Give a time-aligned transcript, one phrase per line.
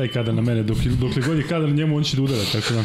[0.00, 2.44] Daj kada na mene, dok, dokle god je kada na njemu, on će da udara,
[2.52, 2.84] tako da...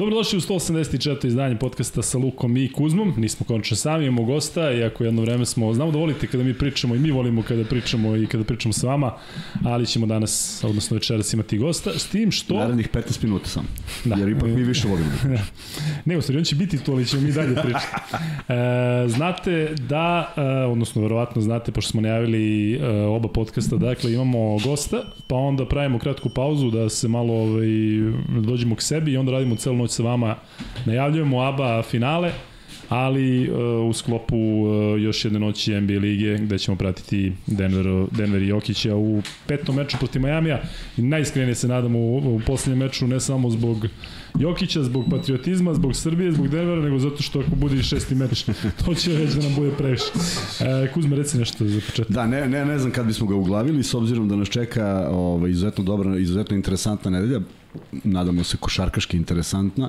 [0.00, 1.26] Dobrodošli u 184.
[1.26, 3.14] izdanje podcasta sa Lukom i Kuzmom.
[3.16, 6.94] Nismo končno sami, imamo gosta, iako jedno vreme smo, znamo da volite kada mi pričamo
[6.94, 9.12] i mi volimo kada pričamo i kada pričamo sa vama,
[9.64, 12.54] ali ćemo danas, odnosno večeras imati gosta, s tim što...
[12.54, 13.66] Narednih 15 minuta sam,
[14.04, 14.14] da.
[14.14, 15.10] jer ipak mi više volimo.
[16.04, 17.86] ne, u stvari, on će biti tu, ali ćemo mi dalje pričati.
[18.48, 24.58] E, znate da, e, odnosno verovatno znate, pošto smo najavili e, oba podcasta, dakle imamo
[24.58, 27.68] gosta, pa onda pravimo kratku pauzu da se malo ovaj,
[28.40, 30.36] dođemo k sebi i onda radimo celu noć sa vama
[30.86, 32.32] najavljujemo ABA finale,
[32.90, 38.42] ali uh, u sklopu uh, još jedne noći NBA lige gde ćemo pratiti Denver, Denver
[38.42, 40.62] i Jokića u petom meču protiv Majamija
[40.96, 43.86] i najiskrenije se nadamo u, u poslednjem meču ne samo zbog
[44.38, 48.44] Jokića, zbog patriotizma, zbog Srbije, zbog Denvera, nego zato što ako bude šesti meč,
[48.84, 50.04] to će reći da nam bude previše.
[50.60, 52.10] E, Kuzma, reci nešto za početak.
[52.10, 55.50] Da, ne, ne, ne znam kad bismo ga uglavili, s obzirom da nas čeka ovaj,
[55.50, 57.40] izuzetno dobra, izuzetno interesantna nedelja
[58.04, 59.88] nadamo se košarkaški interesantna,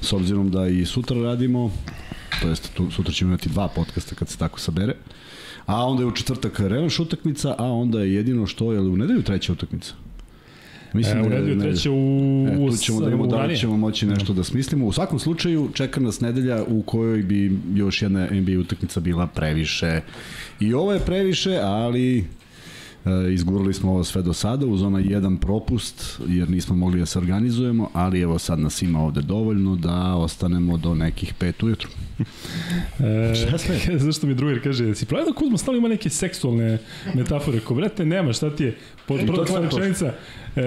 [0.00, 1.70] s obzirom da i sutra radimo,
[2.42, 4.94] to jest tu, sutra ćemo imati dva podcasta kad se tako sabere,
[5.66, 9.22] a onda je u četvrtak revanš utakmica, a onda je jedino što je u nedelju
[9.22, 9.94] treća utakmica.
[10.92, 13.76] Mislim e, u da redu treće u, e, tu ćemo da imamo da li ćemo
[13.76, 14.86] moći nešto da smislimo.
[14.86, 20.00] U svakom slučaju čeka nas nedelja u kojoj bi još jedna NBA utakmica bila previše.
[20.60, 22.24] I ovo je previše, ali
[23.32, 27.18] izgurali smo ovo sve do sada uz onaj jedan propust jer nismo mogli da se
[27.18, 31.88] organizujemo, ali evo sad nas ima ovde dovoljno da ostanemo do nekih pet ujutru.
[33.00, 33.34] e?
[34.04, 36.78] Zašto mi drugar kaže, da si pravi da Kuzma stalo ima neke seksualne
[37.14, 38.76] metafore, ko vrete nema, šta ti je?
[39.06, 40.12] Pod, prva rečenica,
[40.56, 40.62] e,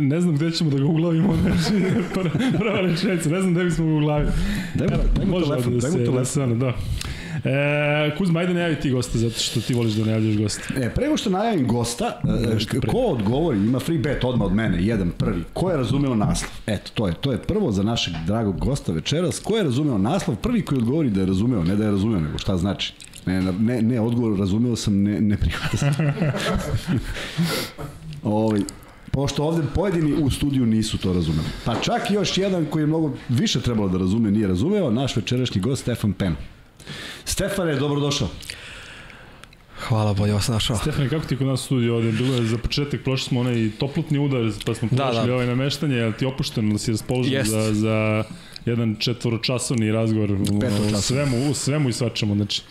[0.00, 1.84] ne znam gde ćemo da ga uglavimo, znači,
[2.58, 4.30] prva rečenica, ne znam gde bismo ga uglavili.
[4.74, 6.58] Daj mu, daj mu telefon, da daj mu telefon.
[6.58, 6.72] Da, da.
[7.44, 10.62] E, Kuzma, ajde najavi ti gosta, zato što ti voliš da najavljaš gosta.
[10.76, 12.20] E, prego što najavim gosta,
[12.82, 15.42] e, ko odgovori, ima free bet odmah od mene, jedan prvi.
[15.52, 16.50] Ko je razumeo naslov?
[16.66, 19.40] Eto, to je, to je prvo za našeg dragog gosta večeras.
[19.40, 20.36] Ko je razumeo naslov?
[20.36, 22.92] Prvi koji odgovori da je razumeo, ne da je razumeo, nego šta znači.
[23.26, 25.94] Ne, ne, ne, odgovor razumeo sam, ne, ne prihvata sam.
[28.22, 28.60] Ovaj,
[29.10, 31.46] pošto ovde pojedini u studiju nisu to razumeli.
[31.64, 35.16] Pa čak i još jedan koji je mnogo više trebalo da razume, nije razumeo, naš
[35.16, 36.36] večerašnji gost Stefan Pen.
[37.24, 38.28] Stefane, dobrodošao.
[39.78, 40.76] Hvala, bolje vas našao.
[40.76, 42.12] Stefane, kako ti kod nas studio ovde?
[42.12, 45.34] Bilo je za početak, prošli smo onaj toplotni udar, pa smo da, prošli da.
[45.34, 48.24] ovaj nameštanje, ali ti opušteno da si raspoložen za, za
[48.64, 50.36] jedan četvoročasovni razgovor u,
[50.96, 52.62] u svemu, u svemu i svačemu, znači.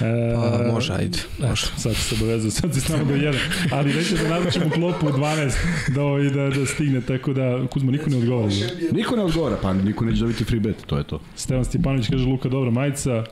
[0.00, 1.18] E, pa, može, ajde.
[1.38, 1.66] Može.
[1.76, 3.40] sad se obavezao, sad si samo do jedan.
[3.70, 5.52] Ali reći da naznačimo klopu u 12
[5.94, 8.50] da, ovaj, da, da stigne, tako da Kuzma niko ne odgovara.
[8.92, 11.20] Niko ne odgovara, pa niko neće dobiti free bet, to je to.
[11.36, 13.24] Stevan Stipanović kaže Luka dobra majica,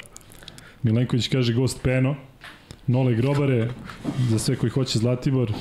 [0.82, 2.16] Milenković kaže gost Peno,
[2.86, 3.70] Nole Grobare,
[4.30, 5.52] za sve koji hoće Zlatibor,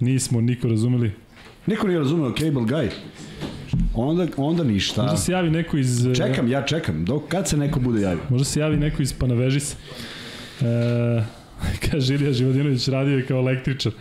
[0.00, 1.12] nismo niko razumeli.
[1.66, 2.90] Niko nije razumeo Cable Guy.
[3.94, 5.02] Onda, onda ništa.
[5.02, 6.06] Možda se javi neko iz...
[6.06, 7.04] E, čekam, ja čekam.
[7.04, 8.22] Dok, kad se neko bude javio?
[8.28, 9.76] Možda se javi neko iz Panavežisa.
[10.60, 11.24] E,
[11.90, 13.92] kaže Ilija Živodinović radio je kao električar.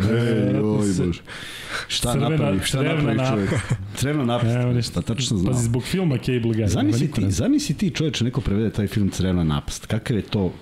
[0.00, 1.22] Ej, oj bože.
[1.88, 3.50] Šta crvena, napravi, šta napravi čovjek?
[3.96, 4.56] Crvena napast.
[4.56, 5.02] Evo ništa.
[5.02, 5.52] tačno znam.
[5.52, 6.66] Pazi, zbog filma Cable Guy.
[6.66, 9.86] Zamisli ti, zamisli ti čoveče, neko prevede taj film Crvena napast.
[9.86, 10.52] Kakav je to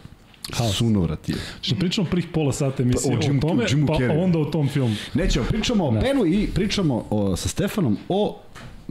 [0.52, 0.76] Haos.
[0.76, 1.34] Sunovrat je.
[1.60, 4.44] Što pričamo prvih pola sata emisije pa, o, Jim, o tome, o pa onda o
[4.44, 4.94] tom filmu.
[5.14, 8.40] Nećemo, pričamo o Penu i pričamo o, sa Stefanom o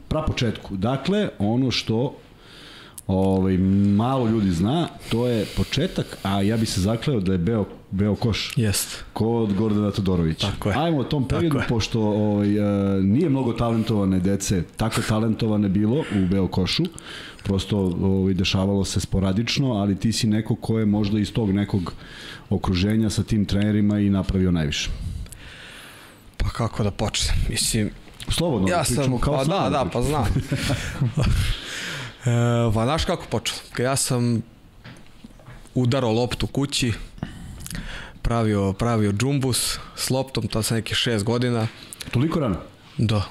[0.10, 0.78] prapočetku.
[0.78, 2.16] Dakle, ono što
[3.10, 3.58] ovaj,
[3.98, 8.16] malo ljudi zna, to je početak, a ja bi se zakleo da je Beo, Beo
[8.16, 8.54] Koš.
[8.56, 9.04] Jest.
[9.14, 10.48] Kod Gordana Todorovića.
[10.52, 10.76] Tako je.
[10.78, 16.28] Ajmo o tom periodu, pošto ovaj, e, nije mnogo talentovane dece, tako talentovane bilo u
[16.32, 16.84] Beo Košu,
[17.44, 21.94] prosto ovaj, dešavalo se sporadično, ali ti si neko ko je možda iz tog nekog
[22.50, 24.90] okruženja sa tim trenerima i napravio najviše.
[26.38, 27.36] Pa kako da počnem?
[27.50, 27.90] Mislim,
[28.32, 30.26] Slobodno, ja sam, kao pa da, da, pa znam.
[32.26, 33.60] e, pa znaš kako počelo?
[33.78, 34.42] Ja sam
[35.76, 36.94] udarao loptu kući,
[38.22, 41.68] pravio, pravio džumbus s loptom, to sam neki šest godina.
[42.12, 42.58] Toliko rano?
[42.98, 43.24] Da,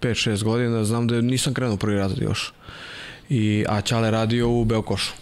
[0.00, 2.52] 5-6 godina, znam da nisam krenuo prvi razred još.
[3.28, 5.12] I, a Ćale radio u Beokošu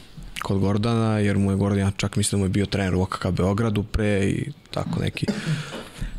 [0.42, 3.26] kod Gordana, jer mu je Gordan čak mislim da mu je bio trener u OKK
[3.30, 5.26] Beogradu pre i tako neki.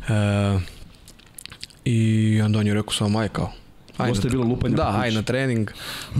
[0.08, 0.75] E,
[1.86, 3.52] I onda on je rekao samo maj kao,
[3.96, 4.76] Ajde, Dosta je bilo lupanja.
[4.76, 5.70] Da, aj na trening,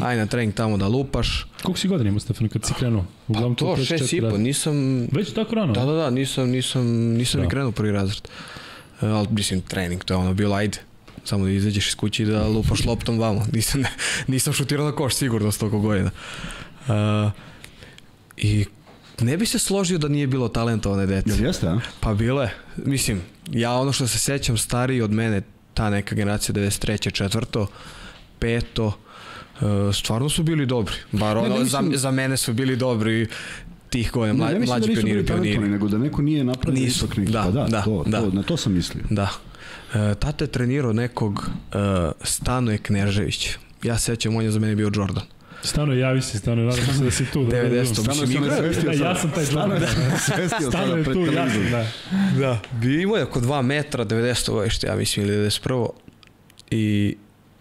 [0.02, 1.46] aj na trening tamo da lupaš.
[1.62, 3.04] Koliko si godina imao Stefan kad si krenuo?
[3.28, 5.06] Uglavnom pa to, šest i po, nisam...
[5.12, 5.72] Već tako rano?
[5.72, 7.44] Da, da, da, nisam, nisam, nisam da.
[7.44, 8.28] ni krenuo prvi razred.
[9.00, 10.78] Uh, ali mislim, trening, to je ono bilo, ajde,
[11.24, 13.46] samo da izađeš iz kuće i da lupaš loptom vamo.
[13.52, 13.84] Nisam,
[14.26, 16.10] nisam šutirao na koš sigurno s toliko godina.
[16.88, 17.32] Uh,
[18.36, 18.64] I
[19.20, 21.30] ne bi se složio da nije bilo talentovane dece.
[21.30, 21.80] Jel jeste, a?
[22.00, 22.54] Pa bilo je.
[22.76, 23.20] Mislim,
[23.52, 25.42] ja ono što se sećam stariji od mene
[25.76, 27.12] ta neka generacija 93.
[27.12, 27.66] četvrto,
[28.38, 28.92] peto,
[29.60, 30.94] e, stvarno su bili dobri.
[31.12, 31.90] Bar ono, ne, ne mislim...
[31.92, 33.26] za, za mene su bili dobri
[33.90, 35.68] tih godina, mla, ne, mlađi da pioniri, pioniri.
[35.68, 37.32] Nego da neko nije napravio Nisu, ipak neki.
[37.32, 38.20] Da, pa da, da, to, da.
[38.20, 39.04] To, na to sam mislio.
[39.10, 39.30] Da.
[39.94, 41.78] E, tata je trenirao nekog e,
[42.22, 43.48] Stanoje Knežević.
[43.82, 45.24] Ja sećam, on je za mene bio Jordan.
[45.62, 47.44] Stano, javi se, Stano, nadam se da si tu.
[47.44, 48.60] Da 90, stano mislim, igra.
[48.60, 49.80] Da, ja sam taj Jordan.
[50.70, 51.86] Stano je tu, ja sam, da.
[52.38, 55.88] Da, bio imao je oko 2 metra, 90 godište, ja mislim, ili 91.
[56.70, 57.16] I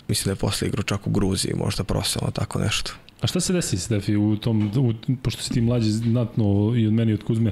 [0.07, 2.91] mislim da je posle igrao čak u Gruziji, možda profesionalno tako nešto.
[3.21, 6.93] A šta se desi, Stefi, u tom, u, pošto si ti mlađi znatno i od
[6.93, 7.51] meni i od Kuzme,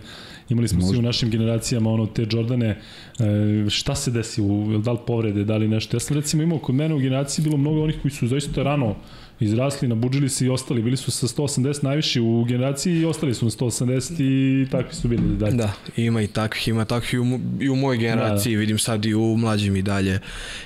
[0.50, 4.92] imali smo svi u našim generacijama ono te Jordane, e, šta se desi, u, da
[4.92, 5.96] li povrede, da li nešto?
[5.96, 8.96] Ja sam recimo imao kod mene u generaciji bilo mnogo onih koji su zaista rano
[9.44, 10.82] izrasli, nabuđili se i ostali.
[10.82, 15.08] Bili su sa 180 najviši u generaciji i ostali su na 180 i takvi su
[15.08, 15.56] bili dalje.
[15.56, 18.60] Da, ima i takvih, ima takvih i u, i u mojoj generaciji, da, da.
[18.60, 20.20] vidim sad i u mlađim i dalje.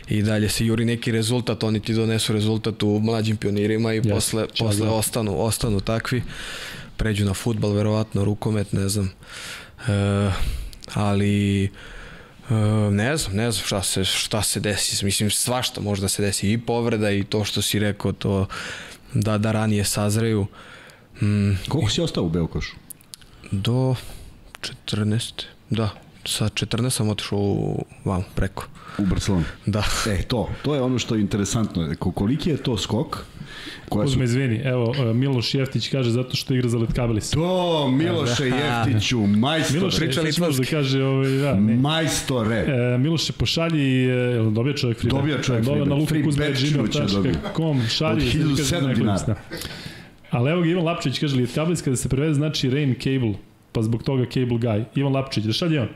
[0.09, 4.09] I dalje se juri neki rezultat, oni ti donesu rezultat u mlađim pionirima i yes,
[4.09, 4.91] posle, posle da.
[4.91, 6.23] ostanu, ostanu takvi.
[6.97, 9.11] Pređu na futbal, verovatno, rukomet, ne znam.
[9.87, 10.31] E,
[10.93, 11.69] ali
[12.91, 15.05] ne znam, ne znam šta se, šta se desi.
[15.05, 16.51] Mislim, svašta može da se desi.
[16.51, 18.47] I povreda i to što si rekao, to
[19.13, 20.47] da, da ranije sazreju.
[21.21, 22.75] Mm, Koliko si ostao u Beokošu?
[23.51, 23.95] Do
[24.61, 25.43] 14.
[25.69, 25.89] Da,
[26.25, 28.67] sa 14 sam otišao u, vam, preko.
[28.97, 29.43] U Barcelonu?
[29.65, 29.83] Da.
[30.07, 31.95] E, to, to je ono što je interesantno.
[31.99, 33.25] Koliki je to skok?
[33.89, 34.23] Koja su...
[34.23, 37.29] izvini, evo, e, Miloš Jeftić kaže zato što igra za Letkabilis.
[37.29, 38.55] To, Miloše da.
[38.55, 39.79] Jeftiću, majstore.
[39.79, 41.75] Miloš, pričali smo da kaže, ovaj, da, ne.
[41.75, 42.55] Majstore.
[42.55, 45.87] E, Miloše, pošalji, e, dobija čovjek free Dobija čovjek free bet.
[45.87, 48.27] Na lukakuzme.gmail.com, šalji.
[48.27, 49.35] Od 1007 dinara.
[50.31, 53.33] Ali evo ga Ivan Lapčić kaže, Letkabilis kada se prevede znači Rain Cable,
[53.71, 54.83] pa zbog toga Cable Guy.
[54.95, 55.87] Ivan Lapčić, da šalje on?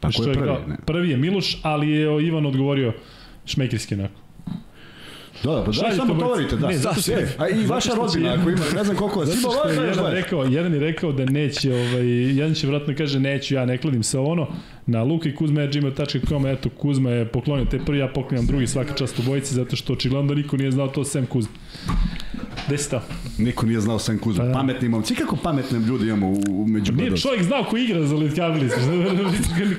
[0.00, 0.52] Pa ko je prvi?
[0.66, 0.76] Ne?
[0.86, 2.92] Prvi je Miloš, ali je Ivan odgovorio
[3.44, 4.27] šmekirski onako.
[5.44, 6.68] Da, da, pa da, samo tovarite, da.
[6.68, 9.88] Ne, zato se, a i vaša rodbina, ako ima, ne znam koliko vas ima, ovaj
[9.88, 13.78] jedan, rekao, jedan je rekao da neće, ovaj, jedan će vratno kaže neću, ja ne
[13.78, 14.46] kladim se ono,
[14.86, 19.18] na luka i kuzma.gmail.com, eto, Kuzma je poklonio te prvi, ja poklanjam drugi svaka čast
[19.18, 21.52] u bojici, zato što očigledno niko nije znao to sem Kuzma.
[22.68, 23.00] Gde si to?
[23.38, 24.44] Niko nije znao sem Kuzma.
[24.44, 24.54] Pa, da.
[24.54, 25.14] Pametni momci.
[25.14, 28.72] Kako pametne ljudi imamo u, u među Nije čovjek znao ko igra za Litkabilis.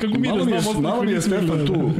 [0.01, 1.91] Kako mi da znamo Malo mi je Stefan tu.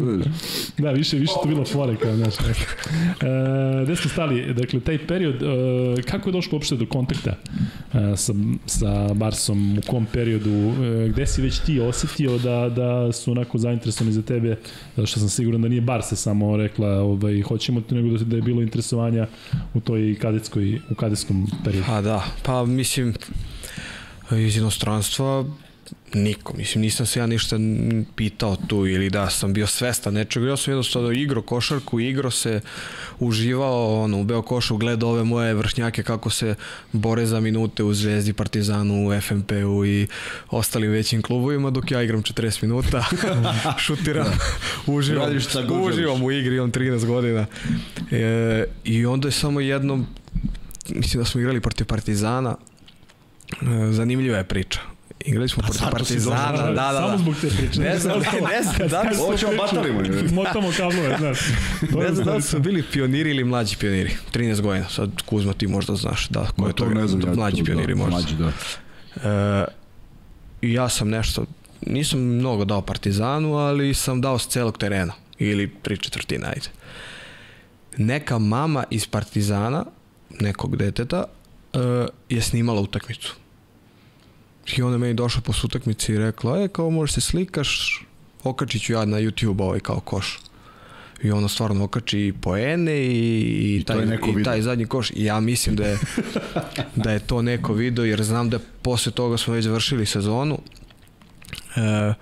[0.77, 2.36] da, više, više to bilo fore kao, znaš.
[2.39, 4.53] E, gde smo stali?
[4.53, 7.35] Dakle, taj period, e, kako je došlo uopšte do kontakta
[7.94, 8.33] e, sa,
[8.65, 9.77] sa Barsom?
[9.77, 10.50] U kom periodu?
[10.50, 14.57] E, gde si već ti osetio da, da su onako zainteresovani za tebe?
[14.95, 18.35] Zato što sam siguran da nije Barse samo rekla ovaj, hoćemo to, nego da, da
[18.35, 19.27] je bilo interesovanja
[19.74, 21.85] u toj kadetskoj, u kadetskom periodu?
[21.87, 23.13] Pa da, pa mislim
[24.31, 25.45] iz inostranstva
[26.13, 27.55] niko, mislim nisam se ja ništa
[28.15, 32.61] pitao tu ili da sam bio svestan nečega, ja sam jednostavno igrao košarku, igrao se,
[33.19, 36.55] uživao ono, u Beokošu, gledao ove moje vršnjake kako se
[36.91, 40.07] bore za minute u Zvezdi, Partizanu, u FNP-u i
[40.49, 43.05] ostalim većim klubovima dok ja igram 40 minuta,
[43.85, 44.93] šutiram, da.
[44.93, 45.31] uživam,
[45.81, 47.45] uživam u igri, on 13 godina
[48.11, 50.07] e, i onda je samo jednom
[50.95, 52.55] mislim da smo igrali protiv Partizana
[53.61, 54.79] e, zanimljiva je priča
[55.25, 56.99] Igrali smo pa protiv Partizana, da, da, da.
[56.99, 57.79] Samo zbog te priče.
[57.81, 60.01] Ne znam, ne, ne znam da li Ovo ćemo batalimo.
[60.31, 61.39] Motamo kablove, znaš.
[61.81, 64.15] Ne znam da li su bili pioniri ili mlađi pioniri.
[64.33, 64.89] 13 godina.
[64.89, 66.89] Sad Kuzma ti možda znaš da ko je to.
[66.89, 68.11] ne znam, mlađi pioniri da, možda.
[68.11, 68.51] Mlađi, da.
[69.29, 69.65] E,
[70.61, 71.45] I ja sam nešto,
[71.81, 75.13] nisam mnogo dao Partizanu, ali sam dao s celog terena.
[75.39, 76.67] Ili tri četvrtina, ajde.
[77.97, 79.85] Neka mama iz Partizana,
[80.40, 81.24] nekog deteta,
[81.74, 81.81] uh,
[82.30, 83.36] je snimala utakmicu
[84.78, 88.04] I onda meni došla posle utakmice i rekla, e, kao možeš se slikaš,
[88.44, 90.40] okačit ću ja na YouTube ovaj kao koš.
[91.24, 93.98] I ona stvarno okači poene i, i, I taj,
[94.40, 95.12] i taj zadnji koš.
[95.12, 95.98] I ja mislim da je,
[97.04, 100.59] da je to neko video, jer znam da posle toga smo već završili sezonu.
[101.76, 102.14] E,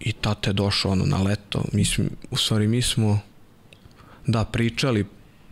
[0.00, 1.64] I tata je došao ono na leto.
[1.72, 3.20] Mislim, u stvari mi smo
[4.26, 5.06] da pričali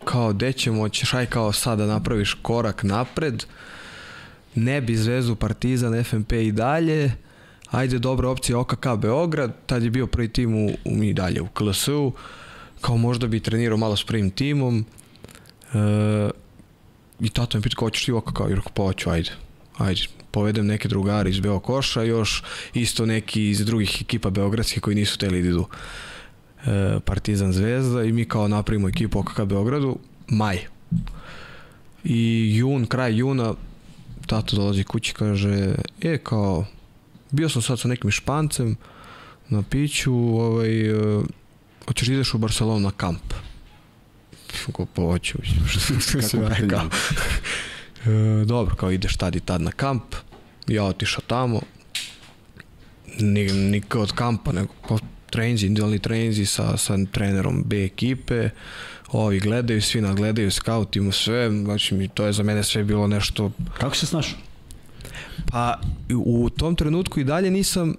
[0.04, 3.44] kao gde ćemo, ćeš aj kao sad da napraviš korak napred,
[4.54, 7.12] ne bi Zvezdu, Partizan, FNP i dalje,
[7.70, 11.48] ajde dobra opcija OKK Beograd, tad je bio prvi tim u, u mi dalje u
[11.48, 12.12] KLS-u,
[12.80, 14.84] kao možda bi trenirao malo s prvim timom,
[15.74, 16.30] e,
[17.20, 19.30] i tato me pita kao ćeš ti OKK, i rekao pa hoću, ajde,
[19.78, 22.42] ajde, povedem neke drugari iz Beo Koša, još
[22.74, 25.66] isto neki iz drugih ekipa beogradskih koji nisu teli da idu
[27.04, 29.98] Partizan Zvezda i mi kao napravimo ekipu OKK Beogradu,
[30.28, 30.58] maj.
[32.04, 33.54] I jun, kraj juna
[34.26, 36.66] tato dolazi kući kaže, e kao,
[37.30, 38.76] bio sam sad sa nekim špancem
[39.48, 40.70] na piću, ovaj,
[41.86, 43.34] hoćeš da ideš u Barcelonu na kamp?
[44.72, 45.38] Ko pa hoću,
[46.00, 46.88] što se rekao.
[48.06, 50.14] E, dobro, kao ideš tad i tad na kamp,
[50.66, 51.60] ja otišao tamo,
[53.18, 54.72] ni, ni od kampa, nego
[55.30, 58.50] po treninzi, individualni treninzi sa, sa trenerom B ekipe,
[59.12, 63.50] ovi gledaju, svi nadgledaju, skautimo sve, znači mi to je za mene sve bilo nešto...
[63.78, 64.38] Kako se snašao?
[65.50, 65.80] Pa
[66.14, 67.94] u tom trenutku i dalje nisam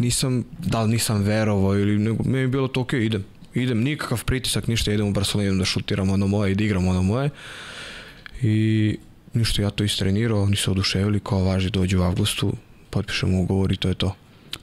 [0.00, 3.24] nisam, da li nisam verovao ili nego, mi je bilo to ok, idem.
[3.54, 6.88] Idem, nikakav pritisak, ništa, idem u Barcelonu, idem da šutiram ono moje i da igram
[6.88, 7.30] ono moje.
[8.42, 8.96] I
[9.34, 12.52] ništa, ja to istrenirao, oni se oduševili, kao važi, dođu u avgustu,
[12.90, 14.14] potpišemo ugovor i to je to.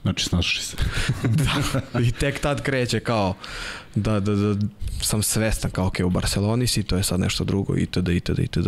[0.08, 0.78] Znači, snašli se.
[1.40, 3.36] da, i tek tad kreće kao
[3.96, 4.56] da, da, da
[5.02, 8.68] sam svestan kao ok, u Barceloni si, to je sad nešto drugo, itd., itd., itd.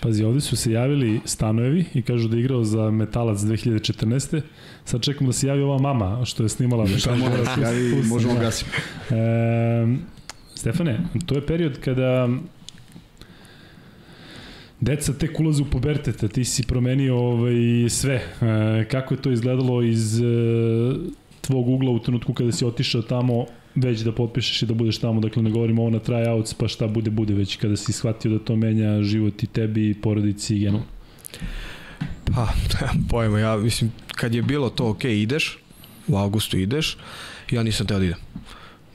[0.00, 4.40] Pazi, ovde su se javili Stanojevi i kažu da je igrao za Metalac 2014.
[4.84, 6.86] Sad čekam da se javi ova mama što je snimala.
[6.98, 8.40] Šta može da se javi, možemo da.
[8.40, 8.70] gasiti.
[9.10, 9.96] E,
[10.54, 12.28] Stefane, to je period kada
[14.80, 17.54] Deca tek ulaze u pubertet, ti si promenio ovaj,
[17.88, 18.14] sve.
[18.14, 20.24] E, kako je to izgledalo iz e,
[21.40, 25.20] tvog ugla u trenutku kada si otišao tamo već da potpišeš i da budeš tamo,
[25.20, 28.38] dakle ne govorimo ovo na tryouts, pa šta bude, bude, već kada si shvatio da
[28.38, 30.86] to menja život i tebi, i porodici i generalno.
[32.34, 32.48] Pa,
[33.10, 35.58] pojma, ja mislim, kad je bilo to ok, ideš,
[36.08, 36.96] u avgustu ideš,
[37.50, 38.18] ja nisam teo da idem.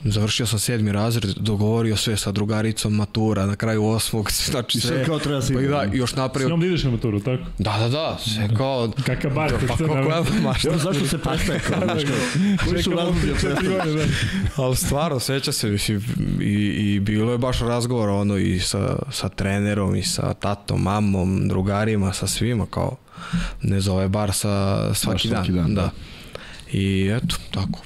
[0.04, 4.90] Završio sam sedmi razred, dogovorio sve sa drugaricom, matura, na kraju osmog, znači sve.
[4.90, 6.48] I sve kao treba se pa da, još napravio...
[6.48, 7.44] S njom da ideš na maturu, tako?
[7.58, 8.92] Da, da, da, sve kao...
[9.06, 10.70] Kakav bar, pa kako ja mašta.
[10.70, 15.70] Ja, zašto se prestaje kao, znaš kao, koji su razlozi da Ali stvarno, seća se,
[15.70, 16.04] mislim,
[16.42, 16.54] i,
[16.94, 22.14] i bilo je baš razgovor, ono, i sa, sa trenerom, i sa tatom, mamom, drugarima,
[22.14, 22.96] sa svima, kao,
[23.62, 25.64] ne zove bar sa svaki, svaki dan.
[25.64, 25.76] dan.
[25.76, 25.82] Da.
[25.82, 25.92] da.
[26.72, 27.80] I eto, tako,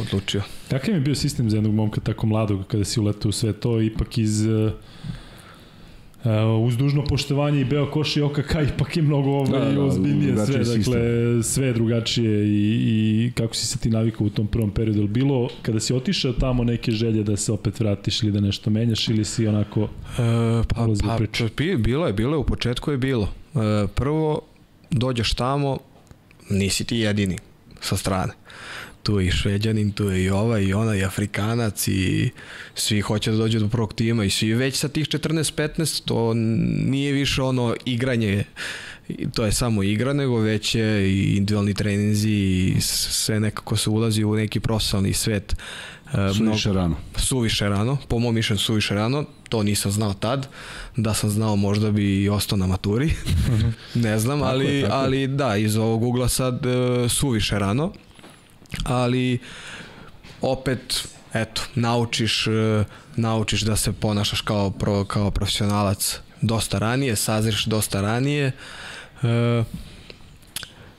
[0.00, 0.42] odlučio.
[0.70, 3.80] Kakav je bio sistem za jednog momka tako mladog kada si uletao u sve to,
[3.80, 4.72] ipak iz uh,
[6.66, 10.36] uz dužno poštovanje i Beo Koš i OKK ipak je mnogo ovaj, da, da, ozbiljnije
[10.46, 11.42] sve, dakle sistem.
[11.42, 15.48] sve je drugačije i, i kako si se ti navikao u tom prvom periodu, bilo
[15.62, 19.24] kada si otišao tamo neke želje da se opet vratiš ili da nešto menjaš ili
[19.24, 19.88] si onako e,
[20.68, 23.28] pa, pa, pa, bilo je, bilo je, u početku je bilo.
[23.54, 24.40] E, prvo,
[24.90, 25.78] dođeš tamo,
[26.50, 27.38] nisi ti jedini
[27.80, 28.32] sa strane
[29.02, 32.30] tu je i šveđanin, tu je i ova i ona i afrikanac i
[32.74, 37.12] svi hoće da dođu do prvog tima i svi već sa tih 14-15 to nije
[37.12, 38.44] više ono igranje
[39.34, 44.24] to je samo igra, nego već je i individualni treninzi i sve nekako se ulazi
[44.24, 45.56] u neki profesionalni svet.
[46.14, 46.96] E, suviše mnogo, rano.
[47.16, 50.48] Suviše rano, po mom mišljenju suviše rano, to nisam znao tad,
[50.96, 53.12] da sam znao možda bi i ostao na maturi,
[53.48, 53.68] mhm.
[54.04, 57.92] ne znam, ali, tako je, tako ali da, iz ovog ugla sad uh, suviše rano
[58.84, 59.38] ali
[60.40, 62.84] opet eto, naučiš, e,
[63.16, 68.52] naučiš da se ponašaš kao, pro, kao profesionalac dosta ranije, sazriš dosta ranije.
[69.22, 69.64] E,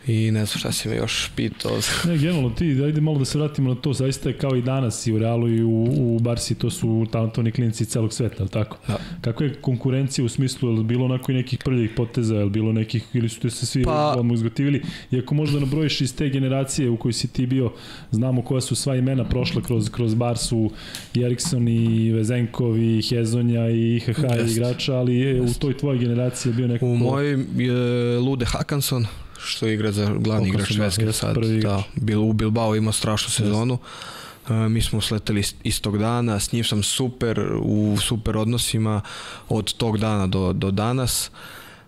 [0.08, 1.72] I ne znam šta si me još pitao.
[2.08, 5.08] ne, generalno ti, ajde malo da se vratimo na to, zaista je kao i danas
[5.08, 8.78] i u Realu i u, u Barsi, to su talentovni klinici celog sveta, ali tako?
[8.88, 8.98] Da.
[9.22, 12.50] Kako je konkurencija u smislu, je li bilo onako i nekih prljih poteza, je li
[12.50, 14.16] bilo nekih, ili su te se svi pa...
[14.18, 14.82] odmah izgotivili?
[15.12, 17.72] I ako možda nabrojiš iz te generacije u kojoj si ti bio,
[18.12, 20.72] znamo koja su sva imena prošla kroz, kroz Barsu,
[21.14, 24.58] i Eriksson, i Vezenkov, i Hezonja, i IHH Jest.
[24.58, 26.86] igrača, ali je, u toj tvojoj generaciji je bio neko...
[26.86, 29.06] U mojoj je Lude Hakanson,
[29.44, 31.38] što igra za glavni igrač Švedske sad.
[31.62, 33.74] Da, bil, u Bilbao ima strašnu sezonu.
[33.74, 39.02] Uh, mi smo sleteli istog dana, s njim sam super, u super odnosima
[39.50, 41.32] od tog dana do, do danas.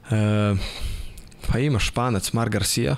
[0.03, 0.57] Uh,
[1.47, 2.95] pa ima Španac, Mar Garcia,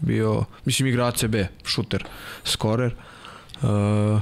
[0.00, 1.34] bio, mislim igra ACB,
[1.64, 2.04] šuter,
[2.44, 2.94] skorer.
[3.62, 4.20] Uh,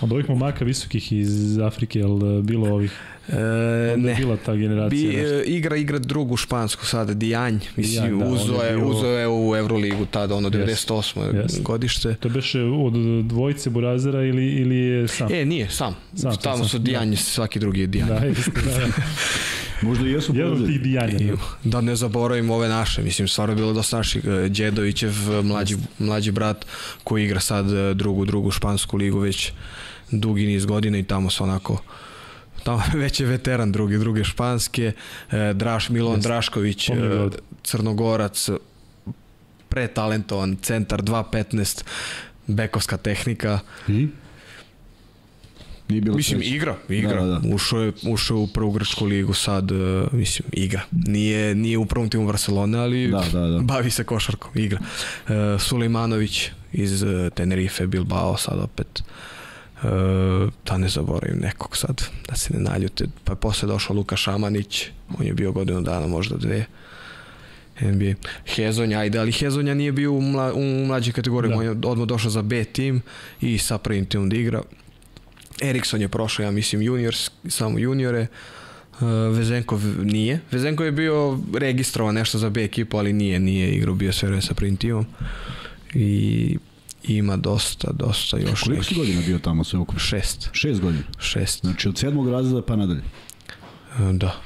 [0.00, 2.92] Od ovih momaka visokih iz Afrike, je bilo ovih?
[3.28, 4.14] E, ne.
[4.14, 5.10] bila ta generacija.
[5.10, 8.86] Bi, e, igra igra drugu špansku sada, Dijanj, mislim, da, uzo, je, bio...
[8.86, 11.32] uzo je u Euroligu tada, ono 98.
[11.32, 11.62] Yes.
[11.62, 12.14] godište.
[12.14, 12.92] To beše od
[13.24, 15.32] dvojice Burazera ili, ili je sam?
[15.32, 15.96] E, nije, sam.
[16.14, 17.16] sam Tamo sam, su Dijanj, da.
[17.16, 18.08] svaki drugi je Dijanj.
[18.08, 18.20] Da, da.
[18.78, 18.86] da.
[19.82, 21.36] Možda i jesu Jedan od tih Dijanja.
[21.64, 21.80] Da.
[21.80, 24.24] ne zaboravim ove naše, mislim, stvarno je bilo dosta naših.
[24.24, 26.66] E, Đedovićev, mlađi, mlađi brat,
[27.04, 29.52] koji igra sad drugu, drugu špansku ligu već
[30.10, 31.82] dugi niz godina i tamo su onako
[32.66, 34.92] tamo već je veteran druge, druge španske,
[35.30, 36.94] e, Draš, Milovan Drašković, e,
[37.62, 38.48] Crnogorac,
[39.68, 41.84] pretalentovan, centar 2.15,
[42.46, 43.58] bekovska tehnika.
[43.88, 44.08] I?
[45.88, 46.56] Nije bilo mislim, sveći.
[46.56, 47.24] igra, igra.
[47.24, 47.54] Da, da.
[47.54, 50.82] Ušao, je, ušao u prvu grčku ligu sad, uh, mislim, igra.
[50.90, 53.58] Nije, nije u prvom timu Barcelone, ali da, da, da.
[53.72, 54.80] bavi se košarkom, igra.
[54.80, 57.04] Uh, Sulejmanović, iz
[57.34, 59.06] Tenerife, Bilbao, sad opet uh,
[60.66, 63.04] da ne zaboravim nekog sad, da se ne naljute.
[63.24, 64.86] Pa je posle došao Luka Šamanić,
[65.18, 66.66] on je bio godinu dana, možda dve.
[67.80, 68.14] NBA.
[68.46, 71.56] Hezonja, ajde, ali Hezonja nije bio u, mla, u mlađoj kategoriji, da.
[71.56, 73.02] on je odmah došao za B tim
[73.40, 74.62] i sa prvim timom da igra.
[75.62, 78.26] Erikson je prošao, ja mislim, juniors, samo juniore.
[79.00, 80.40] Uh, Vezenkov nije.
[80.50, 84.54] Vezenkov je bio registrovan nešto za B ekipu, ali nije, nije igrao, bio sve sa
[84.54, 85.06] prvim timom.
[85.94, 86.58] I
[87.08, 90.00] ima dosta, dosta još Koliko si godina bio tamo sve ukupno?
[90.00, 90.48] Šest.
[90.52, 91.04] Šest godina?
[91.18, 91.60] Šest.
[91.60, 93.02] Znači od sedmog razreda pa nadalje?
[93.98, 94.40] Uh, da.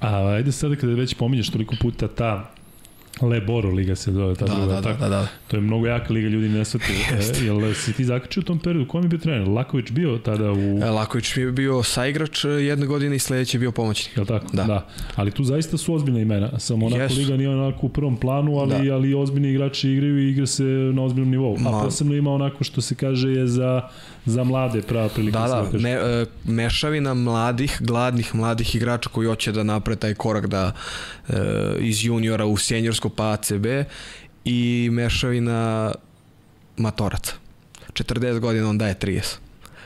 [0.00, 2.54] A ajde sada kada već pominješ toliko puta ta
[3.22, 5.00] Leboro liga se zove, ta da, druga, da, tako.
[5.00, 5.28] da, da.
[5.48, 6.92] To je mnogo jaka liga, ljudi ne sveti.
[7.40, 8.88] E, jel si ti zakačio u tom periodu?
[8.88, 9.48] Kom je bio trener?
[9.48, 10.78] Laković bio tada u...
[10.82, 14.16] E, Laković je bio saigrač jedne godine i sledeće je bio pomoćnik.
[14.16, 14.46] Jel tako?
[14.52, 14.64] Da.
[14.64, 14.86] da.
[15.16, 16.58] Ali tu zaista su ozbiljne imena.
[16.58, 17.18] Samo onako Jesu.
[17.18, 18.94] liga nije onako u prvom planu, ali, Da.
[18.94, 20.62] ali ozbiljni igrači igraju i igra se
[20.94, 21.56] na ozbiljnom nivou.
[21.56, 23.82] A Ma- posebno ima onako što se kaže je za,
[24.26, 25.38] za mlade prava prilika.
[25.40, 25.82] Da, da, kaže.
[25.82, 30.72] me, e, mešavina mladih, gladnih mladih igrača koji hoće da napre taj korak da
[31.28, 31.34] e,
[31.80, 33.66] iz juniora u senjorsko pa ACB
[34.44, 35.92] i mešavina
[36.76, 37.32] matoraca.
[37.92, 39.36] 40 godina on daje 30.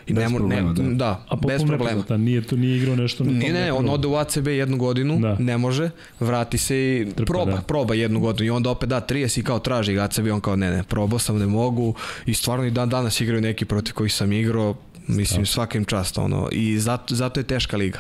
[0.07, 0.83] I Bez mo- problema, da.
[0.85, 1.85] da, A bez problema.
[1.85, 4.76] nepoznata, Nije to nije igrao nešto na tom Ne, ne, on ode u ACB jednu
[4.76, 5.29] godinu, Da.
[5.29, 5.37] da.
[5.37, 7.61] ne može, vrati se i Trpa, proba, da.
[7.61, 10.57] proba jednu godinu i onda opet da 30 i kao traži ga ACB, on kao
[10.57, 11.95] ne, ne, probao sam, ne mogu
[12.26, 14.75] i stvarno i dan danas igraju neki protiv kojih sam igrao,
[15.09, 17.99] mislim svakim čast, ono, i zato, zato je teška liga.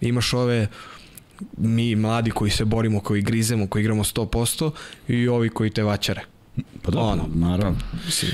[0.00, 0.66] Imaš ove
[1.56, 4.70] mi mladi koji se borimo, koji grizemo, koji igramo 100%
[5.08, 6.20] i ovi koji te vaćare.
[6.82, 7.28] Pa da, Ono.
[7.34, 7.78] naravno.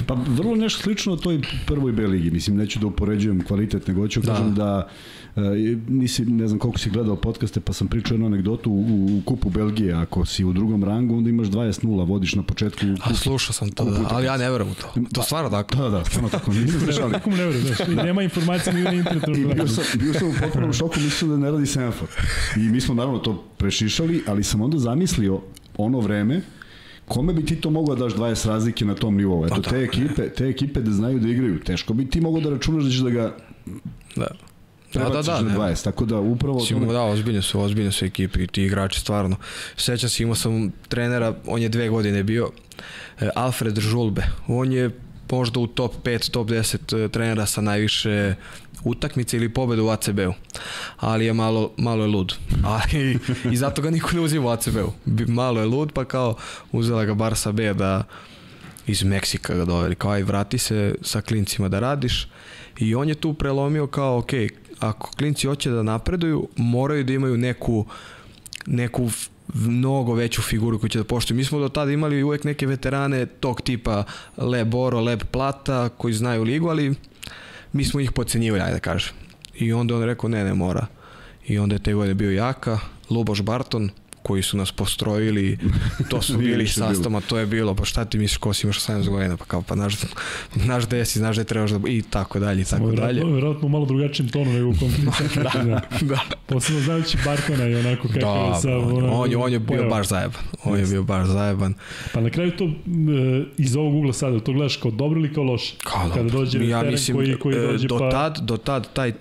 [0.06, 2.30] Pa vrlo nešto slično toj prvoj B ligi.
[2.30, 4.32] Mislim, neću da upoređujem kvalitet, nego hoću da.
[4.32, 4.92] kažem da e,
[5.88, 9.50] nisi, ne znam koliko si gledao podcaste, pa sam pričao jednu anegdotu u, u kupu
[9.50, 9.94] Belgije.
[9.94, 13.16] Ako si u drugom rangu, onda imaš 20-0, vodiš na početku A kupu.
[13.16, 15.00] slušao sam to, da, ali ja ne verujem u to.
[15.14, 15.76] To stvarno tako.
[15.76, 16.52] Da, da, stvarno tako.
[16.54, 19.30] Nisam Ne, ali Kako mu ne verujem, znaš, i nema informacija ni na internetu.
[19.30, 22.08] I bio sam, bio sam u potpunom šoku, mislio da ne radi semafor.
[22.56, 25.40] I mi smo naravno to prešišali, ali sam onda zamislio
[25.76, 26.40] ono vreme
[27.08, 29.46] kome bi ti to mogao da daš 20 razlike na tom nivou?
[29.46, 32.84] Eto, te ekipe, te ekipe da znaju da igraju, teško bi ti mogao da računaš
[32.84, 33.36] da ćeš da ga
[34.16, 34.26] Da.
[34.92, 35.58] Da, da, prebaciš da, na ne.
[35.58, 36.56] 20, tako da upravo...
[36.58, 39.36] o Simo, tome- da, ozbiljne su, ozbiljne su ekipe i ti igrači stvarno.
[39.76, 42.50] Sećam se, imao sam trenera, on je dve godine bio,
[43.20, 44.22] e, Alfred Žulbe.
[44.46, 44.90] On je
[45.30, 48.34] možda u top 5, top 10 e, trenera sa najviše
[48.84, 50.32] utakmice ili pobeda u ACB-u.
[50.96, 52.34] Ali je malo, malo je lud.
[52.64, 53.18] Ali,
[53.52, 54.92] I zato ga niko ne uzima u ACB-u.
[55.28, 56.36] Malo je lud, pa kao
[56.72, 58.04] uzela ga Barsa B da
[58.86, 59.94] iz Meksika ga doveli.
[59.94, 62.28] Kao aj vrati se sa klincima da radiš.
[62.78, 64.30] I on je tu prelomio kao, ok,
[64.80, 67.86] ako klinci hoće da napreduju, moraju da imaju neku
[68.66, 69.10] neku
[69.54, 71.36] mnogo veću figuru koju će da poštuju.
[71.36, 74.04] Mi smo do tada imali uvek neke veterane tog tipa
[74.36, 76.94] Leb Oro, Leb Plata, koji znaju ligu, ali
[77.72, 79.12] mi smo ih pocenjivali, ajde da kažem.
[79.54, 80.86] I onda on rekao, ne, ne mora.
[81.46, 82.78] I onda je te godine bio Jaka,
[83.10, 83.90] Luboš Barton,
[84.22, 85.58] koji su nas postrojili,
[86.08, 89.08] to su bili sastama, to je bilo, pa šta ti misliš ko si imaš 18
[89.08, 89.94] godina, pa kao, pa znaš,
[90.54, 93.14] znaš gde si, znaš gde trebaš da, i tako dalje, i tako dalje.
[93.14, 95.42] Verovatno, verovatno u malo drugačijem tonu nego u konferenciji.
[95.52, 95.80] da, da.
[96.00, 96.20] Da.
[96.46, 98.78] Posebno znajući Bartona i onako kako je Da, sa...
[98.78, 100.42] on, on, je, on je bio baš zajeban.
[100.64, 101.74] On je bio baš zajeban.
[102.14, 102.70] Pa na kraju to e,
[103.58, 105.74] iz ovog ugla sada, to gledaš kao dobro ili kao loše?
[105.84, 106.38] Kao Kada dobro.
[106.38, 108.10] dođe ja teren mislim, koji, koji e, dođe do pa...
[108.10, 109.12] tad, do tad taj,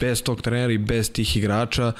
[0.00, 1.92] bez tog trenera i bez tih igrača,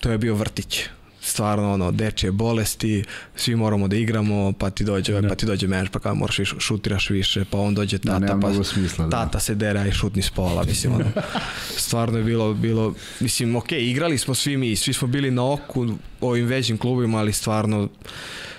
[0.00, 0.80] to je bio vrtić.
[1.26, 3.04] Stvarno, ono, dečje bolesti,
[3.36, 5.28] svi moramo da igramo, pa ti dođe, Da.
[5.28, 8.18] pa ti dođe menadžer, pa kao moraš više, šutiraš više, pa on dođe Da, tata,
[8.26, 9.10] nema pa smisla, da.
[9.12, 11.04] tata se dere, aj šutni s pola, mislim, ono,
[11.78, 15.86] stvarno je bilo, bilo, mislim, ok, igrali smo svi mi, svi smo bili na oku
[16.20, 17.88] ovim većim klubima, ali stvarno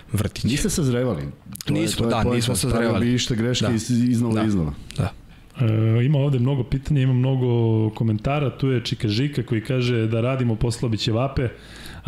[0.09, 0.43] vrtić.
[0.43, 1.21] Niste sazrevali.
[1.65, 2.35] To je- Nismo, to je da, poenta.
[2.35, 2.85] nismo sazrevali.
[2.85, 3.71] Pravili bi ište greške Da.
[3.71, 4.43] iz- iznova Da.
[4.43, 4.73] i iznova.
[4.97, 5.13] Da.
[5.59, 7.49] E, ima ovde mnogo pitanja, ima mnogo
[7.89, 11.47] komentara, tu je Čika Žika koji kaže da radimo posla biće vape,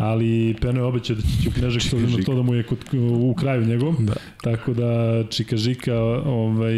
[0.00, 2.78] ali Peno je obećao da će Knježak s obzirom na to da mu je kod,
[3.12, 4.14] u kraju njegovom, Da.
[4.42, 5.94] tako da Čika Žika
[6.26, 6.76] ovaj,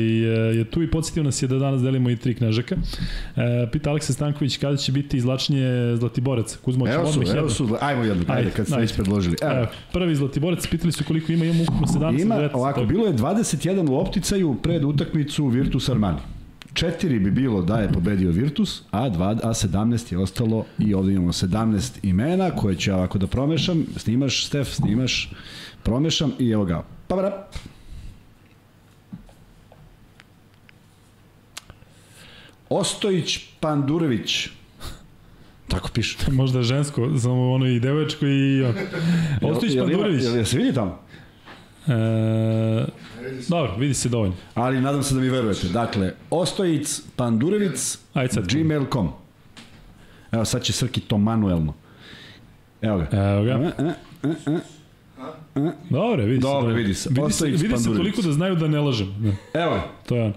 [0.59, 2.77] je tu i podsjetio nas je da danas delimo i tri Knježaka.
[3.37, 6.59] E, pita Aleksa Stanković kada će biti izlačenje Zlatiboraca.
[6.63, 9.37] Kuzmo, Evo su, evo su, ajmo jedno, ajde, kad ste već predložili.
[9.43, 12.51] Evo, Evo, prvi Zlatiborac, pitali su koliko ima, imamo ukupno 17 Ima, 19.
[12.55, 16.19] ovako, bilo je 21 u opticaju pred utakmicu Virtus Armani.
[16.75, 21.13] Četiri bi bilo da je pobedio Virtus, a, dva, a 17 je ostalo i ovde
[21.13, 23.85] imamo 17 imena koje ću ja ovako da promešam.
[23.97, 25.33] Snimaš, Stef, snimaš,
[25.83, 26.85] promešam i evo ga.
[27.09, 27.47] Pa bra.
[32.69, 34.49] Ostojić Pandurević.
[35.69, 36.17] Tako piše.
[36.31, 38.65] Možda žensko, samo ono i devoječko i...
[39.43, 40.23] Ostojić Jel- jel Pandurević.
[40.25, 40.99] Jel, jel se vidi tamo?
[41.89, 42.87] E,
[43.49, 44.35] Dobro, vidi se dovoljno.
[44.55, 45.69] Ali nadam se da mi verujete.
[45.69, 47.99] Dakle, Ostojic, Pandurevic,
[48.53, 49.09] gmail.com.
[50.33, 51.75] Evo sad će Srki to manuelno.
[52.83, 53.07] Evo ga.
[53.13, 53.53] Evo ga.
[53.53, 53.93] E,
[54.23, 54.59] e, e,
[55.57, 55.73] e.
[55.91, 56.49] Dobre, vidi se.
[56.49, 57.09] Dobre, vidi se.
[57.11, 59.39] Vidi se, vidi se toliko da znaju da ne lažem.
[59.55, 59.81] Evo.
[60.07, 60.33] To je on.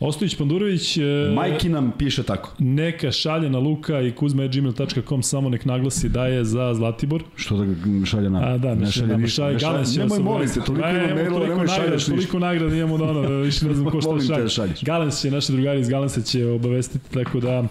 [0.00, 0.96] Ostojić Pandurović...
[0.96, 1.02] E,
[1.34, 2.54] Majki nam piše tako.
[2.58, 7.22] Neka šalje na luka i kuzma.gmail.com samo nek naglasi da je za Zlatibor.
[7.36, 8.44] Što da šalje nam?
[8.44, 9.42] A da, ne, ne šalje ništa.
[9.42, 12.12] Šalje, Galens će nemoj molim te, toliko ima mailova, nemoj šalješ ništa.
[12.12, 14.74] Toliko nagrada imamo da ono, više ne znam ko šta šalje.
[14.82, 17.64] Galens će, naši drugari iz Galensa će obavestiti, tako da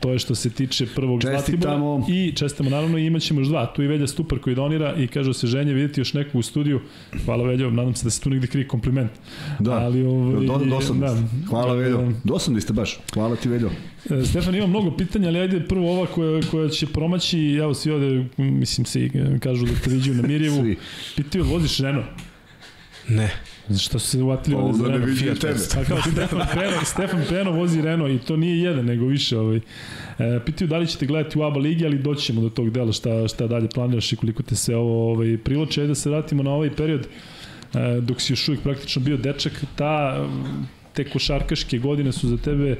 [0.00, 1.96] to je što se tiče prvog Čestitamo.
[1.96, 2.18] Zlatibora.
[2.18, 3.66] I čestamo naravno i imaćemo još dva.
[3.66, 6.80] Tu i Velja Stupar koji donira i kaže se ženje videti još nekog u studiju.
[7.24, 9.10] Hvala Veljo, nadam se da se tu negde krije kompliment.
[9.58, 11.06] Da, Ali, ovaj, do, dosadno.
[11.06, 11.16] Da,
[11.48, 12.12] Hvala Veljo.
[12.24, 12.98] Dosadni ste baš.
[13.14, 13.70] Hvala ti Veljo.
[14.10, 17.90] E, Stefan, ima mnogo pitanja, ali ajde prvo ova koja, koja će promaći, evo svi
[17.90, 20.62] ovde, mislim se, kažu da te viđu na Mirjevu.
[20.62, 20.76] Svi.
[21.16, 22.06] Pitaju, voziš Renault?
[23.08, 23.30] Ne.
[23.78, 25.18] Što se uvatili ovde za Renault?
[25.18, 25.58] Fiat tebe.
[25.74, 29.38] Pa kao Stefan Peno, Stefan Peno vozi Renault i to nije jedan, nego više.
[29.38, 29.56] Ovaj.
[29.56, 29.60] E,
[30.46, 33.28] pitaju da li ćete gledati u ABA ligi, ali doći ćemo do tog dela šta,
[33.28, 35.80] šta dalje planiraš i koliko te se ovo ovaj, priloče.
[35.80, 37.00] Ajde da se vratimo na ovaj period
[37.74, 39.64] e, dok si još uvijek praktično bio dečak.
[39.76, 40.26] Ta,
[40.92, 42.76] te košarkaške godine su za tebe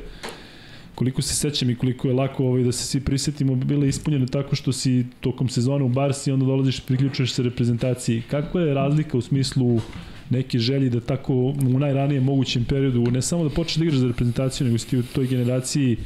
[0.99, 4.57] koliko se sećam i koliko je lako ovaj, da se svi prisetimo, bile ispunjene tako
[4.57, 8.23] što si tokom sezone u Barsi, onda dolaziš, priključuješ se reprezentaciji.
[8.31, 9.81] Kakva je razlika u smislu
[10.31, 11.35] neke želji da tako
[11.75, 14.99] u najranijem mogućem periodu ne samo da počneš da igraš za reprezentaciju, nego si ti
[14.99, 15.97] u toj generaciji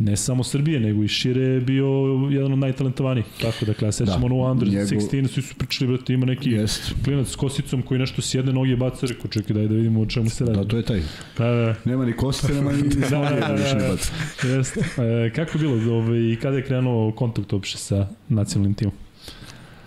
[0.00, 1.86] ne samo Srbije, nego i šire je bio
[2.30, 3.26] jedan od najtalentovanijih.
[3.40, 4.26] Tako, dakle, ja sećam da.
[4.26, 4.86] ono Under Njegu...
[4.86, 6.92] 16, svi su pričali, brate, ima neki Jest.
[7.04, 10.06] klinac s kosicom koji nešto s jedne noge baca, reko, čekaj, daj da vidimo o
[10.06, 10.58] čemu se radi.
[10.58, 11.00] Da, to je taj.
[11.38, 11.74] Da, da.
[11.84, 13.96] Nema ni kosice, nema ni da, da, da, da,
[14.42, 14.48] da.
[14.48, 14.76] Jest.
[14.76, 18.94] E, kako je bilo, ovaj, kada je krenuo kontakt uopšte sa nacionalnim timom?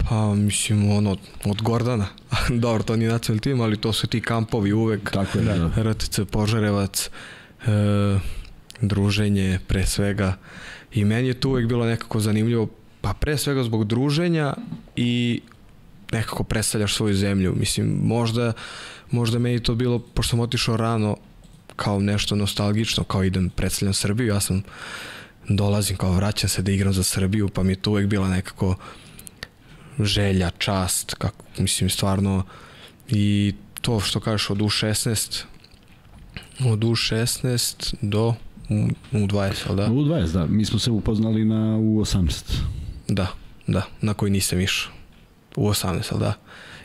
[0.10, 2.08] Pa, mislim, ono, od Gordana.
[2.64, 5.12] Dobro, to nije nacionalni tim, ali to su ti kampovi uvek.
[5.12, 5.92] Tako je, da.
[5.92, 7.10] RTC Požarevac,
[7.66, 8.20] e,
[8.82, 10.38] druženje pre svega.
[10.94, 12.68] I meni je to uvek bilo nekako zanimljivo,
[13.02, 14.54] pa pre svega zbog druženja
[14.96, 15.42] i
[16.12, 17.56] nekako predstavljaš svoju zemlju.
[17.56, 18.54] Mislim, možda,
[19.12, 21.18] možda meni to bilo, pošto sam otišao rano,
[21.76, 24.64] kao nešto nostalgično, kao idem, predstavljam Srbiju, ja sam
[25.48, 28.76] dolazim, kao vraćam se da igram za Srbiju, pa mi je to uvek bila nekako
[30.00, 32.44] želja, čast, kako, mislim, stvarno
[33.10, 35.44] i to što kažeš od U16
[36.60, 38.34] od U16 do
[39.12, 39.88] U20, da?
[39.88, 40.46] U20, da.
[40.46, 42.54] Mi smo se upoznali na U18.
[43.08, 43.28] Da,
[43.68, 44.92] da, na koji nisam išao.
[45.56, 46.34] U18, da.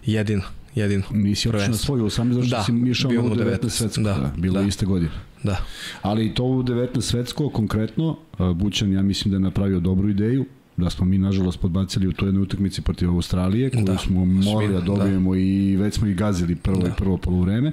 [0.04, 0.42] Jedino,
[0.74, 1.04] jedino.
[1.10, 4.02] Nisi otišao na svoju 18, zašto da, si išao na U19 svetsko.
[4.02, 4.66] Da, da, bilo da.
[4.66, 5.10] iste godine.
[5.42, 5.56] Da.
[6.02, 8.18] Ali to u 19 svetsko konkretno,
[8.54, 10.46] Bućan ja mislim da je napravio dobru ideju,
[10.78, 13.98] da smo mi nažalost podbacili u toj jednoj utakmici protiv Australije, koju da.
[13.98, 15.40] smo morali da, da dobijemo da.
[15.40, 16.90] i već smo ih gazili prvo da.
[16.90, 17.72] prvo polovreme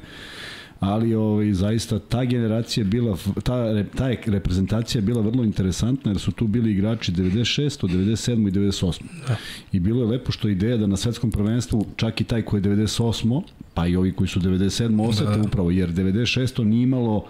[0.80, 6.32] ali ovaj, zaista ta generacija bila, ta, ta je reprezentacija bila vrlo interesantna jer su
[6.32, 9.02] tu bili igrači 96, 97 i 98.
[9.28, 9.36] Da.
[9.72, 12.64] I bilo je lepo što ideja da na svetskom prvenstvu čak i taj koji je
[12.64, 13.42] 98,
[13.74, 15.42] pa i ovi koji su 97 osete da.
[15.42, 17.26] upravo, jer 96 nije imalo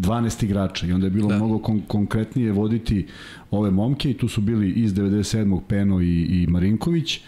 [0.00, 1.36] 12 igrača i onda je bilo da.
[1.36, 3.06] mnogo kon konkretnije voditi
[3.50, 5.60] ove momke i tu su bili iz 97.
[5.68, 7.20] Peno i, i Marinković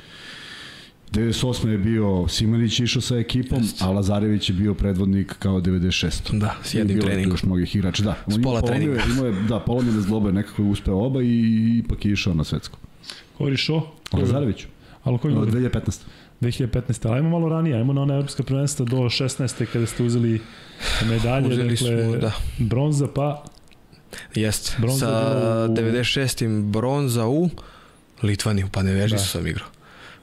[1.12, 1.68] 98.
[1.68, 3.82] je bio Simanić išao sa ekipom, Just.
[3.82, 6.38] a Lazarević je bio predvodnik kao 96.
[6.38, 7.32] Da, s jednim treningom.
[7.32, 8.14] Još mnogih igrača, da.
[8.26, 9.00] S pola treninga.
[9.12, 12.78] Imao je, da, polomljene zglobe, nekako je uspeo oba i ipak je išao na svetsko.
[13.38, 13.86] Ko je išao?
[14.12, 14.66] Lazarević.
[15.04, 16.00] Ali koji 2015.
[16.40, 17.08] 2015.
[17.08, 19.66] Ali ajmo malo ranije, ajmo na ona evropska prvenstva do 16.
[19.72, 20.40] kada ste uzeli
[21.04, 22.32] medalje, uzeli dakle, smo, da.
[22.58, 23.44] bronza pa...
[24.34, 25.74] Jest, bronza sa u...
[25.74, 26.62] 96.
[26.62, 27.50] bronza u
[28.22, 29.20] Litvaniju, pa ne veži da.
[29.20, 29.68] sam igrao.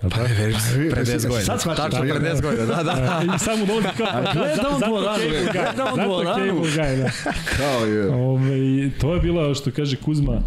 [0.01, 0.57] Pa ne veriš,
[0.91, 1.45] pre 10 godina.
[1.45, 1.83] Sad shvatim.
[1.83, 3.21] Tačno pre 10 godina, da, da.
[3.35, 6.65] I samo dolazi kao, gledam dvoranu, gledam dvoranu.
[6.65, 7.11] Zato Cable Guy, da.
[7.57, 8.09] Kao je.
[8.09, 10.41] Ove, to je bilo, što kaže Kuzma,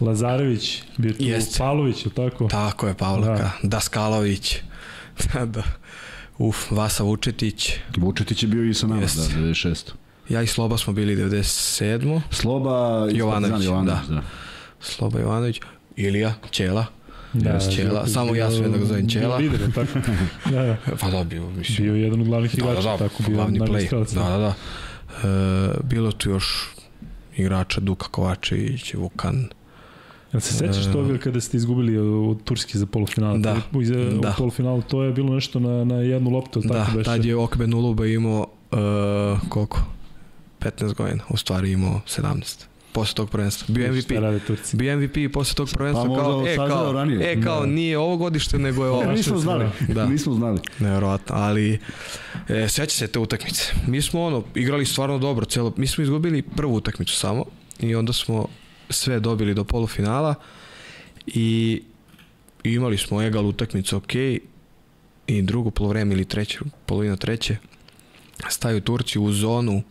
[0.00, 1.58] Lazarević, bio tu Jest.
[1.58, 2.48] Pavlović, je tako?
[2.48, 3.42] Tako je, Pavlaka.
[3.42, 3.52] Da.
[3.62, 4.56] Daskalović.
[5.32, 5.62] da, da.
[6.38, 7.72] Uf, Vasa Vučetić.
[7.96, 9.16] Vučetić je bio i sa nama, Jest.
[9.16, 9.92] da, 96.
[10.28, 12.20] Ja i Sloba smo bili 97.
[12.30, 14.14] Sloba Jovanović, Jovanović da.
[14.14, 14.22] da.
[14.80, 15.60] Sloba Jovanović,
[15.96, 16.86] Ilija, Ćela.
[17.32, 19.38] Da, Ćela, samo ja da ga zovem Ćela.
[19.38, 19.98] Bio lider, tako?
[20.52, 20.76] da, da.
[21.00, 21.76] Pa da, bio, mislim.
[21.76, 24.14] Bio jedan od glavnih igrača, da, da, tako bio glavni play.
[24.14, 24.54] Da, da, da.
[25.28, 26.68] E, bilo tu još
[27.36, 29.48] igrača Duka Kovačević, Vukan,
[30.36, 33.38] Jel se sećaš toga kada ste izgubili od Turski za polufinal?
[33.38, 33.56] Da.
[33.72, 34.30] U, za, da.
[34.30, 37.10] U polufinalu to je bilo nešto na, na jednu loptu, da, tako beše?
[37.10, 38.78] Da, tad je Okben Uluba imao uh,
[39.48, 39.80] koliko?
[40.60, 42.64] 15 godina, u stvari imao 17.
[42.92, 43.74] posle tog prvenstva.
[43.74, 44.08] Bio MVP.
[44.72, 47.32] Bio MVP posle tog prvenstva Pa kao, e, kao, ranije.
[47.32, 47.66] e, kao, Da.
[47.66, 49.02] nije ovo godište, nego je ovo.
[49.02, 50.06] E, nismo znali, Da.
[50.12, 50.60] nismo znali.
[50.78, 51.78] Nevjerovatno, ali
[52.48, 53.72] e, seća se te utakmice.
[53.86, 57.44] Mi smo ono, igrali stvarno dobro, celo, mi smo izgubili prvu utakmicu samo
[57.80, 58.46] i onda smo
[58.90, 60.34] sve dobili do polufinala
[61.26, 61.82] i
[62.64, 64.14] imali smo egal utakmicu, ok,
[65.26, 67.56] i drugo polovreme ili treće, polovina treće,
[68.48, 69.82] staju Turci u zonu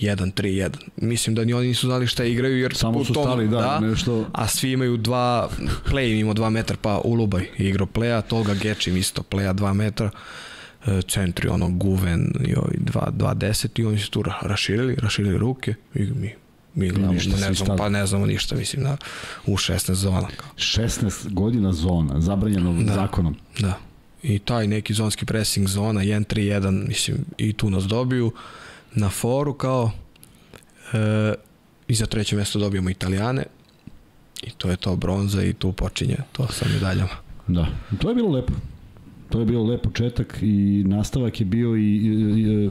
[0.00, 0.70] 1-3-1.
[0.96, 4.26] Mislim da ni oni nisu znali šta igraju jer Samo su tom- stali, da, nešto...
[4.32, 5.48] a svi imaju dva,
[5.90, 9.72] play im imao dva metra, pa Ulubaj je igrao playa, Tolga Gečim isto playa dva
[9.72, 10.10] metra,
[10.86, 14.94] e, centri ono Guven i ovi dva, dva deset i oni su tu ra- raširili,
[14.94, 16.34] raširili ruke i mi
[16.74, 18.96] mi gledamo, ništa, ne znamo, pa ne znamo ništa, mislim, na,
[19.46, 20.28] u 16 zona.
[20.36, 20.50] Kao.
[20.56, 22.94] 16 godina zona, zabranjeno Da.
[22.94, 23.36] zakonom.
[23.58, 23.78] Da.
[24.22, 28.32] I taj neki zonski pressing zona 1-3-1, mislim, i tu nas dobiju
[28.94, 29.90] na foru kao
[30.92, 31.34] e,
[31.88, 33.44] i za treće mesto dobijemo Italijane
[34.42, 37.16] i to je to bronza i tu počinje to sa medaljama.
[37.46, 37.66] Da,
[37.98, 38.52] to je bilo lepo.
[39.30, 42.70] To je bilo lep početak i nastavak je bio i, i, i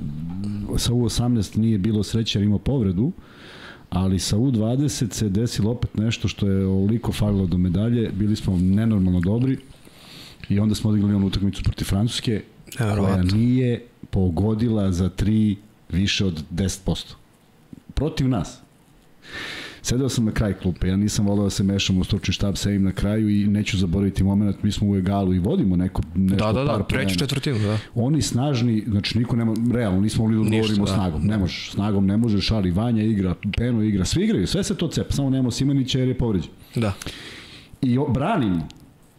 [0.78, 3.12] sa U18 nije bilo sreće jer imao povredu,
[3.94, 8.58] ali sa U20 se desilo opet nešto što je ovoliko falilo do medalje, bili smo
[8.58, 9.58] nenormalno dobri
[10.50, 12.42] i onda smo odigrali onu utakmicu protiv Francuske
[12.78, 13.38] koja Nevjerovatno.
[13.38, 15.58] nije pogodila za tri
[15.90, 17.14] više od 10%.
[17.94, 18.60] Protiv nas.
[19.86, 22.84] Sedeo sam na kraj klupe, ja nisam voleo da se mešam u stručni štab, sedim
[22.84, 26.54] na kraju i neću zaboraviti moment, mi smo u egalu i vodimo neko, nešto Da,
[26.54, 27.20] da, par da, treću poena.
[27.20, 27.78] četvrtinu, da.
[27.96, 30.94] Oni snažni, znači niko nema, realno nismo mogli da Ništa, odgovorimo da.
[30.94, 34.76] snagom, ne možeš, snagom ne možeš, ali Vanja igra, Peno igra, svi igraju, sve se
[34.76, 36.52] to cepa, samo nemamo Simanića jer je povređen.
[36.76, 36.94] Da.
[37.82, 38.68] I o, branimo.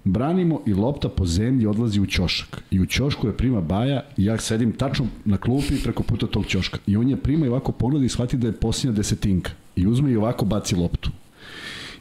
[0.05, 2.63] Branimo i lopta po zemlji odlazi u ćošak.
[2.71, 6.47] I u ćošku je prima Baja i ja sedim tačno na klupi preko puta tog
[6.47, 6.79] ćoška.
[6.87, 9.51] I on je prima i ovako pogleda i shvati da je posljednja desetinka.
[9.77, 11.11] I uzme i ovako baci loptu.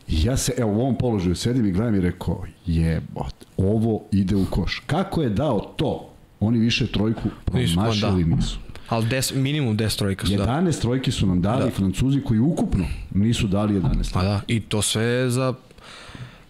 [0.08, 4.36] I ja se, evo u ovom položaju sedim i gledam i rekao, jebot, ovo ide
[4.36, 4.84] u koš.
[4.86, 6.10] Kako je dao to?
[6.39, 8.36] Oni više trojku ma promašili da.
[8.36, 8.58] nisu.
[8.89, 10.46] Ali des, minimum 10 trojka su, da.
[10.46, 11.66] 11 trojke su nam dali Da.
[11.66, 11.72] da.
[11.72, 14.16] Francuzi koji ukupno nisu dali 11.
[14.16, 15.54] Ma da, i to sve za...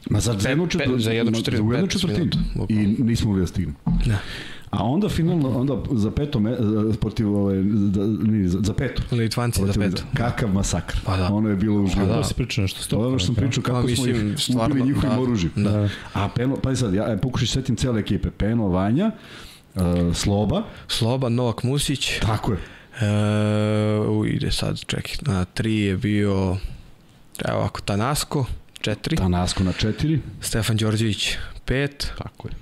[0.10, 1.00] Ma za jednu, Pe- četvr...
[1.00, 2.44] za jednu četvrtinu, za jednu 15 četvrtinu.
[2.70, 3.78] I nismo mogli da stignemo.
[4.06, 4.18] Da.
[4.70, 6.56] A onda finalno, onda za peto, me,
[6.96, 9.02] protiv ove, da, nije, za, za peto.
[9.12, 10.04] Litvanci za peto.
[10.13, 10.96] Kakav masakr.
[11.06, 11.28] Pa da.
[11.28, 12.06] Ono je bilo uživno.
[12.06, 12.13] da.
[12.13, 13.00] To si pričao nešto To sto.
[13.00, 15.22] ono što sam pričao kako Pa, smo mislim, ih stvarno, ubili njihovim da.
[15.22, 15.52] oružjem.
[15.56, 15.89] Da.
[16.13, 18.32] A Peno, pa sad, ja pokušaj setim cele ekipe.
[18.32, 19.12] Peno, Vanja,
[19.76, 19.82] uh,
[20.13, 22.58] Sloba, Sloba, Novak Musić, tako je.
[23.02, 23.10] e,
[24.00, 26.58] u, ide sad, čekaj, na tri je bio,
[27.39, 28.46] evo ovako, Tanasko,
[28.84, 30.19] četiri, Tanasko na četiri.
[30.41, 32.54] Stefan Đorđević, pet, Tako je.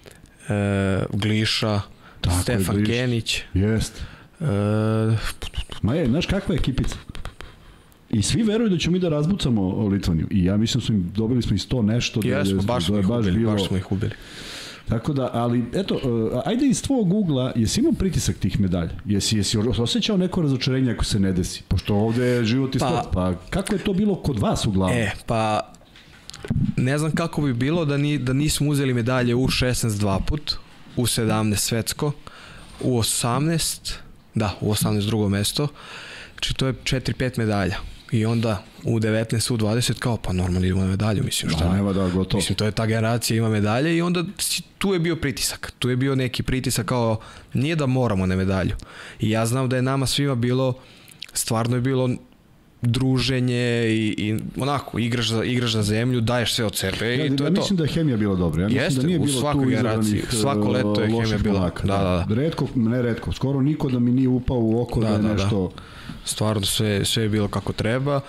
[0.50, 1.82] e, Gliša,
[2.22, 2.92] Tako je, Stefan Gliša.
[2.94, 4.02] Kenić, Jeste.
[4.42, 4.46] e,
[5.82, 6.96] Ma je, znaš kakva je ekipica?
[8.10, 10.28] I svi veruju da ćemo mi da razbucamo Litvaniju.
[10.32, 12.20] I ja mislim da smo im, dobili smo i 100 nešto.
[12.22, 14.12] da- jesmo, da- baš da smo je ih ubili, bilo- baš smo ih ubili.
[14.90, 16.02] Tako da, ali eto, uh,
[16.46, 18.90] ajde iz tvog ugla, jesi imao pritisak tih medalja?
[19.06, 21.64] Jesi, jesi osjećao neko razočarenje ako se ne desi?
[21.64, 24.98] Pošto ovde je život i Pa- sport, pa kako je to bilo kod vas uglavnom?
[24.98, 25.72] E, pa
[26.78, 30.56] ne znam kako bi bilo da, ni, da nismo uzeli medalje u 16 dva put,
[30.96, 32.12] u 17 svetsko,
[32.80, 33.94] u 18,
[34.36, 35.68] da, u 18 drugo mesto,
[36.34, 37.76] znači to je 4-5 medalja.
[38.12, 41.70] I onda u 19, u 20 kao pa normalno idemo na medalju, mislim šta Da,
[41.70, 41.76] ne.
[41.76, 42.40] nema da, gotovo.
[42.40, 44.24] Mislim, to je ta generacija, ima medalje i onda
[44.78, 45.74] tu je bio pritisak.
[45.80, 47.20] Tu je bio neki pritisak kao,
[47.54, 48.76] nije da moramo na medalju.
[49.20, 50.74] I ja znam da je nama svima bilo,
[51.34, 52.10] stvarno je bilo
[52.82, 57.36] druženje i, i onako, igraš za, igraš za zemlju, daješ sve od sebe Ja, i
[57.36, 57.62] to ja je to.
[57.62, 58.62] mislim da je hemija bila dobra.
[58.62, 61.08] Ja mislim Jeste, da nije u bilo svakoj tu generaciji, izabranih, svako e, leto je
[61.10, 61.72] hemija bila.
[61.84, 62.36] Da, da, da.
[62.36, 65.28] Redko, ne redko, skoro niko da mi nije upao u oko da, Da, je da,
[65.28, 65.34] da.
[65.34, 65.72] nešto...
[66.26, 68.22] Stvarno sve, sve je bilo kako treba.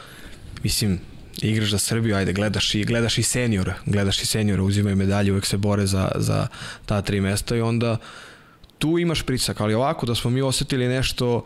[0.62, 0.98] Mislim,
[1.42, 5.46] igraš za Srbiju, ajde, gledaš i, gledaš i seniora, gledaš i seniora, uzimaju medalje, uvek
[5.46, 6.46] se bore za, za
[6.86, 7.96] ta tri mesta i onda
[8.78, 11.44] tu imaš pritisak, ali ovako da smo mi osetili nešto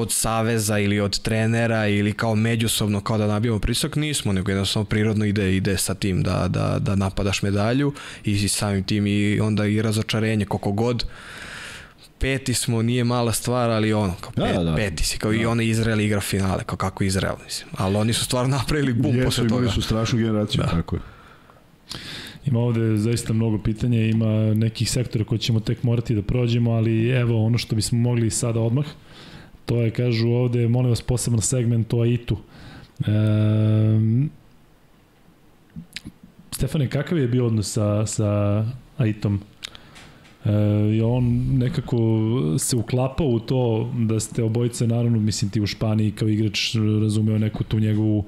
[0.00, 4.84] od saveza ili od trenera ili kao međusobno kao da nabijamo pritisak, nismo, nego jednostavno
[4.84, 7.92] prirodno ide ide sa tim da, da, da napadaš medalju
[8.24, 11.04] i samim tim i onda i razočarenje koliko god
[12.18, 14.74] peti smo, nije mala stvar, ali ono, kao Da, pet, da, da.
[14.76, 17.68] peti si, kao i ona Izrael igra finale, kao kako Izrael, mislim.
[17.76, 19.72] Ali oni su stvarno napravili bum Jesu, posle imali toga.
[19.72, 20.68] su strašnu generaciju, Da.
[20.70, 21.02] tako je.
[22.46, 27.08] Ima ovde zaista mnogo pitanja, ima nekih sektora koje ćemo tek morati da prođemo, ali
[27.08, 28.86] evo ono što bismo mogli sada odmah,
[29.68, 32.36] to je, kažu ovde, molim vas, poseban segment o AIT-u.
[33.06, 34.30] Um,
[36.50, 38.64] Stefane, kakav je bio odnos sa, sa
[38.96, 39.40] AIT-om?
[40.44, 40.50] E,
[40.96, 41.24] I on
[41.58, 41.98] nekako
[42.58, 47.38] se uklapao u to da ste obojice, naravno, mislim ti u Španiji kao igrač razumeo
[47.38, 48.24] neku tu njegovu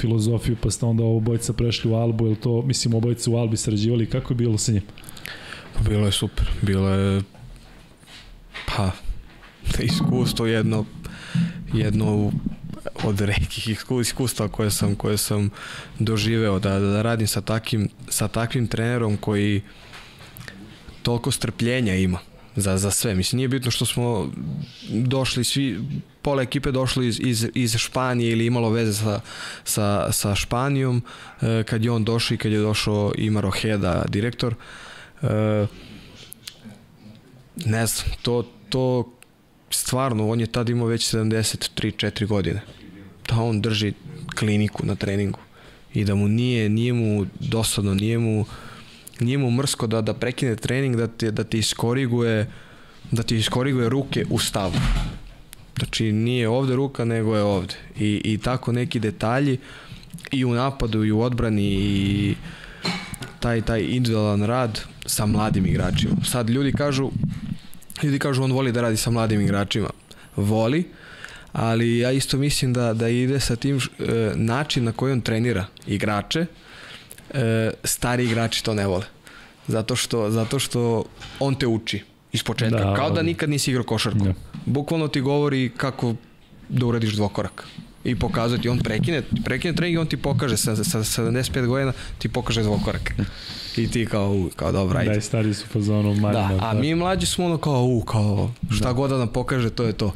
[0.00, 4.06] filozofiju, pa ste onda obojica prešli u Albu, je to, mislim, obojice u Albi sarađivali,
[4.06, 4.82] kako je bilo sa njim?
[5.88, 7.22] Bilo je super, bilo je
[8.66, 8.90] pa
[9.92, 10.84] iskustvo jedno
[11.72, 12.32] jedno
[13.04, 13.68] od rekih
[14.00, 15.50] iskustva koje sam koje sam
[15.98, 19.62] doživeo da, da radim sa takim sa takvim trenerom koji
[21.02, 22.18] toliko strpljenja ima
[22.56, 23.14] za, za sve.
[23.14, 24.30] Mislim, nije bitno što smo
[24.90, 25.80] došli svi,
[26.22, 29.20] pola ekipe došli iz, iz, iz Španije ili imalo veze sa,
[29.64, 31.02] sa, sa Španijom,
[31.42, 34.54] e, kad je on došao i kad je došao Imaro Heda, direktor,
[35.22, 35.66] e,
[37.56, 39.13] ne znam, to, to
[39.74, 42.60] stvarno, on je tad imao već 73-4 godine.
[43.28, 43.92] Da on drži
[44.38, 45.38] kliniku na treningu
[45.94, 48.44] i da mu nije, nije mu dosadno, nije mu
[49.20, 52.46] nije mu mrsko da, da prekine trening, da te, da te iskoriguje
[53.10, 54.74] da ti iskoriguje ruke u stavu.
[55.78, 57.74] Znači nije ovde ruka, nego je ovde.
[57.98, 59.58] I, i tako neki detalji
[60.30, 62.34] i u napadu i u odbrani i
[63.40, 66.16] taj, taj individualan rad sa mladim igračima.
[66.24, 67.10] Sad ljudi kažu
[68.02, 69.90] ljudi kažu on voli da radi sa mladim igračima.
[70.36, 70.84] Voli,
[71.52, 75.66] ali ja isto mislim da, da ide sa tim e, način na koji on trenira
[75.86, 76.46] igrače,
[77.30, 79.04] e, stari igrači to ne vole.
[79.68, 81.04] Zato što, zato što
[81.40, 82.02] on te uči
[82.32, 82.76] iz početka.
[82.76, 84.24] Da, kao da nikad nisi igrao košarku.
[84.24, 84.34] Da.
[84.66, 86.14] Bukvalno ti govori kako
[86.68, 87.64] da uradiš dvokorak
[88.04, 91.92] i pokazuje ti, on prekine, prekine trening i on ti pokaže sa, sa 75 godina,
[92.18, 93.14] ti pokaže dvokorak.
[93.76, 95.14] I ti kao, kao dobro, ajde.
[95.14, 96.30] Da, stari su fazonu manjima.
[96.30, 98.92] Da, a mi mlađi smo ono kao, u, kao, šta da.
[98.92, 100.12] god da nam pokaže, to je to.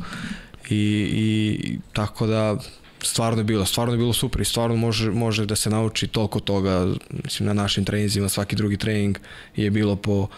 [0.70, 2.56] I, i tako da,
[3.02, 6.40] stvarno je bilo, stvarno je bilo super i stvarno može, može da se nauči toliko
[6.40, 6.94] toga,
[7.24, 9.18] mislim, na našim trenizima, svaki drugi trening
[9.56, 10.28] je bilo po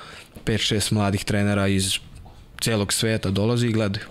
[0.47, 1.99] 5-6 mladih trenera iz
[2.61, 4.05] celog sveta dolazi i gledaju.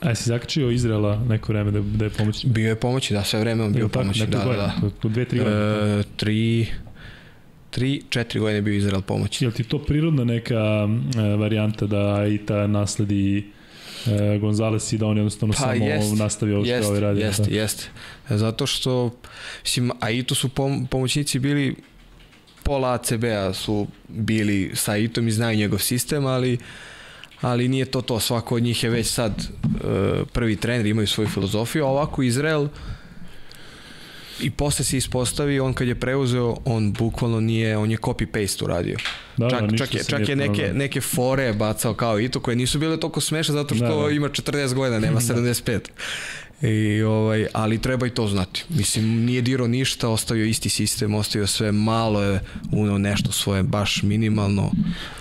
[0.00, 2.46] A si zakačio Izrela neko vreme da, da je pomoći?
[2.46, 4.26] Bio je pomoći, da, sve vreme on bio pomoći.
[4.26, 5.08] Da, godine, da, da.
[5.08, 6.00] dve, tri godine?
[6.00, 6.66] E, tri,
[7.74, 9.44] tri, četiri godine bio Izrael pomoći.
[9.44, 13.50] Je li ti to prirodna neka e, varijanta da i ta nasledi
[14.06, 17.20] e, Gonzales i da on jednostavno pa, samo jest, nastavi ovo što ovaj radi.
[17.20, 17.56] Jeste, da.
[17.56, 17.84] jeste.
[18.28, 19.14] Zato što,
[19.62, 21.74] mislim, a i tu su pom pomoćnici bili
[22.62, 26.58] pola ACB-a su bili sa Itom i znaju njegov sistem, ali
[27.40, 29.32] ali nije to to, svako od njih je već sad
[29.64, 29.80] uh,
[30.32, 32.68] prvi trener, imaju svoju filozofiju, a ovako Izrael
[34.40, 38.96] i posle se ispostavi, on kad je preuzeo, on bukvalno nije, on je copy-paste uradio.
[39.36, 42.56] Da, čak, da, čak je, čak je neke, neke fore bacao kao i to koje
[42.56, 44.10] nisu bile toliko smešne zato što da, da.
[44.10, 45.80] ima 40 godina, nema 75.
[46.62, 48.64] I, ovaj, ali treba i to znati.
[48.68, 52.40] Mislim, nije diro ništa, ostavio isti sistem, ostavio sve malo je
[52.72, 54.70] unao nešto svoje, baš minimalno.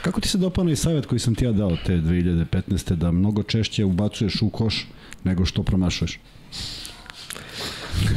[0.02, 2.96] Kako ti se dopano i savjet koji sam ti ja dao te 2015.
[2.96, 4.88] da mnogo češće ubacuješ u koš
[5.24, 6.20] nego što promašuješ?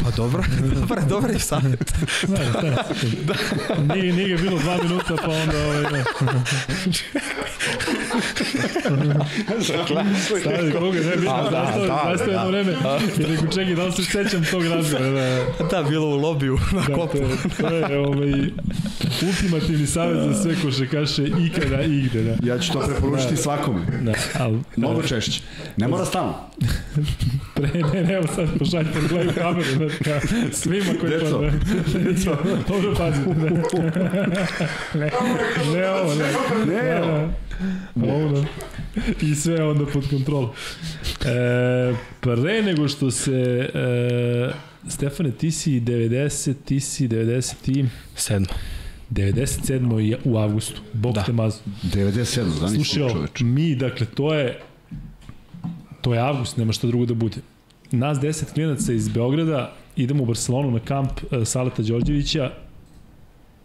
[0.04, 0.44] Pa dobro,
[0.80, 1.92] dobro, dobro je savjet.
[2.28, 2.84] Da, da,
[3.24, 3.34] da.
[3.94, 6.04] Nije, nije bilo dva minuta, pa onda ovaj, da.
[10.40, 12.74] Stavili koga, ne, da, da, da, da, jedno vreme,
[13.18, 15.10] jer neko čekaj, da li se sećam tog razgovora.
[15.58, 17.18] Da, da, bilo u lobiju na da, kopu.
[17.18, 18.32] To je, to je ovaj,
[19.22, 22.22] ultimativni savjet za sve košekaše ikada i igde.
[22.22, 22.52] Da.
[22.52, 23.80] Ja ću to preporučiti da, svakome.
[24.02, 25.40] Da, al, Mnogo češće.
[25.76, 26.34] Ne mora stalno.
[27.54, 30.20] Pre, ne, ne, evo sad pošaljite, gledaju kameru, da,
[30.52, 31.40] svima koji Deco.
[31.40, 31.98] pa...
[31.98, 32.36] Deco.
[32.68, 33.50] Dobro pazite, da.
[35.00, 35.10] ne,
[35.74, 36.32] ne ovo, ne.
[36.66, 37.12] Ne, ovo.
[37.12, 37.45] Ovo,
[37.94, 38.44] da.
[39.22, 40.50] I sve onda pod kontrolom.
[41.24, 43.70] E, pre nego što se...
[43.74, 44.50] E,
[44.88, 47.84] Stefane, ti si 90, ti si 90 i...
[48.16, 48.46] 7.
[49.10, 50.16] 97.
[50.24, 50.80] u avgustu.
[50.92, 51.22] Bog da.
[51.22, 51.58] te mazu.
[51.82, 52.60] 97.
[52.60, 53.08] Da Slušaj,
[53.40, 54.58] mi, dakle, to je
[56.06, 57.36] to je avgust, nema šta drugo da bude.
[57.90, 62.50] Nas 10 klinaca iz Beograda idemo u Barcelonu na kamp e, Saleta Đorđevića,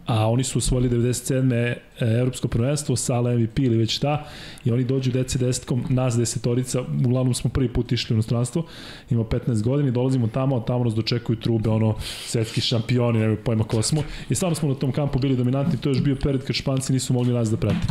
[0.06, 1.52] a oni su osvojili 97.
[1.52, 4.24] E, evropsko prvenstvo, Sala MVP ili već šta,
[4.64, 8.66] i oni dođu DC desetkom, nas desetorica, uglavnom smo prvi put išli u inostranstvo,
[9.10, 11.94] ima 15 godina i dolazimo tamo, tamo nas dočekuju trube, ono,
[12.26, 15.88] svetski šampioni, nema pojma ko smo, i stvarno smo na tom kampu bili dominantni, to
[15.88, 17.86] je još bio period kad Španci nisu mogli nas da prate.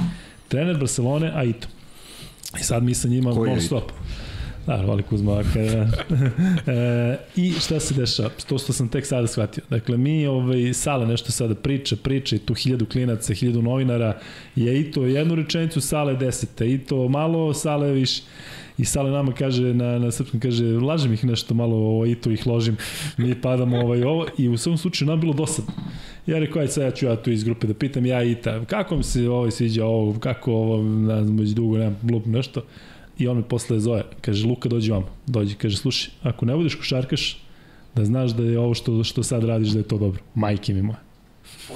[0.48, 1.68] Trener Barcelone, Aito.
[2.60, 3.92] I sad mi sa njima non stop.
[4.68, 5.88] Da, voli Kuzma kada...
[6.68, 8.30] e, I šta se dešava?
[8.50, 9.64] To što sam tek sada shvatio.
[9.70, 14.20] Dakle, mi, ovaj, Sala nešto sada priča, priča i tu hiljadu klinaca, hiljadu novinara,
[14.56, 18.22] je i to jednu rečenicu, Sale desete, i to malo, Sale više.
[18.78, 22.32] I Sale nama kaže, na, na srpskom kaže, lažem ih nešto malo, ovo, i to
[22.32, 22.78] ih ložim,
[23.18, 25.72] mi padamo ovaj, ovo, i u svom slučaju nam bilo dosadno
[26.28, 28.66] Ja rekao, aj sad ja ću ja tu iz grupe da pitam ja i ta,
[28.66, 32.62] kako mi se ovo sviđa ovo, kako ovo, ne znam, već dugo, nemam blup nešto.
[33.22, 36.76] I on me posle zove, kaže, Luka, dođi vam, dođi, kaže, slušaj, ako ne budeš
[36.76, 37.38] košarkaš,
[37.96, 40.24] da znaš da je ovo što, što sad radiš da je to dobro.
[40.36, 41.11] Majke mi moje.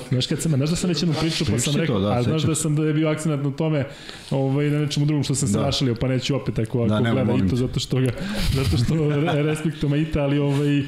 [0.10, 2.44] Znaš kad sam, znaš da sam već jednu priču pa sam rekao, da, a znaš
[2.44, 3.86] da sam da je bio akcent na tome
[4.32, 5.66] ovaj, na nečemu drugom što sam se da.
[5.66, 8.12] našalio, pa neću opet ako, ako da, gleda i to zato što ga,
[8.54, 8.96] zato što
[9.42, 10.84] respektuje Maita, ali ovaj, e,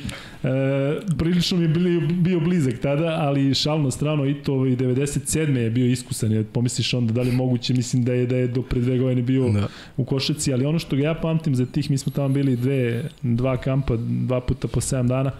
[1.17, 5.55] prilično mi je bio, bio blizak tada, ali šalno strano i to ovaj, 97.
[5.55, 8.61] je bio iskusan, jer pomisliš onda da li moguće, mislim da je da je do
[8.61, 9.67] pre dve godine bio da.
[9.97, 13.09] u Košaci, ali ono što ga ja pamtim za tih, mi smo tamo bili dve,
[13.21, 15.31] dva kampa, dva puta po 7 dana,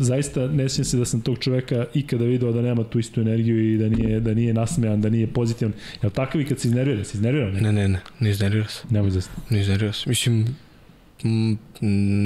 [0.00, 3.74] zaista ne sjećam se da sam tog čoveka ikada video da nema tu istu energiju
[3.74, 5.72] i da nije, da nije nasmejan, da nije pozitivan.
[6.02, 7.04] Je li takav i kad se iznervira?
[7.04, 7.50] Se iznervira?
[7.50, 8.82] Ne, ne, ne, ne, ne iznervira se.
[8.90, 9.30] Nemoj da se.
[9.50, 10.08] Ne iznervira se.
[10.08, 10.56] Mislim,
[11.24, 11.58] m,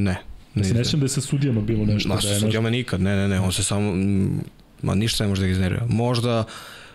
[0.05, 0.17] ne.
[0.55, 2.09] Ne se nećem da je sa sudijama bilo nešto.
[2.09, 3.93] Ma, da sa sudijama nikad, ne, ne, ne, on se samo,
[4.83, 5.87] ma ništa ne može da ga iznervira.
[5.89, 6.45] Možda,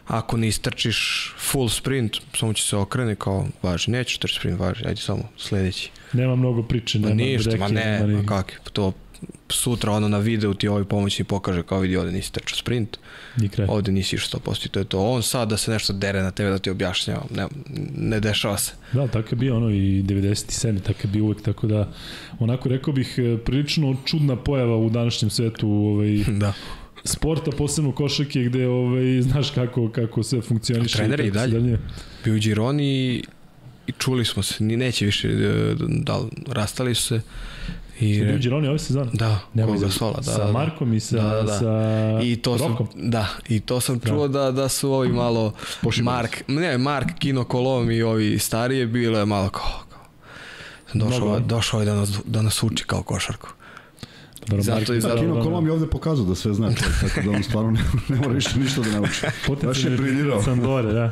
[0.07, 4.85] ako ne istrčiš full sprint, samo će se okrene kao, važi, neću trči sprint, važi,
[4.85, 5.89] ajde samo sledeći.
[6.13, 8.93] Nema mnogo priče, nema ma ništa, ma ne, ma kakvi, to
[9.49, 12.97] sutra ono na videu ti ovaj pomoćni pokaže kao vidi ovde nisi trčao sprint,
[13.67, 14.99] ovde nisi išao 100% to je to.
[14.99, 17.47] On sad da se nešto dere na tebe da ti objašnjava, ne,
[17.97, 18.73] ne dešava se.
[18.93, 20.81] Da, tako je bio ono i 97.
[20.81, 21.91] tako je bio uvek, tako da
[22.39, 26.53] onako rekao bih e, prilično čudna pojava u današnjem svetu ovaj, da
[27.03, 30.97] sporta, posebno košake gde ovaj, znaš kako, kako sve funkcioniše.
[30.97, 31.59] Trener i dalje.
[31.59, 31.79] dalje.
[32.23, 33.23] Bio u Gironi
[33.87, 37.21] i čuli smo se, ni neće više e, da rastali su se
[38.01, 39.09] I su bili Gironi ove sezone?
[39.13, 40.23] Da, Nema koga sola, da.
[40.23, 41.59] Sa da, Markom i sa, da, da, da.
[41.59, 42.87] sa I to Rokom.
[42.91, 44.09] Sam, da, i to sam da.
[44.09, 46.15] čuo da, da, da su ovi malo Pošibali.
[46.15, 50.01] Mark, ne, Mark Kino Kolom i ovi starije bile je malo kao, kao
[50.93, 53.49] došao, došao je da nas, da nas uči kao košarku.
[54.47, 55.17] Dobro, zato i zato.
[55.17, 56.71] Kino Kolom je ovde pokazao da sve zna,
[57.01, 59.25] tako da on stvarno ne, ne mora više ništa da nauči.
[59.65, 60.43] Baš je briljirao.
[60.43, 61.11] Sam dore, da.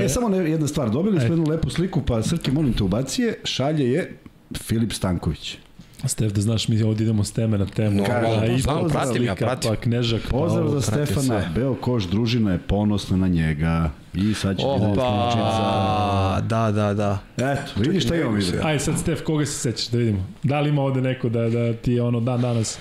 [0.00, 2.84] E, e samo ne, jedna stvar, dobili smo jednu lepu sliku, pa Srke, molim te
[2.84, 4.18] ubacije, šalje je
[4.58, 5.58] Filip Stanković.
[6.06, 7.96] Stef, da znaš, mi ovdje idemo s teme na temu.
[7.96, 9.70] No, Kaže, i znam, pratim, ja pratim.
[9.70, 11.48] Pa, knežak, Pozdrav za Stefana, sve.
[11.54, 13.90] Beo Koš družina je ponosna na njega.
[14.14, 17.18] I sad će Opa, da Da, da, da.
[17.36, 18.66] Eto, vidi šta imamo video.
[18.66, 20.26] Ajde sad, Stef, koga se sećaš da vidimo?
[20.42, 22.78] Da li ima ovde neko da, da ti je ono dan danas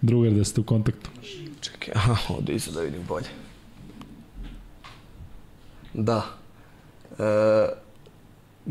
[0.00, 1.10] drugar da ste u kontaktu?
[1.60, 3.26] Čekaj, aha, ovde iza da vidim bolje.
[5.94, 6.22] Da.
[7.18, 7.22] E,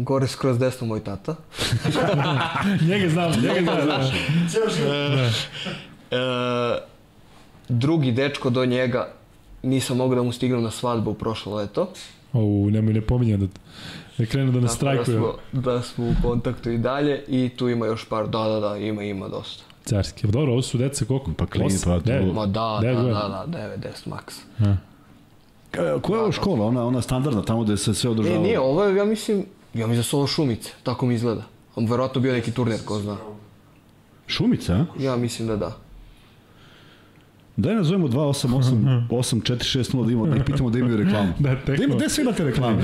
[0.02, 1.36] Gore skroz desno moj tata.
[2.90, 4.02] njega znam, njega znam.
[4.86, 5.30] Da.
[6.18, 6.80] E,
[7.70, 9.08] drugi dečko do njega
[9.64, 11.90] nisam mogao da mu stignem na svadbu prošlo leto.
[12.34, 13.48] O, nemoj ne pominjati da,
[14.18, 15.20] da krenu da nas strajkuju.
[15.20, 15.22] Da
[15.52, 18.78] smo, da smo u kontaktu i dalje i tu ima još par, da, da, da,
[18.78, 19.64] ima, ima dosta.
[19.86, 20.28] Carski.
[20.28, 21.32] Dobro, ovo su deca koliko?
[21.38, 22.34] Pa klini, pa to...
[22.34, 24.42] Ma da, da, da, da, 9, 10 max.
[24.60, 24.76] A.
[26.02, 26.66] Koja je ovo škola?
[26.66, 28.36] Ona, ona standardna, tamo gde se sve održava?
[28.36, 31.44] Ne, nije, ovo je, ja mislim, Ja mi za solo Šumice, tako mi izgleda.
[31.76, 33.18] On verovatno bio neki turnir, ko zna.
[34.28, 34.86] Šumica, a?
[35.00, 35.78] Ja mislim da da.
[37.58, 41.34] Daj nazovemo 288 8460 da imamo, da ih pitamo da imaju reklamu.
[41.40, 41.76] Da, tekno.
[41.76, 42.84] Da, ima, gde sve imate reklame?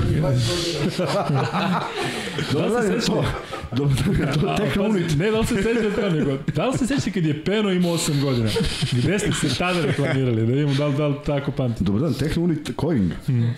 [2.52, 3.24] Dobro, da, da, to,
[3.72, 3.90] do,
[4.34, 5.16] to Tekno Unit.
[5.16, 7.92] Ne, da li se seća to nego, da li se seća kad je Peno imao
[7.92, 8.48] 8 godina?
[8.92, 10.46] Gde ste se tada reklamirali?
[10.46, 11.84] Da imamo da li, da li tako pamti?
[11.84, 13.12] Dobar dan, Tekno Unit Coing.
[13.26, 13.54] Hmm.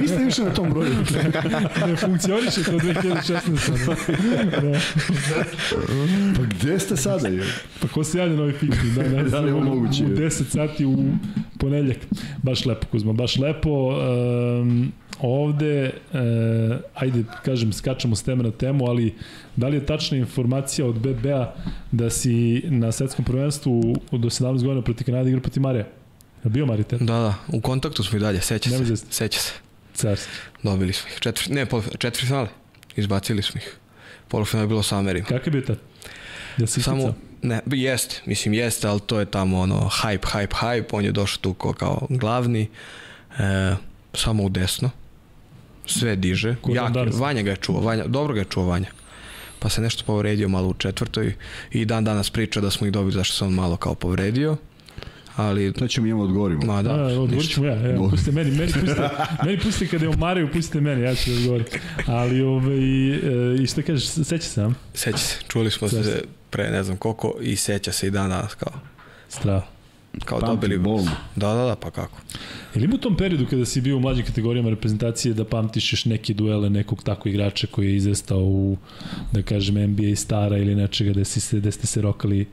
[0.00, 0.94] Niste više na tom broju.
[1.86, 4.00] ne funkcioniše to 2016.
[5.30, 5.44] da.
[6.36, 7.28] Pa gde ste sada?
[7.28, 7.44] Je?
[7.80, 8.90] Pa ko se javlja na ovaj fikti?
[8.96, 10.04] Da, da, da li je moguće?
[10.04, 10.96] U 10 sati u
[11.58, 11.98] ponedeljak.
[12.42, 13.70] Baš lepo, Kuzma, baš lepo.
[14.60, 16.20] Um, ovde, uh,
[16.94, 19.14] ajde, kažem, skačemo s teme na temu, ali
[19.56, 21.54] da li je tačna informacija od BB-a
[21.92, 25.84] da si na svetskom prvenstvu do 17 godina protiv Kanada igra protiv Marija?
[26.44, 26.96] Je bio Marite?
[26.96, 28.96] Da, da, u kontaktu smo i dalje, seća se.
[29.10, 29.52] Seća se.
[29.94, 30.32] Carski.
[30.62, 31.18] Dobili smo ih.
[31.20, 31.66] Četiri, ne,
[31.98, 32.48] četiri finale.
[32.96, 33.76] Izbacili smo ih.
[34.28, 35.26] Polufinale je bilo sa Amerima.
[35.26, 35.78] Kako je bio tad?
[36.58, 40.88] Ja si Samo, Ne, jeste, mislim jeste, ali to je tamo ono hype, hype, hype,
[40.92, 42.68] on je došao tu kao, kao glavni,
[43.38, 43.74] e,
[44.14, 44.90] samo u desno,
[45.86, 48.86] sve diže, jak, Vanja ga je čuo, Vanja, dobro ga je čuo Vanja,
[49.60, 51.34] pa se nešto povredio malo u četvrtoj
[51.72, 54.56] i dan danas priča da smo ih dobili zašto se on malo kao povredio,
[55.36, 55.72] ali...
[55.72, 56.62] To ćemo njemu odgovorimo.
[56.64, 59.08] Ma da, da odgovorit ćemo ja, evo, pustite meni, meni pustite,
[59.44, 61.78] meni pustite kada je umaraju, pustite meni, ja ću odgovoriti.
[62.06, 63.20] Ali, ove, ovaj, i,
[63.62, 64.70] i što kažeš, seća se, a?
[64.94, 68.54] Seća se, čuli smo se pre ne znam koliko i seća se i dan danas
[68.54, 68.72] kao.
[69.28, 69.79] Strava.
[70.24, 71.10] Kao Pamti dobili bolno.
[71.36, 72.18] Da, da, da, pa kako.
[72.74, 76.04] Ili ima u tom periodu kada si bio u mlađim kategorijama reprezentacije da pamtiš još
[76.04, 78.76] neke duele nekog tako igrača koji je izvestao u,
[79.32, 82.46] da kažem, NBA stara ili nečega da, si se, da ste se rokali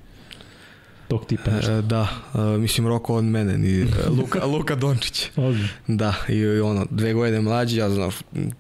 [1.08, 1.72] tog tipa nešto.
[1.72, 5.30] E, da, e, mislim Roko od mene, ni Luka, Luka Dončić.
[5.88, 8.12] Da, i, i ono, dve godine mlađi, ja znam,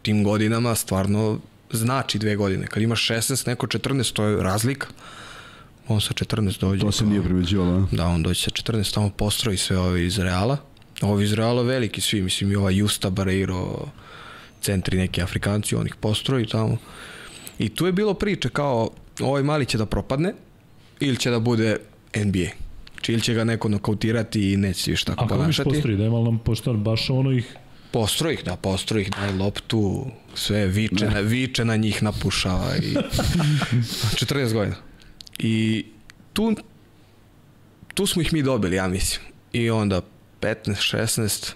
[0.01, 1.39] tim godinama stvarno
[1.71, 2.67] znači dve godine.
[2.67, 4.87] Kad imaš 16, neko 14, to je razlika.
[5.87, 6.81] On sa 14 dođe.
[6.81, 10.57] To se nije primeđivalo, Da, on dođe sa 14, tamo postroji sve ove iz Reala.
[11.01, 13.87] Ovi iz Reala veliki svi, mislim i ova Justa Barreiro,
[14.61, 16.77] centri neki Afrikanci, on ih postroji tamo.
[17.59, 20.33] I tu je bilo priče kao, ovaj mali će da propadne,
[20.99, 21.77] ili će da bude
[22.15, 22.47] NBA.
[22.93, 25.69] Znači, ili će ga neko nokautirati i neće se više tako A kako miš ponašati.
[25.69, 27.55] postroji, da je malo nam pošto baš ono ih
[27.91, 32.95] Postroj ih, da, postroj ih, daj loptu, sve, viče, na, viče na njih, napušava i
[34.19, 34.75] 14 godina.
[35.39, 35.85] I
[36.33, 36.55] tu,
[37.93, 39.21] tu smo ih mi dobili, ja mislim.
[39.53, 40.01] I onda
[40.41, 41.51] 15, 16,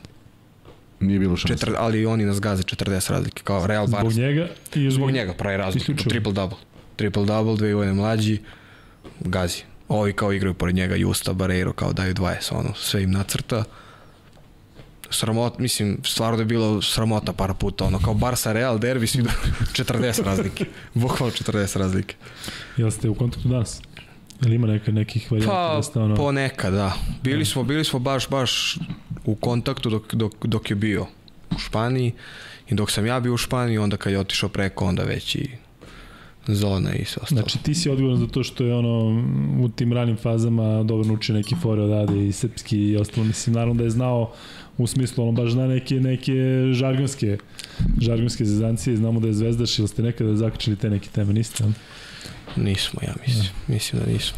[0.99, 1.53] Nije bilo šanse.
[1.55, 4.19] četir, ali oni nas gaze 40 razlike, kao Real zbog Barca.
[4.19, 6.09] njega ili Zbog njega pravi razliku, Isključivo.
[6.09, 6.57] triple double.
[6.95, 8.39] Triple double, dve godine mlađi,
[9.19, 9.61] gazi.
[9.87, 13.63] Ovi kao igraju pored njega, Justa, Barreiro, kao daju 20, ono, sve im nacrta.
[15.11, 19.21] Sramot, mislim, stvarno da je bilo sramota par puta, ono, kao Barca Real derbi, svi
[19.21, 19.29] da
[19.73, 20.65] 40 razlike.
[20.93, 22.15] Bukvalno 40 razlike.
[22.77, 23.81] Jel ste u kontaktu danas?
[24.41, 26.15] Jel ima neka, nekih varijanta Pa, da ste ono...
[26.15, 26.93] ponekad, da.
[27.23, 28.77] Bili smo, bili smo baš, baš
[29.25, 31.05] u kontaktu dok, dok, dok je bio
[31.55, 32.13] u Španiji
[32.69, 35.49] i dok sam ja bio u Španiji, onda kad je otišao preko, onda već i
[36.47, 37.41] zona i sve ostalo.
[37.41, 39.23] Znači ti si odgovoran za to što je ono
[39.59, 43.25] u tim ranim fazama dobro naučio neki fore odade i srpski i ostalo.
[43.25, 44.33] Mislim, naravno da je znao
[44.83, 46.33] u smislu, ono baš zna neke, neke
[46.73, 47.37] žargonske
[48.01, 51.63] žargonske zezancije, znamo da je zvezdaš ili ste nekada zakačili te neke teme, niste?
[51.63, 51.73] on?
[52.55, 53.45] Nismo, ja mislim.
[53.67, 54.37] Mislim da nismo.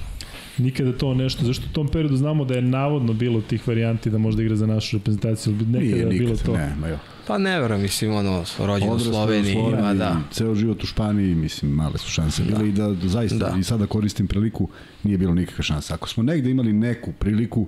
[0.57, 4.17] Nikada to nešto, zašto u tom periodu znamo da je navodno bilo tih varijanti da
[4.17, 6.53] možda igra za našu reprezentaciju, ili bi nekada Nije bilo nikad, to.
[6.53, 6.97] ne, ma jo.
[7.27, 10.17] Pa ne verujem, mislim, ono, rođen u Sloveniji, ma da.
[10.31, 13.55] ceo život u Španiji, mislim, male su šanse bile i da, da zaista, Da.
[13.59, 14.69] i sada koristim priliku,
[15.03, 15.93] nije bilo nikakve šanse.
[15.93, 17.67] Ako smo negde imali neku priliku,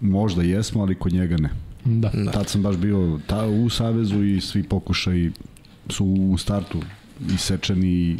[0.00, 1.50] možda jesmo, ali kod njega ne.
[1.84, 2.10] Da.
[2.14, 2.30] Da.
[2.30, 5.30] Tad sam baš bio ta, u Savezu i svi pokušaj
[5.88, 6.82] su u startu
[7.34, 8.18] isečeni i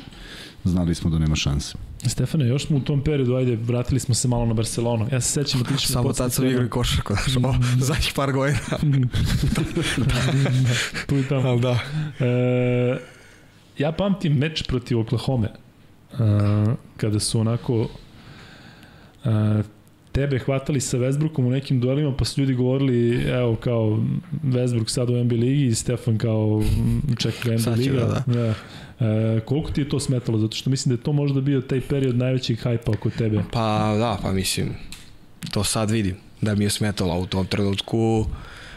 [0.64, 1.74] znali smo da nema šanse.
[2.06, 5.08] Stefane, još smo u tom periodu, ajde, vratili smo se malo na Barcelonu.
[5.12, 8.12] Ja se sećam da ti ćemo Samo tad sam igrao i košarku, znaš, o, zadnjih
[8.16, 8.58] par godina.
[11.08, 11.48] tu i tamo.
[11.48, 11.78] Ali da.
[12.20, 12.98] E,
[13.78, 16.16] ja pamtim meč protiv Oklahoma e,
[16.96, 17.88] kada su onako
[19.24, 19.62] e,
[20.14, 23.98] tebe hvatali sa Westbrookom u nekim duelima, pa su ljudi govorili, evo kao
[24.44, 28.00] Westbrook sad u NBA ligi i Stefan kao mm, čeka ga NBA liga.
[28.00, 28.54] da, da.
[29.06, 30.38] E, koliko ti je to smetalo?
[30.38, 33.42] Zato što mislim da je to možda bio taj period najvećeg hajpa oko tebe.
[33.52, 34.68] Pa da, pa mislim,
[35.50, 38.26] to sad vidim, da mi je smetalo u tom trenutku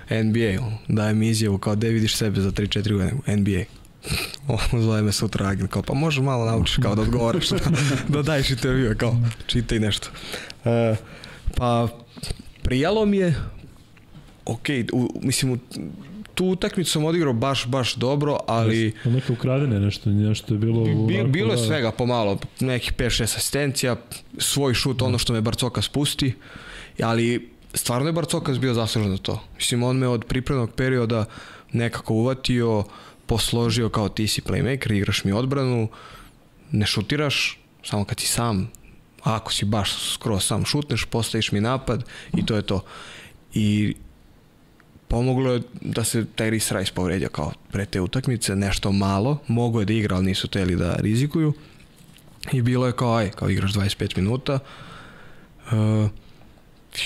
[0.09, 3.63] NBA, dajem izjavu kao da vidiš sebe za 3-4 godine, NBA.
[4.73, 7.49] On zove me sutra agent, kao pa može malo naučiš kao da odgovaraš,
[8.13, 9.17] da daješ intervju, kao
[9.47, 10.09] čitaj nešto.
[10.65, 10.95] E,
[11.55, 11.87] pa
[12.61, 13.35] prijalo mi je,
[14.45, 15.57] ok, u, mislim, u,
[16.37, 18.93] tu utakmicu sam odigrao baš, baš dobro, ali...
[19.05, 20.83] Jel Neka ukradene nešto, nešto je bilo...
[21.07, 23.95] Bi, bilo je svega pomalo, nekih 5-6 asistencija,
[24.37, 26.33] svoj šut, ono što me Barcoka spusti,
[27.03, 29.43] ali stvarno je Barcokas bio zaslužen za to.
[29.55, 31.25] Mislim, on me od pripremnog perioda
[31.71, 32.83] nekako uvatio,
[33.25, 35.87] posložio kao ti si playmaker, igraš mi odbranu,
[36.71, 38.71] ne šutiraš, samo kad si sam,
[39.27, 42.03] a ako si baš skroz sam šutneš, postaviš mi napad
[42.33, 42.83] i to je to.
[43.53, 43.95] I
[45.07, 49.85] pomoglo je da se Tyrese Rice povredio kao pre te utakmice, nešto malo, mogo je
[49.85, 51.53] da igra, ali nisu teli da rizikuju.
[52.51, 54.59] I bilo je kao, aj, kao igraš 25 minuta.
[55.71, 56.09] Uh,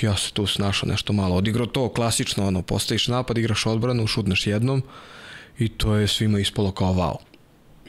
[0.01, 1.35] ja se tu snašao nešto malo.
[1.35, 4.83] Odigrao to klasično, ono, postaviš napad, igraš odbranu, šutneš jednom
[5.57, 7.15] i to je svima ispalo kao wow.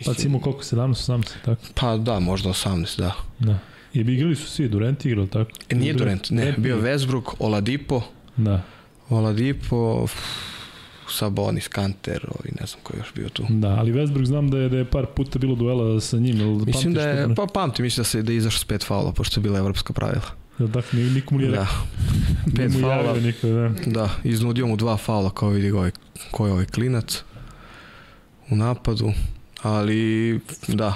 [0.05, 1.62] Pa si imao koliko, 17, 18, tako?
[1.74, 3.12] Pa da, možda 18, da.
[3.39, 3.59] Da.
[3.95, 5.51] I bi igrali su svi, Durant igrao, tako?
[5.68, 8.03] E, nije Durant, ne, bio Westbrook, Oladipo,
[8.36, 8.62] Da,
[9.11, 10.07] Oladipo,
[11.11, 13.43] Sabonis, Kanter, ovaj, ne znam ko je još bio tu.
[13.51, 16.49] da, ali Westbrook znam da je, da je par puta bilo duela sa njim, jel
[16.51, 19.12] Mislim pamtiš da je, pa pamtim, mislim da se da je izašao s pet faula,
[19.12, 20.22] pošto je bila evropska pravila.
[20.59, 21.66] Tako, ni- nikomu nije rekao,
[22.47, 23.14] Da, pet faula.
[23.16, 23.70] niko, da.
[23.86, 25.90] da, iznudio mu dva faula kao vidi ovaj,
[26.30, 27.22] ko je ovaj klinac
[28.51, 29.12] u napadu,
[29.62, 30.95] ali da,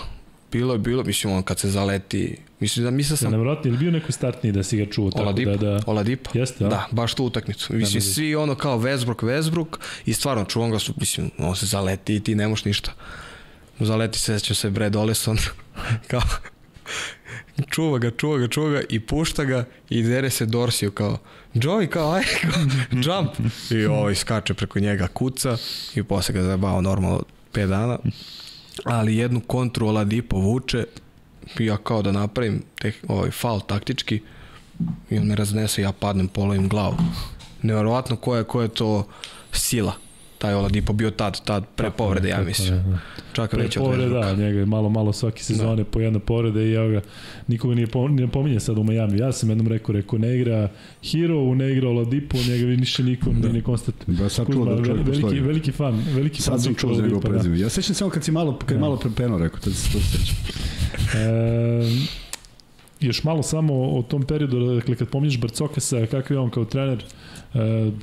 [0.52, 3.90] bilo je bilo, mislim on kad se zaleti, mislim da mislio sam nevjerojatno, je bio
[3.90, 5.80] neko startniji da si ga čuo tako Oladipo, da, da...
[5.86, 6.30] Oladipo.
[6.34, 6.68] Jeste, a?
[6.68, 7.72] Da, baš tu utakmicu.
[7.74, 8.06] Mislim, da.
[8.06, 12.20] svi ono kao Westbrook, Westbrook i stvarno čuvam ga su, mislim, on se zaleti i
[12.20, 12.92] ti ne možeš ništa.
[13.80, 15.38] Zaleti se, sećam se Brad Oleson,
[16.10, 16.22] kao,
[17.70, 21.18] čuva ga, čuva ga, čuva ga i pušta ga i dere se Dorsiju kao,
[21.54, 23.30] Joey kao, aj, kao, jump.
[23.70, 25.56] I ovaj skače preko njega, kuca
[25.94, 27.98] i posle ga zabao normalno 5 dana.
[28.84, 30.84] Ali jednu kontru Oladipo vuče,
[31.58, 34.22] ja kao da napravim tek, ovaj faul taktički,
[35.10, 36.96] i on me raznese, ja padnem, polovim glavu.
[37.62, 39.08] Neverovatno koja koja je to
[39.52, 40.05] sila
[40.46, 42.68] taj Oladipo bio tad, tad pre povrede, ja mislim.
[42.68, 42.98] Da.
[43.32, 45.84] Čak pre već povrede, da, njega je malo, malo svake sezone da.
[45.84, 47.00] po jedna povrede i ja ga
[47.46, 49.18] nikoga nije, po, nije pominje sad u Miami.
[49.18, 50.68] Ja sam jednom rekao, rekao, ne igra
[51.02, 53.48] Hero, ne igra Oladipo, njega više niko da.
[53.48, 54.16] ne konstatuje.
[54.16, 55.40] Da, sad čuo da čovjek veliki, postoji.
[55.40, 56.58] veliki fan, veliki sad fan.
[56.58, 57.56] Sad sam čuo za njegov prezime.
[57.56, 57.62] Da.
[57.62, 58.80] Ja sećam samo kad si malo, kad da.
[58.80, 60.36] malo prepeno rekao, tad se to sećam.
[61.20, 62.06] e,
[63.00, 67.04] još malo samo o tom periodu, dakle kad pominješ Barcokasa, kakav je on kao trener,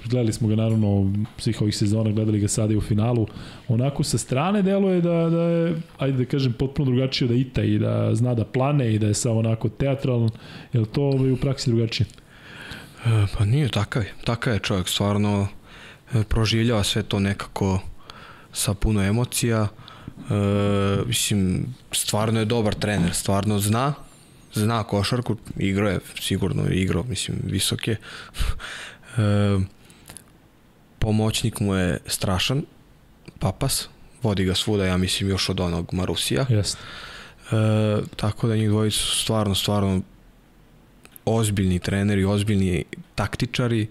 [0.09, 3.27] gledali smo ga naravno svih ovih sezona, gledali ga sada i u finalu.
[3.67, 7.79] Onako sa strane deluje da, da je, ajde da kažem, potpuno drugačije da ita i
[7.79, 10.29] da zna da plane i da je samo onako teatralan.
[10.73, 12.07] Je li to ovaj, u praksi drugačije?
[13.05, 14.13] E, pa nije, takav je.
[14.23, 15.47] Takav je čovjek, stvarno
[16.13, 17.79] e, proživljava sve to nekako
[18.53, 19.67] sa puno emocija.
[20.29, 20.33] E,
[21.07, 23.93] mislim, stvarno je dobar trener, stvarno zna,
[24.53, 27.95] zna košarku, igrao je, sigurno igrao, mislim, visoke.
[29.17, 29.59] E,
[30.99, 32.63] pomoćnik mu je strašan,
[33.39, 33.87] Papas,
[34.23, 36.45] vodi ga svuda, ja mislim, još od onog Marusija.
[36.49, 36.79] Jeste.
[37.51, 40.01] E, tako da njih dvojica su stvarno, stvarno
[41.25, 42.83] ozbiljni treneri, ozbiljni
[43.15, 43.87] taktičari, e,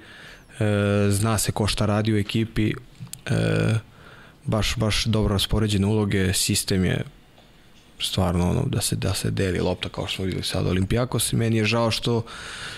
[1.10, 2.72] zna se ko šta radi u ekipi,
[3.26, 3.74] e,
[4.44, 7.04] baš, baš dobro raspoređene uloge, sistem je
[8.02, 11.36] stvarno ono da se da se deli lopta kao što smo videli sad Olimpijakos i
[11.36, 12.22] meni je žao što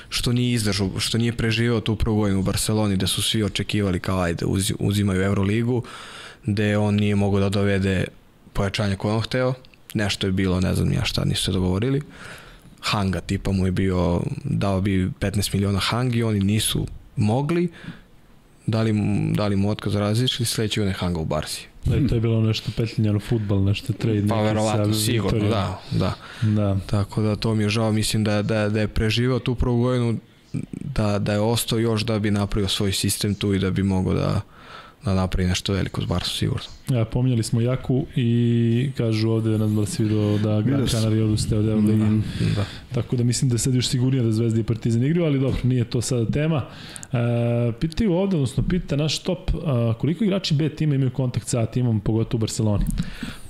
[0.09, 4.01] što nije izdržao, što nije preživeo tu prvu godinu u Barceloni da su svi očekivali
[4.01, 5.83] kao ajde uz, uzimaju Euroligu
[6.45, 8.05] gde on nije mogao da dovede
[8.53, 9.55] pojačanje koje on hteo.
[9.95, 12.03] Nešto je bilo, ne znam ja šta, nisu se dogovorili.
[12.81, 17.69] Hanga tipa mu je bio dao bi 15 miliona Hangi, oni nisu mogli.
[18.67, 18.95] Dali,
[19.35, 22.71] dali mu otkaz različili, sledeći on je Hanga u Barsi Da, to je bilo nešto
[22.77, 24.25] petljanje futbal, nešto trade.
[24.29, 26.77] Pa verovatno, sigurno, da, da, da.
[26.87, 30.19] Tako da to mi je žao, mislim da, da, da je preživao tu prvu godinu,
[30.81, 34.15] da, da je ostao još da bi napravio svoj sistem tu i da bi mogao
[34.15, 34.41] da,
[35.05, 36.67] da napravi nešto veliko s Barsom, sigurno.
[36.89, 41.25] Ja, pominjali smo Jaku i kažu ovde, ne znam da si vidio da Gran Canaria
[41.25, 42.23] odustaje od Euroligi.
[42.41, 42.65] Da, da.
[42.95, 45.85] Tako da mislim da sad još sigurnije da Zvezda i Partizan igraju, ali dobro, nije
[45.85, 46.65] to sada tema.
[47.13, 51.67] E, pitaju ovde, odnosno pita naš top, a, koliko igrači B tima imaju kontakt sa
[51.67, 52.85] timom, pogotovo u Barceloni?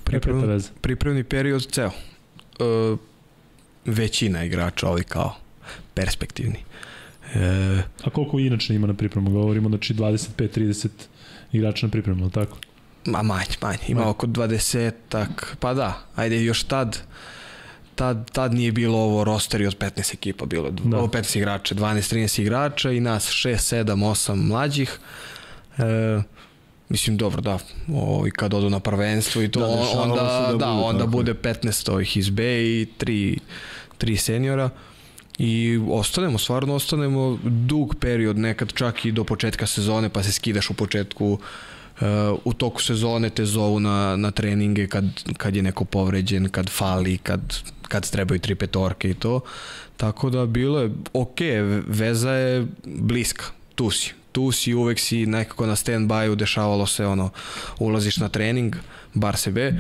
[0.05, 1.91] Pripremni, pripremni period ceo.
[1.91, 2.97] E,
[3.85, 5.35] većina igrača, ovi kao
[5.95, 6.59] perspektivni.
[7.35, 9.31] E, A koliko inače ima na pripremu?
[9.31, 10.89] Govorimo, znači 25-30
[11.55, 12.57] igrača na pripremu, tako?
[13.07, 13.79] Ma manje, manje.
[13.89, 14.11] Ima manje.
[14.11, 15.57] oko 20-ak.
[15.61, 17.03] Pa da, ajde još tad
[17.95, 20.99] tad, tad nije bilo ovo rosteri od 15 ekipa, bilo da.
[20.99, 24.99] ovo 15 igrača, 12-13 igrača i nas 6, 7, 8 mlađih.
[25.79, 26.23] E,
[26.89, 27.59] mislim dobro da
[27.95, 31.93] ovaj kad odu na prvenstvo i to da, onda da, da bude, onda bude 15
[31.93, 33.39] ovih iz B i 3
[33.99, 34.71] 3 seniora
[35.39, 40.71] i ostanemo, stvarno ostanemo dug period, nekad čak i do početka sezone, pa se skidaš
[40.71, 41.39] u početku uh,
[42.45, 45.05] u toku sezone te zovu na, na treninge kad,
[45.37, 47.41] kad je neko povređen, kad fali, kad,
[47.83, 49.41] kad trebaju tri petorke i to.
[49.97, 51.39] Tako da bilo je, ok,
[51.87, 54.13] veza je bliska, tu si.
[54.33, 57.31] Tu si, uvek si nekako na stand-by-u, dešavalo se ono,
[57.79, 58.77] ulaziš na trening,
[59.13, 59.73] bar se B,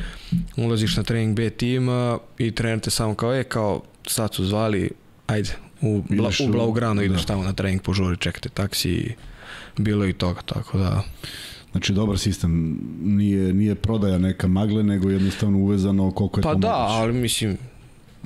[0.56, 4.90] ulaziš na trening B tima i trener te samo kao, e, kao, sad su zvali,
[5.26, 5.50] ajde,
[5.80, 7.26] u, bla, u Blaugranu ideš da.
[7.26, 9.12] tamo na trening, požuri, čekate taksi i
[9.76, 11.02] bilo i toga, tako da...
[11.72, 16.58] Znači, dobar sistem, nije, nije prodaja neka magle, nego jednostavno uvezano koliko je pa to
[16.58, 16.94] da, moguće.
[16.94, 17.58] ali mislim,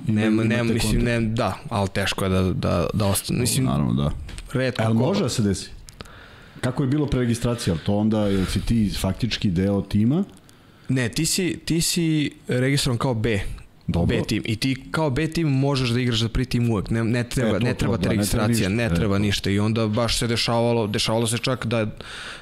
[0.07, 3.41] ne, ne, mislim, ne, da, ali teško je da, da, da ostane.
[3.41, 4.11] Mislim, Naravno, da.
[4.53, 4.83] Redko.
[4.83, 5.71] Ali može da se desi?
[6.61, 7.77] Kako je bilo preregistracija?
[7.87, 10.25] To onda, je si ti faktički deo tima?
[10.89, 13.41] Ne, ti si, ti si registrovan kao B.
[13.89, 14.17] Dobro.
[14.17, 14.43] B tim.
[14.47, 16.91] I ti kao B tim možeš da igraš za prvi tim uvek.
[16.91, 18.97] Ne, ne treba, e, to, ne treba to, te da, registracija, ne treba, ništa, ne
[18.97, 19.51] treba e, ništa.
[19.51, 21.87] I onda baš se dešavalo, dešavalo se čak da,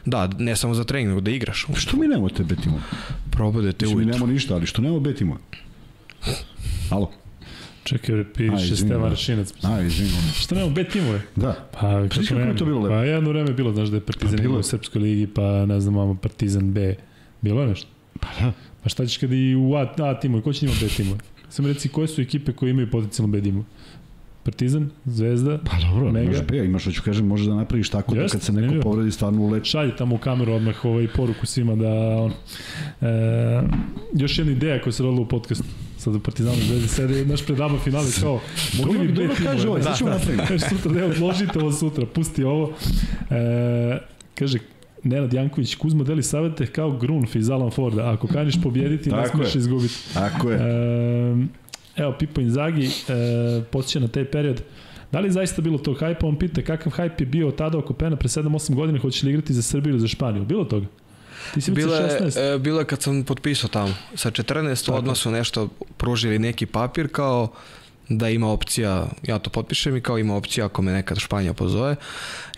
[0.04, 1.66] da, ne samo za trening, nego da igraš.
[1.74, 2.82] Što mi nemamo te B timove?
[3.30, 4.00] Probudete ujutru.
[4.00, 5.40] Mi nemamo ništa, ali što nemamo B timove?
[6.90, 7.12] Halo?
[7.84, 9.52] Čekaj, piše Stevan Rašinac.
[9.62, 10.32] A, izvinjamo.
[10.34, 11.20] Što nemamo B timove?
[11.36, 11.68] Da.
[11.72, 12.94] Pa, kako, kako je to bilo lepo?
[12.94, 15.94] Pa jedno vreme bilo, znaš da je Partizan pa, u Srpskoj ligi, pa ne znam,
[15.94, 16.94] imamo Partizan B.
[17.40, 17.88] Bilo je nešto?
[18.20, 18.52] Pa da.
[18.82, 21.18] Pa šta ćeš kada i u A, A timove, ko će ima B timove?
[21.56, 23.64] Samo reci koje su ekipe koje imaju potencijalno B timove?
[24.42, 26.26] Partizan, Zvezda, Pa dobro, Mega.
[26.26, 28.80] može B, imaš hoću kažem, možeš da napraviš tako Just, da kad se neko ne,
[28.80, 29.70] povredi stvarno uleči.
[29.70, 32.32] Šalje tamo u kameru odmah ovaj poruku svima da on,
[33.00, 33.62] e,
[34.12, 35.64] još jedna ideja koja se rodila u podcastu
[35.98, 38.40] sad u Partizanu Zvezdi sede naš predama finale kao
[38.78, 40.58] mogli bi dobro kaže ovaj, da, da, napraviti.
[40.68, 42.72] sutra, ne, odložite ovo sutra, pusti ovo.
[43.30, 43.98] E,
[44.34, 44.58] kaže,
[45.02, 48.10] Nenad Janković, Kuzmo deli savete kao Grunf iz Alan Forda.
[48.10, 49.94] Ako kaniš pobjediti, ne smiješ izgubiti.
[50.14, 50.58] Tako je.
[50.58, 51.46] E,
[51.96, 52.90] evo, Pipo Inzagi, e,
[53.70, 54.62] posjeća na taj period.
[55.12, 56.26] Da li je zaista bilo tog hajpa?
[56.26, 59.54] On pita kakav hajp je bio tada oko Pena pre 7-8 godina, hoće li igrati
[59.54, 60.44] za Srbiju ili za Španiju?
[60.44, 60.86] Bilo toga?
[61.54, 63.94] Ti si bilo, je, e, bilo je kad sam potpisao tamo.
[64.14, 64.98] Sa 14 Tako.
[64.98, 67.48] odmah su nešto pružili neki papir kao
[68.08, 71.96] da ima opcija, ja to potpišem i kao ima opcija ako me nekad Španija pozove.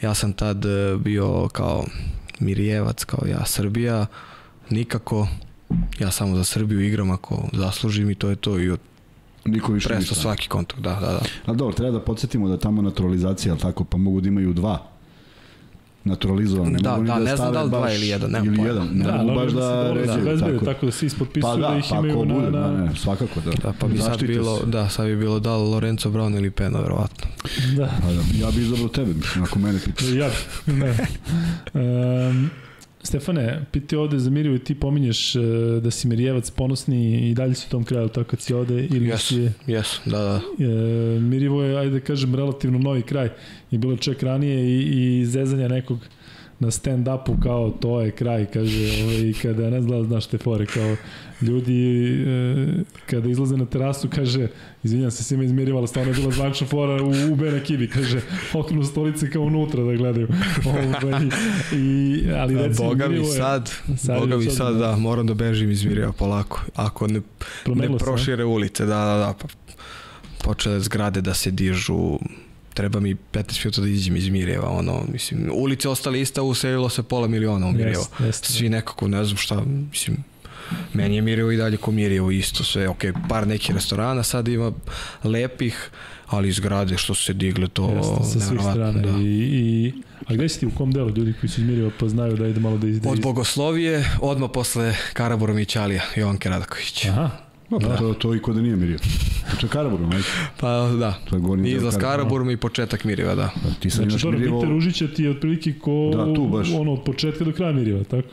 [0.03, 1.85] Ja sam tad e, bio kao
[2.41, 4.07] Mirjevac, kao ja Srbija,
[4.71, 5.29] nikako,
[5.99, 8.81] ja samo za Srbiju igram ako zaslužim i to je to i od
[9.45, 11.21] Niko više Presto svaki kontakt, da, da, da.
[11.47, 14.98] A dobro, treba da podsjetimo da tamo naturalizacija, ali tako, pa mogu da imaju dva
[16.09, 16.73] naturalizovan.
[16.73, 18.31] Ne da, mogu da, da, ne znam da li dva ili jedan.
[18.31, 18.89] Ne ili jedan.
[18.93, 20.25] Ne da, mogu baš da, da ređaju.
[20.25, 20.65] Da, tako.
[20.65, 22.85] tako da svi ispotpisuju pa da, da ih pa imaju bude, na, na...
[22.85, 23.51] Ne, svakako da.
[23.51, 27.29] Da, pa bi sad bilo, da, sad bi bilo da Lorenzo Brown ili Pena, verovatno.
[27.77, 27.91] Da.
[28.03, 28.47] Pa da.
[28.47, 30.07] Ja bih izabrao tebe, mislim, ako mene pitaš.
[30.09, 30.31] Ja,
[30.67, 30.97] ne.
[31.75, 32.51] Um,
[33.09, 35.43] Stefane, piti ovde za Miriju i ti pominješ uh,
[35.83, 39.09] da si Mirjevac ponosni i dalje si u tom kraju tako kad si ovde ili
[39.09, 39.51] yes, si...
[39.67, 40.35] Yes, da, da.
[40.37, 43.29] Uh, Mirjevo je, ajde da kažem, relativno novi kraj
[43.71, 45.99] i bilo ček ranije i, i zezanja nekog
[46.61, 50.97] na stand-upu kao to je kraj, kaže, ovaj, kada ne zna, znaš te fore, kao
[51.43, 51.83] ljudi
[52.27, 52.67] e,
[53.07, 54.49] kada izlaze na terasu, kaže,
[54.83, 58.21] izvinjam se, svima izmirivala, stvarno je bila zvančna fora u, u Bena Kibi, kaže,
[58.55, 60.29] okrenu stolice kao unutra da gledaju.
[60.67, 61.29] Ovaj,
[61.73, 65.71] i, ali recimo, Boga mi sad, sad Boga mi sad, sad, da, moram da bežim
[65.71, 67.21] iz Mirjeva polako, ako ne,
[67.67, 69.49] ne prošire ulice, da, da, da, pa
[70.45, 72.19] počele zgrade da se dižu,
[72.79, 77.03] treba mi 15 minuta da iđem iz Mirjeva, ono, mislim, ulice ostale ista, uselilo se
[77.03, 78.07] pola miliona u Mirjevo.
[78.19, 80.17] Yes, yes, Svi nekako, ne znam šta, mislim,
[80.93, 84.73] meni je Mirjevo i dalje ko Mirjevo isto, sve, ok, par nekih restorana sad ima
[85.25, 85.91] lepih,
[86.27, 89.19] ali zgrade što su se digle to Jeste, sa svih strana da.
[89.19, 89.93] i, i
[90.27, 92.61] a gde si ti u kom delu ljudi koji su izmirio pa znaju da ide
[92.61, 97.89] malo da izde od Bogoslovije odmah posle Karaburom i Ćalija Jovan Radaković aha No, pa
[97.89, 97.97] da.
[97.97, 98.99] to, to i kod da nije Mirio.
[99.61, 100.29] To je Karabur, majke.
[100.61, 103.51] Pa da, to je gornji izlaz Karaburom i početak Mirjeva, da.
[103.63, 104.61] Pa, ti sad znači, dobro, Mirjevo...
[104.61, 106.69] Mite Ružića ti je otprilike ko da, tu baš.
[106.75, 108.29] ono, od početka do kraja Mirjeva, tako?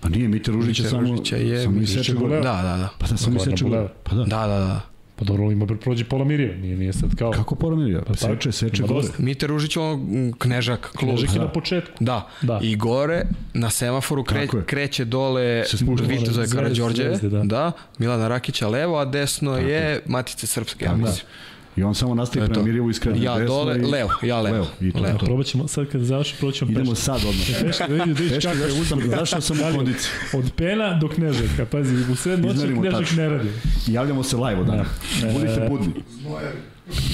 [0.00, 1.08] Pa nije, Mite Ružić je samo...
[1.08, 1.62] Ružića je...
[1.62, 2.36] Samo Miseče gore.
[2.36, 2.88] Da, da, da.
[2.98, 3.88] Pa da, samo Miseče gore.
[4.02, 4.24] Pa da.
[4.24, 4.80] Da, da, da.
[5.20, 7.30] Pa dobro, ima prođe pola Mirjeva, nije, nije sad kao...
[7.30, 8.02] Kako pola Mirjeva?
[8.06, 9.08] Pa seče, seče gore.
[9.18, 11.10] Mite Ružić on knežak, klub.
[11.10, 11.44] Knežak je da.
[11.44, 12.04] na početku.
[12.04, 12.28] Da.
[12.42, 12.60] da.
[12.62, 13.22] I gore,
[13.54, 15.64] na semaforu kre, kreće dole
[16.08, 17.42] Vitezove Karadžorđe, da.
[17.42, 17.72] da.
[17.98, 19.68] Milana Rakića levo, a desno Tako.
[19.68, 21.16] je Matice Srpske, ja mislim.
[21.16, 21.49] Da.
[21.76, 23.54] I on samo nastavi prema Mirjevu iskreće ja desno.
[23.54, 23.82] Ja dole, i...
[23.82, 24.54] levo, ja levo.
[24.56, 24.66] levo.
[24.80, 25.18] I to, levo.
[25.18, 25.26] To.
[25.26, 27.04] Probat ćemo, sad kad završi, probat ćemo Idemo peške.
[27.04, 27.46] sad odmah.
[27.62, 29.00] Peške, da vidi, da vidiš kako je uzman.
[29.18, 30.10] Zašto sam u kondiciji?
[30.34, 33.48] Od pena do knežaka, pazi, u sred noći knežak ne radi.
[33.86, 34.84] Javljamo se live od dana.
[35.22, 35.32] Da.
[35.32, 35.92] Budite budni.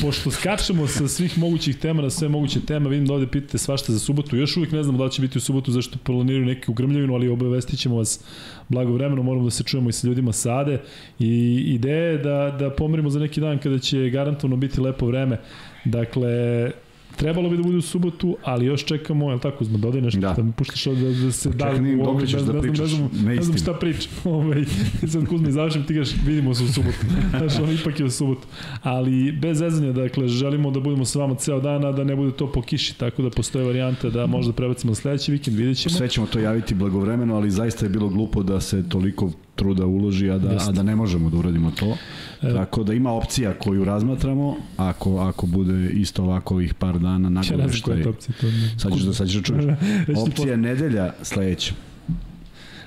[0.02, 3.92] Pošto skačemo sa svih mogućih tema na sve moguće tema, vidim da ovde pitate svašta
[3.92, 4.36] za subotu.
[4.36, 7.78] Još uvijek ne znamo da će biti u subotu zašto planiraju neki ugrmljavinu, ali obavestit
[7.78, 8.20] ćemo vas
[8.68, 10.80] blagovremeno, moramo da se čujemo i sa ljudima sade
[11.18, 15.40] i ideja je da, da pomerimo za neki dan kada će garantovno biti lepo vreme.
[15.84, 16.30] Dakle,
[17.16, 20.20] Trebalo bi da bude u subotu, ali još čekamo, je li tako, Zma, dodaj nešto,
[20.20, 21.64] da, da mi puštaš da, da se da...
[21.70, 24.12] Čekaj, da, dok ćeš da pričaš, ne znam, ne znam šta pričam.
[24.24, 24.64] Ovaj,
[25.06, 27.06] sad Kuzma završim, ti gaš, vidimo se u subotu.
[27.38, 28.46] Znaš, on ipak je u subotu.
[28.82, 32.32] Ali bez zezanja, dakle, želimo da budemo sa vama ceo dan, a da ne bude
[32.32, 35.94] to po kiši, tako da postoje varijanta da možda prebacimo na sledeći vikend, vidjet ćemo.
[35.94, 40.30] Sve ćemo to javiti blagovremeno, ali zaista je bilo glupo da se toliko truda uloži,
[40.30, 41.96] a da, a da ne možemo da uradimo to.
[42.50, 47.30] E, Tako da ima opcija koju razmatramo, ako, ako bude isto ovako ovih par dana
[47.30, 48.08] nakon što je...
[48.08, 48.46] Opcija, to
[48.78, 49.64] sad ćeš da, sad ćeš da čuješ.
[50.28, 51.74] Opcija je nedelja sledeća.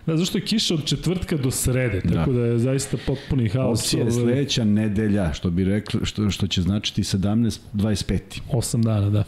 [0.05, 2.13] Da, zašto je kiša od četvrtka do srede, da.
[2.13, 3.79] tako da, da je zaista potpuni haos.
[3.79, 8.19] Opcija je sledeća nedelja, što bi rekli, što, što će značiti 17, 25.
[8.51, 9.23] 8 dana, da.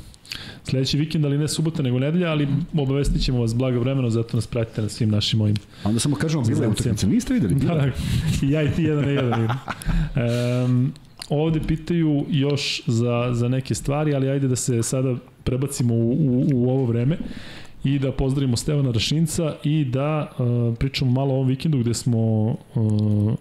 [0.64, 4.48] Sledeći vikend, ali ne subota, nego nedelja, ali obavestit ćemo vas blago vremeno, zato nas
[4.48, 7.56] pratite na svim našim mojim A onda samo kažemo, bila je utakmica, niste videli?
[7.56, 7.92] Da, da,
[8.48, 9.50] i ja i ti jedan na jedan.
[10.66, 10.94] Um,
[11.30, 16.48] ovde pitaju još za, za neke stvari, ali ajde da se sada prebacimo u, u,
[16.54, 17.18] u ovo vreme
[17.84, 22.20] i da pozdravimo Stevana Rašinca i da uh, pričamo malo o ovom vikendu gde smo
[22.76, 23.34] uh,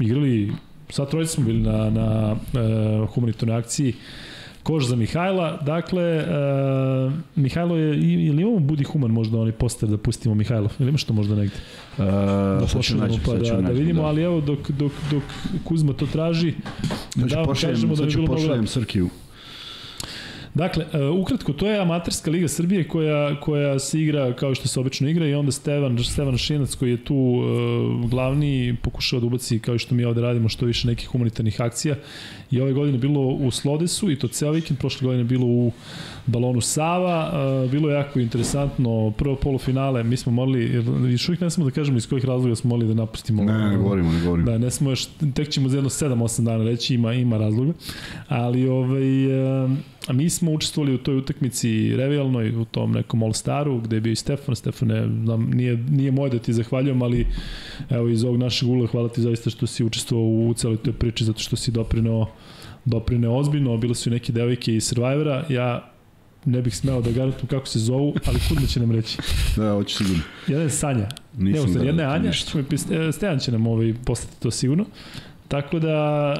[0.00, 0.52] igrali,
[0.90, 3.94] sad trojice smo bili na, na uh, humanitarnoj akciji
[4.68, 6.24] Koš za Mihajla, dakle,
[7.06, 7.96] uh, Mihajlo je,
[8.26, 11.54] ili imamo Budi Human možda onaj poster da pustimo Mihajlov, ili ima što možda negde?
[11.98, 14.08] Uh, da pošaljemo pa da, da vidimo, da.
[14.08, 15.22] ali evo dok, dok, dok
[15.64, 16.54] Kuzma to traži,
[17.14, 19.08] znači, da kažemo da je bilo mnogo Srkiju.
[20.54, 24.80] Dakle, uh, ukratko, to je amaterska liga Srbije koja, koja se igra kao što se
[24.80, 29.58] obično igra i onda Stevan, Stevan Šinac koji je tu uh, glavni pokušao da ubaci
[29.58, 31.94] kao što mi ovde radimo što više nekih humanitarnih akcija
[32.50, 35.72] i ove godine bilo u Slodesu i to ceo vikend, prošle godine bilo u
[36.26, 37.32] balonu Sava,
[37.64, 41.70] uh, bilo je jako interesantno, prvo polufinale, mi smo morali, još uvijek ne smo da
[41.70, 43.44] kažemo iz kojih razloga smo morali da napustimo.
[43.44, 44.50] Ne, ne, govorimo, ne govorimo.
[44.50, 47.72] Da, ne smo još, tek ćemo za jedno 7-8 dana reći, ima, ima razloga,
[48.28, 49.26] ali ovaj,
[49.64, 49.70] uh,
[50.12, 54.16] mi smo učestvovali u toj utakmici revijalnoj, u tom nekom All-Staru, gde je bio i
[54.16, 54.56] Stefan.
[54.56, 57.26] Stefane, znam, nije, nije moje da ti zahvaljujem, ali
[57.90, 61.24] evo iz ovog našeg ula hvala ti zaista što si učestvovao u celoj toj priči,
[61.24, 62.26] zato što si doprineo
[62.84, 65.92] doprineo ozbiljno, bile su neke devojke iz Survivora, ja
[66.44, 69.18] ne bih smeo da garantujem kako se zovu, ali Kudma će nam reći.
[69.56, 70.22] Da, hoće sigurno.
[70.46, 71.08] Jedna je Sanja.
[71.38, 74.84] Nisam ne, jedna je Anja, e, Stejan će nam ovaj postati to sigurno.
[75.48, 76.34] Tako da,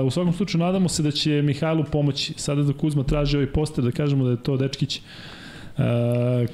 [0.00, 2.34] uh, u svakom slučaju nadamo se da će Mihajlu pomoći.
[2.36, 5.00] Sada da Kuzma traži ovaj poster, da kažemo da je to dečkić
[5.76, 5.84] uh,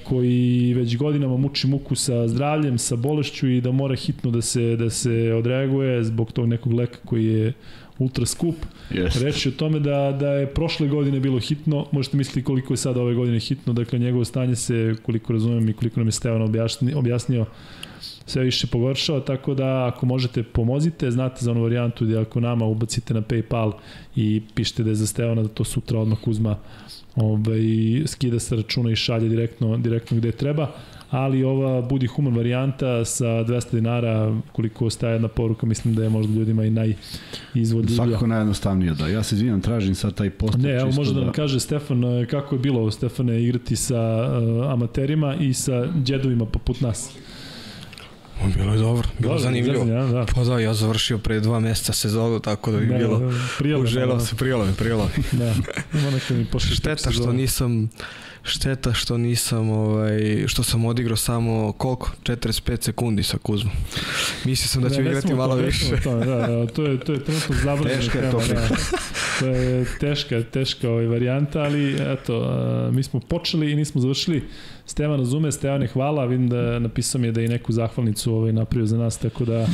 [0.05, 4.77] koji već godinama muči muku sa zdravljem, sa bolešću i da mora hitno da se,
[4.77, 7.53] da se odreaguje zbog tog nekog leka koji je
[7.99, 8.57] ultra skup.
[8.91, 9.23] Yes.
[9.23, 13.01] Reći o tome da, da je prošle godine bilo hitno, možete misliti koliko je sada
[13.01, 16.99] ove godine hitno, dakle njegovo stanje se, koliko razumem i koliko nam je Stevan objasnio,
[16.99, 17.47] objasnio
[18.33, 22.65] sve više pogoršao, tako da ako možete pomozite, znate za onu varijantu da ako nama
[22.65, 23.73] ubacite na Paypal
[24.17, 26.57] i pišete da je za Stevana, da to sutra odmah uzma
[27.17, 27.61] ovaj,
[28.07, 30.69] skida sa računa i šalje direktno, direktno gde treba
[31.13, 36.09] ali ova budi human varijanta sa 200 dinara koliko ostaje jedna poruka mislim da je
[36.09, 37.97] možda ljudima i najizvodljivija.
[37.97, 39.09] Svakako najjednostavnije da.
[39.09, 40.59] Ja se izvinjam, tražim sad taj post.
[40.59, 44.73] Ne, evo može da, da nam kaže Stefan kako je bilo Stefane igrati sa uh,
[44.73, 47.11] amaterima i sa džedovima poput nas.
[48.57, 49.87] Bilo je dobro, bilo dobro, zanimljivo.
[49.87, 50.27] Ja, da.
[50.35, 53.19] Pa da, ja završio pre dva meseca sezonu, tako da bi da, bilo...
[53.19, 54.25] Da, prijelo, uželao da.
[54.25, 55.39] se, prijelo mi, prijelo mi.
[55.39, 55.55] da,
[55.99, 57.91] ima neka mi Šteta što nisam
[58.45, 62.11] Šteta što nisam, ovaj, što sam odigrao samo koliko?
[62.23, 63.75] 45 sekundi sa Kuzmom.
[64.45, 66.01] Mislio sam da ću igrati malo to, više.
[66.05, 68.03] To, da, da, to je, to je trenutno zabranjeno.
[68.03, 68.69] Teška je to da,
[69.41, 72.51] to je teška, teška ovaj varijanta, ali eto,
[72.93, 74.43] mi smo počeli i nismo završili.
[74.87, 78.53] Stevan razume, Stevan je hvala, vidim da napisao mi je da je neku zahvalnicu ovaj
[78.53, 79.67] napravio za nas, tako da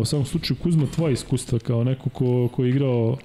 [0.00, 3.16] u svakom slučaju Kuzma, tvoje iskustva kao neko ko, ko je igrao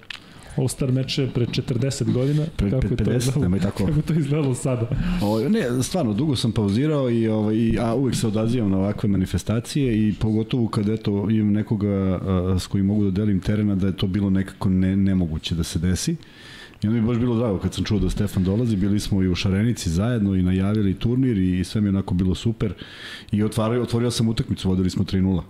[0.58, 2.45] All-Star meče pre 40 godina.
[2.55, 3.86] Pre, kako pre 50, to nemoj tako.
[3.86, 4.88] Kako to izgledalo sada?
[5.22, 10.08] O, ne, stvarno, dugo sam pauzirao, i, ovaj, a uvek se odazivam na ovakve manifestacije
[10.08, 13.97] i pogotovo kad eto, imam nekoga a, s kojim mogu da delim terena da je
[13.97, 16.16] to bilo nekako ne, nemoguće da se desi.
[16.84, 19.24] I onda mi je baš bilo drago kad sam čuo da Stefan dolazi, bili smo
[19.24, 22.74] i u Šarenici zajedno i najavili turnir i sve mi je onako bilo super.
[23.32, 25.42] I otvario, otvorio sam utakmicu, vodili smo 3-0.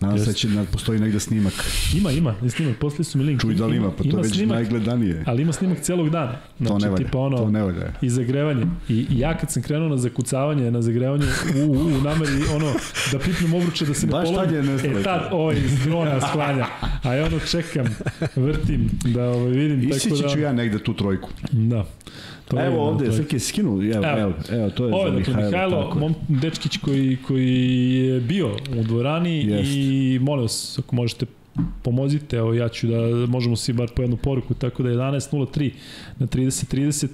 [0.00, 1.52] Nadam se da će da postoji negde snimak.
[1.96, 3.40] Ima, ima, je snimak, poslali su mi link.
[3.40, 5.24] Čuj da li ima, pa ima to je već snimak, najgledanije.
[5.26, 6.36] Ali ima snimak celog dana.
[6.58, 7.92] Znači, to ne valja, tipa ono, to ne valja.
[8.02, 8.66] I zagrevanje.
[8.88, 11.26] I, I ja kad sam krenuo na zakucavanje, na zagrevanje,
[11.56, 12.72] u, u, u nameri, ono,
[13.12, 14.36] da pipnem obruče da se ne polomi.
[14.36, 14.98] Baš tad je nestalo.
[14.98, 16.66] E tad, ovaj, iz drona sklanja.
[17.02, 17.86] A ja ono čekam,
[18.36, 19.90] vrtim, da ovaj, vidim.
[19.90, 20.28] Isići tako da...
[20.28, 21.30] ću ja negde tu trojku.
[21.52, 21.84] Da.
[22.48, 25.16] To evo je, ovde, je Srke skinu, evo, evo, evo, evo to je Ovo, za
[25.16, 25.50] Mihajlo.
[25.50, 29.70] Mihajlo, mom, dečkić koji, koji je bio u dvorani Jest.
[29.74, 31.26] i molim vas, ako možete
[31.82, 35.70] pomozite, evo ja ću da možemo svi bar po jednu poruku, tako da 11.03
[36.18, 37.08] na 30.30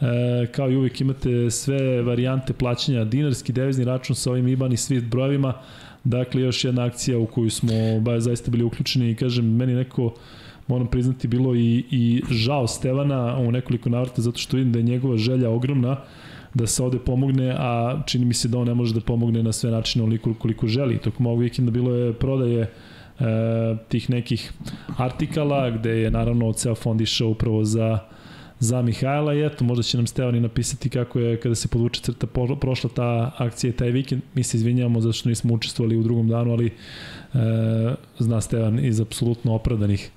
[0.00, 4.76] e, kao i uvijek imate sve varijante plaćanja, dinarski devizni račun sa ovim IBAN i
[4.76, 5.54] svi brojevima,
[6.04, 10.14] dakle još jedna akcija u koju smo ba, zaista bili uključeni i kažem, meni neko
[10.66, 14.82] moram priznati, bilo i, i žao Stevana u nekoliko navrata, zato što vidim da je
[14.82, 15.96] njegova želja ogromna
[16.54, 19.52] da se ode pomogne, a čini mi se da on ne može da pomogne na
[19.52, 20.98] sve načine onoliko koliko želi.
[20.98, 22.70] Tokom ovog vikenda bilo je prodaje e,
[23.88, 24.52] tih nekih
[24.96, 27.98] artikala gde je naravno ceo fond išao upravo za
[28.58, 32.26] za Mihajla i eto, možda će nam Stevani napisati kako je kada se podvuče crta
[32.60, 34.22] prošla ta akcija taj vikend.
[34.34, 36.70] Mi se izvinjavamo zato što nismo učestvovali u drugom danu, ali e,
[38.18, 40.10] zna Stevan iz apsolutno opravdanih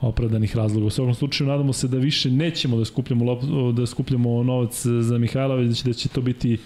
[0.00, 0.86] opravdanih razloga.
[0.86, 5.54] U svakom slučaju nadamo se da više nećemo da skupljamo da skupljamo novac za Mihajla,
[5.54, 6.58] već da će, da će to biti e,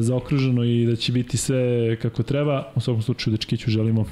[0.00, 2.72] zaokruženo i da će biti sve kako treba.
[2.74, 4.04] U svakom slučaju Dečkiću želimo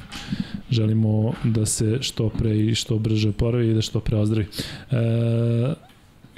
[0.70, 4.46] želimo da se što pre i što brže oporavi i da što pre ozdravi.
[4.90, 5.88] E,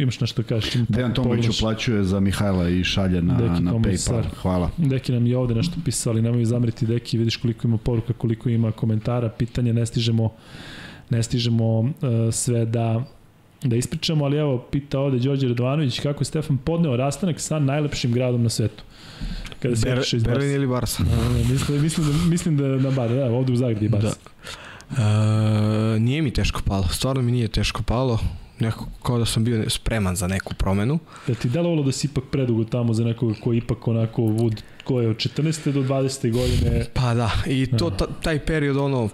[0.02, 0.74] imaš nešto da kažeš?
[0.88, 4.22] Dejan Tomović uplaćuje za Mihajla i šalje na, Deki na Paypal.
[4.42, 4.70] Hvala.
[4.76, 8.72] Deki nam je ovde nešto pisali, nemoj zamriti Deki, vidiš koliko ima poruka, koliko ima
[8.72, 10.30] komentara, pitanja, ne stižemo
[11.10, 11.90] ne stižemo uh,
[12.32, 13.04] sve da
[13.62, 18.12] da ispričamo, ali evo, pita ovde Đorđe Radovanović kako je Stefan podneo rastanak sa najlepšim
[18.12, 18.84] gradom na svetu.
[19.62, 21.02] Kada se Ber, iz Berlin ili Barsa?
[21.02, 24.16] Uh, mislim, mislim, da, mislim da na Bar, da, ovde u Zagrebi je Barsa.
[24.16, 25.94] Da.
[25.94, 28.18] Uh, nije mi teško palo, stvarno mi nije teško palo
[28.60, 30.98] nekako kao da sam bio spreman za neku promenu.
[31.26, 35.00] Da ti delovalo da si ipak predugo tamo za nekoga koji ipak onako vud, ko
[35.00, 35.72] je od 14.
[35.72, 36.32] do 20.
[36.32, 36.86] godine?
[36.94, 39.08] Pa da, i to, ta, taj period ono,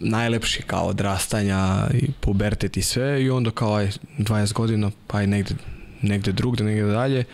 [0.00, 5.26] najlepši kao odrastanja i pubertet i sve i onda kao aj 20 godina pa aj
[5.26, 5.54] negde,
[6.02, 7.24] negde drugde, negde dalje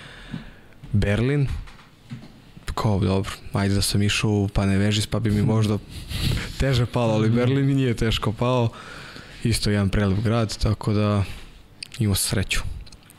[0.92, 1.48] Berlin
[2.74, 5.78] kao dobro, ajde da sam išao u Panevežis pa bi mi možda
[6.58, 8.68] teže palo, ali Berlin mi nije teško pao
[9.44, 11.24] isto jedan prelep grad, tako da
[11.98, 12.60] imao sreću.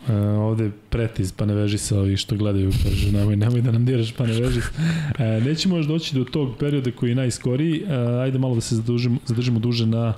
[0.07, 3.85] Uh, ovde pretiz, pa ne veži se ovi što gledaju, kaže, nemoj, nemoj da nam
[3.85, 4.59] diraš, pa ne veži.
[4.59, 7.89] Uh, nećemo još doći do tog perioda koji je najskoriji, uh,
[8.21, 10.13] ajde malo da se zadržimo, zadržimo duže na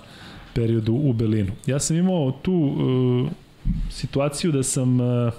[0.53, 1.51] periodu u Berlinu.
[1.65, 3.29] Ja sam imao tu uh,
[3.91, 5.33] situaciju da sam uh,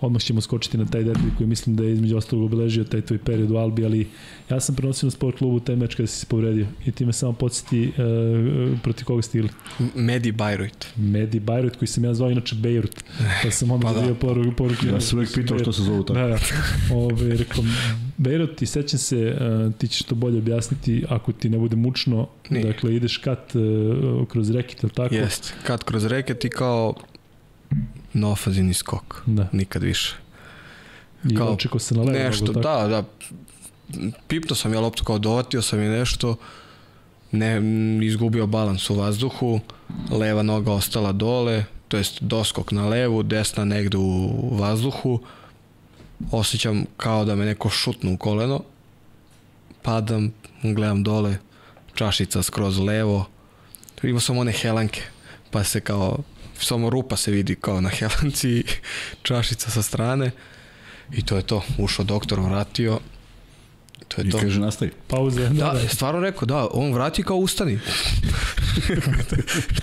[0.00, 3.18] odmah ćemo skočiti na taj derbi koji mislim da je između ostalog obeležio taj tvoj
[3.18, 4.06] period u Albi, ali
[4.50, 7.12] ja sam prenosio na sport klubu taj meč kada si se povredio i ti me
[7.12, 9.50] samo podsjeti uh, protiv koga ste igli.
[9.94, 10.86] Medi Bayreuth.
[10.96, 13.02] Medi Bayreuth koji sam ja zvao inače Beirut,
[13.42, 14.14] pa sam onda pa da.
[14.14, 14.86] poruku, poruku.
[14.86, 16.20] Ja sam uvek pitao što se zovu tako.
[16.20, 16.38] Da, da.
[16.94, 17.68] Ove, rekom,
[18.16, 19.36] Beirut, i sećam se,
[19.66, 22.64] uh, ti ćeš to bolje objasniti ako ti ne bude mučno, Nije.
[22.64, 25.14] dakle ideš kat uh, kroz reket, ili tako?
[25.14, 26.94] Jest, kat kroz reket i kao
[28.12, 29.22] na ofazini skok.
[29.26, 29.48] Da.
[29.52, 30.16] Nikad više.
[31.24, 32.18] I kao, očeko se na levo.
[32.18, 33.04] Nešto, da, da.
[34.28, 36.36] Pipno sam ja loptu kao dovatio sam je nešto,
[37.32, 37.62] ne,
[38.02, 39.60] izgubio balans u vazduhu,
[40.10, 45.20] leva noga ostala dole, to jest doskok na levu, desna negde u vazduhu,
[46.30, 48.62] osjećam kao da me neko šutnu u koleno,
[49.82, 50.32] padam,
[50.62, 51.38] gledam dole,
[51.94, 53.26] čašica skroz levo,
[54.02, 55.02] imao sam one helanke,
[55.50, 56.18] pa se kao
[56.60, 58.64] samo rupa se vidi kao na helanci,
[59.22, 60.30] čašica sa strane
[61.12, 61.62] i to je to.
[61.78, 63.00] Ušao doktor, vratio,
[64.08, 64.38] to je I to.
[64.38, 64.90] I kaže nastavi.
[65.08, 65.48] Pauze.
[65.48, 65.88] Da, da, da.
[65.88, 67.78] stvarno rekao, da, on vrati kao ustani.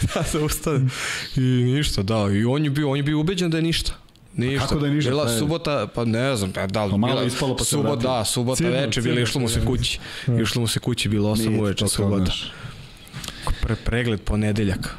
[0.09, 0.87] Šta se ustane?
[1.35, 2.27] I ništa, da.
[2.33, 3.91] I on je bio, on je bio ubeđen da je ništa.
[4.35, 4.67] Ništa.
[4.67, 5.09] Kako da je ništa?
[5.09, 8.25] Bila pa subota, pa ne znam, pa da li pa malo ispalo pa subota, da,
[8.25, 9.99] subota cijeno, veče, bilo išlo mu se kući.
[10.27, 10.41] Da.
[10.41, 12.31] Išlo mu se kući, bilo 8 uveče subota.
[13.61, 14.97] Pre, pregled ponedeljak.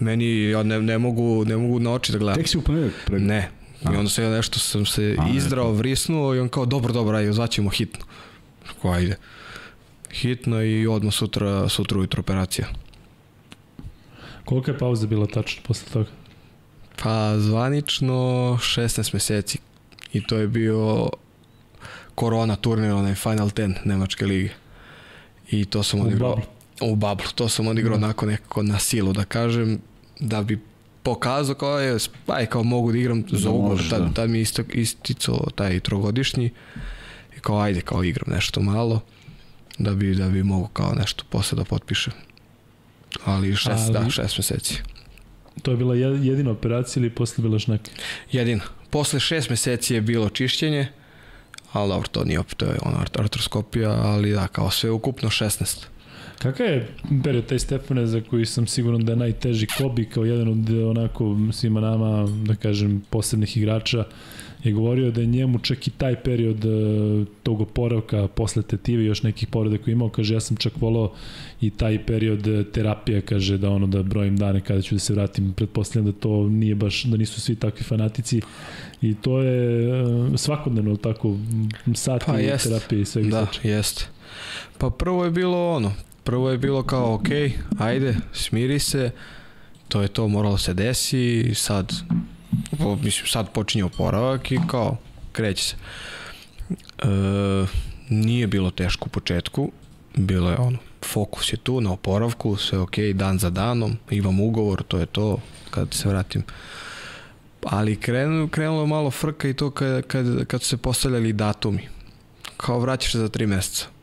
[0.00, 2.36] Meni, ja ne, ne, mogu, ne mogu na oči da gledam.
[2.36, 3.28] Tek si u ponedeljak pregled?
[3.28, 3.50] Ne.
[3.84, 3.94] A.
[3.94, 7.16] I onda se ja nešto sam se A, izdrao, vrisnuo i on kao, dobro, dobro,
[7.16, 8.04] ajde, zvaćemo hitno.
[8.82, 9.16] Ko, ajde.
[10.12, 12.66] Hitno i odmah sutra, sutra ujutro operacija.
[14.44, 16.10] Kolika je pauza bila tačno posle toga?
[17.02, 18.14] Pa zvanično
[18.60, 19.58] 16 meseci.
[20.12, 21.08] I to je bio
[22.14, 24.50] korona turnir, onaj Final Ten Nemačke lige.
[25.50, 27.26] I to sam odigrao u bablu.
[27.34, 28.04] To sam odigrao da.
[28.04, 29.78] onako nekako na silu, da kažem,
[30.20, 30.60] da bi
[31.02, 34.12] pokazao kao je, aj kao mogu da igram za ugovor, tad, da.
[34.12, 36.50] tad mi isto, isticao taj trogodišnji
[37.36, 39.00] i kao ajde kao igram nešto malo
[39.78, 42.12] da bi, da bi mogu kao nešto posle da potpišem.
[43.24, 44.82] Ali šest, Ali, da, šest meseci.
[45.62, 47.90] To je bila jedina operacija ili posle bila još neka?
[48.32, 48.62] Jedina.
[48.90, 50.88] Posle šest meseci je bilo čišćenje,
[51.72, 55.95] ali dobro, to nije opet, to je ono artroskopija, ali da, kao sve ukupno 16.
[56.38, 56.88] Kakav je
[57.24, 61.36] period taj Stefane za koji sam siguran da je najteži Kobi kao jedan od onako
[61.52, 64.04] svima nama, da kažem, posebnih igrača
[64.64, 69.22] je govorio da je njemu čak i taj period uh, tog oporavka posle tetive još
[69.22, 71.12] nekih povreda koje imao, kaže ja sam čak volao
[71.60, 75.12] i taj period e, terapija, kaže da ono da brojim dane kada ću da se
[75.12, 78.40] vratim, pretpostavljam da to nije baš, da nisu svi takvi fanatici
[79.02, 81.36] i to je uh, svakodnevno tako
[81.94, 82.64] sati pa jest.
[82.64, 84.06] terapije i svega da, jeste.
[84.78, 85.92] Pa prvo je bilo ono,
[86.26, 87.28] prvo je bilo kao, ok,
[87.78, 89.10] ajde, smiri se,
[89.88, 91.92] to je to, moralo se desi, sad,
[93.02, 94.96] mislim, sad počinje oporavak i kao,
[95.32, 95.76] kreće se.
[96.98, 97.06] E,
[98.08, 99.70] nije bilo teško u početku,
[100.14, 104.82] bilo je ono, fokus je tu na oporavku, sve ok, dan za danom, imam ugovor,
[104.82, 105.38] to je to,
[105.70, 106.42] kad se vratim.
[107.62, 111.88] Ali krenulo, krenulo je malo frka i to kad, kad, kad su se postavljali datumi.
[112.56, 113.95] Kao vraćaš se za tri meseca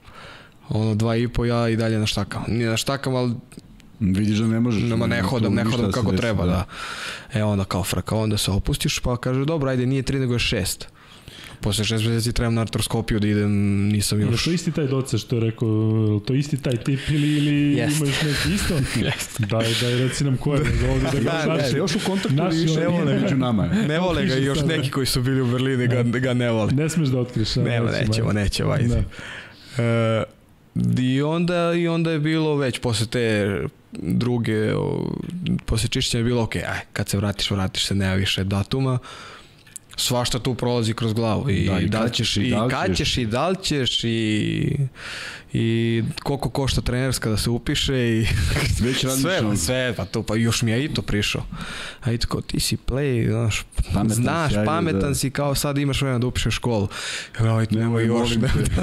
[0.69, 2.45] ono dva i po ja i dalje na štakama.
[2.47, 3.33] Nije na štakama, ali
[3.99, 4.83] Vidiš da ne možeš.
[4.83, 6.51] Nema, ne hodam, ne hodam kako treba, da.
[6.51, 6.65] da.
[7.39, 10.39] E onda kao frka, onda se opustiš, pa kaže, dobro, ajde, nije tri, nego je
[10.39, 10.87] šest.
[11.61, 13.51] Posle šest meseci trebam na artroskopiju da idem,
[13.87, 14.41] nisam još...
[14.41, 17.97] Je to isti taj doce što je rekao, to isti taj tip ili, ili Jest.
[17.97, 18.73] imaš neki isto?
[19.05, 19.41] Jest.
[19.41, 22.35] Daj, daj, reci nam ko je, da ovdje da ga da, naši, još u kontaktu
[22.35, 23.67] naši, više ne vole među nama.
[23.67, 26.71] Ne vole ga i još neki koji su bili u Berlini ga, ga ne vole.
[26.71, 27.55] Ne smeš da otkriš.
[27.55, 28.87] Nema, nećemo, nećemo, ajde.
[28.87, 29.83] Da.
[29.83, 30.23] E,
[30.99, 33.59] I onda, I onda je bilo već posle te
[33.91, 34.73] druge,
[35.65, 38.99] posle čišćenja je bilo ok, aj, kad se vratiš, vratiš se, nema više datuma.
[39.95, 43.17] Svašta tu prolazi kroz glavu i, da, i da li ćeš i, da kad ćeš.
[43.17, 44.77] i da li ćeš i,
[45.53, 48.25] i koliko košta trenerska da se upiše i
[48.83, 51.43] Već sve, pa, sve, pa to, pa još mi je i to prišao.
[52.01, 55.15] A i tako, ti si play, znaš, pametan znaš, si, pametan da.
[55.15, 56.87] si, kao sad imaš vremena da upišeš školu.
[57.39, 58.81] Ja, aj, nema još, ne, da,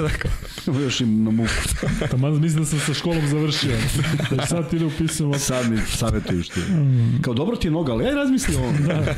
[0.73, 1.49] da, još im na muku.
[2.11, 3.77] Tamo mislim da sam sa školom završio.
[4.31, 5.39] Da sad ti da upisujem.
[5.39, 6.61] Sad mi savjetuješ ti.
[7.21, 8.73] Kao dobro ti je noga, ali aj razmisli ovo.
[8.87, 9.15] Da.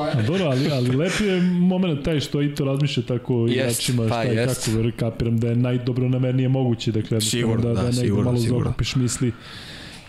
[0.00, 4.02] A dobro, ali, ali lep je moment taj što i to razmišlja tako yes, igračima,
[4.08, 7.82] pa, šta i kako, jer kapiram da je najdobro namernije moguće, dakle, sigurno, da, da,
[7.82, 8.64] da, sigurno, malo sigurno.
[8.64, 9.32] zaokupiš misli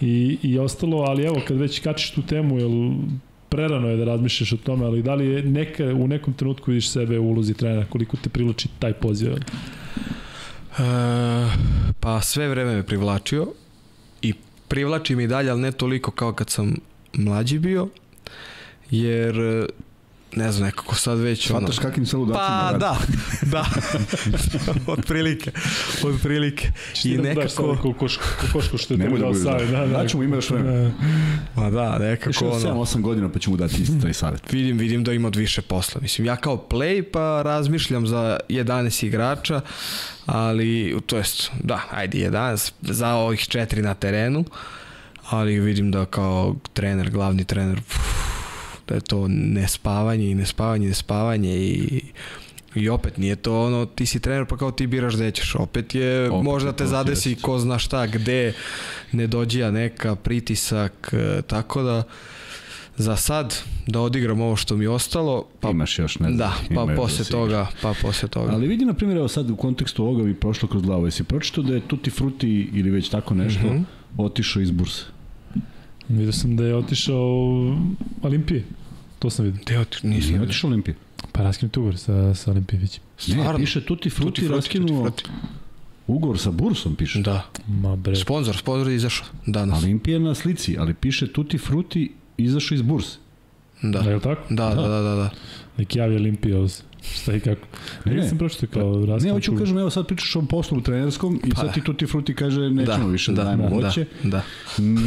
[0.02, 2.92] i, i ostalo, ali evo, kad već kačiš tu temu, jel
[3.50, 6.90] prerano je da razmišljaš o tome, ali da li je neka, u nekom trenutku vidiš
[6.90, 9.34] sebe u ulozi trenera, koliko te privlači taj poziv?
[9.34, 9.40] E,
[12.00, 13.48] pa sve vreme me privlačio
[14.22, 14.34] i
[14.68, 16.76] privlači mi dalje, ali ne toliko kao kad sam
[17.14, 17.88] mlađi bio,
[18.92, 19.36] jer
[20.36, 21.60] ne znam, nekako sad već ono...
[21.60, 22.80] Svataš kakvim se ludacima Pa radi.
[22.80, 22.98] da,
[23.54, 23.66] da,
[24.92, 25.52] od prilike,
[26.04, 26.72] od prilike.
[27.04, 27.78] I da nekako...
[27.82, 29.72] Ko koško, ko koško što je Nemoj da dao savjet.
[29.72, 29.98] Da, da.
[29.98, 30.92] Daćemo ime još vreme.
[31.56, 32.60] Ma da, nekako ono...
[32.60, 34.52] 7-8 godina pa ćemo dati isti taj savjet.
[34.52, 36.02] Vidim, vidim da ima od više posla.
[36.02, 39.62] Mislim, ja kao play pa razmišljam za 11 igrača,
[40.26, 44.46] ali, to jest, da, ajde 11, za ovih četiri na terenu,
[45.30, 48.33] ali vidim da kao trener, glavni trener, pff,
[48.88, 52.02] da je to nespavanje i nespavanje i nespavanje i
[52.76, 55.56] I opet nije to ono, ti si trener pa kao ti biraš gde ćeš.
[55.56, 57.42] Opet je, opet možda te zadesi jest.
[57.42, 58.54] ko zna šta, gde,
[59.12, 62.04] ne dođija neka, pritisak, e, tako da
[62.98, 66.38] za sad da odigram ovo što mi je ostalo, pa imaš još ne znam.
[66.38, 68.52] Da, pa posle da toga, pa posle toga.
[68.52, 71.08] Ali vidi na primjer evo sad u kontekstu ovoga bi prošlo kroz glavu.
[71.08, 73.84] Jesi pročitao da je Tutti Frutti ili već tako nešto mm -hmm.
[74.18, 75.04] otišao iz burse?
[76.10, 77.78] Vidio sam da je otišao u
[78.22, 78.64] Olimpije.
[79.20, 79.62] To sam vidio.
[79.66, 80.10] Gde otišao?
[80.10, 80.96] Nisam Nije otišao Olimpije.
[81.32, 83.04] Pa raskinuti ugovor sa, sa Olimpijevićem.
[83.28, 85.12] Ne, piše Tutti Frutti, tutti raskinuo
[86.08, 87.22] ugovor sa Bursom, piše.
[87.22, 87.46] Da.
[87.68, 88.16] Ma bre.
[88.16, 89.84] Sponsor, sponsor je izašao danas.
[89.84, 93.18] Olimpija na slici, ali piše Tutti Frutti izašao iz Burse.
[93.82, 94.02] Da.
[94.02, 94.42] Da je li tako?
[94.50, 95.16] Da, da, da, da.
[95.16, 95.30] da.
[95.78, 96.58] Nek javi Olimpija
[97.12, 97.68] Šta i kako?
[98.06, 98.30] Ne, ne.
[98.30, 99.28] sam pročito kao raskon.
[99.28, 101.62] Ne, hoću kažem, evo sad pričaš o poslu trenerskom i pa.
[101.62, 104.06] sad ti Tutti Frutti kaže nećemo da, više da, da dajemo da, voće.
[104.24, 104.44] Da, da.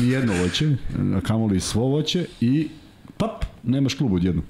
[0.07, 0.77] Jedno voće,
[1.23, 2.69] kamoli svo voće i
[3.17, 4.43] pap, nemaš klub odjedno.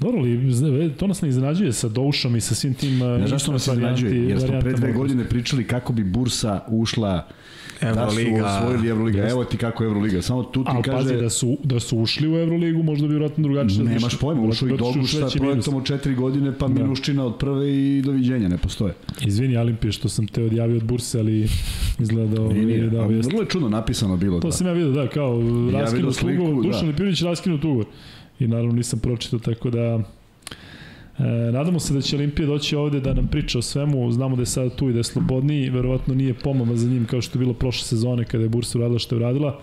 [0.00, 2.98] Dobro, li, to nas ne iznenađuje sa Doušom i sa svim tim...
[2.98, 7.28] Ne znaš što nas iznenađuje, jer smo pre dve godine pričali kako bi Bursa ušla
[7.80, 8.42] Evroliga.
[8.42, 9.28] Da su osvojili Evroliga.
[9.28, 10.22] Evo ti kako Evroliga.
[10.22, 10.96] Samo tu ti Ali kaže...
[10.96, 13.84] pazi, da su, da su ušli u Evroligu, možda bi vjerojatno drugačije.
[13.84, 16.74] Nemaš pojma, ušli i Doguš sa projektom od četiri godine, pa da.
[16.74, 18.94] minuščina od prve i doviđenja, ne postoje.
[19.26, 21.48] Izvini, Alimpije, što sam te odjavio od burse, ali
[21.98, 22.48] izgleda da...
[22.48, 24.40] Nije, nije, da, vrlo je čudno napisano bilo.
[24.40, 24.52] To da.
[24.52, 26.86] sam ja vidio, da, kao raskinut ja ugovor, Dušan da.
[26.86, 27.86] Lipinović raskinut ugovor.
[28.38, 30.00] I naravno nisam pročitao, tako da
[31.18, 34.42] E, nadamo se da će Olimpija doći ovde da nam priča o svemu, znamo da
[34.42, 37.40] je sada tu i da je slobodniji, verovatno nije pomama za njim kao što je
[37.40, 39.60] bilo prošle sezone kada je Bursa uradila što je uradila,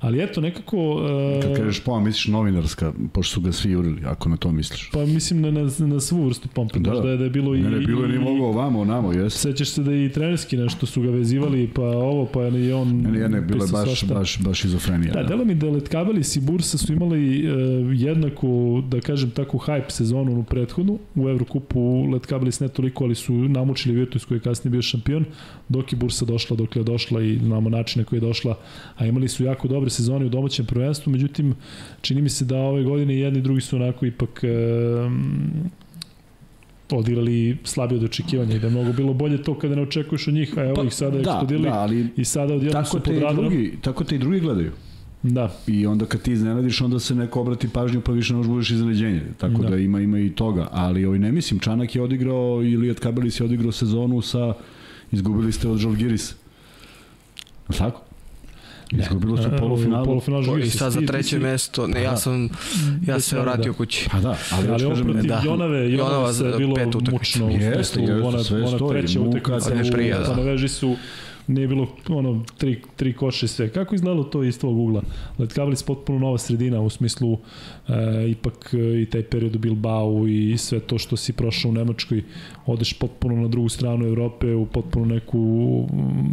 [0.00, 0.76] Ali eto, nekako...
[0.76, 4.90] Uh, Kad kažeš pompa, misliš novinarska, pošto su ga svi jurili, ako na to misliš.
[4.92, 6.78] Pa mislim na, na, na svu vrstu pompa.
[6.78, 7.60] Da, da je, da je bilo i...
[7.60, 9.34] Ne, ne, bilo je ni mogo ovamo, onamo, jes.
[9.34, 13.00] Sećaš se da i trenerski nešto su ga vezivali, pa ovo, pa je on...
[13.02, 14.14] Ne, ne, ne, bilo je baš, svašta.
[14.14, 15.12] baš, baš izofrenija.
[15.12, 15.28] Da, da.
[15.28, 17.56] delo mi da Letkabelis i Bursa su imali uh,
[17.92, 20.98] jednaku, da kažem tako, hype sezonu u prethodnu.
[21.14, 25.24] U Evrokupu Letkabelis ne toliko, ali su namučili Virtus koji je kasnije bio šampion,
[25.68, 28.58] dok je Bursa došla, dok je došla i znamo načine koji je došla,
[28.96, 31.54] a imali su jako dobre sezone u domaćem prvenstvu, međutim,
[32.00, 34.48] čini mi se da ove godine jedni i drugi su onako ipak e,
[36.90, 40.34] odigrali slabije od očekivanja i da je mnogo bilo bolje to kada ne očekuješ od
[40.34, 43.14] njih, a evo pa, ih sada da, eksplodirali da, ali i sada odjedno su pod
[43.14, 43.36] radarom.
[43.36, 44.72] Drugi, tako te i drugi gledaju.
[45.22, 45.56] Da.
[45.66, 48.70] I onda kad ti iznenadiš, onda se neko obrati pažnju pa više ne možeš budeš
[48.70, 49.22] iznenađenje.
[49.38, 49.68] Tako da.
[49.68, 49.76] da.
[49.76, 50.68] ima ima i toga.
[50.72, 54.54] Ali ovaj, ne mislim, Čanak je odigrao i Lijat Kabelis je odigrao sezonu sa
[55.12, 56.34] izgubili ste od Žalgiris.
[57.78, 58.05] Tako?
[58.90, 60.04] Izgubilo su polufinalu.
[60.04, 62.48] Polufinalu I sad za treće mesto, ne, ja sam,
[63.06, 63.76] ja se vratio da.
[63.78, 64.08] kući.
[64.12, 65.42] Pa da, ali, ali ovo protiv da.
[65.44, 66.76] Jonave, Jonava se bilo
[67.12, 70.96] mučno u smislu, ona, ona treća utakmica u Panaveži su
[71.46, 73.68] nije bilo ono tri, tri koše sve.
[73.68, 75.02] Kako izgledalo to iz tvog ugla?
[75.38, 77.38] Letkabilis potpuno nova sredina u smislu
[77.88, 77.92] e,
[78.30, 82.22] ipak e, i taj period u Bilbao i sve to što si prošao u Nemačkoj,
[82.66, 85.88] odeš potpuno na drugu stranu Evrope, u potpuno neku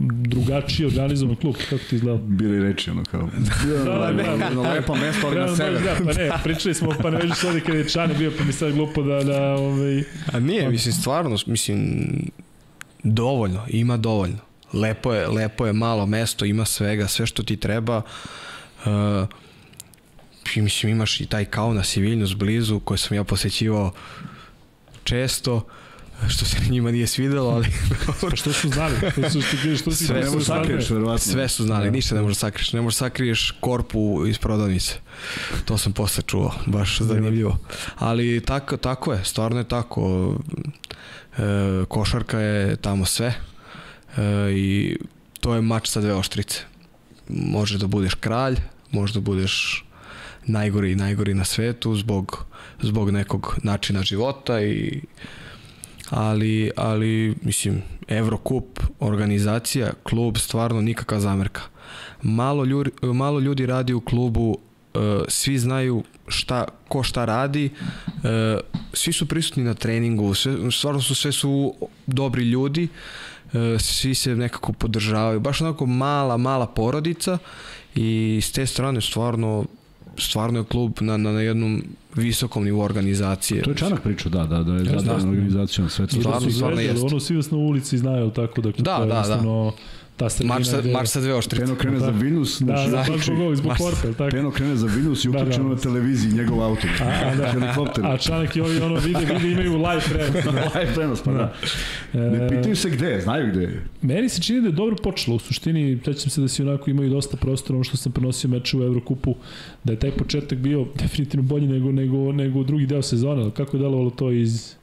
[0.10, 1.56] drugačiji organizovan klub.
[1.70, 2.20] Kako ti izgleda?
[2.24, 3.22] Bili reči ono kao.
[3.68, 5.82] da, da, da, da, lepo mesto, ali na sever.
[5.84, 8.44] Da, pa ne, pričali smo, pa ne veži se ovdje kada je Čane bio, pa
[8.44, 10.04] mi sad glupo da, da ovaj...
[10.34, 12.08] A nije, mislim, stvarno, mislim,
[13.04, 18.02] dovoljno, ima dovoljno lepo je, lepo je malo mesto, ima svega, sve što ti treba.
[18.86, 19.28] Uh,
[20.56, 23.92] mislim, imaš i taj Kaunas i Viljnus blizu, koje sam ja posećivao
[25.04, 25.68] često
[26.30, 27.68] što se njima nije svidelo, ali...
[28.22, 28.96] pa što su znali?
[29.12, 31.32] Što su, što, što si sve, su sakriješ, verovatno.
[31.32, 31.92] Sve su znali, da.
[31.92, 32.74] ništa ne možeš sakriješ.
[32.74, 34.96] Ne možeš sakriješ korpu iz prodavnice.
[35.66, 37.58] To sam posle čuo, baš zanimljivo.
[37.96, 40.36] Ali tako, tako je, stvarno je tako.
[41.38, 43.34] E, košarka je tamo sve
[44.52, 44.96] i
[45.40, 46.62] to je mač sa dve oštrice.
[47.30, 48.60] Može da budeš kralj,
[48.92, 49.86] može da budeš
[50.46, 52.46] najgori i najgori na svetu zbog,
[52.82, 55.02] zbog nekog načina života i
[56.10, 61.62] ali, ali mislim Evrokup, organizacija, klub, stvarno nikakva zamerka.
[62.22, 64.58] Malo ljudi, malo ljudi radi u klubu
[65.28, 67.70] svi znaju šta, ko šta radi,
[68.08, 68.22] uh,
[68.94, 71.74] svi su prisutni na treningu, sve, stvarno su sve su
[72.08, 73.33] dobri ljudi, uh,
[73.80, 77.38] svi se nekako podržavaju, baš onako mala, mala porodica
[77.96, 79.66] i s te strane stvarno
[80.18, 81.84] stvarno je klub na, na, na jednom
[82.16, 83.62] visokom nivou organizacije.
[83.62, 86.20] To je Čanak pričao, da, da, da je zadovoljna organizacijom sve to.
[86.20, 87.06] Stvarno, stvarno jeste.
[87.06, 89.36] Ono svi vas na ulici znaju, tako da, da, da, da.
[89.36, 89.72] da
[90.18, 90.54] ta sredina.
[90.54, 90.92] Marš sa, gde...
[90.92, 91.66] marš sa dve oštrice.
[91.66, 92.06] Peno krene da.
[92.06, 92.62] za Vilnius.
[92.62, 94.32] Da, da, da, zbog zbog Porta, tako.
[94.32, 95.76] Peno krene za Vilnius i uključeno da, da.
[95.76, 96.88] na televiziji njegov auto.
[97.02, 97.52] A, a, da.
[97.52, 98.06] Helikopter.
[98.06, 100.46] A Čanak i ovi ono vide, vide imaju live prenos.
[100.76, 101.54] live prenos, pa da.
[102.14, 102.30] da.
[102.30, 105.36] Ne pitaju se gde, znaju gde Meni se čini da je dobro počelo.
[105.36, 108.78] U suštini, sećam se da si onako imaju dosta prostora, ono što sam prenosio meče
[108.78, 109.36] u Evrokupu,
[109.84, 113.52] da je taj početak bio definitivno bolji nego, nego, nego drugi deo sezone.
[113.52, 114.76] Kako je delovalo to iz,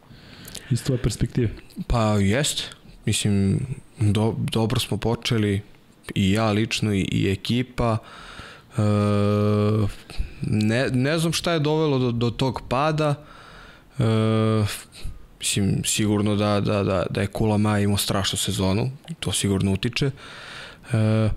[0.70, 1.48] iz tvoje perspektive?
[1.86, 2.62] Pa jeste.
[3.06, 3.60] Mislim,
[4.00, 5.60] do, dobro smo počeli,
[6.14, 7.98] i ja lično i, i ekipa.
[8.76, 8.80] E,
[10.42, 13.14] ne, ne znam šta je dovelo do, do tog pada.
[13.98, 14.04] E,
[15.38, 18.90] mislim, sigurno da, da, da, da je Kula Maja imao strašnu sezonu,
[19.20, 20.10] to sigurno utiče.
[20.92, 21.28] E,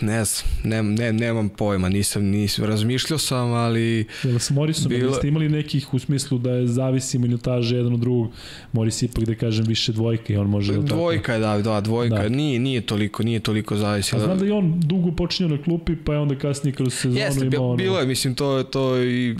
[0.00, 4.06] ne znam, ne, ne, nemam pojma, nisam, nisam, razmišljao sam, ali...
[4.22, 5.14] Jel s Morisom, bilo...
[5.14, 8.30] ste imali nekih u smislu da je zavisi minutaže jedan od drugog,
[8.72, 10.72] Moris ipak da kažem više dvojka i on može...
[10.72, 12.28] Dvojka je, da, da, dvojka, da.
[12.28, 14.16] nije, nije toliko, nije toliko zavisi.
[14.16, 17.20] A znam da i on dugo počinio na klupi, pa je onda kasnije kroz sezonu
[17.20, 17.70] Jeste, imao...
[17.70, 19.36] Jeste, bilo je, mislim, to, to i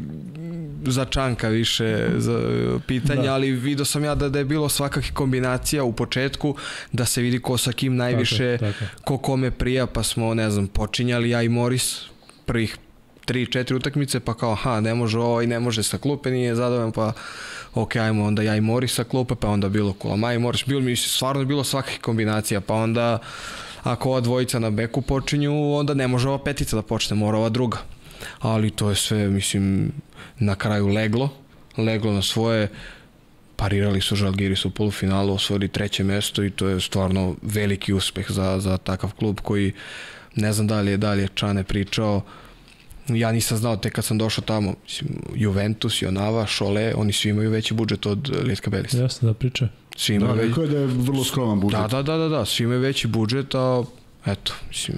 [0.86, 2.40] za Čanka više za
[2.86, 3.34] pitanja, da.
[3.34, 6.56] ali vidio sam ja da, da je bilo svakakih kombinacija u početku,
[6.92, 9.02] da se vidi ko sa kim najviše, tako, tako.
[9.04, 12.02] ko kome prija, pa smo, ne znam, počinjali ja i Moris
[12.46, 12.76] prvih
[13.26, 16.92] 3-4 utakmice, pa kao, aha, ne može ovo i ne može sa klupe, nije zadovoljan,
[16.92, 17.12] pa
[17.74, 20.80] ok, ajmo onda ja i Moris sa klupe, pa onda bilo Kulama i Moris, bilo
[20.80, 23.18] mi stvarno bilo svakih kombinacija, pa onda
[23.82, 27.48] ako ova dvojica na beku počinju, onda ne može ova petica da počne, mora ova
[27.48, 27.78] druga.
[28.38, 29.92] Ali to je sve, mislim,
[30.38, 31.28] na kraju leglo,
[31.76, 32.68] leglo na svoje,
[33.62, 38.60] parirali su Žalgiris u polufinalu, osvojili treće mesto i to je stvarno veliki uspeh za,
[38.60, 39.72] za takav klub koji
[40.36, 42.22] ne znam da li je, da li je Čane pričao,
[43.08, 47.50] ja nisam znao tek kad sam došao tamo, mislim, Juventus, Jonava, Šole, oni svi imaju
[47.50, 48.98] veći budžet od Lijetka Belisa.
[48.98, 49.68] Jasno da priča.
[49.96, 50.72] Svi imaju da, veći...
[50.72, 51.80] da je vrlo skroman budžet.
[51.80, 53.84] Da, da, da, da, da, svi imaju veći budžet, a
[54.26, 54.96] eto, mislim,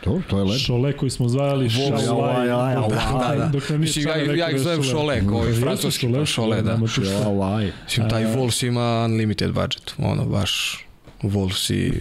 [0.00, 0.58] To, to je lepo.
[0.58, 2.46] Šole koji smo zvali Šolaj.
[2.46, 3.50] Da, da.
[3.52, 6.78] Dok nam Mislim, ja, ja ih zovem Šole, koji francuski Šole, Šole, da.
[7.22, 7.72] Šolaj.
[7.84, 9.94] Mislim, taj Wolves ima unlimited budget.
[9.98, 10.84] Ono, baš
[11.22, 11.92] Wolves i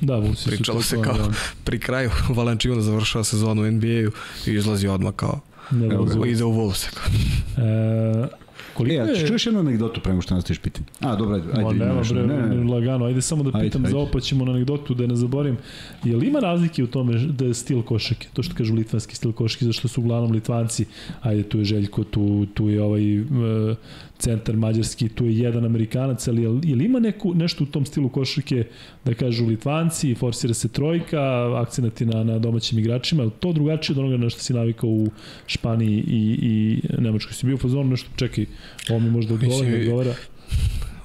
[0.00, 1.28] Da, Wolves Pričalo se kao da.
[1.64, 4.10] pri kraju Valančiuna završava sezonu u NBA-u
[4.46, 5.40] i izlazi odmah kao
[5.70, 8.28] ne, Evo, ide u e,
[8.74, 9.26] Koliko e, je...
[9.26, 10.86] čuješ jednu anegdotu prema što nastaviš pitanje?
[11.00, 11.46] A, dobro, ajde.
[11.48, 12.72] ajde Ma, nema, bre, ne, ne.
[12.72, 13.04] lagano.
[13.04, 15.56] Ajde samo da pitam ajde, za ovo, pa ćemo na anegdotu da ne zaborim.
[16.04, 18.28] Je li ima razlike u tome da je stil košake?
[18.32, 20.84] To što kažu litvanski stil košake, zašto su uglavnom litvanci,
[21.20, 23.20] ajde, tu je Željko, tu, tu je ovaj...
[23.20, 23.76] Uh,
[24.18, 27.86] centar mađarski, tu je jedan Amerikanac, ali je, je li ima neku, nešto u tom
[27.86, 28.64] stilu košarke
[29.04, 31.20] da kažu Litvanci, forsira se trojka,
[31.56, 35.10] akcenati na, na domaćim igračima, je to drugačije od onoga na što si navikao u
[35.46, 37.32] Španiji i, i Nemačkoj?
[37.32, 38.46] Si bio u fazonu nešto, čekaj,
[38.90, 40.14] ovo mi možda odgovara, ne odgovara.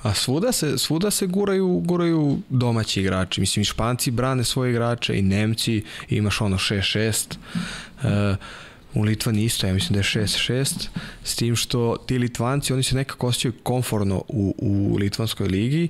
[0.04, 3.42] A svuda se, svuda se guraju, guraju domaći igrači.
[3.42, 7.38] Mislim, i Španci brane svoje igrače, i Nemci, imaš ono 6-6.
[8.04, 8.10] Uh,
[8.94, 10.88] U Litvani isto, ja mislim da je 6-6,
[11.24, 15.88] s tim što ti Litvanci, oni se nekako osjećaju konforno u, u Litvanskoj ligi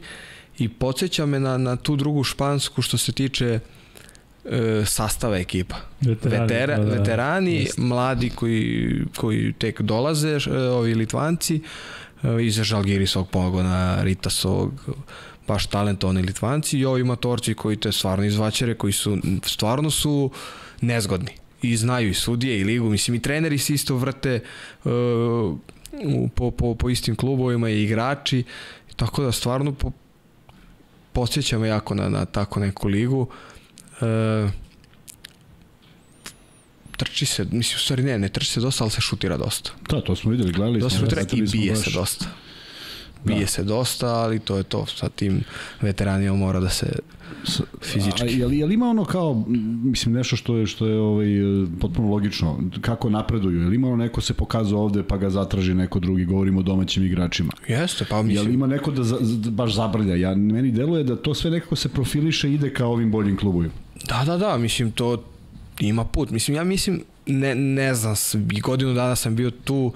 [0.57, 3.59] i podsjeća me na, na tu drugu špansku što se tiče
[4.45, 5.75] e, sastava ekipa.
[6.01, 7.77] Veterani, Vetera, da, da, veterani jest.
[7.77, 11.61] mladi koji, koji tek dolaze, e, ovi Litvanci,
[12.23, 14.71] e, iza Žalgirisovog pogona, Ritasovog,
[15.47, 20.31] baš talentovani Litvanci i ovi matorci koji te stvarno izvaćere, koji su stvarno su
[20.81, 24.39] nezgodni i znaju i sudije i ligu, mislim i treneri se isto vrte
[24.83, 24.91] uh,
[26.35, 28.43] po, po, po istim klubovima i igrači,
[28.95, 29.91] tako da stvarno po,
[31.13, 33.27] podsjećam jako na, na tako neku ligu.
[34.01, 34.49] Uh,
[36.97, 39.71] trči se, mislim, u stvari ne, ne trči se dosta, ali se šutira dosta.
[39.89, 41.07] Da, to smo videli, gledali dosta smo.
[41.07, 41.83] Dosta šutira i bije baš...
[41.83, 42.25] se dosta.
[43.25, 43.47] Bije da.
[43.47, 44.85] se dosta, ali to je to.
[44.85, 45.43] Sa tim
[45.81, 46.99] veteranima mora da se
[47.81, 48.23] fizički.
[48.23, 49.43] A, je, li, je li ima ono kao,
[49.83, 51.27] mislim, nešto što je, što je ovaj,
[51.79, 53.61] potpuno logično, kako napreduju?
[53.61, 56.63] Je li ima ono neko se pokazao ovde pa ga zatraži neko drugi, govorimo o
[56.63, 57.51] domaćim igračima?
[57.67, 58.45] Jeste, pa mislim.
[58.45, 59.17] Je li ima neko da za,
[59.49, 60.15] baš zabrlja?
[60.15, 63.73] Ja, meni deluje da to sve nekako se profiliše i ide ka ovim boljim klubovima.
[64.09, 65.23] Da, da, da, mislim, to
[65.79, 66.29] ima put.
[66.29, 68.15] Mislim, ja mislim, ne, ne znam,
[68.63, 69.91] godinu dana sam bio tu,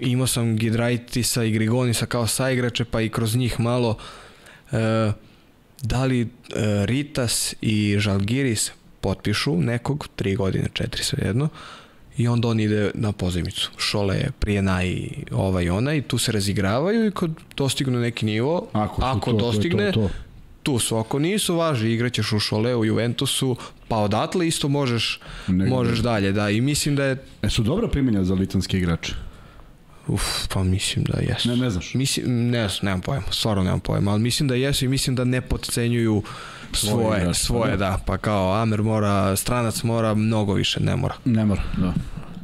[0.00, 3.96] imao sam Gidraitisa i Grigonisa kao saigrače, pa i kroz njih malo
[4.72, 5.12] e,
[5.82, 6.26] da li e,
[6.86, 11.48] Ritas i Žalgiris potpišu nekog, tri godine, četiri, sve jedno,
[12.16, 13.70] i onda on ide na pozemicu.
[13.76, 18.66] Šole je prije naj ovaj ona i tu se razigravaju i kad dostignu neki nivo,
[18.72, 20.14] ako, ako to, dostigne, to, to, to.
[20.62, 20.96] tu su.
[20.96, 23.56] Ako nisu, važi, igraćeš u Šole, u Juventusu,
[23.88, 26.32] pa odatle isto možeš, možeš dalje.
[26.32, 27.24] Da, i mislim da je...
[27.42, 29.14] E su dobra primjenja za litanske igrače?
[30.08, 30.22] Uf,
[30.54, 31.48] pa mislim da jesu.
[31.48, 31.94] Ne, ne znaš?
[31.94, 35.40] Mislim, ne, nemam pojma, stvarno nemam pojma, ali mislim da jesu i mislim da ne
[35.40, 36.22] podcenjuju
[36.72, 37.76] svoje, svoje, svoje da.
[37.76, 41.14] da, pa kao Amer mora, stranac mora, mnogo više ne mora.
[41.24, 41.94] Ne mora, da.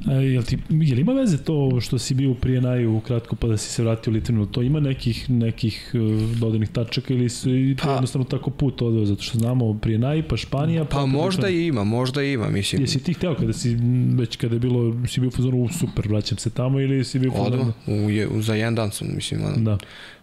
[0.07, 3.57] A, jel, ti, jel ima veze to što si bio prije naju kratko pa da
[3.57, 4.47] si se vratio u Litvaniju?
[4.47, 8.83] To ima nekih, nekih uh, dodanih tačaka ili su i to pa, jednostavno tako put
[8.83, 9.05] odveo?
[9.05, 10.85] Zato što znamo prije naj pa Španija.
[10.85, 12.83] Pa, pa možda i ima, možda ima, mislim.
[12.83, 13.77] Jesi ti hteo kada si,
[14.17, 17.31] već kada je bilo, si bio u fazonu, super, vraćam se tamo ili si bio
[17.31, 17.73] u fazonu?
[17.87, 19.79] Odmah, u, za jedan dan sam, mislim, da.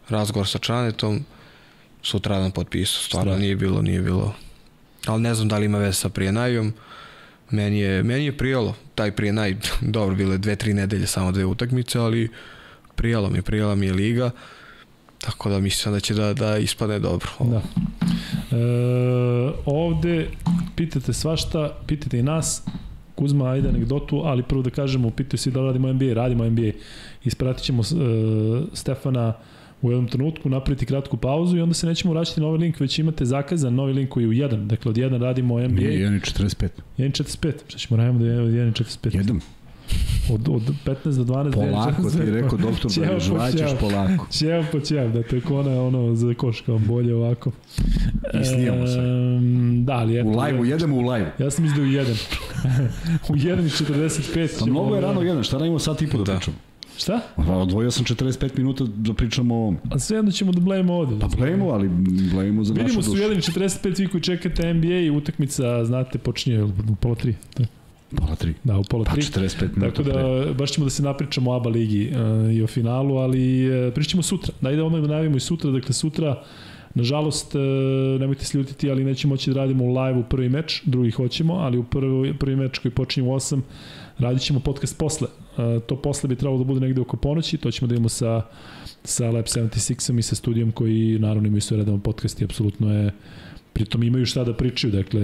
[0.10, 1.20] razgovor sa Čanetom,
[2.02, 3.42] sutra dan potpisao, stvarno Stra.
[3.42, 4.34] nije bilo, nije bilo.
[5.06, 6.74] Ali ne znam da li ima veze sa prijenajom.
[7.52, 9.56] Meni je, meni je prijalo, taj prijenaj,
[9.96, 12.30] dobro, bilo je dve, tri nedelje, samo dve utakmice, ali
[12.96, 14.32] prijalo mi, prijala mi je liga,
[15.18, 17.30] tako da mislim da će da, da ispane dobro.
[17.40, 17.62] Da.
[18.52, 20.28] E, ovde
[20.76, 22.64] pitate svašta, pitate i nas,
[23.18, 26.72] Kuzma, ajde anegdotu, ali prvo da kažemo, pitaju si da radimo NBA, radimo NBA.
[27.24, 27.88] Ispratit ćemo uh,
[28.74, 29.34] Stefana
[29.82, 33.00] u jednom trenutku napraviti kratku pauzu i onda se nećemo vraćati na ovaj link, već
[33.00, 34.68] imate zakazan novi link koji je u 1.
[34.68, 35.68] Dakle, od 1 radimo NBA.
[35.68, 36.70] Nije 1.45.
[36.98, 37.54] 1.45.
[37.68, 39.18] Šta ćemo radimo da je od 1.45?
[39.18, 39.42] Jedom.
[40.30, 44.80] Od, od 15 do 12 polako ti je rekao doktor da žvaćeš polako ćeo po
[44.80, 47.52] ćeo da to je kona ono za koš kao bolje ovako
[48.42, 49.04] i snijamo se e,
[49.84, 52.38] da ali eto, u live-u jedemo u live ja sam mislio u 1
[53.30, 56.58] u 1.45 pa mnogo je rano 1 šta radimo sad i po da, da pričamo
[56.98, 57.22] Šta?
[57.48, 59.78] Odvojio sam 45 minuta da pričamo o ovom.
[59.92, 61.16] A sve jedno ćemo da blejemo ovde.
[61.20, 61.90] Pa blejemo, ali
[62.34, 63.24] blejemo za Vidimo našu dušu.
[63.24, 67.34] Vidimo su 1.45 vi koji čekate NBA i utakmica, znate, počinje u pola 3.
[68.16, 68.54] Pola 3.
[68.64, 69.08] Da, u pola 3.
[69.08, 70.54] Pa 45 minuta Tako da, pre.
[70.54, 74.24] baš ćemo da se napričamo o ABA ligi uh, i o finalu, ali uh, pričamo
[74.24, 74.54] sutra.
[74.62, 76.44] Dajde onda da najavimo i sutra, dakle sutra
[76.98, 77.62] Nažalost, uh,
[78.20, 81.54] nemojte se ljutiti, ali nećemo moći da radimo u live u prvi meč, drugi hoćemo,
[81.54, 83.62] ali u prvi, prvi meč koji počinje u 8
[84.20, 85.28] radit ćemo podcast posle.
[85.28, 88.42] Uh, to posle bi trebalo da bude negde oko ponoći, to ćemo da imamo sa,
[89.04, 93.12] sa Lab 76-om i sa studijom koji naravno imaju sve redavan podcast i apsolutno je
[93.78, 95.22] pritom imaju šta da pričaju, dakle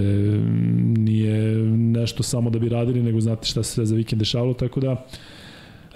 [0.98, 5.06] nije nešto samo da bi radili, nego znate šta se za vikend dešavalo, tako da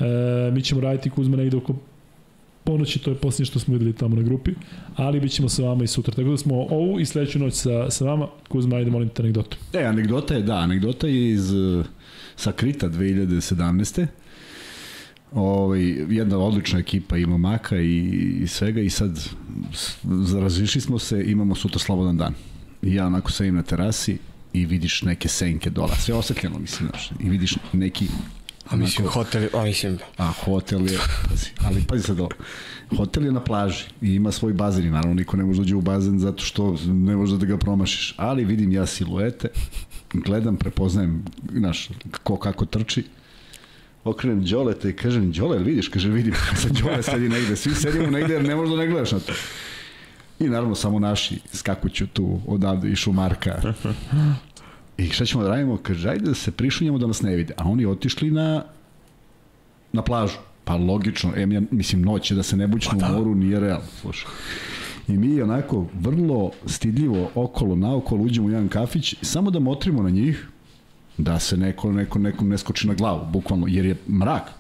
[0.01, 1.75] e, mi ćemo raditi Kuzma negde oko
[2.65, 4.51] ponoći, to je posljednje što smo videli tamo na grupi,
[4.97, 6.15] ali bit ćemo sa vama i sutra.
[6.15, 8.27] Tako da smo ovu i sledeću noć sa, sa vama.
[8.49, 9.57] Kuzma, ajde molim te anegdotu.
[9.73, 11.53] E, anegdota je, da, anegdota je iz
[12.39, 14.07] sa Krita 2017.
[15.33, 17.99] Ovaj, jedna odlična ekipa ima Maka i,
[18.43, 19.29] i svega i sad
[20.41, 22.35] razlišli smo se, imamo sutra slobodan dan.
[22.83, 24.19] I ja onako sedim na terasi
[24.53, 28.09] i vidiš neke senke dola, sve osvetljeno mislim, znaš, i vidiš neki
[28.71, 29.99] A mislim, onako, hotel, a mislim...
[30.17, 30.99] A hotel je,
[31.29, 32.31] pazi, ali pazi sad ovo,
[32.97, 35.81] hotel je na plaži i ima svoj bazen i naravno niko ne može dođe u
[35.81, 39.49] bazen zato što ne može da ga promašiš, ali vidim ja siluete,
[40.13, 41.89] gledam, prepoznajem, znaš,
[42.23, 43.05] ko kako trči,
[44.05, 45.89] okrenem Đoleta i kažem, Đole, vidiš?
[45.89, 49.19] Kaže, vidim, sad Đole sedi negde, svi sedimo negde jer ne možda ne gledaš na
[49.19, 49.33] to.
[50.41, 53.75] I naravno samo naši skakuću tu odavde i Šumarka.
[54.99, 55.77] I šta ćemo da radimo?
[55.77, 57.55] Kaže, ajde da se prišunjamo da nas ne vide.
[57.57, 58.65] A oni otišli na,
[59.93, 60.39] na plažu.
[60.65, 63.13] Pa logično, em ja, mislim, noć je da se ne bućnu pa da.
[63.13, 64.31] u moru, nije realno, slušaj.
[65.09, 70.11] I mi onako vrlo stidljivo okolo, naokolo uđemo u jedan kafić, samo da motrimo na
[70.11, 70.49] njih,
[71.19, 74.51] da se neko, neko, nekom ne skoči na glavu, bukvalno, jer je mrak.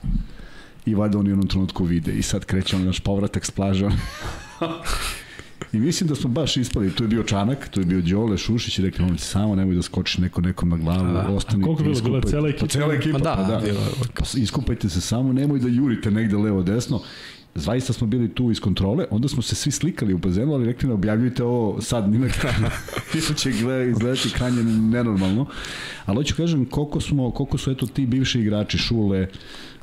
[0.86, 3.88] I valjda oni u jednom trenutku vide i sad krećemo naš povratak s plaže.
[5.72, 8.78] I mislim da smo baš ispali, tu je bio Čanak, tu je bio Đole, Šušić
[8.78, 11.62] i rekli, momci, samo nemoj da skoči neko nekom na glavu, da, ostani.
[11.62, 12.66] A koliko bilo, bila cela ekipa?
[12.66, 13.60] Pa cela ekipa, pa da, pa da.
[14.14, 17.02] Pa, iskupajte se samo, nemoj da jurite negde levo desno.
[17.58, 20.88] Zaista smo bili tu iz kontrole, onda smo se svi slikali u bazenu, ali rekli
[20.88, 22.66] ne objavljujte ovo sad ni na kraju.
[23.18, 25.46] Isto će izgledati kranje nenormalno.
[26.06, 29.28] Ali hoću kažem koliko, smo, koliko su eto ti bivši igrači, Šule,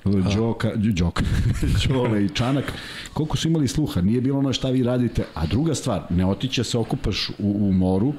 [0.05, 1.23] Đoka, Đoka,
[1.89, 2.73] Đole i Čanak,
[3.13, 6.63] koliko su imali sluha, nije bilo ono šta vi radite, a druga stvar, ne otiće
[6.63, 8.13] se okupaš u, u moru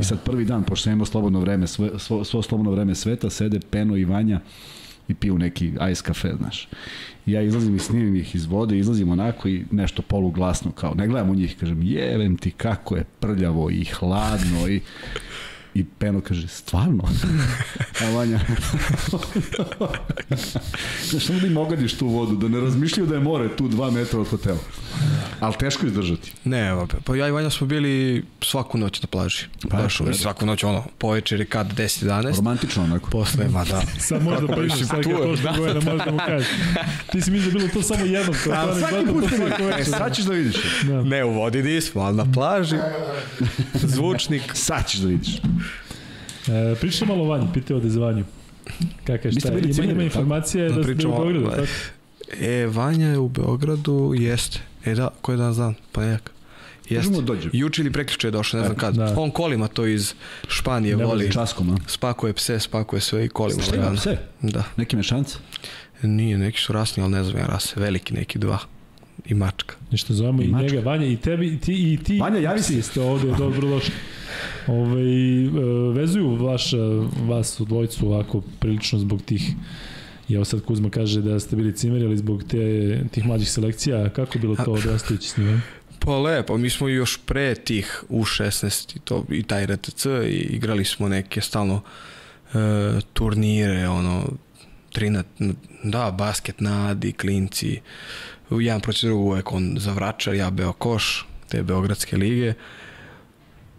[0.00, 3.30] i sad prvi dan, pošto sam imao slobodno vreme, sve, svo, svo slobodno vreme sveta,
[3.30, 4.40] sede Peno i Vanja
[5.12, 6.68] i piju neki ice kafe, znaš.
[7.26, 11.30] Ja izlazim i snimim ih iz vode, izlazim onako i nešto poluglasno, kao, ne gledam
[11.30, 14.80] u njih, kažem, jevem ti kako je prljavo i hladno i
[15.74, 17.04] I Peno kaže, stvarno?
[18.00, 18.40] A Vanja,
[21.10, 23.90] znaš, samo da im ogadiš tu vodu, da ne razmišljaju da je more tu dva
[23.90, 24.58] metra od hotela.
[25.40, 26.32] Ali teško izdržati.
[26.44, 29.44] Ne, evo, pa ja i Vanja smo bili svaku noć na plaži.
[29.70, 32.36] Pa, Baš, eto, svaku noć, ono, po večeri kad 10-11.
[32.36, 33.10] Romantično onako.
[33.10, 33.82] Posle, ma da.
[34.08, 35.90] Sad možda pričaš, mislim, sad tu kad prošle da.
[35.92, 36.48] možda mu kažeš.
[37.12, 39.62] Ti si mislio da je bilo to samo jednom, to A svaki put to svako
[39.62, 39.84] e, večer.
[39.84, 40.56] sad ćeš da vidiš.
[40.82, 41.02] Da.
[41.02, 42.76] Ne, u vodi nismo, ali na plaži.
[43.94, 44.42] Zvučnik.
[44.54, 45.40] Sad ćeš da vidiš.
[46.48, 48.24] E, pričaj malo o Vanju, pitao o Zvanju.
[49.04, 49.40] Kaka je šta?
[49.40, 50.04] ste bili Ima, ciljani, ima tako?
[50.04, 51.66] informacije Da da, da, da pričamo u Beogradu, tako?
[52.40, 54.60] E, Vanja je u Beogradu, jeste.
[54.84, 55.74] E da, koji dan dan?
[55.92, 56.30] Ponedjeljak.
[56.88, 57.10] Jeste.
[57.10, 57.48] Možemo da dođe.
[57.52, 58.94] Juče ili prekliče je došao, ne znam kad.
[58.94, 59.14] da.
[59.16, 60.14] On kolima to iz
[60.48, 61.32] Španije Ne voli.
[61.32, 61.76] Časkom, a?
[61.86, 63.62] Spakuje pse, spakuje sve i kolima.
[63.62, 64.00] Šta ima lagano.
[64.00, 64.16] pse?
[64.42, 64.62] Da.
[64.76, 65.36] Neke mešance?
[66.02, 67.80] Nije, neki su rasni, ali ne znam ja rase.
[67.80, 68.58] Veliki neki dva.
[69.26, 69.76] I mačka.
[69.90, 72.18] Nešto zovemo i, I njega, Vanja, i tebi, i ti, i ti.
[72.18, 72.82] Vanja, javi se.
[72.82, 73.94] ste ovde, dobro došli.
[74.66, 75.50] Ove, e,
[75.94, 76.76] vezuju vaš, e,
[77.28, 79.54] vas u dvojicu ovako prilično zbog tih
[80.28, 84.08] I evo sad Kuzma kaže da ste bili cimeri, ali zbog te, tih mlađih selekcija,
[84.08, 85.60] kako bilo to odrastajući s njima?
[85.98, 90.84] Pa lepo, mi smo još pre tih U16 i, to, i taj RTC i igrali
[90.84, 91.82] smo neke stalno
[92.54, 92.58] e,
[93.12, 94.24] turnire, ono,
[94.92, 95.24] tri na,
[95.84, 97.80] da, basket, nadi, klinci,
[98.60, 102.54] jedan proći drugog uvek on za vračar, ja beo koš, te Beogradske lige,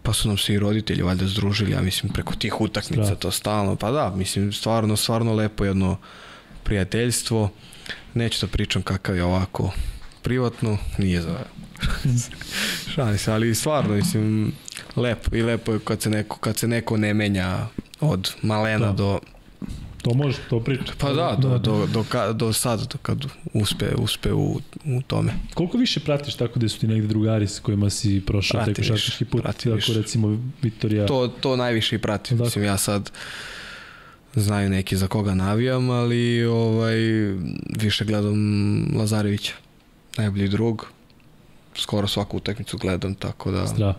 [0.02, 3.18] pa su nam se i roditelji valjda združili, ja mislim preko tih utakmica Strah.
[3.18, 5.96] to stalno, pa da, mislim stvarno, stvarno lepo jedno
[6.64, 7.50] prijateljstvo,
[8.14, 9.70] neću da pričam kakav je ovako
[10.22, 11.38] privatno, nije za
[12.94, 14.52] šalim se, ali stvarno, mislim,
[14.96, 17.66] lepo i lepo je kad se neko, kad se neko ne menja
[18.00, 18.92] od malena Da.
[18.92, 19.20] do
[20.04, 20.92] To može, to priča.
[20.98, 23.18] pa da, do, do, do, ka- do sad, do kad
[23.52, 25.32] uspe, uspe u, u tome.
[25.54, 28.82] Koliko više pratiš tako da su ti negde drugari s kojima si prošao taj Pratim
[28.84, 29.92] košarkaški više, put, pratim tako više.
[29.94, 32.36] recimo Viktorija, To, to najviše i pratim.
[32.36, 32.46] Dakle.
[32.46, 33.10] Mislim, ja sad
[34.34, 36.96] znaju neki za koga navijam, ali ovaj,
[37.78, 38.36] više gledam
[38.96, 39.52] Lazarevića.
[40.16, 40.86] Najbolji drug.
[41.76, 43.66] Skoro svaku utakmicu gledam, tako da...
[43.66, 43.94] Zdrav.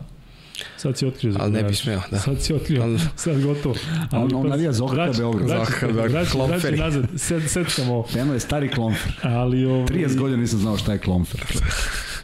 [0.78, 1.32] Sad si otkrio.
[1.32, 1.80] za Ali ne koga bi radiš.
[1.80, 2.20] smeo, da.
[2.20, 3.76] Sad si otkrio, Ali- sad gotovo.
[4.12, 5.62] On- on navija vraći- Beograd.
[5.62, 6.78] OKK Beograd, Klomferi.
[6.78, 9.14] nazad, sed, setkamo, Peno je stari klomfer.
[9.24, 9.66] ali...
[9.66, 11.42] Ovaj, 30 godina nisam znao šta je klomfer.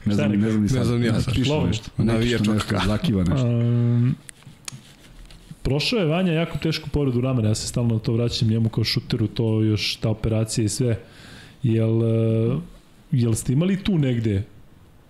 [0.05, 0.77] Ne znam, ne znam ni sad.
[0.77, 1.33] Ne znam ni ja sad.
[1.33, 1.67] Piše Klomfer.
[1.67, 1.89] nešto.
[1.97, 2.85] Nešto, OKK.
[2.85, 3.47] zakiva nešto.
[3.47, 4.15] Um,
[5.63, 8.83] prošao je Vanja jako tešku povredu ramena, ja se stalno na to vraćam njemu kao
[8.83, 10.99] šuteru, to još ta operacija i sve.
[11.63, 12.57] Jel, eh,
[13.11, 14.43] jel ste imali tu negde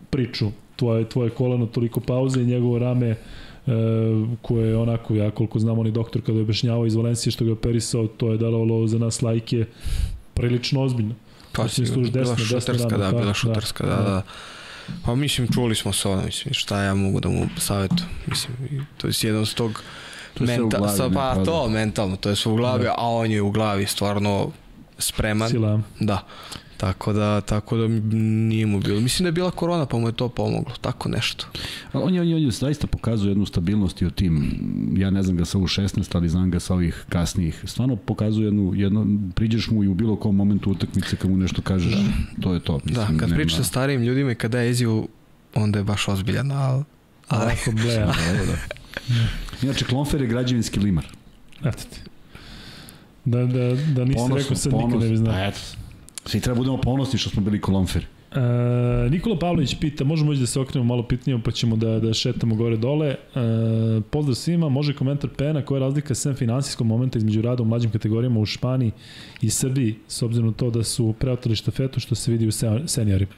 [0.09, 0.51] priču,
[0.81, 3.17] tvoje, tvoje kolano, toliko pauze i njegovo rame e,
[4.41, 7.43] koje je onako, ja koliko znam, on je doktor kada je objašnjavao iz Valencije što
[7.43, 9.65] ga je operisao, to je dalovalo za nas lajke
[10.33, 11.15] prilično ozbiljno.
[11.51, 14.03] Pa Mislim, služ bila desno, desno šuterska, rame, da, da, bila da, šuterska, da, da.
[14.03, 14.21] da.
[15.05, 18.81] Pa mislim, čuli smo se ono, mislim, šta ja mogu da mu savjetujem, mislim, i
[18.97, 19.83] to je jedan s tog
[20.33, 21.45] To menta, glavi, sa, pa pa da.
[21.45, 22.95] to, mentalno, to je sve u glavi, Da.
[22.97, 24.51] a on je u glavi stvarno
[24.97, 25.81] spreman, Sila.
[25.99, 26.23] da.
[26.81, 28.99] Tako da, tako da nije mu bilo.
[28.99, 31.47] Mislim da je bila korona pa mu je to pomoglo, tako nešto.
[31.93, 34.59] Ali on je, on je, on je zaista pokazuje jednu stabilnost i u tim,
[34.97, 37.63] ja ne znam ga sa u 16, ali znam ga sa ovih kasnijih.
[37.67, 41.61] Stvarno pokazuje jednu, jedno, priđeš mu i u bilo kom momentu utakmice kad mu nešto
[41.61, 41.93] kažeš,
[42.41, 42.79] to je to.
[42.85, 45.07] Da, kad nema- pričaš sa starijim ljudima i kada je iziju,
[45.55, 46.83] onda je baš ozbiljan, ali...
[47.27, 48.05] ali Ovako bleja.
[48.37, 48.57] Da, da.
[49.61, 51.05] Inače, Klonfer je građevinski limar.
[51.65, 51.99] Eto ti.
[53.25, 55.33] Da, da, da nisi Ponosno, rekao sad nikad ne bi znao.
[55.33, 55.59] Pa eto.
[56.25, 58.05] Svi treba budemo ponosni što smo bili Klonferi.
[58.31, 58.39] E,
[59.09, 62.55] Nikola Pavlović pita, možemo ići da se okrenemo malo pitnije, pa ćemo da, da šetamo
[62.55, 63.07] gore dole.
[63.07, 63.17] E,
[64.09, 67.91] pozdrav svima, može komentar Pena, koja je razlika sem finansijskog momenta između rada u mlađim
[67.91, 68.91] kategorijama u Španiji
[69.41, 72.81] i Srbiji, s obzirom na to da su preotali štafetu, što se vidi u se-
[72.85, 73.31] seniorima?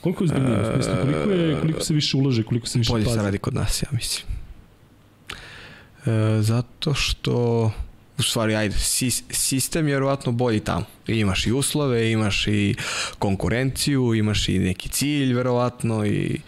[0.00, 0.60] Koliko je zbiljnije?
[0.60, 3.16] U smislu, koliko, je, koliko se više ulaže, koliko se više bolje pazi?
[3.16, 4.26] se radi kod nas, ja mislim.
[6.06, 7.70] E, zato što
[8.18, 10.84] u stvari, ajde, sis, sistem je vjerovatno bolji tamo.
[11.06, 12.74] Imaš i uslove, imaš i
[13.18, 16.40] konkurenciju, imaš i neki cilj, verovatno, i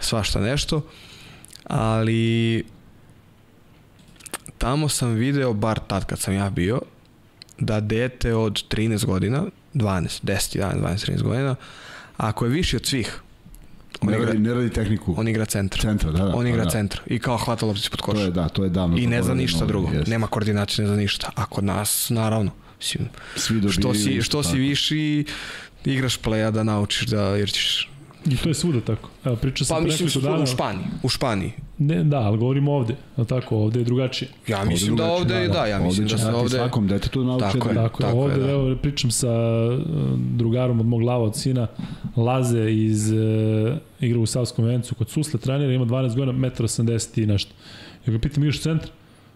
[0.00, 0.82] svašta nešto.
[1.64, 2.64] Ali
[4.58, 6.80] tamo sam video, bar tad kad sam ja bio,
[7.58, 11.56] da dete od 13 godina, 12, 10, 11, 12, 13 godina,
[12.16, 13.20] ako je viši od svih,
[14.00, 15.82] on Ne igra, radi, ne radi tehniku on igra centra.
[15.82, 16.36] centra, da, da.
[16.36, 16.70] On igra da.
[16.70, 18.14] centra i kao hvata lopticu pod koš.
[18.18, 18.96] To je, da, to je davno.
[18.98, 19.90] I ne zna ništa drugo.
[19.92, 20.10] jeste.
[20.10, 21.30] Nema koordinacije, ne zna ništa.
[21.34, 23.72] A kod nas, naravno, mislim, Svi dobijaju.
[23.72, 24.58] što si, što si tako.
[24.58, 25.24] viši,
[25.84, 27.90] igraš playa da naučiš da, jer ćeš...
[28.30, 29.10] I to je svuda tako.
[29.24, 30.42] Evo, priča sam Pa mislim, su dana.
[30.42, 30.84] u Španiji.
[31.02, 31.52] U Španiji.
[31.78, 32.92] Ne, da, ali govorimo ovde.
[32.92, 33.56] Je li tako?
[33.56, 34.28] Ovde je drugačije.
[34.48, 36.56] Ja Ovde mislim da drugačije, ovde, da, ja mislim ovde da se ovde...
[36.56, 37.70] Svakom detetu nauče Tako da...
[37.70, 37.74] je.
[37.86, 38.50] Tako, tako ovde, je, da.
[38.50, 39.80] evo, pričam sa uh,
[40.18, 41.66] drugarom od mog lava od sina,
[42.16, 47.26] Laze iz uh, igra u Savskom vencu kod Susle, trenera, ima 12 godina, 1,80 i
[47.26, 47.52] nešto.
[48.06, 48.90] Ja ga pitam, igraš centar?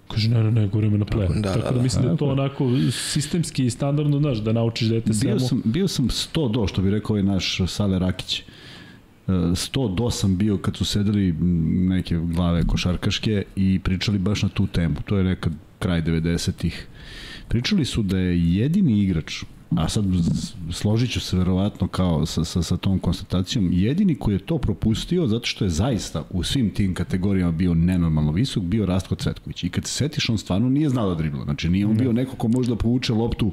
[0.08, 1.40] Kaže, ne, ne, ne, govorimo na play.
[1.40, 1.82] Da, Tako da, da, da.
[1.82, 2.32] mislim da je to je.
[2.32, 5.40] onako sistemski i standardno, znaš, da naučiš dete Bio svemu.
[5.40, 8.42] sam, bio sam 100 do, što bi rekao ovaj naš Sale Rakić.
[9.30, 11.32] 100 do sam bio kad su sedeli
[11.88, 14.94] neke glave košarkaške i pričali baš na tu temu.
[15.04, 16.86] To je nekad kraj 90-ih.
[17.48, 19.42] Pričali su da je jedini igrač
[19.76, 20.04] a sad
[20.70, 25.26] složit ću se verovatno kao sa, sa, sa tom konstatacijom, jedini koji je to propustio
[25.26, 29.64] zato što je zaista u svim tim kategorijama bio nenormalno visok, bio Rastko Cvetković.
[29.64, 31.44] I kad se setiš, on stvarno nije znao da dribla.
[31.44, 33.52] Znači nije on bio neko ko možda povuče loptu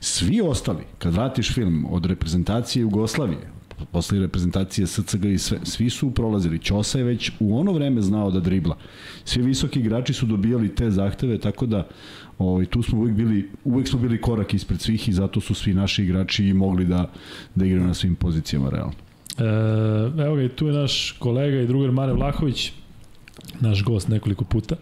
[0.00, 3.50] svi ostali, kad vratiš film od reprezentacije Jugoslavije,
[3.92, 6.58] posle reprezentacije SCG i sve, svi su prolazili.
[6.58, 8.76] Ćosa je već u ono vreme znao da dribla.
[9.24, 11.88] Svi visoki igrači su dobijali te zahteve, tako da
[12.38, 15.74] ovaj, tu smo uvek bili, uvek smo bili korak ispred svih i zato su svi
[15.74, 17.10] naši igrači mogli da,
[17.54, 18.94] da igraju na svim pozicijama realno.
[19.38, 22.72] E, evo ga i tu je naš kolega i drugar Mare Vlahović,
[23.60, 24.76] naš gost nekoliko puta.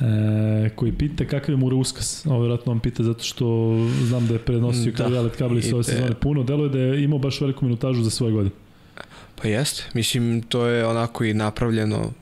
[0.00, 2.26] E, koji pita kakav je Mura uskas.
[2.26, 5.84] Ovo vjerojatno vam pita zato što znam da je prenosio da, Kajalet Kabeli sa ove
[5.84, 6.42] sezone puno.
[6.42, 8.54] Deluje da je imao baš veliku minutažu za svoje godine.
[9.42, 9.84] Pa jeste.
[9.94, 12.12] Mislim, to je onako i napravljeno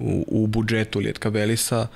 [0.00, 1.86] u, u budžetu Lijetka Belisa.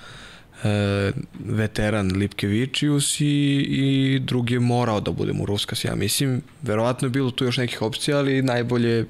[0.64, 1.12] E,
[1.44, 3.24] veteran Lipkevičius i,
[3.68, 5.85] i drugi je morao da bude Muruskas.
[5.85, 9.06] Ja mislim, verovatno je bilo tu još nekih opcija, ali najbolje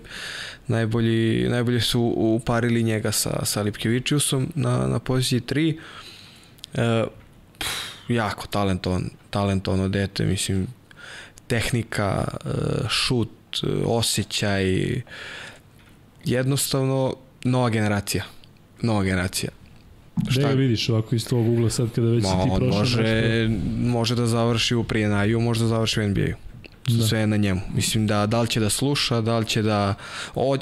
[0.69, 5.79] najbolji, najbolje su uparili njega sa, sa Lipkevičiusom na, na poziciji 3.
[6.75, 7.05] E,
[7.59, 7.71] pff,
[8.09, 10.67] jako talentovan, talentovano dete, mislim,
[11.47, 12.49] tehnika, e,
[12.89, 13.29] šut,
[13.87, 14.65] osjećaj,
[16.25, 17.15] jednostavno
[17.45, 18.25] nova generacija.
[18.83, 19.51] Nova generacija.
[20.29, 23.03] Šta ga vidiš ovako iz tvojeg ugla sad kada već Ma, si ti prošao može,
[23.03, 23.89] nešto?
[23.89, 26.46] može da završi u prijenaju, može da završi u NBA-u.
[26.89, 27.07] Da.
[27.07, 27.61] Sve je na njemu.
[27.75, 29.95] Mislim da da li će da sluša, da li će da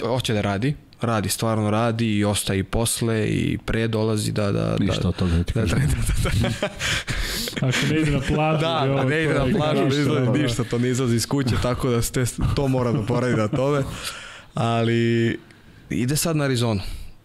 [0.03, 4.53] hoće da radi, radi, stvarno radi i ostaje i posle i pre dolazi da...
[4.53, 5.79] da Ništa da, od toga da ti kažem.
[5.79, 6.69] Da, da, da, da.
[7.69, 8.61] Ako ne ide na plažu...
[8.61, 10.33] Da, da ne ide na plažu, ne izlazi da.
[10.33, 12.25] ništa, to ne izlazi iz kuće, tako da ste,
[12.57, 13.83] to mora da poradi na tome.
[14.55, 15.39] Ali
[15.91, 16.81] ide sad na Arizonu.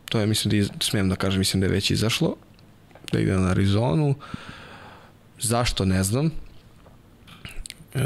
[0.09, 2.35] To je, mislim da smijem da kažem, mislim da je već izašlo.
[3.11, 4.15] Da ide na Arizonu.
[5.39, 6.31] Zašto, ne znam.
[7.93, 8.01] E,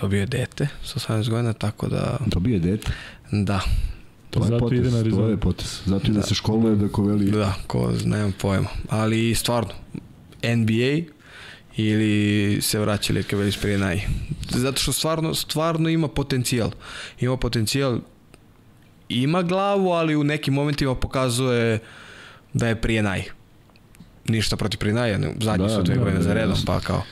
[0.00, 2.18] dobio je dete sa 18 godina, tako da...
[2.26, 2.92] Dobio je dete?
[3.30, 3.60] Da.
[4.30, 5.82] To je Zato ide na To je potes.
[5.84, 6.12] Zato da.
[6.12, 7.30] da se školuje da ko veli...
[7.30, 8.68] Da, ko, nemam pojma.
[8.88, 9.72] Ali stvarno,
[10.42, 11.12] NBA
[11.76, 14.00] ili se vraća Lijetka Velis prije naj.
[14.50, 16.70] Zato što stvarno, stvarno ima potencijal.
[17.20, 17.98] Ima potencijal,
[19.08, 21.78] ima glavu, ali u nekim momentima pokazuje
[22.52, 23.24] da je prije naj.
[24.28, 27.02] Ništa protiv prije naj, zadnji da, su dve da, godine da, za redom, pa kao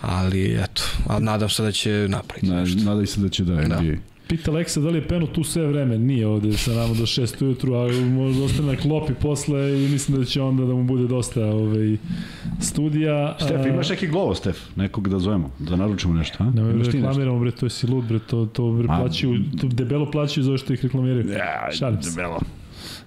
[0.00, 2.84] ali eto, a nadam se da će napraviti Na, nešto.
[2.84, 3.68] Nadam se da će da NBA.
[3.68, 3.82] Da.
[4.28, 7.44] Pita Leksa da li je Peno tu sve vreme, nije ovde sa nama do 6
[7.44, 11.06] ujutru, a možda ostane na klopi posle i mislim da će onda da mu bude
[11.06, 11.96] dosta ovaj,
[12.60, 13.36] studija.
[13.40, 16.50] Stef, imaš neki glovo, Stef, nekog da zovemo, da naručimo nešto, a?
[16.50, 20.44] Ne, ne reklamiramo, bre, to si lud, bre, to, to bre, plaćaju, to debelo plaćaju
[20.44, 21.28] za što ih reklamiraju.
[21.30, 22.10] Ja, Šalim se.
[22.10, 22.40] Debelo.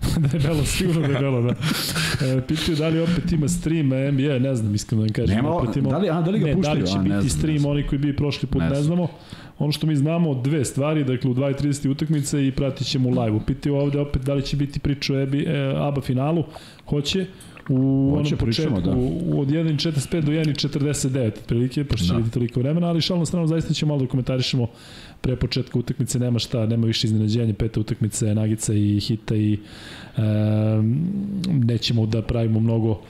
[0.32, 1.50] debelo, sigurno debelo, da.
[2.26, 5.36] E, pitaju da li opet ima stream NBA, ne znam, iskreno da vam kažem.
[5.36, 6.76] Nema, opet ima, da li, a, da li ga ne, puštaju?
[6.76, 9.08] Da li će a, biti znam, stream, oni koji bi prošli put, ne, ne znamo.
[9.60, 13.40] Ono što mi znamo, dve stvari, dakle u 2.30 utakmice i pratit ćemo u live-u.
[13.40, 16.44] Pitaju ovde opet da li će biti priča o EBI, e, ABA finalu.
[16.86, 17.26] Hoće.
[17.70, 18.92] U Hoće, onom početku, pričamo, da.
[19.40, 22.20] od 1.45 do 1.49 otprilike, pošto će da.
[22.20, 24.68] biti toliko vremena, ali šalno strano zaista ćemo malo da komentarišemo
[25.22, 30.22] pre početka utakmice nema šta, nema više iznenađenja, peta utakmice, Nagica i Hita i e,
[31.48, 33.02] nećemo da pravimo mnogo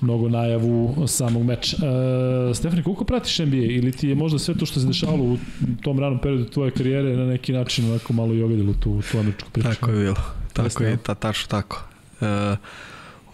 [0.00, 1.76] mnogo najavu samog meča.
[1.76, 5.38] E, Stefani, koliko pratiš NBA ili ti je možda sve to što se dešavalo u
[5.82, 9.50] tom ranom periodu tvoje karijere na neki način onako malo i ogadilo tu, tu američku
[9.50, 9.68] priču?
[9.68, 10.16] Tako je bilo.
[10.52, 11.84] Tako je, ta, tačno tako.
[12.20, 12.56] E,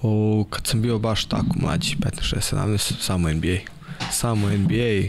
[0.03, 3.57] o, kad sam bio baš tako mlađi, 15, 16, 17, samo NBA.
[4.11, 5.09] Samo NBA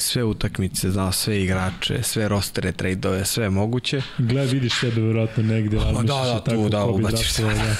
[0.00, 4.02] sve utakmice, zna sve igrače, sve rostere, trejdove, sve moguće.
[4.18, 7.42] Gle, vidiš sebe verovatno negde, ali da, da, tu, da, ubaciš se.
[7.42, 7.76] Da.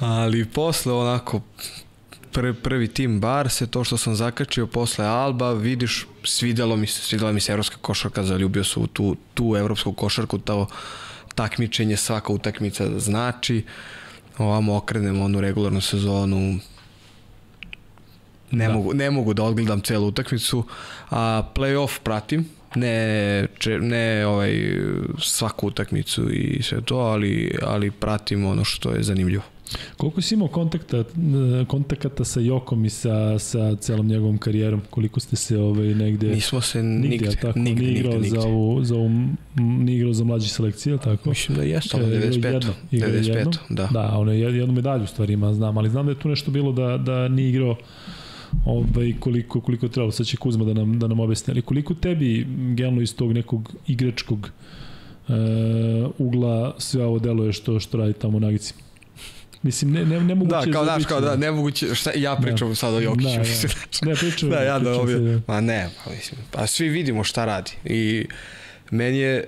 [0.06, 1.40] ali posle onako,
[2.32, 7.00] prvi, prvi tim bar se to što sam zakačio posle Alba, vidiš, svidelo mi se,
[7.00, 10.66] svidela mi se evropska košarka, zaljubio se u tu, tu evropsku košarku, to
[11.34, 13.64] takmičenje, svaka utakmica znači,
[14.38, 16.58] ovamo okrenemo onu regularnu sezonu,
[18.52, 18.72] Ne, da.
[18.72, 20.64] mogu, ne mogu da odgledam celu utakmicu,
[21.10, 24.78] a play-off pratim, ne, če, ne ovaj,
[25.18, 29.42] svaku utakmicu i sve to, ali, ali pratim ono što je zanimljivo.
[29.96, 31.04] Koliko si imao kontakta,
[31.66, 34.82] kontakata sa Jokom i sa, sa celom njegovom karijerom?
[34.90, 36.26] Koliko ste se ovaj, negde...
[36.26, 38.40] Nismo se nigde, nigde, tako, nigde, nije igrao nigde, nigde.
[38.40, 39.10] za ovu, za ovu,
[39.56, 41.28] nije igrao za mlađe selekcije, tako?
[41.28, 42.44] Mislim da jeste, ono 95.
[42.44, 43.52] Jedno, 95, jedno.
[43.68, 43.88] da.
[43.92, 46.72] Da, ono je jednu medalju stvari ima, znam, ali znam da je tu nešto bilo
[46.72, 47.76] da, da nije igrao
[48.64, 52.46] ovaj, koliko, koliko trebalo, sad će Kuzma da nam, da nam objasni, ali koliko tebi,
[52.74, 54.50] generalno iz tog nekog igračkog
[56.18, 58.74] ugla sve ovo deluje što, što radi tamo u Nagici.
[59.62, 62.74] Mislim, ne, ne, ne moguće da, kao, daš, kao da, nemoguće, šta, ja pričam da.
[62.74, 64.08] sad o Jokiću, da, mislim, da.
[64.08, 65.40] ne, pričam, da, ja da ovdje, da.
[65.46, 68.26] ma ne, pa mislim, pa svi vidimo šta radi i
[68.90, 69.44] meni je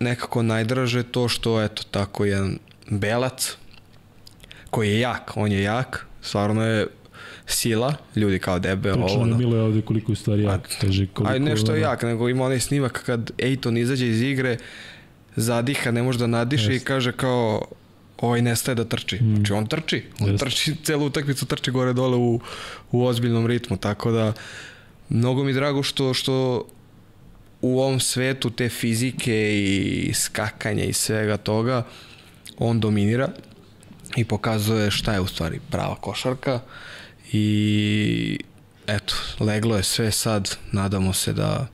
[0.00, 2.58] nekako najdraže to što, eto, tako jedan
[2.90, 3.56] belac,
[4.70, 6.86] koji je jak, on je jak, stvarno je
[7.46, 9.22] sila, ljudi kao debe, Pričano ovo.
[9.22, 11.32] Pričano Milo je ovde koliko je stvari jak, kaže koliko...
[11.32, 14.56] Aj nešto je jak, nego ima onaj snimak kad Ejton izađe iz igre,
[15.36, 16.82] zadiha, ne može da nadiše Jest.
[16.82, 17.62] i kaže kao
[18.20, 19.18] ovaj nestaje da trči.
[19.22, 19.34] Mm.
[19.36, 20.44] Znači on trči, on Jest.
[20.44, 22.40] trči, celu utakmicu trči gore dole u,
[22.92, 24.32] u ozbiljnom ritmu, tako da
[25.08, 26.66] mnogo mi drago što, što
[27.60, 31.82] u ovom svetu te fizike i skakanja i svega toga
[32.58, 33.28] on dominira
[34.16, 36.60] i pokazuje šta je u stvari prava košarka
[37.32, 38.38] i
[38.86, 41.66] eto, leglo je sve sad, nadamo se da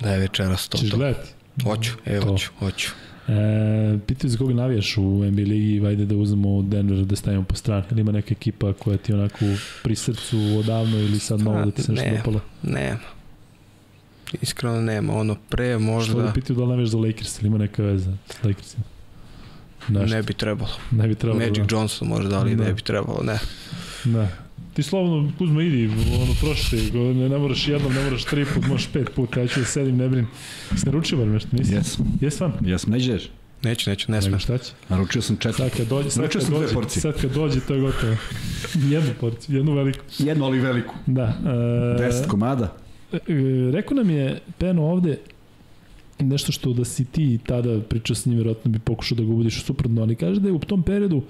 [0.00, 0.78] da je večeras to.
[0.78, 1.28] Češ gledati?
[1.62, 2.90] Hoću, evo, hoću, hoću.
[3.28, 7.54] E, pitaju za koga navijaš u NBA ligi, vajde da uzmemo Denver da stavimo po
[7.54, 7.84] strani.
[7.90, 9.44] Ili ima neka ekipa koja ti onako
[9.82, 12.40] pri srcu odavno ili sad novo da ti se nešto dopalo?
[12.62, 12.98] Nema.
[14.42, 15.12] Iskreno nema.
[15.12, 16.12] Ono pre možda...
[16.12, 18.84] Što da pitaju da li navijaš za Lakers ili ima neka veza s Lakersima?
[19.88, 20.16] Nešto.
[20.16, 20.70] Ne bi trebalo.
[20.90, 21.40] Ne bi trebalo.
[21.40, 21.76] Magic da.
[21.76, 22.64] Johnson možda, ali da.
[22.64, 23.38] ne bi trebalo, ne.
[24.04, 24.28] Da.
[24.74, 28.88] Ti slobodno, Kuzma, idi, ono, prošli, ne, ne moraš jednom, ne moraš tri put, možeš
[28.92, 30.26] pet puta, ja ću da sedim, ne brin.
[30.76, 31.74] Si naručio bar nešto, nisi?
[31.74, 31.98] Jes.
[32.20, 32.52] Jes vam?
[32.64, 33.30] Jes, ne ideš?
[33.62, 34.38] Neću, neću, ne smem.
[34.38, 34.72] Šta će?
[34.88, 35.52] Naručio sam četiri.
[35.62, 37.00] Sad kad dođe, sad kad dođe, porcije.
[37.00, 38.16] sad kad dođe, to je gotovo.
[38.74, 40.04] jednu porciju, jednu veliku.
[40.18, 40.94] Jednu, ali veliku.
[41.06, 41.38] Da.
[41.96, 42.76] E, Deset komada.
[43.12, 43.18] E,
[43.72, 45.18] rekao nam je Peno ovde,
[46.18, 49.64] nešto što da si ti tada pričao s njim, verovatno bi pokušao da ga ubudiš
[49.64, 51.22] suprotno, ali kaže da je u tom periodu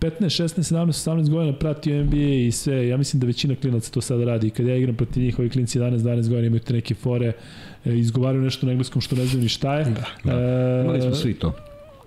[0.00, 4.00] 15, 16, 17, 18 godina pratio NBA i sve, ja mislim da većina klinaca to
[4.00, 4.50] sada radi.
[4.50, 7.32] Kad ja igram protiv njih, ovi klinci 11, 12 godina imaju te neke fore,
[7.84, 9.84] e, izgovaraju nešto na engleskom što ne znaju ni šta je.
[9.84, 10.40] Da, da.
[10.40, 11.54] E, Imali smo svi to.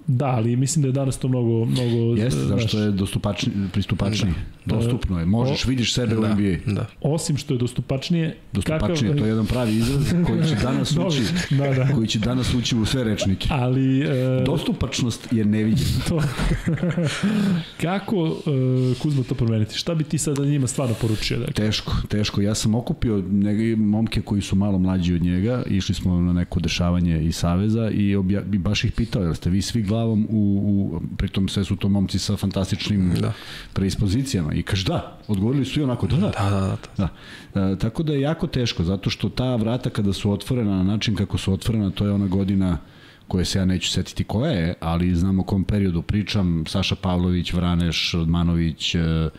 [0.10, 1.66] Da, ali mislim da je danas to mnogo...
[1.66, 4.34] mnogo Jeste, zašto je dostupačni, pristupačniji.
[4.66, 4.76] Da.
[4.76, 6.74] Dostupno je, možeš, o, vidiš sebe da, u NBA.
[6.74, 6.86] Da.
[7.02, 8.38] Osim što je dostupačnije...
[8.54, 9.18] Dostupačnije, kakav...
[9.18, 11.94] to je jedan pravi izraz koji će danas ući, da, da.
[11.96, 13.48] koji će danas ući u sve rečnike.
[13.52, 14.02] Ali...
[14.02, 14.44] E...
[14.46, 15.90] Dostupačnost je neviđena.
[16.10, 16.22] To.
[17.82, 19.78] Kako e, Kuzma to promeniti?
[19.78, 21.38] Šta bi ti sada njima stvarno poručio?
[21.38, 21.54] Dakle?
[21.54, 22.42] Teško, teško.
[22.42, 26.60] Ja sam okupio neke momke koji su malo mlađi od njega, išli smo na neko
[26.60, 30.28] dešavanje i saveza i, obja, i baš ih pitao, jel ste vi svi glavni glavom
[30.30, 33.34] u, u pritom sve su to momci sa fantastičnim da.
[33.74, 37.10] preispozicijama i kaže da, odgovorili su i onako da, da, da, da, da.
[37.54, 37.72] da.
[37.72, 41.16] E, tako da je jako teško, zato što ta vrata kada su otvorena na način
[41.16, 42.78] kako su otvorena, to je ona godina
[43.28, 47.54] koje se ja neću setiti koja je, ali znam o kom periodu pričam, Saša Pavlović,
[47.54, 49.30] Vraneš, Odmanović, e, e,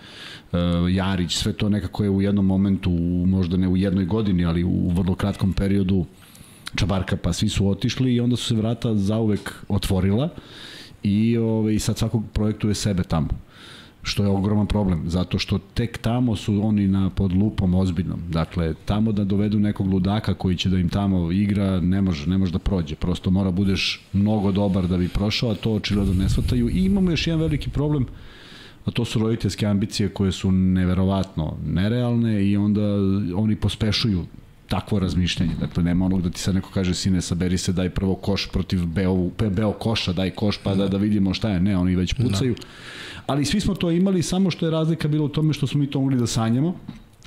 [0.91, 2.91] Jarić, sve to nekako je u jednom momentu,
[3.27, 6.07] možda ne u jednoj godini, ali u vrlo kratkom periodu
[6.75, 10.29] Čabarka, pa svi su otišli i onda su se vrata zauvek otvorila
[11.03, 13.29] i ovaj, sad svakog projektuje sebe tamo
[14.03, 18.21] što je ogroman problem, zato što tek tamo su oni na pod lupom ozbiljnom.
[18.29, 22.39] Dakle, tamo da dovedu nekog ludaka koji će da im tamo igra, ne može, ne
[22.39, 22.95] može da prođe.
[22.95, 26.69] Prosto mora budeš mnogo dobar da bi prošao, a to očigledno ne shvataju.
[26.69, 28.07] I imamo još jedan veliki problem,
[28.85, 32.83] a to su roditeljske ambicije koje su neverovatno nerealne i onda
[33.37, 34.25] oni pospešuju
[34.71, 35.53] takvo razmišljanje.
[35.61, 38.87] Dakle, nema onog da ti sad neko kaže, sine, saberi se, daj prvo koš protiv
[38.87, 41.61] beo, beo koša, daj koš pa da, da vidimo šta je.
[41.61, 42.55] Ne, oni već pucaju.
[42.55, 42.67] Da.
[43.27, 45.91] Ali svi smo to imali, samo što je razlika bila u tome što smo mi
[45.91, 46.77] to mogli da sanjamo,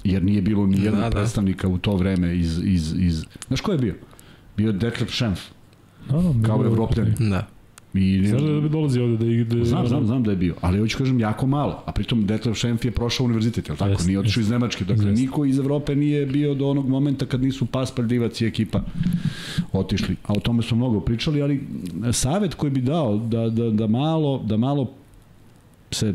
[0.04, 1.16] jer nije bilo ni jednog da, da.
[1.16, 3.26] predstavnika u to vreme iz, iz, iz...
[3.48, 3.96] Znaš ko je bio?
[4.58, 5.42] Bio je Detlef Schenf.
[6.10, 7.14] Da, da, kao evropljani.
[7.20, 7.48] Da.
[7.94, 9.48] I, Znaš da bi dolazi ovde da ih...
[9.48, 12.58] Da, znam, znam, znam da je bio, ali hoću kažem jako malo, a pritom Detlef
[12.58, 13.92] Schenf je prošao univerzitet, je tako?
[13.92, 15.22] Jest, nije otišao iz Nemačke, dakle jest.
[15.22, 18.82] niko iz Evrope nije bio do onog momenta kad nisu Paspar, Divac i ekipa
[19.74, 20.16] otišli.
[20.24, 21.64] A o tome smo mnogo pričali, ali
[22.12, 24.92] savet koji bi dao da, da, da malo, da malo
[25.92, 26.14] se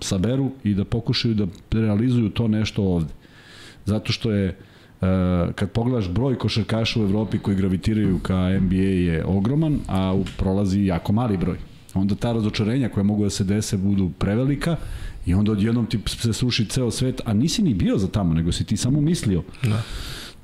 [0.00, 3.12] saberu i da pokušaju da realizuju to nešto ovde.
[3.84, 4.56] Zato što je
[5.54, 10.84] kad pogledaš broj košarkaša u Evropi koji gravitiraju ka NBA je ogroman, a u prolazi
[10.84, 11.58] jako mali broj.
[11.94, 14.76] Onda ta razočarenja koja mogu da se dese budu prevelika
[15.26, 18.52] i onda odjednom ti se sruši ceo svet, a nisi ni bio za tamo, nego
[18.52, 19.42] si ti samo mislio.
[19.62, 19.82] Da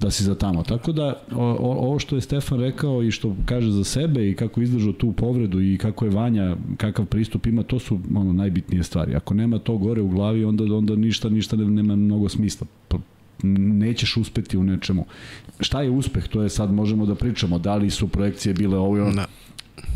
[0.03, 0.63] da si za tamo.
[0.63, 4.61] Tako da o, ovo što je Stefan rekao i što kaže za sebe i kako
[4.61, 9.15] izdržao tu povredu i kako je Vanja, kakav pristup ima, to su ono najbitnije stvari.
[9.15, 12.67] Ako nema to gore u glavi, onda onda ništa ništa nema mnogo smisla
[13.43, 15.07] nećeš uspeti u nečemu.
[15.61, 16.29] Šta je uspeh?
[16.29, 17.59] To je sad možemo da pričamo.
[17.59, 19.23] Da li su projekcije bile ovo i ono.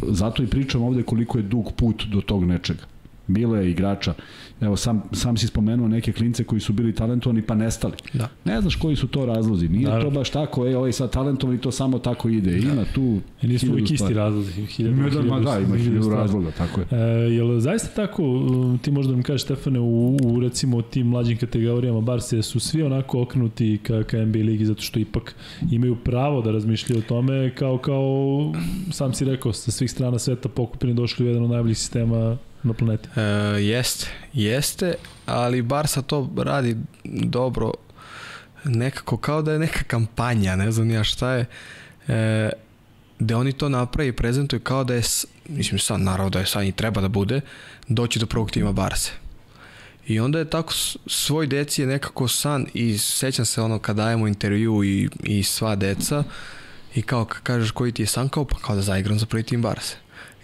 [0.09, 2.83] Zato i pričam ovde koliko je dug put do tog nečega.
[3.27, 4.15] Bilo je igrača.
[4.61, 7.95] Evo, sam, sam si spomenuo neke klince koji su bili talentovani pa nestali.
[8.13, 8.29] Da.
[8.45, 9.69] Ne znaš koji su to razlozi.
[9.69, 10.11] Nije Naravno.
[10.11, 12.59] to baš tako, e, ovaj sad talentovan i to samo tako ide.
[12.59, 14.53] Ima tu I nisu uvijek isti razlozi.
[14.53, 16.87] Hiljadu, hiljadu, hiljadu, da, ima hiljadu razloga, tako je.
[16.91, 16.97] E,
[17.35, 22.01] jel zaista tako, um, ti možda mi kažeš Stefane, u, u recimo tim mlađim kategorijama
[22.01, 25.35] Barse su svi onako okrenuti ka, ka NBA ligi zato što ipak
[25.71, 28.53] imaju pravo da razmišljaju o tome kao, kao
[28.91, 32.37] sam si rekao, sa svih strana sveta pokupini došli u jedan od najboljih sistema
[32.67, 33.09] na planeti.
[33.17, 33.23] E,
[33.63, 34.95] jeste, jeste,
[35.27, 37.73] ali Barsa to radi dobro
[38.65, 41.47] nekako kao da je neka kampanja, ne znam ja šta je,
[42.09, 42.51] e,
[43.19, 45.03] da oni to napravi i prezentuju kao da je,
[45.49, 47.41] mislim sad naravno da je sad i treba da bude,
[47.89, 49.13] doći do prvog tima Barse.
[50.07, 50.73] I onda je tako
[51.07, 55.77] svoj deci je nekako san i sećam se ono kad dajemo intervju i, i sva
[55.77, 56.25] deca
[56.95, 59.63] i kao kažeš koji ti je san kao pa kao da zaigram za prvi tim
[59.63, 59.97] Barse.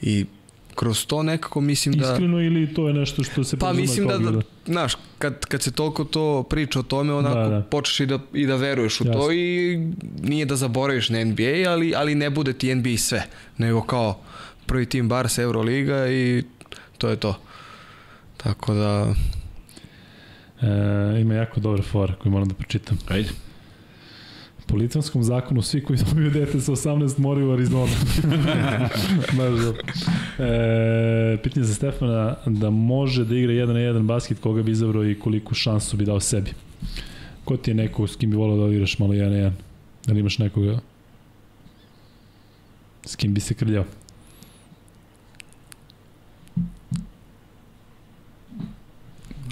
[0.03, 0.27] I
[0.75, 2.13] kroz to nekako mislim da...
[2.13, 5.73] Iskreno ili to je nešto što se Pa mislim da, da, znaš, kad, kad se
[5.73, 7.63] toliko to priča o tome, onako da, da.
[7.63, 9.21] počneš i da, i da veruješ u Jasne.
[9.21, 9.79] to i
[10.23, 13.23] nije da zaboraviš na NBA, ali, ali ne bude ti NBA sve,
[13.59, 14.21] nego kao
[14.67, 16.43] prvi tim Barca Euroliga i
[16.99, 17.39] to je to.
[18.37, 19.15] Tako da...
[20.63, 22.99] E, ima jako dobra fora koju moram da pročitam.
[23.09, 23.29] Ajde.
[24.67, 27.93] Po litvanskom zakonu svi koji dobiju dete sa 18 moraju u Arizona.
[29.37, 29.77] Baš
[30.39, 35.05] E, pitanje za Stefana da može da igra jedan na jedan basket koga bi izabrao
[35.05, 36.51] i koliko šansu bi dao sebi.
[37.45, 39.55] Ko ti je neko s kim bi volao da igraš malo jedan na jedan?
[40.07, 40.79] Da li imaš nekoga
[43.07, 43.85] s kim bi se krljao?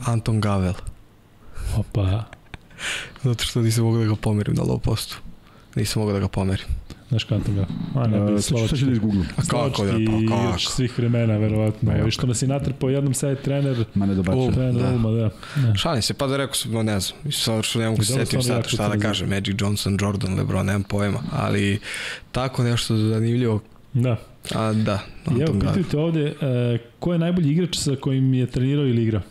[0.06, 0.74] Anton Gavel.
[1.76, 2.24] Opa.
[3.22, 5.16] Zato što nisam mogao da ga pomerim na low postu.
[5.74, 6.66] Nisam mogao da ga pomerim.
[7.08, 7.66] Znaš kako ga?
[7.94, 8.68] A ne, slovački.
[8.68, 9.26] Šta će da izgooglam?
[9.36, 10.58] A kako da, pa kako?
[10.58, 11.92] svih vremena, verovatno.
[12.04, 13.84] Pa, što nas je natrpao jednom sad trener.
[13.94, 14.38] Ma ne dobače.
[14.38, 14.90] Um, trener da.
[14.90, 15.30] Ulma, da.
[15.56, 15.74] Ne.
[15.76, 17.32] Šalim se, pa da rekao sam, ne znam.
[17.32, 19.28] Sad što ne mogu se setim sad šta da kažem.
[19.28, 21.18] Magic Johnson, Jordan, Lebron, nemam pojma.
[21.32, 21.78] Ali
[22.32, 23.60] tako nešto zanimljivo.
[23.92, 24.16] Da.
[24.54, 24.98] A, da.
[25.40, 29.22] Evo, pitaju te ovde, uh, ko je najbolji igrač sa kojim je trenirao ili igrao?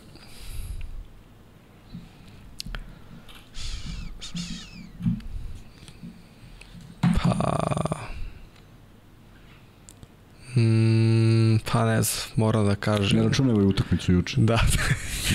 [10.56, 13.18] Mm, pa ne znam, moram da kažem.
[13.18, 14.40] Ne računaj ovaj utakmicu juče.
[14.40, 14.60] Da.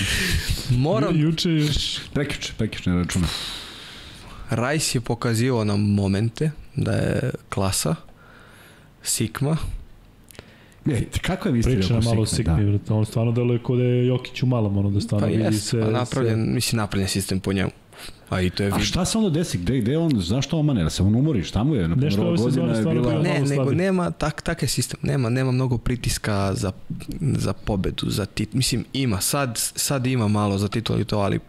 [0.88, 1.20] moram...
[1.20, 1.98] Juče još...
[2.14, 3.28] Prekjuče, prekjuče ne računaj.
[4.50, 7.94] Rajs je pokazivao nam momente da je klasa,
[9.02, 9.56] Sikma,
[10.86, 12.94] Ne, kako je Priča na malo Sikmi, da.
[12.94, 15.68] on stvarno deluje kod da je Jokić u malom, ono da stvarno pa vidi jest,
[15.68, 15.80] se...
[15.80, 16.50] Pa napravljen, se...
[16.50, 17.70] mislim, napravljen sistem po njemu.
[18.30, 19.58] A i to je A šta se onda desi?
[19.58, 20.84] Gde, gde on, zašto on mane?
[20.84, 21.42] Da se on umori?
[21.42, 21.88] Šta mu je?
[21.88, 23.22] Na Nešto godina je bila...
[23.22, 25.00] Ne, nego nema, tak, tak je sistem.
[25.02, 26.72] Nema, nema mnogo pritiska za,
[27.20, 28.52] za pobedu, za tit.
[28.52, 29.20] Mislim, ima.
[29.20, 31.40] Sad, sad ima malo za titul i to, ali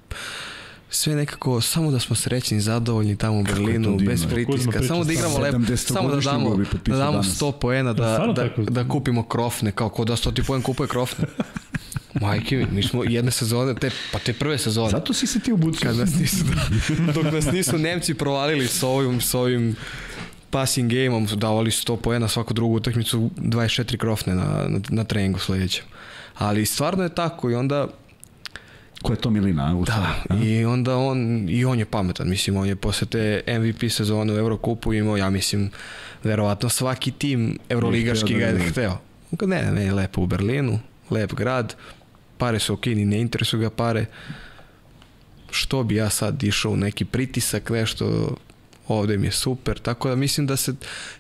[0.90, 5.38] sve nekako samo da smo srećni, zadovoljni tamo u Berlinu, bez pritiska, samo da igramo
[5.38, 10.06] lepo, samo da damo, da damo 100 poena, da, da, da kupimo krofne, kao ko
[10.06, 11.26] da 100 ti poen kupuje krofne.
[12.22, 14.90] Majke mi, mi smo jedne sezone, te, pa te prve sezone.
[14.90, 15.90] Zato si se ti obucio.
[15.90, 16.46] Kad nas nisu,
[17.06, 19.76] da, dok nas nisu Nemci provalili s ovim, s ovim
[20.50, 25.86] passing game-om, davali 100 poena svaku drugu utakmicu, 24 krofne na, na, na treningu sledećem.
[26.38, 27.88] Ali stvarno je tako i onda
[29.02, 29.78] Ko je to Milina?
[29.78, 30.36] U da, a?
[30.44, 34.38] i onda on, i on je pametan, mislim, on je posle te MVP sezone u
[34.38, 35.72] Eurokupu imao, ja mislim,
[36.24, 38.98] verovatno svaki tim Euroligaški ga je da hteo.
[39.42, 40.80] Ne, ne, lepo u Berlinu,
[41.10, 41.76] lep grad,
[42.38, 44.06] pare su okini, ne interesuju ga pare,
[45.52, 48.36] što bi ja sad išao u neki pritisak, nešto,
[48.88, 50.74] ovde mi je super, tako da mislim da se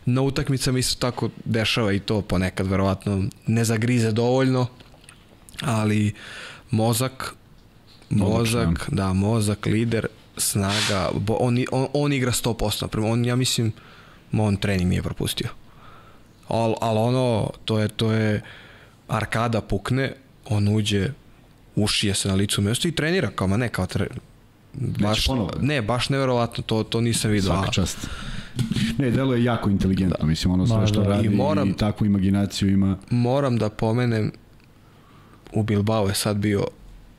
[0.06, 4.68] na utakmicama isto tako dešava i to ponekad verovatno ne zagrize dovoljno,
[5.62, 6.14] ali
[6.72, 7.36] mozak,
[8.10, 10.08] mozak, da, mozak, lider,
[10.38, 13.74] snaga, bo, on, on, on igra 100%, prema on, ja mislim,
[14.34, 15.50] on trening nije propustio.
[16.48, 18.42] Al, al ono, to je, to je
[19.08, 20.14] arkada pukne,
[20.50, 21.10] on uđe,
[21.76, 24.08] ušije se na licu mjesto i trenira kao, ma ne, kao tre...
[24.74, 25.28] baš,
[25.62, 27.50] ne, baš neverovatno, to, to nisam vidio.
[27.50, 28.08] Svaka čast.
[28.98, 30.26] Ne, delo je jako inteligentno, da.
[30.26, 32.98] mislim, ono sve što da, radi i, moram, i takvu imaginaciju ima.
[33.10, 34.32] Moram da pomenem,
[35.54, 36.68] u Bilbao je sad bio,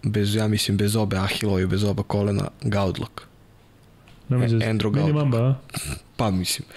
[0.03, 3.23] bez, ja mislim, bez obe Ahilovi, bez oba kolena, Gaudlok.
[4.31, 5.07] E, Andrew Gaudlok.
[5.07, 5.61] Mini Mamba,
[6.17, 6.69] Pa, mislim,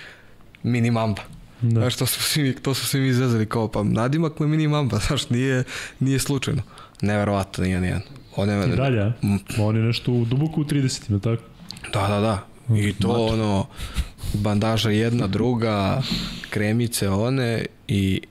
[0.64, 1.22] Mini Mamba.
[1.62, 1.80] Da.
[1.80, 4.68] Znaš, to su svi, to su svi mi izvezali kao, pa nadimak mu je mini
[4.68, 5.64] mamba, znaš, nije,
[6.00, 6.62] nije slučajno.
[7.02, 8.02] Neverovatno nije nijedan.
[8.36, 9.14] On je, I dalje, a?
[9.24, 9.38] Mm.
[9.60, 11.44] On je nešto u duboku u 30, tako?
[11.94, 12.46] Da, da, da.
[12.76, 13.26] I to Mato.
[13.26, 13.68] ono,
[14.34, 16.02] bandaža jedna, druga,
[16.50, 18.22] kremice one i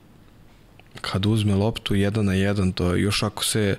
[1.01, 3.77] kad uzme loptu jedan na jedan, to je još ako se,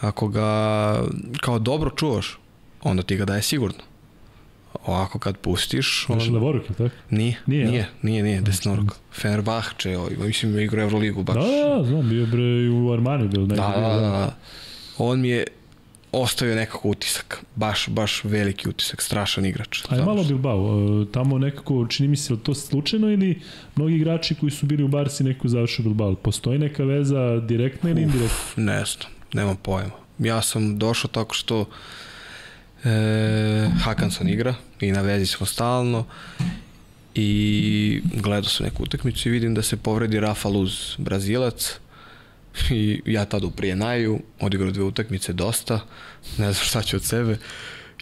[0.00, 1.00] ako ga
[1.40, 2.38] kao dobro čuvaš,
[2.82, 3.78] onda ti ga daje sigurno.
[4.86, 6.06] Ovako kad pustiš...
[6.08, 6.34] On...
[6.34, 6.94] levoruk, je tako?
[7.10, 8.92] Nije, nije, nije, nije, nije desnoruk.
[9.12, 11.34] Fenerbahče, ovaj, mislim, igra Euroligu baš.
[11.34, 13.46] Da, da, znam, bio bre u Armani bil.
[13.46, 14.36] Da, da, da, da.
[14.98, 15.44] On mi je
[16.12, 19.82] ostavio nekako utisak, baš, baš veliki utisak, strašan igrač.
[19.88, 23.40] A je malo Bilbao, e, tamo nekako, čini mi se, to slučajno ili
[23.76, 26.14] mnogi igrači koji su bili u Barsi neko završio Bilbao?
[26.14, 28.64] Postoji neka veza direktna ili indirektna?
[28.64, 30.04] Ne znam, nemam pojma.
[30.18, 31.64] Ja sam došao tako što
[32.84, 36.06] e, Hakanson igra i na vezi smo stalno
[37.14, 41.74] i gledao sam neku utakmicu i vidim da se povredi Rafa Luz, Brazilac,
[42.70, 45.80] i ja tada u Prijenaju, odigrao dve utakmice dosta,
[46.38, 47.38] ne znam šta ću od sebe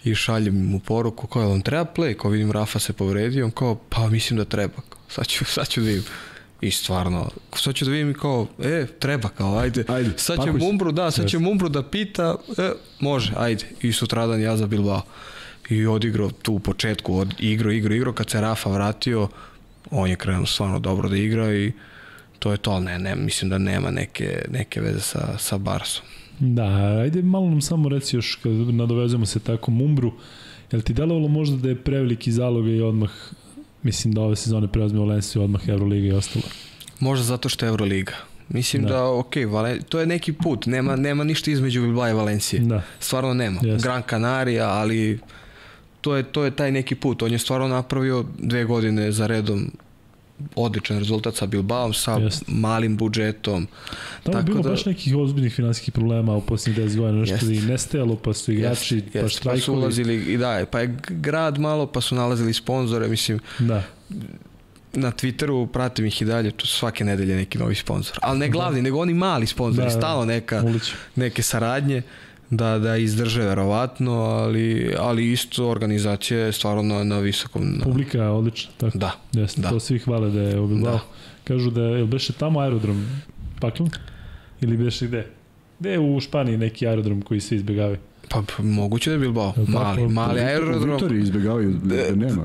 [0.03, 3.75] i šaljem mu poruku kao vam treba play, kao vidim Rafa se povredio, on kao
[3.89, 6.03] pa mislim da treba, sad ću, sad ću da vidim.
[6.63, 9.83] I stvarno, sad ću da vidim kao, e, treba kao, ajde.
[9.87, 13.65] ajde sad će Mumbru, da, sad će Mumbru da pita, e, može, ajde.
[13.81, 15.01] I sutradan ja za Bilbao.
[15.69, 19.27] I odigrao tu u početku, od igro, igro, igro, kad se Rafa vratio,
[19.91, 21.71] on je krenuo stvarno dobro da igra i
[22.39, 26.05] to je to, ne, ne, mislim da nema neke, neke veze sa, sa Barsom.
[26.39, 26.65] Da,
[27.01, 30.13] ajde malo nam samo reci još, kad nadovezemo se tako Mumbru,
[30.71, 33.11] je li ti delovalo možda da je preveliki zalog i odmah,
[33.83, 36.45] mislim da ove sezone preozme Valenciju, odmah Euroliga i ostalo?
[36.99, 38.13] Možda zato što je Euroliga.
[38.49, 42.13] Mislim da, da ok, Valen, to je neki put, nema, nema ništa između Bilbao i
[42.13, 42.61] Valencije.
[42.61, 42.81] Da.
[42.99, 43.61] Stvarno nema.
[43.61, 43.83] Yes.
[43.83, 45.19] Gran Canaria, ali
[46.01, 47.21] to je, to je taj neki put.
[47.21, 49.71] On je stvarno napravio dve godine za redom
[50.55, 52.43] odličan rezultat sa Bilbaom, sa Jest.
[52.47, 53.67] malim budžetom.
[54.23, 57.61] Tamo je bilo da, baš nekih ozbiljnih finansijskih problema u posljednjih 10 godina, nešto i
[57.61, 59.61] nestajalo, pa su igrači, jest, pa jest, štrajkovi.
[59.61, 63.83] Pa su ulazili, i da, pa je grad malo, pa su nalazili sponzore, mislim, da
[64.93, 68.17] na Twitteru pratim ih i dalje, tu svake nedelje neki novi sponsor.
[68.21, 68.51] Ali ne da.
[68.51, 68.83] glavni, da.
[68.83, 70.63] nego oni mali sponzori, da, da, stalo neka,
[71.15, 72.01] neke saradnje
[72.57, 77.79] da, da izdrže verovatno, ali, ali isto organizacija je stvarno na, na visokom...
[77.83, 78.97] Publika je odlična, tako?
[78.97, 79.11] Da.
[79.33, 79.69] Jeste, da.
[79.69, 80.91] to svi hvale da je Bilbao.
[80.91, 80.99] Da.
[81.43, 83.07] Kažu da je, beše tamo aerodrom
[83.59, 83.89] Paklan?
[84.61, 85.27] Ili beše gde?
[85.79, 87.97] Gde je u Španiji neki aerodrom koji se izbjegavaju?
[88.29, 89.53] Pa, pa moguće da je Bilbao.
[89.67, 90.91] Mali, mali aerodrom.
[90.91, 92.43] Vitori izbjegavaju da, da nema.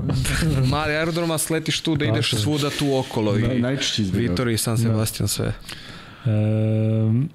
[0.70, 3.38] mali aerodrom, a sletiš tu da ideš svuda tu okolo.
[3.38, 4.30] I najčešće izbjegavaju.
[4.30, 4.82] Vitori i San da.
[4.82, 5.28] Sebastian da.
[5.28, 5.52] sve.
[6.24, 7.28] Um,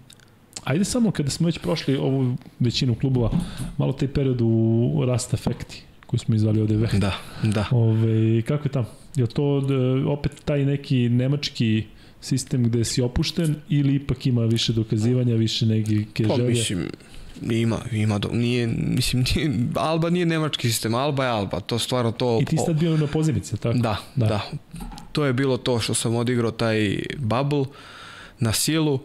[0.63, 3.31] Ajde samo kada smo već prošli ovu većinu klubova,
[3.77, 6.95] malo taj period u Rust Effecti koji smo izvali ovde vek.
[6.95, 7.65] Da, da.
[7.71, 8.87] Ove, kako je tamo?
[9.15, 11.83] Je to da, opet taj neki nemački
[12.21, 16.47] sistem gde si opušten ili ipak ima više dokazivanja, više neke pa, želje?
[16.47, 16.89] Pa mislim,
[17.51, 22.11] ima, ima, do, nije, mislim, nije, Alba nije nemački sistem, Alba je Alba, to stvarno
[22.11, 22.39] to...
[22.41, 23.77] I ti sad bio na pozivnici, tako?
[23.77, 24.41] Da, da, da.
[25.11, 27.65] To je bilo to što sam odigrao taj bubble
[28.39, 28.99] na silu,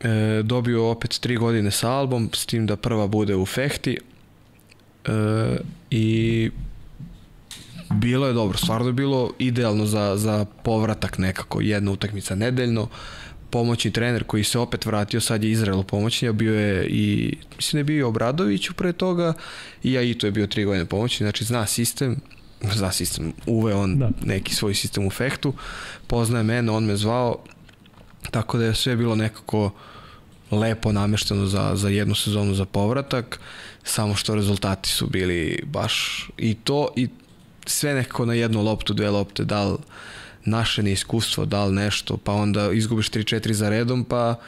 [0.00, 3.98] e, dobio opet tri godine sa albom, s tim da prva bude u Fehti.
[5.04, 5.10] E,
[5.90, 6.50] i
[7.90, 12.88] bilo je dobro, stvarno je bilo idealno za, za povratak nekako, jedna utakmica nedeljno,
[13.50, 17.80] pomoćni trener koji se opet vratio, sad je Izrael pomoćnija, bio je i, mislim da
[17.80, 19.32] je bio Obradović pre toga
[19.82, 22.16] i ja i to je bio tri godine pomoćni, znači zna sistem,
[22.74, 24.10] zna sistem, uve on da.
[24.24, 25.54] neki svoj sistem u Fehtu,
[26.06, 27.38] poznaje mene, on me zvao,
[28.30, 29.72] tako da je sve bilo nekako uh,
[30.50, 33.40] lepo namešteno za, za jednu sezonu za povratak,
[33.84, 37.08] samo što rezultati su bili baš i to i
[37.66, 39.76] sve nekako na jednu loptu, dve lopte, da li
[40.44, 44.40] naše neiskustvo, da li nešto, pa onda izgubiš 3-4 za redom, pa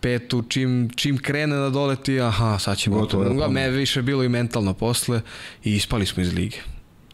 [0.00, 3.22] petu, čim, čim krene na doleti, aha, sad ćemo to.
[3.40, 5.20] Ja, me više bilo i mentalno posle
[5.64, 6.56] i ispali smo iz lige.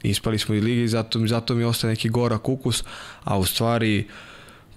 [0.02, 2.84] Ispali smo iz lige i zato, zato mi ostaje neki gora kukus,
[3.24, 4.08] a u stvari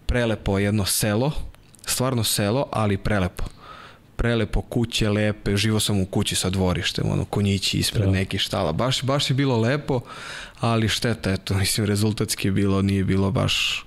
[0.05, 1.31] prelepo jedno selo,
[1.89, 3.43] stvarno selo, ali prelepo.
[4.15, 8.11] Prelepo, kuće lepe, živo sam u kući sa dvorištem, ono, konjići ispred da.
[8.11, 8.71] nekih štala.
[8.71, 10.01] Baš, baš je bilo lepo,
[10.59, 13.85] ali šteta, eto, mislim, rezultatski je bilo, nije bilo baš,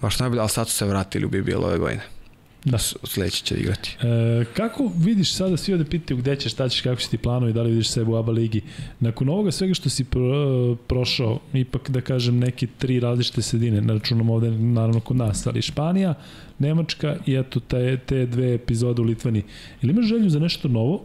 [0.00, 2.17] baš najbolje, ali sad su se vratili u BBL ove godine.
[2.64, 2.78] Da.
[2.78, 3.96] Sledeći će igrati.
[4.02, 7.52] E, kako vidiš sada, svi ovde pitaju gde ćeš, šta ćeš, kako će ti planovi,
[7.52, 8.60] da li vidiš sebe u ABA ligi.
[9.00, 13.92] Nakon ovoga svega što si pro, prošao, ipak da kažem neke tri različite sredine, na
[13.92, 16.14] računom ovde naravno kod nas, ali Španija,
[16.58, 19.42] Nemačka i eto te, te dve epizode u Litvani.
[19.82, 21.04] Ili imaš želju za nešto novo,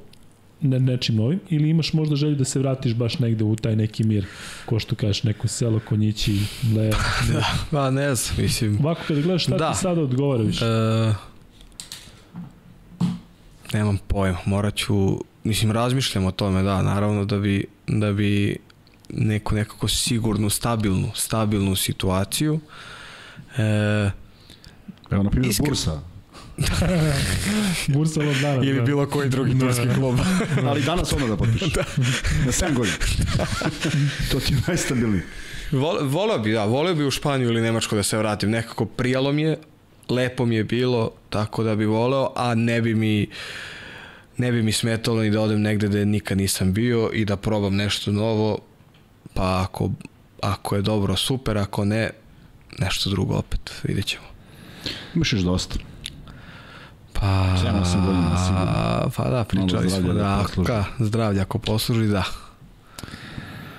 [0.62, 4.04] ne, nečim novim, ili imaš možda želju da se vratiš baš negde u taj neki
[4.04, 4.26] mir,
[4.66, 6.40] ko što kažeš, neko selo, konjići,
[6.76, 6.90] le...
[7.34, 8.78] da, pa ne znam, mislim...
[8.80, 9.72] Ovako kada gledaš šta da.
[9.72, 10.66] ti sada odgovara više?
[10.66, 11.33] Uh,
[13.74, 18.58] nemam pojma, morat ću, mislim, razmišljam o tome, da, naravno da bi, da bi
[19.10, 22.60] neku nekako sigurnu, stabilnu, stabilnu situaciju.
[23.58, 24.12] E,
[25.12, 25.70] Evo, na primjer, Iskren...
[25.70, 26.02] Bursa.
[27.94, 28.64] Bursa ovog dana.
[28.64, 28.82] Ili da.
[28.82, 30.20] bilo koji drugi da, turski klub.
[30.70, 31.66] Ali danas ono da potpiše.
[31.76, 31.84] da.
[32.46, 32.96] Na 7 godina.
[34.32, 35.22] to ti je najstabilniji.
[35.72, 38.50] Vol, voleo bi, da, voleo bi u Španiju ili Nemačku da se vratim.
[38.50, 39.58] Nekako prijalo mi je,
[40.10, 43.28] lepo mi je bilo, tako da bi voleo, a ne bi mi
[44.38, 47.76] ne bi mi smetalo ni da odem negde gde nikad nisam bio i da probam
[47.76, 48.60] nešto novo,
[49.34, 49.92] pa ako,
[50.42, 52.10] ako je dobro, super, ako ne,
[52.80, 54.26] nešto drugo opet, vidjet ćemo.
[55.16, 55.76] Imaš još dosta.
[57.14, 59.12] Pa, 7-8 godina sigurno.
[59.16, 62.24] Pa da, pričali smo da, da zdravlja ako posluži, da.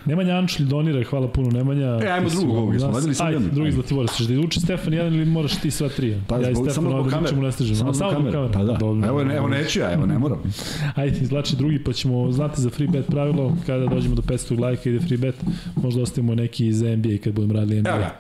[0.07, 1.99] Nemanja Ančelj donira, hvala puno Nemanja.
[2.03, 3.51] E, ajmo drugog ovog, smo vadili sam jedan.
[3.53, 6.21] drugi Zlativorac, ćeš da uči Stefan jedan ili moraš ti sva tri?
[6.27, 7.37] Pa, ja i Stefan samo zbog kamere.
[7.37, 7.77] Ne stižemo.
[7.77, 8.53] Samo zbog kamere.
[8.53, 8.73] Pa da.
[8.73, 9.09] Dobro.
[9.09, 10.39] Evo, evo neću ja, evo ne moram.
[10.95, 14.91] Ajde, izlači drugi, pa ćemo znati za free bet pravilo, kada dođemo do 500 lajka
[14.91, 15.35] ide free bet,
[15.77, 17.91] možda ostavimo neki za NBA kad budemo radili NBA.
[17.91, 18.15] Evo ga.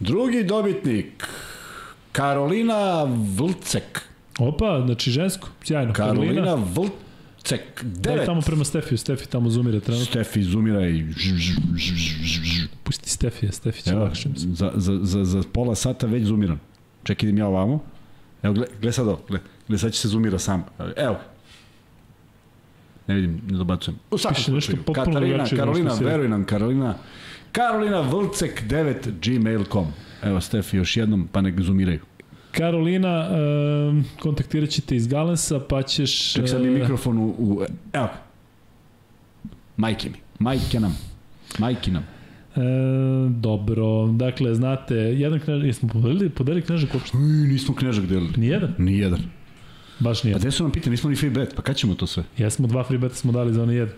[0.00, 1.28] Drugi dobitnik,
[2.12, 3.04] Karolina
[3.36, 4.00] Vlcek.
[4.38, 5.92] Opa, znači žensko, sjajno.
[5.92, 7.09] Karolina, Karolina Vlcek
[7.42, 8.18] Cek, devet.
[8.18, 10.06] Daj tamo prema Stefiju, Stefi tamo zoomira trenutno.
[10.06, 11.04] Stefi zoomira i...
[12.84, 14.28] Pusti Stefija, Stefi će lakše.
[14.36, 16.60] Za, za, za, za pola sata već zoomiram.
[17.04, 17.82] Čekaj, idem ja ovamo.
[18.42, 20.64] Evo, gle, gle sad ovo, gle, gle, sad će se zoomira sam.
[20.96, 21.18] Evo.
[23.06, 23.98] Ne vidim, ne dobacujem.
[24.10, 26.94] U svakom slučaju, Katarina, Karolina, veruj nam, Karolina,
[27.52, 29.86] Karolina Vlcek 9 gmail.com.
[30.22, 32.00] Evo, Stefi, još jednom, pa nek zoomiraju.
[32.52, 36.32] Karolina, uh, kontaktirat ćete iz Galensa, pa ćeš...
[36.32, 37.34] Ček sad mi mikrofon u...
[37.38, 37.62] u
[37.92, 38.08] evo.
[39.76, 40.16] Majke mi.
[40.38, 40.96] Majke nam.
[41.58, 42.02] Majke nam.
[42.56, 42.60] E,
[43.30, 47.16] dobro, dakle, znate, jedan knježak, jesmo podelili, podelili knježak uopšte?
[47.16, 48.32] Uj, nismo knježak delili.
[48.36, 48.74] Nijedan?
[48.78, 49.20] Nijedan.
[49.98, 50.40] Baš nijedan.
[50.40, 52.24] A gde su nam pitali, nismo ni free bet, pa kad ćemo to sve?
[52.38, 53.94] Jesmo, dva free beta smo dali za onaj jedan.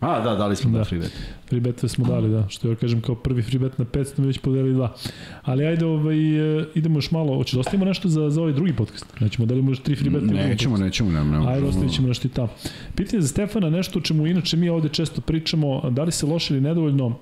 [0.00, 0.84] A, da, dali smo da.
[0.84, 1.12] free bet.
[1.48, 2.48] Free bet smo dali, da.
[2.48, 4.94] Što ja kažem kao prvi free bet na 500, mi već podelili dva.
[5.42, 7.36] Ali ajde, ovaj, e, idemo još malo.
[7.36, 9.20] Hoće da ostavimo nešto za, za ovaj drugi podcast?
[9.20, 10.34] Nećemo da li možeš tri free beta?
[10.34, 11.50] Nećemo, nećemo, nema, nema.
[11.50, 12.48] Ajde, ostavit ćemo nešto i tamo.
[12.94, 16.54] Pitanje za Stefana, nešto o čemu inače mi ovde često pričamo, da li se loše
[16.54, 17.16] ili nedovoljno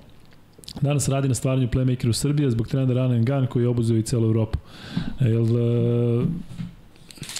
[0.81, 3.97] Danas radi na stvaranju playmakera u Srbiji zbog trenda Run and Gun koji je obuzeo
[3.97, 4.59] i celu Evropu.
[5.19, 6.25] Jel, uh,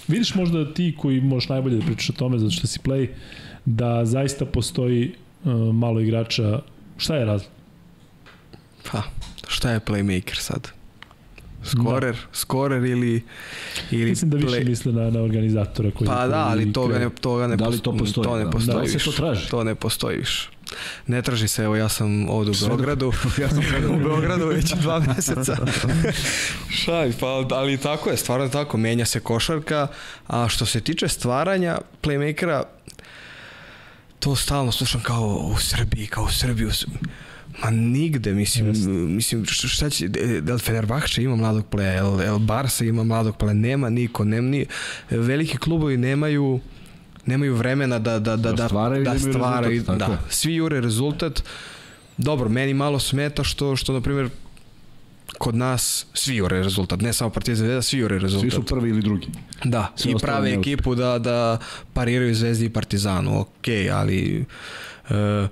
[0.08, 3.08] vidiš možda ti koji možeš najbolje da pričaš o tome zato što si play,
[3.64, 5.12] da zaista postoji
[5.72, 6.58] malo igrača.
[6.96, 7.50] Šta je razlog?
[8.92, 9.02] Pa,
[9.48, 10.68] šta je playmaker sad?
[11.64, 12.20] Skorer, da.
[12.32, 13.22] skorer ili
[13.90, 14.68] ili Mislim da više play...
[14.68, 17.96] misle na na organizatora koji Pa da, ali toga ne toga ne da li to
[17.96, 18.24] postoji?
[18.24, 18.76] To ne postoji.
[18.76, 19.48] Da li se to traži?
[19.48, 20.50] To ne postoji više.
[21.06, 23.12] Ne traži se, evo ja sam ovde u Beogradu,
[23.42, 23.60] ja sam
[23.94, 25.56] u Beogradu već dva meseca.
[26.70, 29.86] Šaj, pa, ali tako je, stvarno tako, menja se košarka,
[30.26, 32.62] a što se tiče stvaranja playmakera,
[34.20, 37.00] to stalno slušam kao u Srbiji, kao u Srbiji, u Srbiji.
[37.62, 38.86] Ma nigde, mislim, Just.
[38.86, 40.08] mislim šta će,
[40.40, 44.48] da li Fenerbahče ima mladog pleja, El, El Barça ima mladog pleja, nema niko, nema
[44.48, 44.66] ni,
[45.10, 46.60] veliki klubovi nemaju
[47.26, 51.42] nemaju vremena da, da, da, da, stvaraju, da, da stvaraju, da, svi jure rezultat.
[52.16, 54.28] Dobro, meni malo smeta što, što na primjer,
[55.38, 58.50] kod nas svi jure rezultat, ne samo Partizan Zvezda, svi jure rezultat.
[58.50, 59.26] Svi su prvi ili drugi.
[59.64, 61.58] Da, Sve i prave ekipu da, da
[61.92, 64.44] pariraju Zvezdi i Partizanu, ok, ali
[65.10, 65.48] e,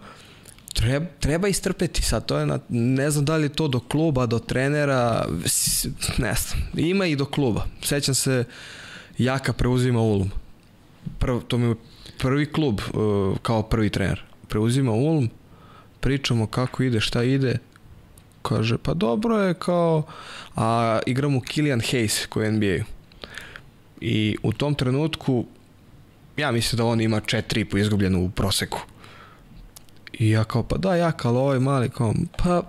[0.72, 4.38] treba, treba istrpeti sad, to je na, ne znam da li to do kluba, do
[4.38, 5.26] trenera,
[6.18, 7.66] ne znam, ima i do kluba.
[7.82, 8.44] Sećam se,
[9.18, 10.30] Jaka preuzima Ulm.
[11.18, 11.74] Prv, to mi je
[12.18, 14.22] prvi klub uh, kao prvi trener.
[14.48, 15.28] Preuzima Ulm,
[16.00, 17.58] pričamo kako ide, šta ide,
[18.48, 20.02] kaže, pa dobro je kao,
[20.56, 22.84] a igramo Kilian Hayes koji je NBA.
[24.00, 25.44] I u tom trenutku,
[26.36, 28.80] ja mislim da on ima 4,5 izgubljeno u proseku.
[30.12, 32.62] I ja kao, pa da, jak, ali ovaj mali, kao, pa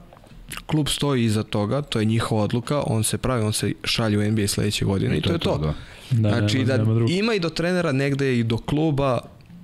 [0.65, 4.31] klub stoji iza toga, to je njihova odluka, on se pravi, on se šalje u
[4.31, 5.57] NBA sledeće godine i, i to, to je to.
[5.57, 5.73] Da.
[6.11, 9.19] Da, znači nema, da nema ima i do trenera negde i do kluba,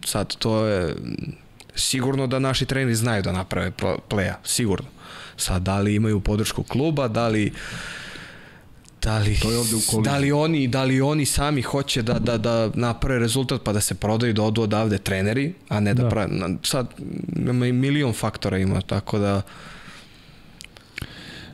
[0.06, 0.96] sad to je
[1.76, 3.72] sigurno da naši treneri znaju da naprave
[4.08, 4.88] pleja, sigurno.
[5.42, 7.52] Sad, da li imaju podršku kluba, da li
[9.04, 12.20] da li, to je ovde u da li oni da li oni sami hoće da
[12.20, 16.04] da da naprave rezultat pa da se prodaju da odu odavde treneri a ne da,
[16.04, 16.10] da.
[16.10, 16.30] prave
[16.64, 16.88] sad
[17.36, 19.42] ima i milion faktora ima tako da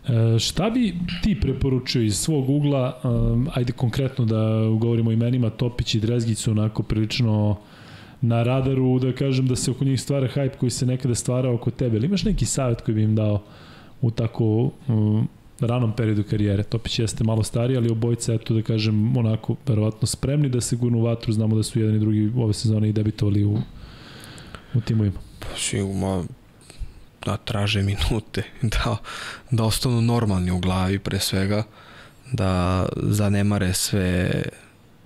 [0.07, 0.93] E, šta bi
[1.23, 6.37] ti preporučio iz svog ugla, um, ajde konkretno da govorimo o imenima Topić i Drezgić
[6.37, 7.57] su onako prilično
[8.21, 11.71] na radaru, da kažem da se oko njih stvara hype koji se nekada stvara oko
[11.71, 11.97] tebe.
[11.97, 13.43] Ili imaš neki savjet koji bi im dao
[14.01, 15.27] u tako um,
[15.59, 16.63] ranom periodu karijere?
[16.63, 20.97] Topić jeste malo stariji, ali obojica, eto da kažem, onako, verovatno spremni da se gurnu
[20.97, 21.33] u vatru.
[21.33, 23.59] Znamo da su jedan i drugi ove sezone i debitovali u,
[24.73, 25.19] u timovima.
[25.39, 26.25] Pa sigurno,
[27.25, 28.43] da traže minute,
[28.75, 28.97] da,
[29.51, 31.63] da ostanu normalni u glavi pre svega,
[32.31, 34.43] da zanemare sve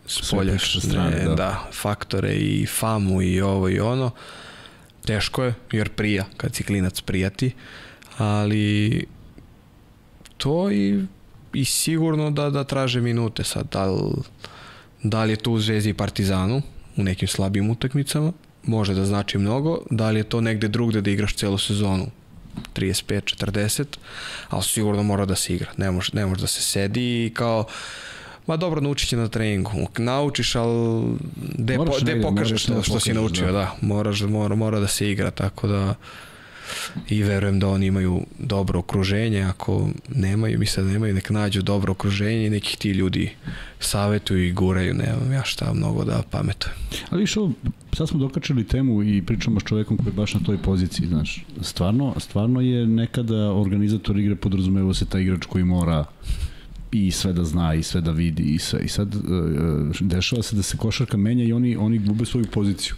[0.06, 1.36] spoljašne strane, da.
[1.36, 4.12] da, faktore i famu i ovo i ono.
[5.06, 7.52] Teško je, jer prija, kad si klinac prijati,
[8.22, 9.06] ali
[10.38, 11.06] to i,
[11.54, 14.02] i sigurno da, da traže minute sad, da li,
[15.04, 16.62] da li je to u Zvezdi i Partizanu,
[16.98, 18.32] u nekim slabijim utakmicama,
[18.64, 22.08] može da znači mnogo, da li je to negde drugde da igraš celu sezonu,
[22.76, 23.86] 35-40,
[24.50, 27.66] ali sigurno mora da se igra, ne može, ne može da se sedi i kao
[28.48, 29.72] Ma dobro, naučit će na treningu.
[29.98, 31.04] Naučiš, ali
[31.58, 33.52] de, po, de pokažeš što, što si naučio, da.
[33.52, 33.76] da.
[33.82, 35.96] Moraš, mora, mora da se igra, tako da
[37.10, 41.92] i verujem da oni imaju dobro okruženje, ako nemaju, misle da nemaju, nek nađu dobro
[41.92, 43.30] okruženje i nekih ti ljudi
[43.80, 46.76] savetuju i guraju, nemam ja šta mnogo da pametujem.
[47.10, 47.52] Ali što,
[47.94, 51.46] sad smo dokačali temu i pričamo s čovekom koji je baš na toj poziciji, znaš,
[51.62, 56.06] stvarno, stvarno je nekada organizator igre podrazumevo se taj igrač koji mora
[56.92, 58.80] i sve da zna i sve da vidi i sve.
[58.80, 59.22] I sad uh,
[60.00, 62.96] dešava se da se košarka menja i oni oni gube svoju poziciju.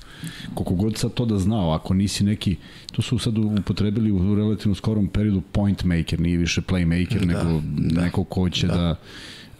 [0.54, 2.56] Koliko god sad to da zna, ako nisi neki,
[2.92, 7.62] to su sad upotrebili u relativno skorom periodu point maker, nije više playmaker, da, nego
[7.78, 8.98] da, neko ko će da,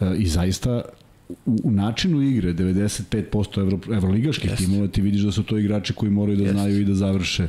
[0.00, 0.82] da uh, i zaista
[1.28, 4.56] u, u načinu igre 95% evro, evroligaških yes.
[4.56, 6.52] timova ti vidiš da su to igrači koji moraju da yes.
[6.52, 7.48] znaju i da završe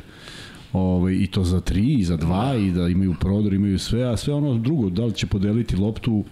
[0.72, 4.16] ovaj, i to za tri, i za dva, i da imaju prodor, imaju sve, a
[4.16, 6.24] sve ono drugo, da li će podeliti loptu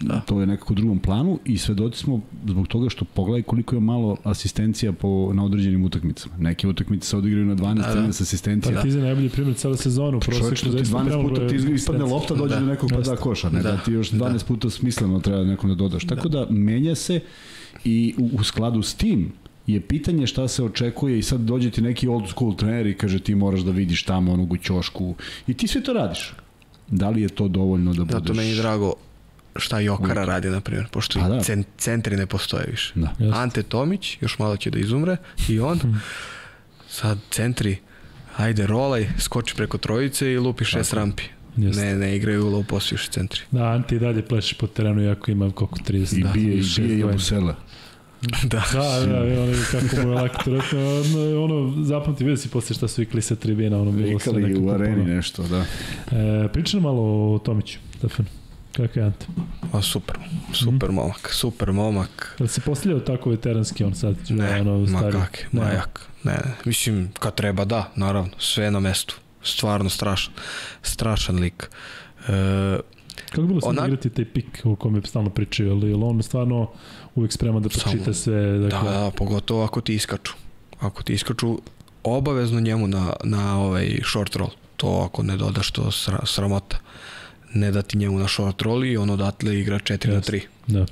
[0.00, 0.20] Da.
[0.20, 3.80] To je nekako u drugom planu i svedoci smo zbog toga što pogledaj koliko je
[3.80, 6.34] malo asistencija po, na određenim utakmicama.
[6.38, 8.08] Neke utakmice se odigraju na 12 da, da.
[8.08, 8.74] asistencija.
[8.74, 10.20] Partizan je najbolji primjer cele sezonu.
[10.20, 12.60] Čovječ, što ti 12 puta ti ispadne lopta, dođe da.
[12.60, 13.50] do nekog pa da koša.
[13.50, 13.70] Ne, da.
[13.70, 14.44] da ti još 12 da.
[14.48, 16.06] puta smisleno treba nekom da dodaš.
[16.06, 17.20] Tako da, da menja se
[17.84, 19.32] i u, u skladu s tim
[19.66, 23.18] je pitanje šta se očekuje i sad dođe ti neki old school trener i kaže
[23.18, 25.14] ti moraš da vidiš tamo onog u ćošku
[25.46, 26.34] i ti sve to radiš.
[26.88, 28.20] Da li je to dovoljno da budeš...
[28.20, 28.94] Zato meni je drago
[29.58, 30.28] šta Jokara Uvijek.
[30.28, 31.40] radi, na primjer, pošto pa, da.
[31.78, 32.92] centri ne postoje više.
[32.94, 33.14] Da.
[33.34, 35.16] Ante Tomić, još malo će da izumre,
[35.48, 36.00] i on, hmm.
[36.88, 37.76] sad centri,
[38.36, 41.00] ajde rolaj, skoči preko trojice i lupi šest Tako.
[41.00, 41.22] rampi.
[41.56, 41.84] Jeste.
[41.84, 43.40] Ne, ne igraju u low post više centri.
[43.50, 46.18] Da, Ante i dalje pleše po terenu, iako ima koliko 30.
[46.18, 47.54] I da, bije, i bije i obusele.
[48.42, 52.48] da, da, da, ono, kako mu je lako to rekao, ono, ono zapamti, vidio si
[52.48, 54.60] posle šta su ikli sa tribina, ono bilo sve nekako.
[54.66, 55.64] u areni nešto, da.
[56.16, 58.26] E, pričam malo o Tomiću, Stefan.
[58.76, 59.26] Kako je Ante?
[59.72, 60.18] A super,
[60.52, 60.94] super mm.
[60.94, 62.36] momak, super momak.
[62.38, 64.16] Da se postavljao tako veteranski on sad?
[64.28, 66.08] Ne, ono, ma kak, ma jak.
[66.24, 69.16] Ne, ne, mislim, kad treba da, naravno, sve na mestu.
[69.42, 70.32] Stvarno strašan,
[70.82, 71.70] strašan lik.
[72.28, 72.78] E,
[73.30, 76.70] Kako bilo sam igrati taj pik o kom je stalno pričao, ali on stvarno
[77.14, 78.58] uvek spreman da pročita sve?
[78.58, 78.90] Dakle...
[78.90, 80.32] Da, da, pogotovo ako ti iskaču.
[80.80, 81.58] Ako ti iskaču,
[82.04, 84.50] obavezno njemu na, na ovaj short roll.
[84.76, 86.78] To ako ne dodaš to sra, sramota
[87.54, 90.14] ne dati njemu na short roll i on odatle igra 4 yes.
[90.14, 90.40] na 3.
[90.66, 90.86] Da.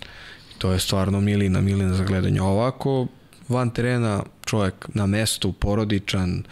[0.59, 2.43] To je stvarno milina, milina za gledanje.
[2.43, 3.07] Ovako,
[3.49, 6.43] van terena, čovjek na mestu, porodičan,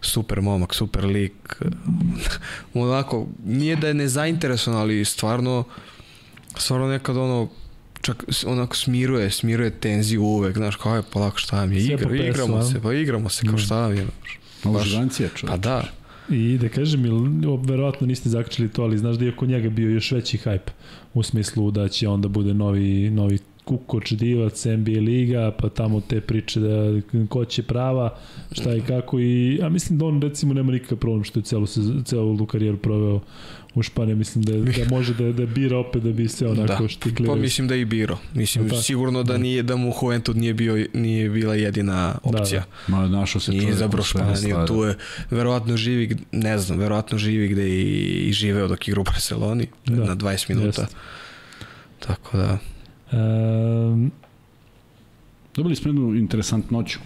[0.00, 1.62] super momak, super lik.
[2.74, 5.64] Onako, nije da je nezainteresovan, ali stvarno,
[6.56, 7.48] stvarno nekad ono,
[8.00, 12.62] čak onako smiruje, smiruje tenziju uvek, znaš, kao je polako šta vam je, igra, igramo
[12.62, 14.06] se, pa igramo se, kao šta vam je.
[14.64, 15.44] Malo čovječ.
[15.46, 15.84] Pa da,
[16.30, 17.02] I da kažem,
[17.64, 20.70] verovatno niste zakačili to, ali znaš da je oko njega bio još veći hype
[21.14, 26.20] u smislu da će onda bude novi, novi Kukoč, Divac, NBA Liga, pa tamo te
[26.20, 28.18] priče da ko će prava,
[28.52, 31.66] šta i kako i, a mislim da on recimo nema nikakav problem što je celu,
[32.04, 33.20] celu karijeru proveo
[33.74, 36.88] u Španiji, mislim da, da može da, da bira opet da bi se onako da.
[36.88, 37.34] štiklirao.
[37.34, 38.18] Pa mislim da je i biro.
[38.34, 42.60] Mislim, da, sigurno da, da, nije, da mu Juventud nije, bio, nije bila jedina opcija.
[42.60, 42.98] Da, da.
[42.98, 44.96] Ma našao se nije izabrao Španiju, tu je
[45.30, 50.04] verovatno živi, ne znam, verovatno živi gde i, i živeo dok igra u Barceloni da.
[50.04, 50.82] na 20 minuta.
[50.82, 50.96] Jest.
[51.98, 52.58] Tako da...
[53.12, 54.10] Um,
[55.56, 56.98] Dobili smo jednu interesantnoću.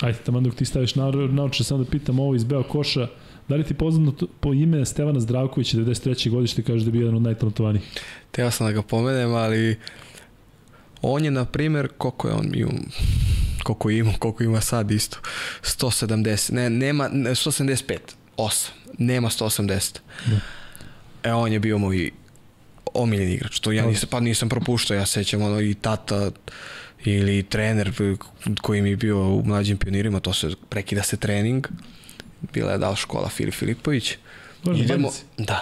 [0.00, 3.08] Ajde, tamo dok ti staviš naoče, samo da pitam ovo iz Beo Koša.
[3.52, 6.30] Da li ti poznato po ime Stevana Zdravkovića, 93.
[6.30, 7.84] godište, kaže da je bio jedan od najtalentovanijih?
[8.30, 9.78] Teo sam da ga pomenem, ali
[11.02, 12.68] on je, na primjer, koliko je on bio,
[13.62, 15.18] koliko ima, koliko ima sad isto,
[15.62, 17.98] 170, ne, nema, 175,
[18.36, 18.68] 8,
[18.98, 19.98] nema 180.
[20.26, 20.36] Da.
[21.22, 22.10] E, on je bio moj
[22.94, 26.30] omiljeni igrač, to ja nisam, pa nisam propuštao, ja sećam ono i tata
[27.04, 27.92] ili trener
[28.62, 31.68] koji mi je bio u mlađim pionirima, to se prekida se trening,
[32.52, 34.16] bila je dal škola Filip Filipović.
[34.64, 35.60] Bože, idemo, da,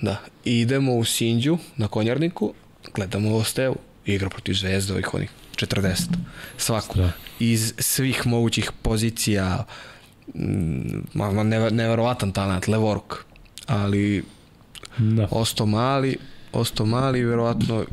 [0.00, 2.54] da, idemo u Sinđu na konjarniku,
[2.94, 3.76] gledamo Ostevu,
[4.06, 5.96] igra protiv Zvezde ovih onih 40.
[6.56, 6.98] Svaku.
[6.98, 7.12] Da.
[7.38, 9.64] Iz svih mogućih pozicija,
[10.34, 13.24] mm, ma, neverovatan talent, levoruk.
[13.66, 14.24] ali
[14.98, 15.28] da.
[15.30, 16.16] ostao mali,
[16.52, 17.84] ostao mali, verovatno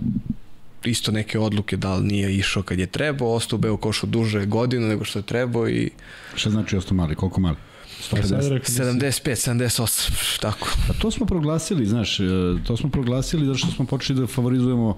[0.84, 4.88] isto neke odluke da li nije išao kad je trebao, ostao u košu duže godinu
[4.88, 5.90] nego što je trebao i...
[6.36, 7.56] Šta znači ostao mali, koliko mali?
[8.02, 8.62] 150.
[8.64, 10.78] 75, 78, tako.
[10.90, 12.24] A to smo proglasili, znaš, e,
[12.68, 14.98] to smo proglasili zato što smo počeli da favorizujemo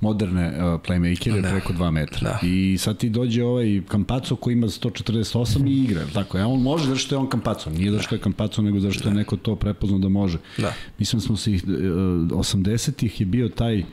[0.00, 1.48] moderne uh, playmakere da.
[1.48, 2.20] preko 2 metra.
[2.20, 2.46] Da.
[2.46, 6.38] I sad ti dođe ovaj Kampaco koji ima 148 i igra, tako.
[6.38, 8.94] A on može zato što je on Kampaco, nije zato što je Kampaco, nego zato
[8.94, 9.18] što je da.
[9.18, 10.38] neko to prepoznao da može.
[10.58, 10.74] Da.
[10.98, 13.84] Mislim smo se uh, 80-ih je bio taj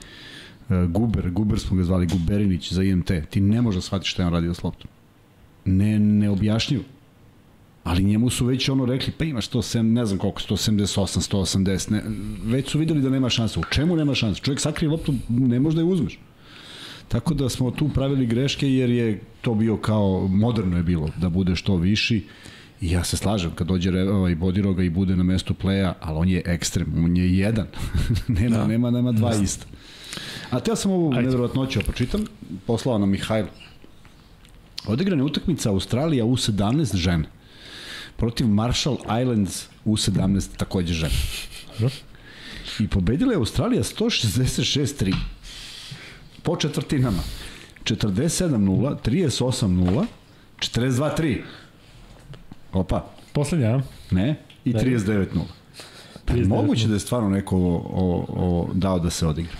[0.87, 3.11] Guber, Guber smo ga zvali, Guberinić za IMT.
[3.29, 4.87] Ti ne možeš da shvatiti šta je on radio s loptom.
[5.65, 6.83] Ne, ne objašnjivo
[7.87, 11.91] ali njemu su već ono rekli, pa imaš to, sem, ne znam koliko, 178, 180,
[11.91, 12.03] ne,
[12.43, 13.59] već su videli da nema šanse.
[13.59, 14.41] U čemu nema šanse?
[14.41, 16.19] Čovjek sakrije loptu, ne može da je uzmeš.
[17.07, 21.29] Tako da smo tu pravili greške jer je to bio kao, moderno je bilo da
[21.29, 22.23] bude što viši
[22.81, 26.29] I ja se slažem, kad dođe ovaj Bodiroga i bude na mestu pleja, ali on
[26.29, 27.67] je ekstrem, on je jedan.
[28.39, 28.67] nema, da.
[28.67, 29.65] nema, nema dva ista.
[30.49, 32.25] A te ja sam ovu nevjerojatnoću pročitam,
[32.67, 33.45] poslao nam Mihajl.
[34.87, 37.36] Odigrana je utakmica Australija U17 žene
[38.17, 41.13] protiv Marshall Islands U17 takođe žena.
[42.79, 45.15] I pobedila je Australija 166-3
[46.43, 47.23] po četvrtinama.
[47.83, 50.05] 47-0, 38-0,
[50.59, 51.41] 42-3.
[52.73, 53.05] Opa.
[53.33, 53.81] Poslednja,
[54.11, 54.35] Ne,
[54.65, 55.25] i 39-0.
[56.25, 59.57] Pa moguće da je stvarno neko o, o, o, dao da se odigra.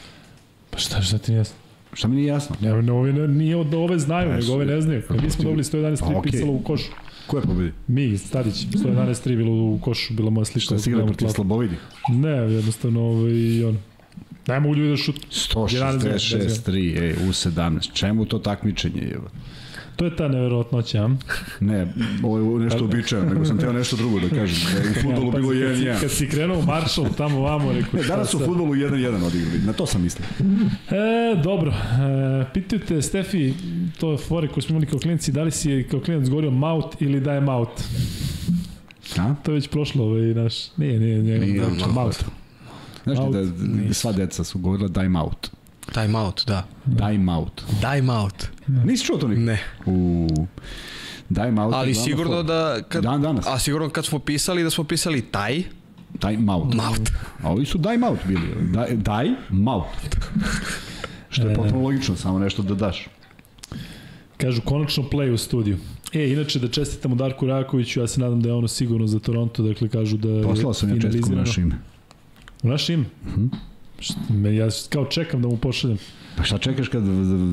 [0.70, 1.56] Pa šta, šta ti jasno?
[1.94, 2.56] Šta mi nije jasno?
[2.62, 5.04] Ne, ne, ove, nije od ove znaju, nego ove ne znaju.
[5.22, 6.32] Mi smo dobili 111 3 okay.
[6.32, 6.92] pisalo u košu.
[7.28, 7.72] Ko je pobedi?
[7.88, 10.78] Mi, Stadić, 111-3 bilo u košu, bila moja slična.
[10.78, 11.76] Šta si igrao protiv Slabovidi?
[12.10, 13.78] Ne, jednostavno ovaj, on.
[14.48, 15.16] Ne mogu ljudi da šut.
[15.32, 17.94] 166-3, ej, u 17.
[17.94, 19.20] Čemu to takmičenje je?
[19.98, 21.10] To je ta neverovatnoća?
[21.60, 21.94] Ne,
[22.24, 24.74] ovo je nešto običajno, nego sam teo nešto drugo da kažem.
[24.74, 26.02] Da je u futbolu ja, pa, bilo 1-1.
[26.02, 28.00] Kad si krenuo Marshall tamo vamo, rekao...
[28.00, 30.26] Ne, danas u futbolu 1-1 odigrali, na to sam mislio.
[30.90, 33.54] E, dobro, e, pitaju te, Stefi,
[34.00, 37.02] to je fore koje smo imali kao klinici, da li si kao klinac govorio maut
[37.02, 37.82] ili da je maut?
[39.18, 39.36] A?
[39.44, 42.24] To je već prošlo, ovaj, naš, nije, nije, nije, nije, nije maut.
[43.04, 45.57] Znaš da sva deca su govorila daj maut.
[45.94, 46.68] Time out, da.
[46.98, 47.64] Time out.
[47.82, 48.48] Time out.
[48.68, 49.44] Nisi čuo to nikad?
[49.44, 49.60] Ne.
[49.86, 50.28] U...
[51.36, 51.74] Time out.
[51.74, 52.82] Ali sigurno da...
[52.90, 53.46] Kad, Dan danas.
[53.48, 55.64] A sigurno kad smo pisali da smo pisali taj,
[56.20, 56.74] Time out.
[56.74, 57.10] Maut.
[57.44, 58.72] A ovi su daj out bili.
[58.74, 59.86] Daj, daj maut.
[61.30, 63.08] Što je potpuno logično, samo nešto da daš.
[64.38, 65.78] Kažu, konačno play u studiju.
[66.14, 69.64] E, inače da čestitamo Darku Rakoviću, ja se nadam da je ono sigurno za Toronto,
[69.64, 71.76] dakle kažu da Poslao sam ja čestitku na naše ime.
[72.64, 73.06] U naše ime?
[73.26, 73.46] Uh mhm.
[73.46, 73.58] -huh.
[74.30, 75.98] Me, ja kao čekam da mu pošaljem.
[76.38, 77.04] Pa šta čekaš kad,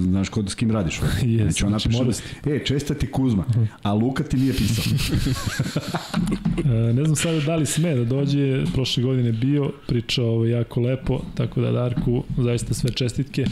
[0.02, 1.00] znaš kod s kim radiš?
[1.22, 3.44] Jes, znači, on znači, napiše, e, česta ti Kuzma,
[3.82, 4.84] a Luka ti nije pisao.
[6.64, 10.80] e, ne znam sada da li sme da dođe, prošle godine bio, pričao ovo jako
[10.80, 13.44] lepo, tako da Darku, zaista sve čestitke.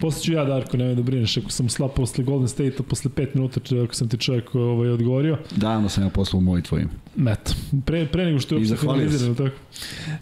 [0.00, 3.28] Posle ću ja, Darko, nemoj da brineš, ako sam slab posle Golden State-a, posle 5
[3.34, 5.38] minuta, ako sam ti čovjek ovaj, odgovorio.
[5.56, 6.88] Davno sam ja poslao moj tvojim.
[7.28, 7.52] Eto,
[7.86, 9.56] pre, pre nego što je uopšte finalizirano tako.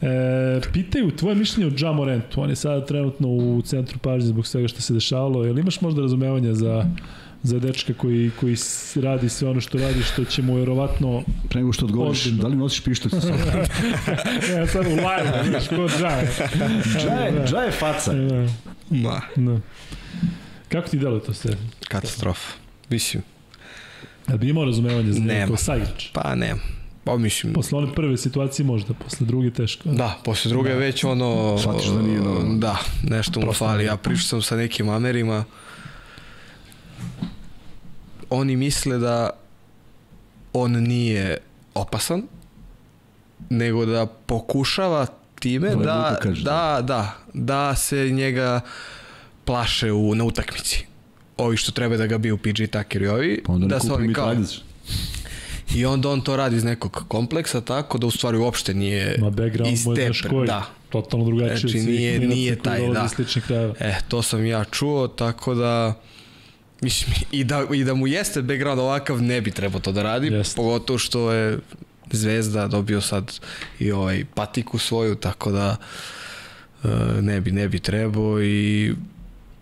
[0.03, 2.41] E, pitaju tvoje mišljenje o Ja Morentu.
[2.41, 5.45] On je sada trenutno u centru pažnje zbog svega što se dešavalo.
[5.45, 6.85] Jel imaš možda razumevanja za
[7.43, 8.57] za dečka koji, koji
[8.95, 11.23] radi sve ono što radi, što će mu verovatno...
[11.49, 13.39] Pre nego što odgovoriš, da li nosiš pištolj sa sobom?
[14.57, 16.31] ja sad u live, znaš, ko džaje.
[17.03, 18.13] Džaje, džaje faca.
[18.13, 18.49] Da.
[18.91, 19.21] Ma.
[19.37, 19.61] Da.
[20.69, 21.57] Kako ti deluje to sve?
[21.89, 22.53] Katastrofa.
[22.91, 23.23] Mislim.
[24.27, 26.09] Da bi imao razumevanje za neko saigrač?
[26.13, 26.61] Pa nema.
[27.05, 27.53] Pa mislim...
[27.53, 29.89] Posle one prve situacije možda, posle druge teško.
[29.89, 30.77] Da, posle druge da.
[30.77, 31.59] već ono...
[31.59, 32.59] Shvatiš da nije normalno.
[32.59, 33.85] Da, nešto mu fali.
[33.85, 35.45] Ja pričao sam sa nekim Amerima,
[38.31, 39.31] oni misle da
[40.53, 41.39] on nije
[41.75, 42.23] opasan,
[43.51, 45.07] nego da pokušava
[45.41, 48.61] time da, da, da, da se njega
[49.45, 50.87] plaše u, na utakmici.
[51.37, 53.43] Ovi što treba da ga biju PG Tucker i ovi.
[53.47, 54.35] Pa onda da se oni kao...
[55.75, 59.31] I onda on to radi iz nekog kompleksa tako da u stvari uopšte nije Ma
[59.31, 60.47] background iz tepe.
[60.47, 60.63] Da.
[60.89, 61.59] Totalno drugačije.
[61.59, 63.09] Znači nije, nije taj, da.
[63.81, 65.95] E, to sam ja čuo, tako da
[66.81, 70.27] mislim, i da, i da mu jeste background ovakav, ne bi trebao to da radi,
[70.27, 70.57] Jest.
[70.57, 71.59] pogotovo što je
[72.13, 73.41] Zvezda dobio sad
[73.79, 75.77] i ovaj patiku svoju, tako da
[76.83, 76.91] uh,
[77.21, 78.95] ne bi, ne bi trebao i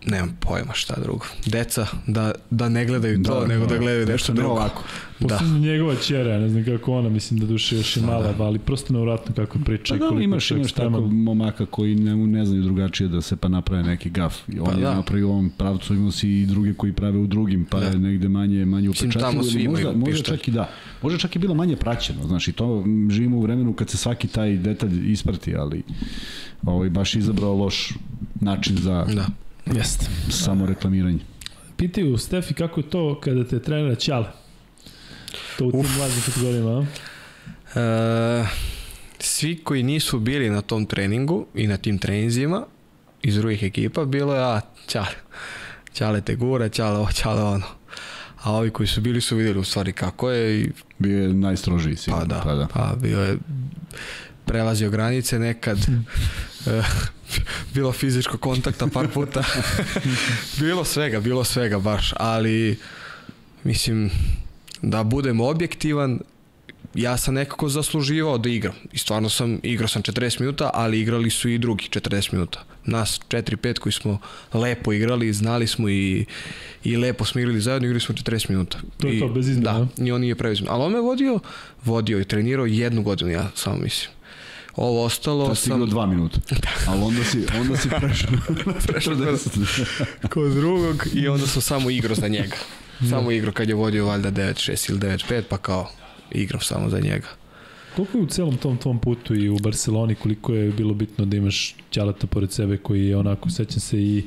[0.07, 1.25] nemam pojma šta drugo.
[1.45, 4.53] Deca, da, da ne gledaju to, da, nego da, da gledaju nešto drugo.
[4.53, 4.83] ovako.
[5.19, 5.39] Da.
[5.59, 8.43] njegova čera, ne znam kako ona, mislim da duše još i da, mala, da.
[8.43, 9.95] ali prosto nevratno kako priča.
[9.99, 13.83] Pa da, imaš, imaš tako momaka koji ne, ne znaju drugačije da se pa naprave
[13.83, 14.35] neki gaf.
[14.47, 14.95] I on pa, je da.
[14.95, 17.85] napravio u ovom pravcu, imao si i druge koji prave u drugim, pa da.
[17.85, 19.31] je negde manje, manje upečatljivo.
[19.31, 20.69] Tamo svi možda, možda čak i da.
[21.01, 24.27] Možda čak i bilo manje praćeno, znaš, i to živimo u vremenu kad se svaki
[24.27, 25.83] taj detalj isprati, ali
[26.63, 27.93] ovaj, baš izabrao loš
[28.41, 29.25] način za da
[29.75, 30.05] Jeste.
[30.29, 31.19] Samo reklamiranje.
[31.77, 34.27] Pitaju Stefi kako je to kada te trenira Ćale?
[35.57, 36.85] To u tim mladim kategorijama,
[37.75, 37.79] a?
[37.79, 38.45] E,
[39.19, 42.65] svi koji nisu bili na tom treningu i na tim treninzima
[43.21, 45.15] iz drugih ekipa, bilo je, a, Ćale.
[45.93, 47.65] Ćale te gura, Ćale ovo, Ćale ono.
[48.43, 50.71] A ovi koji su bili su videli u stvari kako je i...
[50.99, 52.25] Bio je najstrožiji sigurno.
[52.27, 52.67] Pa da, pa, da.
[52.73, 53.37] pa bio je
[54.47, 55.77] prelazio granice nekad
[56.67, 56.81] e,
[57.73, 59.43] bilo fizičko kontakta par puta.
[60.59, 62.79] Bilo svega, bilo svega baš ali
[63.63, 64.11] mislim
[64.81, 66.19] da budem objektivan
[66.97, 68.73] ja sam nekako zasluživao da igram.
[68.91, 72.63] I stvarno sam, igrao sam 40 minuta ali igrali su i drugi 40 minuta.
[72.85, 74.19] Nas 4-5 koji smo
[74.53, 76.25] lepo igrali znali smo i,
[76.83, 78.77] i lepo smo igrali zajedno igrali smo 40 minuta.
[78.97, 81.39] To je to, bez izmena da, i on nije preuzim ali on me vodio,
[81.85, 84.16] vodio i trenirao jednu godinu ja samo mislim
[84.77, 85.89] Ovo ostalo Tad sam...
[85.89, 86.39] dva minuta.
[86.87, 88.31] Ali onda si, onda si prešao.
[88.87, 92.55] prešao kod, kod drugog i onda sam samo igrao za njega.
[93.09, 95.89] Samo igrao kad je vodio valjda 9-6 ili 9-5 pa kao
[96.31, 97.27] igram samo za njega.
[97.95, 101.37] Koliko je u celom tom tvom putu i u Barceloni, koliko je bilo bitno da
[101.37, 104.23] imaš Ćalata pored sebe koji je onako, sećam se i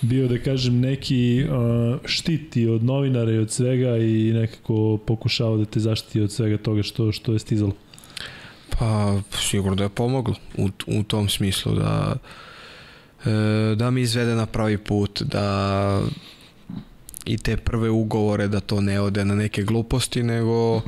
[0.00, 5.64] bio da kažem neki uh, štiti od novinara i od svega i nekako pokušao da
[5.64, 7.72] te zaštiti od svega toga što što je stizalo.
[8.78, 12.16] Pa, sigurno da je pomoglo u, u tom smislu da
[13.24, 16.00] e, da mi izvede na pravi put, da
[17.24, 20.82] i te prve ugovore da to ne ode na neke gluposti, nego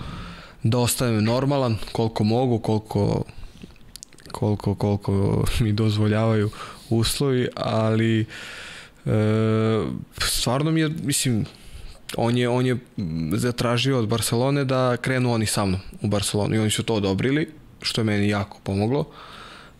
[0.62, 3.24] da ostavim normalan koliko mogu, koliko
[4.32, 6.50] koliko, koliko mi dozvoljavaju
[6.90, 8.26] uslovi, ali e,
[10.18, 11.44] stvarno mi je, mislim,
[12.16, 12.76] on je, on je
[13.32, 17.48] zatražio od Barcelone da krenu oni sa mnom u Barcelonu i oni su to odobrili
[17.86, 19.04] što je meni jako pomoglo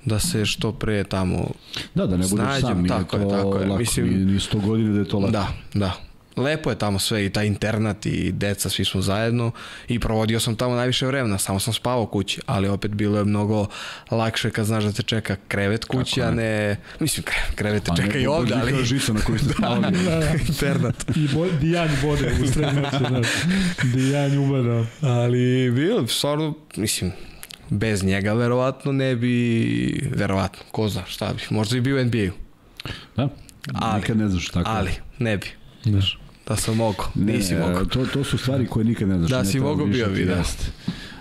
[0.05, 1.51] da se što pre tamo
[1.95, 3.67] Da, da ne budeš snađem, sam, tako to je, tako je.
[3.67, 5.33] lako, Mislim, ni sto godina da je to lako.
[5.33, 5.93] Da, da.
[6.37, 9.51] Lepo je tamo sve i taj internat i deca, svi smo zajedno
[9.89, 13.67] i provodio sam tamo najviše vremena, samo sam spavao kući, ali opet bilo je mnogo
[14.11, 17.25] lakše kad znaš da te čeka krevet kući, a ne, mislim
[17.55, 18.85] krevet te pa čeka i ovde, ali...
[18.85, 19.97] žica na kojoj ste spavali.
[20.05, 21.05] da, da, internat.
[21.17, 23.27] I bo, dijanj bode u sred noći, znaš,
[23.95, 24.85] dijanj ubada.
[25.01, 27.13] Ali bilo, stvarno, mislim,
[27.71, 32.33] bez njega verovatno ne bi, verovatno, ko zna šta bi, možda i bio NBA-u.
[33.17, 33.29] Da,
[33.75, 34.71] ali, nikad ne znaš tako.
[34.71, 35.47] Ali, ne bi.
[35.85, 36.19] Znaš.
[36.47, 37.85] Da sam mogo, nisi ne, mogo.
[37.85, 39.31] To, to su stvari koje nikad ne znaš.
[39.31, 40.43] Da, ne si mogo bio bi, da.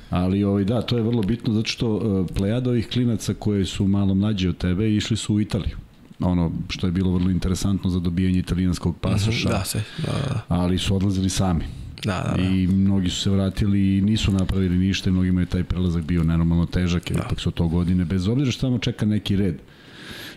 [0.09, 3.87] Ali ovaj, da, to je vrlo bitno zato što uh, plejada ovih klinaca koje su
[3.87, 5.77] malo mlađi od tebe išli su u Italiju
[6.19, 9.49] ono što je bilo vrlo interesantno za dobijanje italijanskog pasoša.
[9.49, 9.81] Da, se.
[9.97, 10.41] Da, da.
[10.47, 11.65] Ali su odlazili sami.
[12.05, 12.49] Da, da, da.
[12.49, 16.23] I mnogi su se vratili i nisu napravili ništa i mnogima je taj prelazak bio
[16.23, 17.25] nenormalno težak, jer da.
[17.25, 19.55] ipak su to godine, bez obzira što tamo čeka neki red.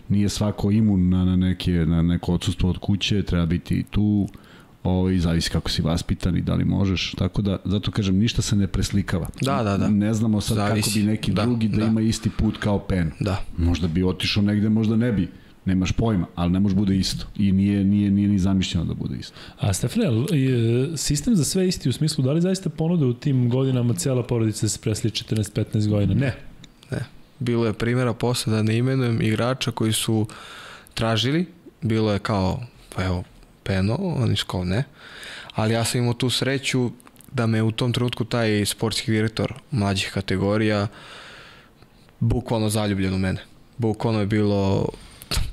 [0.09, 4.27] Nije svako imun na, na, neke, na neko odsustvo od kuće, treba biti tu,
[4.83, 8.55] ovaj, zavisi kako si vaspitan i da li možeš, tako da, zato kažem, ništa se
[8.55, 9.27] ne preslikava.
[9.41, 9.89] Da, da, da.
[9.89, 10.89] Ne znamo sad zavisi.
[10.89, 13.11] kako bi neki da, drugi da, da ima isti put kao pen.
[13.19, 13.43] Da.
[13.57, 15.29] Možda bi otišao negde, možda ne bi
[15.69, 17.25] nemaš pojma, ali ne može bude isto.
[17.37, 19.33] I nije, nije, nije ni zamišljeno da bude isto.
[19.59, 20.07] A Stefane,
[20.95, 24.69] sistem za sve isti u smislu, da li zaista ponude u tim godinama cijela porodica
[24.69, 26.13] se presli 14-15 godina?
[26.13, 26.35] Ne.
[26.91, 27.05] Ne.
[27.39, 30.27] Bilo je primjera posle da ne imenujem igrača koji su
[30.93, 31.45] tražili,
[31.81, 32.59] bilo je kao,
[32.95, 33.23] pa evo,
[33.63, 34.83] Peno, oni su kao ne,
[35.55, 36.91] ali ja sam imao tu sreću
[37.31, 40.87] da me u tom trenutku taj sportski direktor mlađih kategorija
[42.19, 43.41] bukvalno zaljubljen u mene.
[43.77, 44.89] Bukvalno je bilo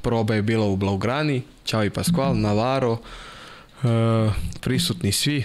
[0.03, 2.33] proba je bila u Blaugrani, Ćao i Pasqual.
[2.33, 5.45] Navarro, uh, prisutni svi.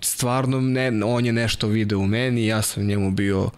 [0.00, 3.50] Stvarno, ne, on je nešto video u meni, ja sam njemu bio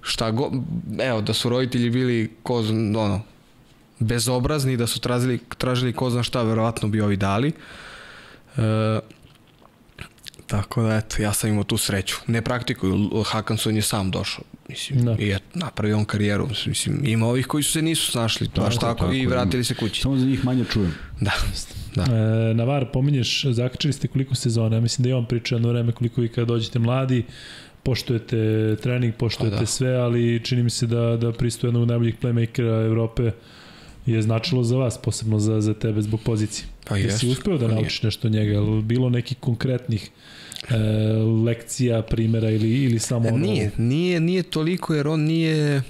[0.00, 0.52] šta go,
[1.00, 2.58] evo, da su roditelji bili ko,
[2.96, 3.20] ono,
[3.98, 7.52] bezobrazni, da su tražili, tražili ko zna šta, verovatno bi ovi dali.
[8.56, 8.62] Uh,
[10.56, 12.16] Tako da, eto, ja sam imao tu sreću.
[12.26, 14.44] Ne praktikuju, Hakanson je sam došao.
[14.68, 15.16] Mislim, da.
[15.18, 16.48] i je napravio on karijeru.
[16.66, 19.74] Mislim, ima ovih koji su se nisu snašli, da, baš tako, tako, i vratili se
[19.74, 20.00] kući.
[20.00, 20.94] Samo za njih manje čujem.
[21.20, 21.32] Da.
[21.94, 22.02] da.
[22.02, 25.92] E, Navar, pominješ, zakačili ste koliko sezona, ja mislim da je on pričao jedno vreme
[25.92, 27.24] koliko vi kada dođete mladi,
[27.82, 28.36] poštujete
[28.82, 29.66] trening, poštujete da.
[29.66, 33.30] sve, ali čini mi se da, da pristoje jednog najboljih playmakera Evrope
[34.06, 36.66] je značilo za vas, posebno za, za tebe zbog pozicije.
[36.88, 40.10] Pa Jesi si uspeo da naučiš nešto njega, ali bilo nekih konkretnih
[40.70, 40.76] e,
[41.44, 43.38] lekcija, primera ili, ili samo ono...
[43.38, 45.82] Nije, nije, nije toliko jer on nije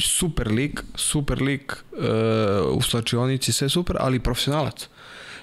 [0.00, 2.06] super lik, super lik e,
[2.60, 4.88] u slačionici, sve super, ali profesionalac.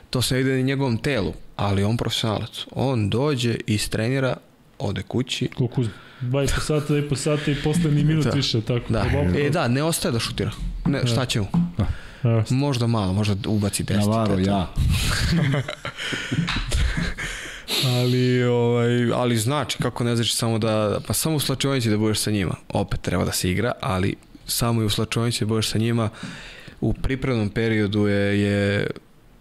[0.10, 2.66] To se vidi na njegovom telu, ali on profesionalac.
[2.72, 4.38] On dođe, istrenira,
[4.80, 5.50] ode kući.
[5.58, 5.82] Koliko
[6.22, 8.32] Dva i po sata, dva i po sata i poslednji minut da.
[8.32, 8.94] više, tako.
[8.94, 9.06] Da.
[9.38, 10.52] E, da, ne ostaje da šutira.
[10.86, 11.08] Ne, da.
[11.08, 11.48] šta će mu?
[11.78, 12.44] Da.
[12.50, 13.98] Možda malo, možda ubaci 10.
[13.98, 14.68] Navaro, ja.
[17.86, 22.20] ali, ovaj, ali znači, kako ne znači samo da, pa samo u slačionici da budeš
[22.20, 22.56] sa njima.
[22.70, 24.16] Opet treba da se igra, ali
[24.48, 26.10] samo i u slačionici da budeš sa njima.
[26.82, 28.88] U pripremnom periodu je, je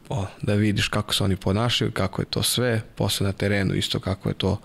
[0.09, 4.01] o, da vidiš kako se oni ponašaju, kako je to sve, posle na terenu isto
[4.01, 4.61] kako je to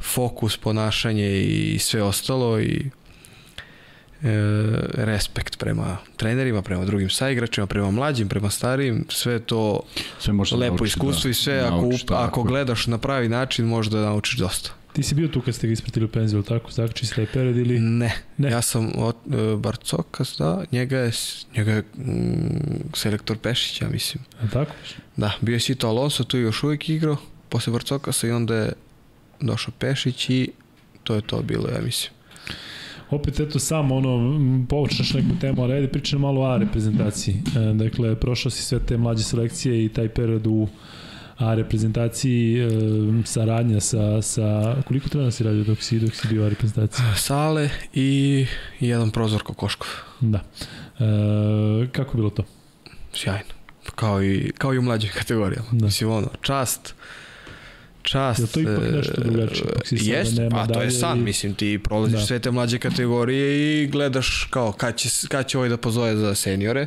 [0.00, 2.90] fokus, ponašanje i sve ostalo i
[4.22, 4.28] e,
[4.94, 9.80] respekt prema trenerima, prema drugim saigračima, prema mlađim, prema starijim, sve to
[10.18, 13.98] sve lepo nauči, iskustvo da, i sve nauči, ako, ako gledaš na pravi način možda
[13.98, 14.70] da naučiš dosta.
[14.92, 16.70] Ti si bio tu kad ste ga ispratili u penziju, tako?
[16.70, 17.80] Zakči si taj period ili...
[17.80, 18.50] Ne, ne.
[18.50, 21.12] ja sam od uh, Barcokas, da, njega je,
[21.56, 24.24] njega je mm, selektor Pešića, mislim.
[24.42, 24.72] A tako?
[25.16, 27.16] Da, bio je Sito Alonso, tu je još uvijek igrao,
[27.48, 28.72] posle Barcokasa i onda je
[29.40, 30.50] došao Pešić i
[31.04, 32.12] to je to bilo, ja mislim.
[33.10, 37.34] Opet, eto, samo ono, povučeš neku temu, ali ajde pričam malo o A reprezentaciji.
[37.56, 40.68] E, dakle, prošao si sve te mlađe selekcije i taj period u
[41.38, 42.68] A reprezentaciji, e,
[43.24, 47.06] saradnja sa, sa, koliko trenera si radio dok si, dok si bio A reprezentaciji?
[47.16, 48.46] Sale i
[48.80, 49.88] jedan prozor Kokoškov.
[50.20, 50.40] Da.
[50.98, 52.44] E, kako bilo to?
[53.12, 53.54] Sjajno.
[53.94, 55.68] Kao i, kao i u mlađim kategorijama.
[55.72, 55.84] Da.
[55.84, 56.94] Mislim, ono, čast,
[58.08, 58.40] čast.
[58.40, 59.66] Je to ipak e, nešto drugačije?
[59.90, 61.22] Jest, nema pa to je san, i...
[61.22, 62.26] mislim, ti prolaziš da.
[62.26, 66.34] sve te mlađe kategorije i gledaš kao kad će, kad će ovaj da pozove za
[66.34, 66.86] seniore.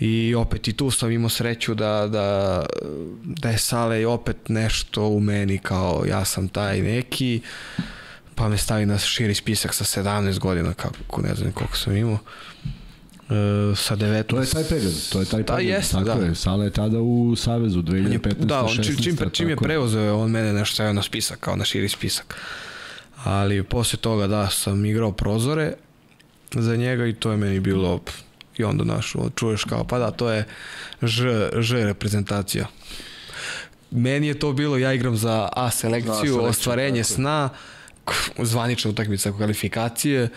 [0.00, 2.62] I opet i tu sam imao sreću da, da,
[3.22, 7.40] da je Sale opet nešto u meni kao ja sam taj neki,
[8.34, 12.18] pa me stavi na širi spisak sa 17 godina, kako ne znam koliko sam imao.
[13.30, 14.26] Uh, sa 19.
[14.26, 15.70] To je taj period, to je taj da, period.
[15.70, 16.26] Jeste, tako da.
[16.26, 18.34] je, Sala je tada u Savezu 2015.
[18.34, 21.64] Da, on čim, čim, čim je preuzeo, on mene nešto stavio na spisak, kao na
[21.64, 22.34] širi spisak.
[23.24, 25.72] Ali posle toga, da, sam igrao prozore
[26.54, 28.00] za njega i to je meni bilo
[28.56, 30.44] i onda naš, čuješ kao, pa da, to je
[31.02, 32.66] Ž, Ž reprezentacija.
[33.90, 37.14] Meni je to bilo, ja igram za A selekciju, da, selekciju ostvarenje tako.
[37.14, 37.48] sna,
[38.38, 40.28] zvanična utakmica kvalifikacije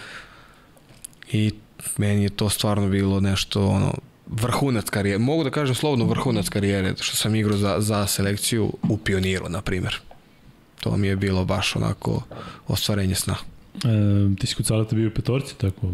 [1.32, 1.52] i
[1.98, 3.94] meni je to stvarno bilo nešto ono
[4.28, 5.20] vrhunac karijere.
[5.20, 9.62] Mogu da kažem slobodno vrhunac karijere što sam igrao za, za selekciju u Pioniru, na
[9.62, 10.00] primjer.
[10.80, 12.24] To mi je bilo baš onako
[12.68, 13.36] ostvarenje sna.
[13.76, 15.94] E, ti si kod Salata bio u petorci, tako?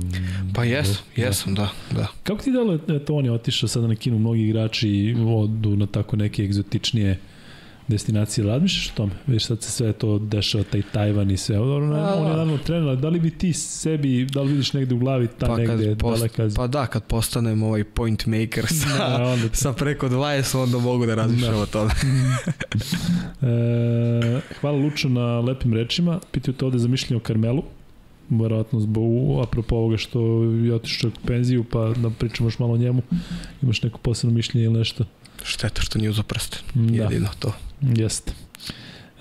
[0.56, 1.22] Pa jes, da.
[1.24, 2.07] jesam, da, da.
[2.24, 5.86] Kako ti dalo da to on je otišao sada na kinu, mnogi igrači odu na
[5.86, 7.20] tako neke egzotičnije
[7.90, 9.11] destinacije, razmišljaš o tome?
[9.28, 11.60] Viš sad se sve to dešava, taj Tajvan i sve.
[11.60, 14.95] On, on, on je naravno trener, da li bi ti sebi, da li vidiš negde
[14.95, 16.48] u glavi ta pa negde post, daleka?
[16.56, 21.06] Pa da, kad postanem ovaj point maker sa, da, onda sa preko 20, onda mogu
[21.06, 21.61] da razmišljam da.
[21.61, 21.91] o tome.
[23.41, 26.20] e, hvala Lučo na lepim rečima.
[26.32, 27.64] Pitaju te ovde za mišljenje o Karmelu
[28.30, 32.78] verovatno zbog, apropo ovoga što je otišao u penziju, pa da pričamo još malo o
[32.78, 33.02] njemu.
[33.61, 35.06] Imaš neko posebno mišljenje ili nešto?
[35.44, 37.03] Šteta što nije uzoprsten, da.
[37.03, 37.53] jedino to.
[37.82, 38.34] Jeste.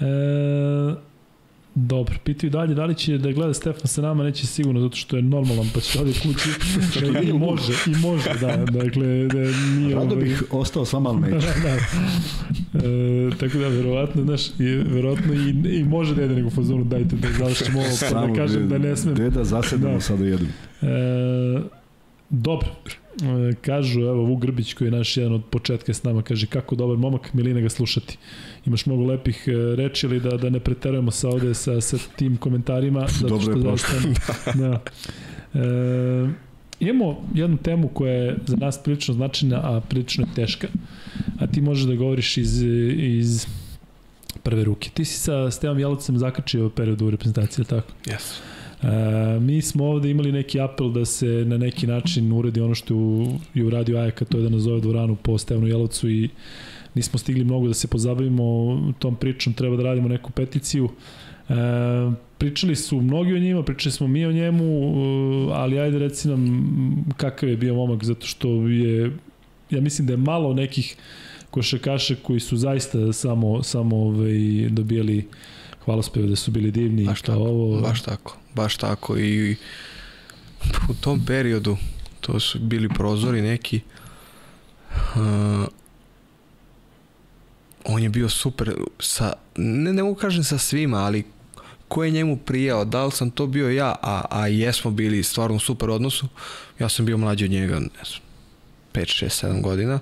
[0.01, 0.05] E,
[1.75, 5.17] dobro, pitaju dalje, da li će da gleda Stefan sa nama, neće sigurno, zato što
[5.17, 6.49] je normalan, pa će ovdje kući.
[7.29, 9.39] I može, i može, da, dakle, da
[9.79, 9.95] nije...
[9.95, 10.25] Rado ovaj...
[10.25, 11.47] bih ostao s vama, ali neće.
[11.63, 16.85] da, e, tako da, verovatno, znaš, je, verovatno i, i može da jede nego fazonu,
[16.85, 19.15] dajte da završimo ovo, pa da kažem da ne smem.
[19.15, 20.01] Deda, zasedamo da.
[20.01, 20.49] sada jedem.
[20.83, 21.78] E,
[22.31, 22.69] dobro,
[23.23, 26.77] E, kažu, evo, Vuk Grbić koji je naš jedan od početka s nama, kaže kako
[26.77, 28.19] dobar momak, milina ga slušati.
[28.67, 32.37] Imaš mnogo lepih e, reči, ali da, da ne preterujemo sa ovde sa, sa tim
[32.37, 33.07] komentarima.
[33.29, 33.93] Dobro je zaista,
[34.55, 34.69] da.
[34.69, 34.81] da.
[35.61, 36.29] E,
[36.81, 40.69] imamo jednu temu koja je za nas prilično značajna, a prilično je teška,
[41.41, 42.63] a ti možeš da govoriš iz,
[42.97, 43.47] iz
[44.43, 44.91] prve ruke.
[44.95, 47.93] Ti si sa Stevom Jelovcem zakačio periodu u reprezentaciji, tako?
[48.05, 48.41] Yes.
[48.83, 52.95] E, mi smo ovde imali neki apel da se na neki način uredi ono što
[53.55, 56.29] je uradio Ajaka, to je da nazove dvoranu po Stevanu Jelovcu i
[56.95, 58.45] nismo stigli mnogo da se pozabavimo
[58.99, 60.89] tom pričom, treba da radimo neku peticiju.
[61.49, 61.55] E,
[62.39, 67.05] pričali su mnogi o njima, pričali smo mi o njemu, e, ali ajde reci nam
[67.17, 69.13] kakav je bio momak, zato što je,
[69.71, 70.97] ja mislim da je malo nekih
[71.51, 75.29] košakaša koji su zaista samo, samo ovaj, dobijali
[75.89, 77.05] hvalospeve da su bili divni.
[77.05, 77.81] Baš tako, ovo...
[77.81, 79.57] baš tako baš tako i
[80.91, 81.77] u tom periodu
[82.21, 83.81] to su bili prozori neki.
[85.15, 85.21] Uh,
[87.85, 91.25] on je bio super sa, ne, ne mogu kažem sa svima, ali
[91.89, 95.57] ko je njemu prijao, da li sam to bio ja, a, a jesmo bili stvarno
[95.57, 96.29] u super odnosu,
[96.79, 98.21] ja sam bio mlađi od njega, ne znam,
[98.93, 100.01] 5, 6, 7 godina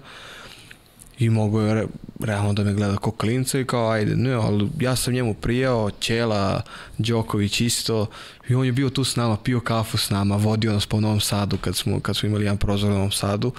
[1.18, 1.86] i mogu je re,
[2.20, 5.90] realno da me gleda kao klinca i kao ajde, ne, ali ja sam njemu prijao,
[6.01, 6.62] Ćela,
[6.98, 8.06] Đoković isto
[8.48, 11.20] i on je bio tu s nama, pio kafu s nama, vodio nas po Novom
[11.20, 13.52] Sadu kad smo, kad smo imali jedan prozor u Novom Sadu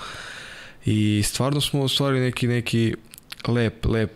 [0.85, 2.95] i stvarno smo ostvarili neki, neki
[3.47, 4.11] lep, lep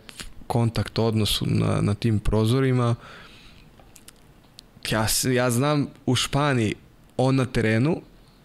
[0.48, 2.96] kontakt, odnos na, na tim prozorima.
[4.90, 6.76] Ja, ja znam u Španiji
[7.18, 8.02] on na terenu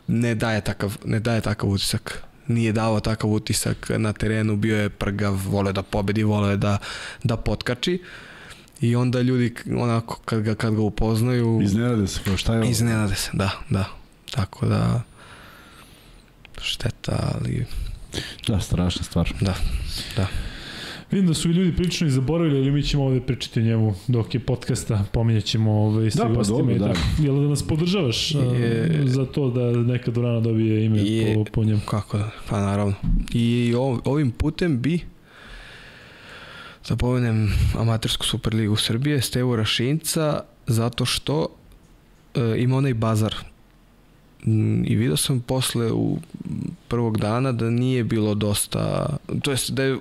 [0.07, 4.89] ne daje takav, ne daje takav utisak nije davao takav utisak na terenu, bio je
[4.89, 6.79] prgav, vole da pobedi, vole da,
[7.25, 8.03] da potkači
[8.81, 12.71] i onda ljudi onako kad ga, kad ga upoznaju iznenade se, kao šta je ovo?
[12.71, 13.85] Iznenade se, da, da.
[14.31, 15.03] Tako da
[16.61, 17.67] šteta, ali
[18.49, 19.33] da, strašna stvar.
[19.41, 19.55] Da,
[20.17, 20.27] da.
[21.11, 24.35] Vidim da su ljudi prilično i zaboravili, ali mi ćemo ovde pričati o njemu dok
[24.35, 26.59] je podcasta, pominjat ćemo ovaj, sa da, pa gostima.
[26.59, 26.87] dobro, i da.
[26.87, 26.99] tako.
[27.21, 31.45] Jel da nas podržavaš Je- a, za to da neka Durana dobije ime Je- po,
[31.45, 31.81] po njemu?
[31.81, 32.95] Kako da, pa naravno.
[33.33, 35.01] I ov, ovim putem bi
[36.89, 41.49] da pomenem Amatersku Superligu Srbije, Stevu Rašinca, zato što
[42.35, 43.35] e, ima onaj bazar.
[44.45, 46.19] Mm, I vidio sam posle u
[46.89, 49.07] prvog dana da nije bilo dosta,
[49.43, 49.99] to jest da je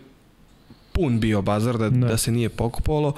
[0.95, 2.07] pun bio bazar, da, Ne.
[2.07, 3.13] da se nije pokupovalo,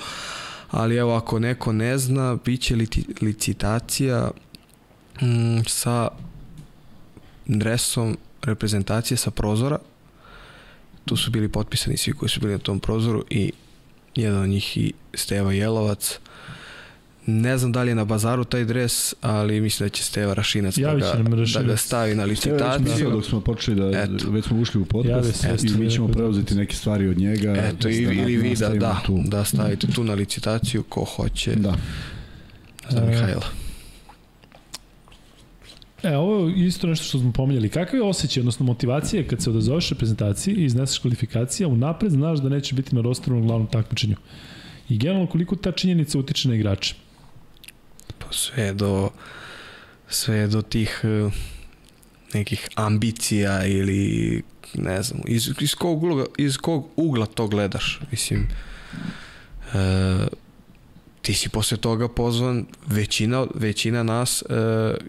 [0.71, 4.31] ali evo ako neko ne zna, bit će liti, licitacija
[5.21, 6.07] mm, sa
[7.45, 9.77] dresom reprezentacije sa prozora.
[11.05, 13.51] Tu su bili potpisani svi koji su bili na tom prozoru i
[14.15, 16.19] jedan od njih i Steva Jelovac.
[17.29, 20.75] Ne znam da li je na bazaru taj dres, ali mislim da će Steva Rašinac
[20.75, 21.65] da Javit ga, da Rašinac.
[21.65, 23.11] ga stavi na licitaciju.
[23.11, 24.29] dok smo počeli da, Eto.
[24.29, 27.17] već smo ušli u podcast se, i jeste mi ćemo da- preuzeti neke stvari od
[27.17, 27.51] njega.
[27.53, 29.19] Eto, i, da ili vi da, da, tu.
[29.25, 31.75] da stavite tu na licitaciju ko hoće Da.
[32.89, 33.45] za E, Mihajla.
[36.03, 37.69] E, ovo je isto nešto što smo pominjali.
[37.69, 42.49] Kakav je osjećaj, odnosno motivacija kad se odazoveš reprezentaciji i izneseš kvalifikacija, unapred znaš da
[42.49, 44.15] neće biti na rosteru na glavnom takmičenju.
[44.89, 46.95] I generalno koliko ta činjenica utiče na igrače.
[48.17, 49.09] Pa sve do
[50.09, 51.29] sve do tih eh,
[52.33, 54.43] nekih ambicija ili
[54.73, 58.47] ne znam, iz, iz, kog, ugla, iz kog ugla to gledaš, mislim
[59.73, 60.27] e,
[61.21, 64.55] ti si posle toga pozvan većina, većina nas e,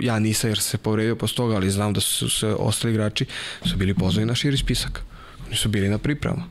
[0.01, 3.27] ja nisam jer se povredio posle toga, ali znam da su se ostali igrači
[3.67, 5.03] su bili pozvani na širi spisak.
[5.47, 6.45] Oni su bili na priprema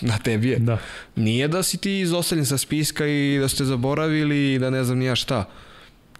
[0.00, 0.78] na tebi je Da.
[1.16, 4.98] Nije da si ti izostavljen sa spiska i da ste zaboravili i da ne znam
[4.98, 5.44] nija šta.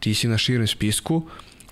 [0.01, 1.23] Ti si na širem spisku,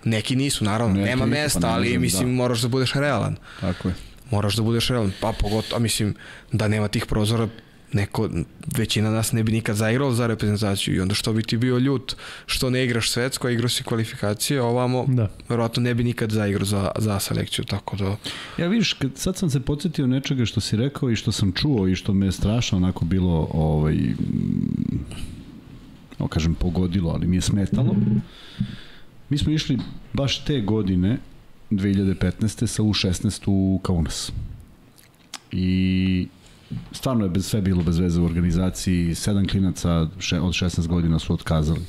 [0.05, 2.35] neki nisu, naravno, Neki nema nisu, pa mesta, ne ali znam, mislim da.
[2.35, 3.37] moraš da budeš realan.
[3.61, 3.95] Tako je.
[4.31, 6.15] Moraš da budeš realan, pa pogotovo, a mislim
[6.53, 7.49] da nema tih prozora,
[7.93, 8.29] neko,
[8.77, 12.17] većina nas ne bi nikad zaigrala za reprezentaciju i onda što bi ti bio ljut
[12.47, 15.29] što ne igraš svetsko, a igrao si kvalifikacije, ovamo Da.
[15.49, 18.17] verovatno ne bi nikad zaigrao za, za selekciju, tako da
[18.59, 21.89] Ja vidiš, kad, sad sam se podsjetio nečega što si rekao i što sam čuo
[21.89, 25.05] i što me je strašno onako bilo, ovaj, mm,
[26.19, 27.97] o kažem pogodilo, ali mi je smetalo.
[29.29, 29.79] Mi smo išli
[30.13, 31.19] baš te godine,
[31.71, 32.67] 2015.
[32.67, 34.33] sa U16 u Kaunas.
[35.53, 36.29] I
[36.93, 39.15] stvarno je bez, sve bilo bez veze u organizaciji.
[39.15, 41.87] Sedam klinaca še, od 16 godina su otkazali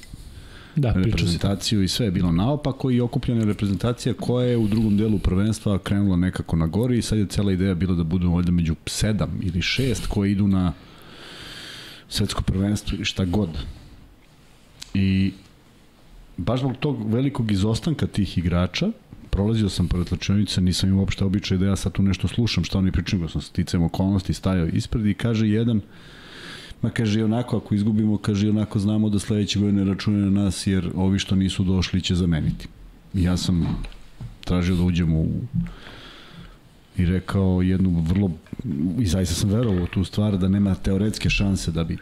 [0.76, 4.98] Da, reprezentaciju i sve je bilo naopako i okupljena je reprezentacija koja je u drugom
[4.98, 8.52] delu prvenstva krenula nekako na gori i sad je cela ideja bila da budu valjda
[8.52, 10.74] među sedam ili šest koji idu na
[12.10, 13.49] svetsko prvenstvo ili šta god.
[14.94, 15.34] I
[16.38, 18.91] baš zbog tog velikog izostanka tih igrača
[19.38, 22.77] prolazio sam pored tlačionice, nisam imao uopšte običaj da ja sad tu nešto slušam šta
[22.77, 25.81] oni pričaju, nego sam sticajem okolnosti stajao ispred i kaže jedan
[26.81, 30.89] Ma kaže onako, ako izgubimo, kaže onako znamo da sledeće godine računaju na nas, jer
[30.95, 32.68] ovi što nisu došli će zameniti.
[33.14, 33.65] I ja sam
[34.45, 35.31] tražio da uđemo u
[36.98, 38.32] i rekao jednu vrlo
[38.99, 41.98] i zaista sam verovao tu stvar da nema teoretske šanse da bi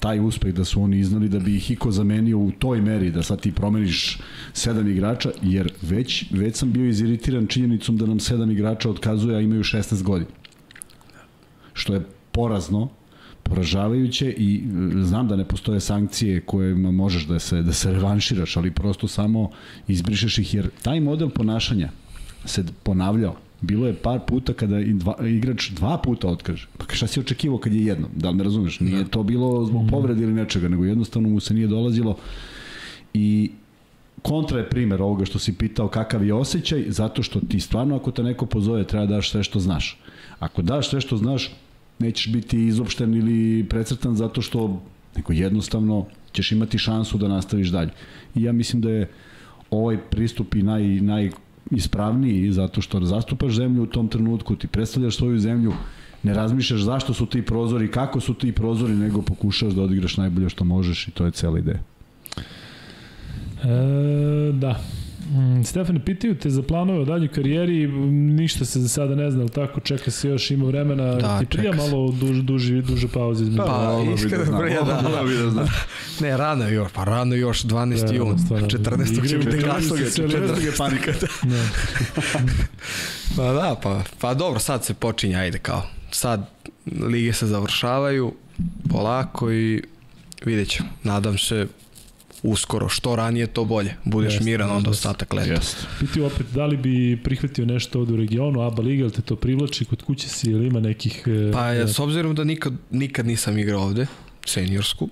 [0.00, 3.22] taj uspeh da su oni iznali da bi ih Iko zamenio u toj meri da
[3.22, 4.18] sad ti promeniš
[4.52, 9.40] sedam igrača jer već, već sam bio iziritiran činjenicom da nam sedam igrača otkazuje a
[9.40, 10.30] imaju 16 godina
[11.72, 12.02] što je
[12.32, 12.90] porazno
[13.44, 18.56] poražavajuće i e, znam da ne postoje sankcije kojima možeš da se da se revanširaš,
[18.56, 19.50] ali prosto samo
[19.88, 21.88] izbrišeš ih jer taj model ponašanja
[22.44, 23.36] se ponavljao.
[23.64, 26.68] Bilo je par puta kada dva, igrač dva puta otkaže.
[26.78, 28.10] Pa šta si očekivao kad je jednom?
[28.16, 28.80] Da li me razumeš?
[28.80, 32.16] Nije to bilo zbog povrede ili nečega, nego jednostavno mu se nije dolazilo
[33.14, 33.50] i
[34.22, 38.10] kontra je primer ovoga što si pitao kakav je osjećaj, zato što ti stvarno ako
[38.10, 40.00] te neko pozove treba daš sve što znaš.
[40.38, 41.50] Ako daš sve što znaš,
[41.98, 44.82] nećeš biti izopšten ili precrtan zato što
[45.16, 47.90] neko jednostavno ćeš imati šansu da nastaviš dalje.
[48.34, 49.10] I ja mislim da je
[49.70, 51.30] ovaj pristup i naj, naj
[51.70, 55.72] ispravniji zato što zastupaš zemlju u tom trenutku, ti predstavljaš svoju zemlju,
[56.22, 60.48] ne razmišljaš zašto su ti prozori, kako su ti prozori, nego pokušaš da odigraš najbolje
[60.48, 61.78] što možeš i to je cela ideja.
[63.64, 64.80] E, da.
[65.30, 69.48] Mm, Stefane, pitaju te za planove o daljoj karijeri, ništa se za sada ne zna,
[69.48, 73.58] tako čeka se još, ima vremena, da, ti prija malo duž, duži, duže pauze između.
[73.58, 75.02] Pa, pa iskreno da prija, da.
[75.02, 75.66] da, da.
[76.20, 78.06] ne, rano još, pa rano još, 12.
[78.06, 79.28] Da, jun, 14.
[79.28, 80.64] će biti kasno, 14.
[80.64, 81.12] je panika.
[81.44, 81.64] Da.
[83.36, 86.46] pa da, pa, pa dobro, sad se počinje, ajde kao, sad
[87.00, 88.34] lige se završavaju
[88.90, 89.82] polako i
[90.44, 91.66] vidjet ćemo, nadam se
[92.44, 93.94] uskoro, što ranije to bolje.
[94.04, 95.52] Budeš jest, miran onda ostatak leta.
[95.52, 95.86] Jest.
[96.00, 99.84] Piti opet, da li bi prihvatio nešto ovde u regionu, ABA Liga, te to privlači,
[99.84, 101.22] kod kuće si, ili ima nekih...
[101.26, 104.06] E, pa ja, s obzirom da nikad, nikad nisam igrao ovde,
[104.46, 105.08] seniorsku,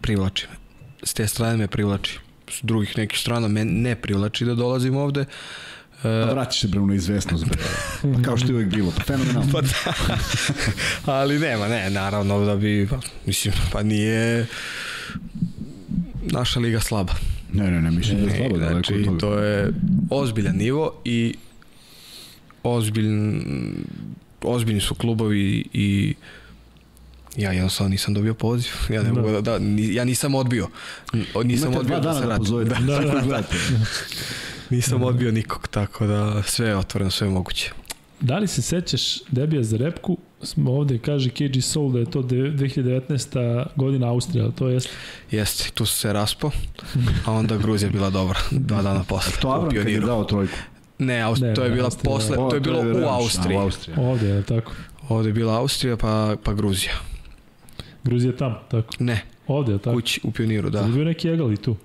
[0.00, 0.56] privlači me.
[1.02, 2.18] S te strane me privlači.
[2.50, 5.24] S drugih nekih strana me ne privlači da dolazim ovde.
[6.02, 7.58] Pa vratiš se bre u neizvesnost bre.
[8.02, 9.52] Pa kao što je uvek bilo, pa fenomenalno.
[9.52, 9.94] pa da.
[11.04, 14.46] Ali nema, ne, naravno da bi, pa, mislim, pa nije
[16.32, 17.14] naša liga slaba.
[17.52, 19.18] Ne, ne, ne, mislim da je slaba daleko znači, toga.
[19.18, 19.72] to je
[20.10, 21.34] ozbiljan nivo i
[22.62, 23.42] ozbiljan,
[24.42, 26.14] ozbiljni su klubovi i
[27.36, 28.72] ja jednostavno nisam dobio poziv.
[28.90, 29.14] Ja ne da.
[29.14, 30.68] mogu da, da, ja nisam odbio.
[31.44, 32.64] Nisam Imate odbio dva da se vratim.
[32.64, 33.42] Da, da, da, da.
[34.70, 37.72] nisam odbio nikog, tako da sve je otvoreno, sve je moguće.
[38.20, 40.18] Da li se sećaš debija za repku?
[40.42, 43.66] Smo ovde kaže KG Soul da je to 2019.
[43.76, 44.88] godina Austrija, to jest?
[45.30, 46.50] Jeste, tu se raspo,
[47.26, 49.32] a onda Gruzija bila dobra, dva dana posle.
[49.40, 50.56] To Avram kad je dao trojku?
[50.98, 52.12] Ne, Aust ne, to je bila Austrija.
[52.14, 53.56] posle, o, to je bilo to je u Austriji.
[53.56, 53.96] A, u Austriji.
[53.98, 54.72] Ovde je tako.
[55.08, 56.92] Ovde je bila Austrija pa, pa Gruzija.
[58.04, 58.94] Gruzija tam, tako?
[58.98, 59.22] Ne.
[59.46, 59.96] Ovde je tako?
[59.96, 60.80] Kući, u Pioniru, da.
[60.80, 61.76] Je bio neki egal tu?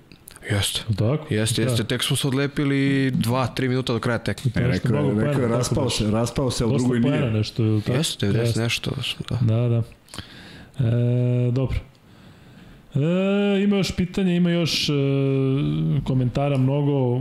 [0.50, 0.80] Jeste.
[0.96, 1.34] Tako?
[1.34, 1.82] Jeste, jeste.
[1.82, 1.88] Da.
[1.88, 4.46] Tek smo se odlepili 2-3 minuta do kraja tek.
[4.46, 7.30] E, rekao, je, rekao je, raspao se, raspao se, a u drugoj nije.
[7.30, 7.80] nešto.
[7.86, 7.96] Tako?
[7.96, 8.90] Jeste, jeste, nešto.
[9.30, 9.68] Da, da.
[9.68, 9.82] da.
[10.86, 11.78] E, dobro.
[12.94, 14.92] E, ima još pitanja, ima još e,
[16.04, 17.20] komentara mnogo.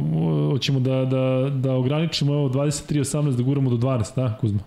[0.51, 4.59] Hoćemo da, da, da ograničimo ovo 23.18 da guramo do 12, da, Kuzma?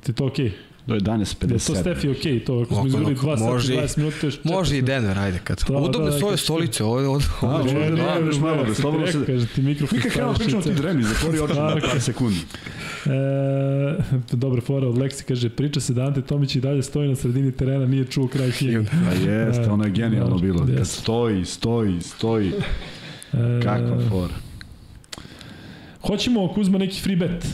[0.00, 0.46] Ti to okej?
[0.46, 0.71] Okay?
[0.86, 1.46] Do 11.57.
[1.46, 4.82] Da, to Stefi ok, to ako smo izgubili 2 sata 20 minuta još Može i
[4.82, 5.64] Denver, ajde kad.
[5.68, 7.20] Da, Udobne da, svoje stolice, ovo ovo.
[7.40, 9.24] A, može da još malo, da slobodno se.
[9.26, 9.98] Kaže ti mikrofon.
[10.04, 12.40] Mi kako pričamo ti dremi, zatvori oči na par sekundi.
[13.06, 13.10] E,
[14.32, 17.52] dobra fora od Leksi kaže priča se da Ante Tomić i dalje stoji na sredini
[17.52, 18.84] terena, nije čuo kraj himne.
[19.08, 20.66] Pa jeste, ono je genijalno bilo.
[20.76, 22.52] Kad stoji, stoji, stoji.
[23.62, 24.34] Kakva fora.
[26.06, 27.46] Hoćemo Kuzma neki free bet.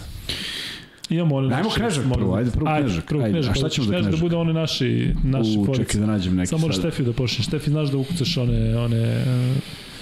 [1.10, 3.04] Imamo one Ajmo Knežak prvo, ajde prvo ajde, Knežak.
[3.04, 3.50] Prvo Knežak.
[3.50, 4.10] A šta ćemo za Knežak?
[4.10, 5.74] da bude one naši, naši U.
[5.76, 7.46] Čekaj da nađem neki Samo moraš Štefi da počneš.
[7.46, 9.24] Štefi, znaš da ukucaš one, one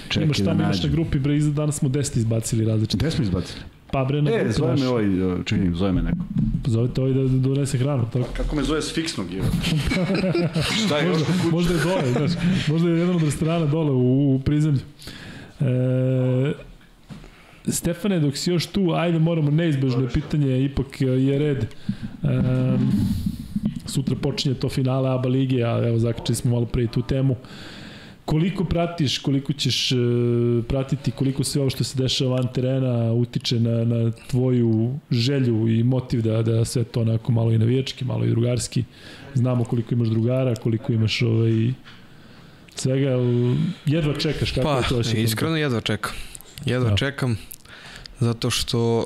[0.09, 2.97] Čekaj imaš tamo, da imaš na grupi, bre, danas smo 10 izbacili različite.
[2.97, 3.59] Gde smo izbacili?
[3.91, 5.05] Pa bre, na e, zove me ovaj,
[5.45, 6.17] čekaj, zove me neko.
[6.63, 8.25] Pa zove te ovaj da donese hranu, tako.
[8.25, 9.41] Pa, kako me zove s fiksnog, je?
[10.85, 12.31] Šta je možda, možda je dole, znaš,
[12.67, 14.79] možda je jedan od restorana dole u, u prizemlju.
[15.59, 16.53] E,
[17.67, 21.65] Stefane, dok si još tu, ajde moramo neizbežno je pitanje, ipak je red.
[22.23, 22.91] Um,
[23.85, 27.35] sutra počinje to finale ABA lige, a evo zakačili smo malo pre tu temu.
[28.25, 29.97] Koliko pratiš, koliko ćeš uh,
[30.67, 35.83] pratiti, koliko sve ovo što se dešava van terena utiče na, na tvoju želju i
[35.83, 38.83] motiv da, da sve to onako malo i navijački, malo i drugarski.
[39.33, 41.73] Znamo koliko imaš drugara, koliko imaš ovaj,
[42.75, 43.17] svega,
[43.85, 45.01] jedva čekaš kako pa, je to.
[45.11, 46.11] Pa, iskreno jedva čekam.
[46.65, 46.95] Jedva da.
[46.95, 47.37] čekam
[48.19, 49.05] zato što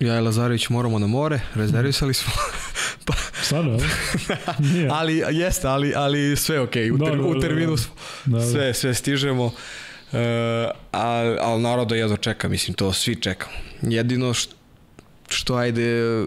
[0.00, 2.32] ja i Lazarević moramo na more, rezervisali smo.
[3.06, 3.78] pa, Stvarno,
[4.72, 4.88] Nije.
[4.92, 8.46] ali jeste, ali, ali sve ok, u, ter, da, da, u terminu smo, da, da.
[8.46, 9.44] sve, sve stižemo.
[9.44, 10.18] Uh,
[10.92, 13.52] ali, ali naravno da jedno čeka, mislim, to svi čekamo.
[13.82, 14.54] Jedino što,
[15.28, 16.24] što ajde,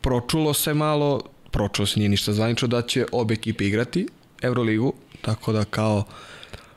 [0.00, 4.08] pročulo se malo, pročulo se nije ništa zvanično da će obe ekipe igrati
[4.42, 6.04] Euroligu, tako da kao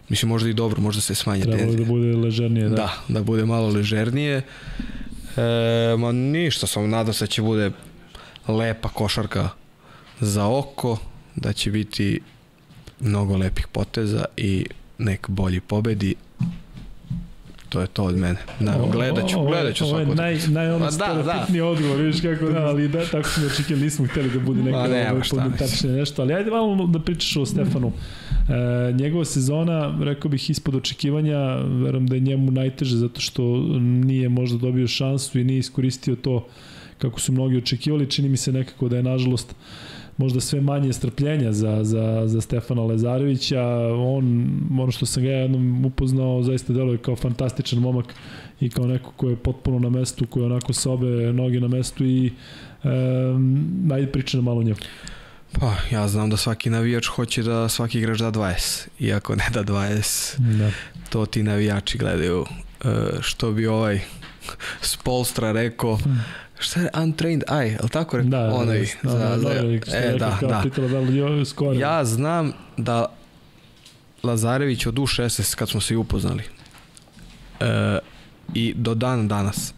[0.10, 1.86] Mislim, možda i dobro, možda se smanje Trebalo tenzije.
[1.86, 2.76] da bude ležernije, da.
[2.76, 4.42] Da, da bude malo ležernije.
[5.38, 7.72] E, ma ništa, samo nadam se da će bude
[8.48, 9.50] lepa košarka
[10.20, 10.98] za oko,
[11.36, 12.20] da će biti
[13.00, 14.66] mnogo lepih poteza i
[14.98, 16.16] nek bolji pobedi.
[17.76, 18.38] To je to od mene.
[18.60, 20.02] Da, gledat ću, gledat ću svako.
[20.02, 21.66] Ovo je naj, naj ono da, da.
[21.66, 25.22] odgovor, vidiš kako da, ali da, tako smo očekali, nismo hteli da bude neka ne,
[25.60, 27.92] tačne nešto, ali ajde malo da pričaš o Stefanu.
[28.50, 33.44] E, njegova sezona, rekao bih, ispod očekivanja, verujem da je njemu najteže zato što
[33.80, 36.48] nije možda dobio šansu i nije iskoristio to
[36.98, 38.10] kako su mnogi očekivali.
[38.10, 39.56] Čini mi se nekako da je, nažalost,
[40.18, 43.64] možda sve manje strpljenja za, za, za Stefana Lezarevića.
[43.96, 48.06] On, ono što sam ga jednom upoznao, zaista deluje kao fantastičan momak
[48.60, 51.68] i kao neko ko je potpuno na mestu, koji je onako sa obe noge na
[51.68, 52.32] mestu i
[52.84, 54.80] um, ajde priča malo njemu.
[55.60, 58.88] Pa, ja znam da svaki navijač hoće da svaki igrač da 20.
[59.00, 60.72] Iako ne da 20, da.
[61.10, 62.46] to ti navijači gledaju.
[62.86, 62.88] E,
[63.22, 64.00] što bi ovaj
[64.82, 66.24] Spolstra rekao, hmm
[66.60, 68.30] šta je untrained eye, ali tako rekao?
[68.30, 70.62] Da, Onaj, da, za, da, za, da, e, da, da.
[70.64, 71.74] Pitala da li skoro.
[71.74, 73.06] Ja znam da
[74.24, 76.44] Lazarević od U16 kad smo se i upoznali
[77.60, 78.00] e,
[78.54, 79.74] i do dan danas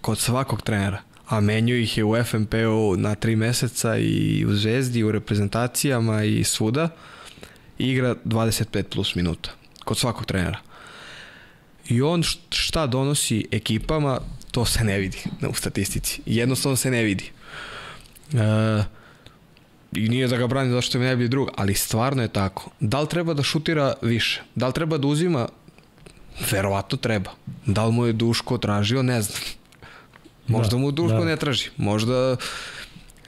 [0.00, 5.04] kod svakog trenera a menju ih je u FNP-u na tri meseca i u Zvezdi,
[5.04, 6.88] u reprezentacijama i svuda,
[7.78, 9.50] igra 25 plus minuta
[9.84, 10.58] kod svakog trenera.
[11.88, 14.20] I on šta donosi ekipama,
[14.56, 15.18] to se ne vidi
[15.48, 16.20] u statistici.
[16.26, 17.30] Jednostavno se ne vidi.
[18.32, 18.84] E,
[19.92, 22.70] I nije da ga brani zašto je najbolji drug, ali stvarno je tako.
[22.80, 24.42] Da li treba da šutira više?
[24.54, 25.48] Da li treba da uzima?
[26.50, 27.30] Verovatno treba.
[27.66, 29.02] Da li mu je Duško tražio?
[29.02, 29.38] Ne znam.
[30.46, 31.24] Možda da, mu Duško da.
[31.24, 31.68] ne traži.
[31.76, 32.36] Možda...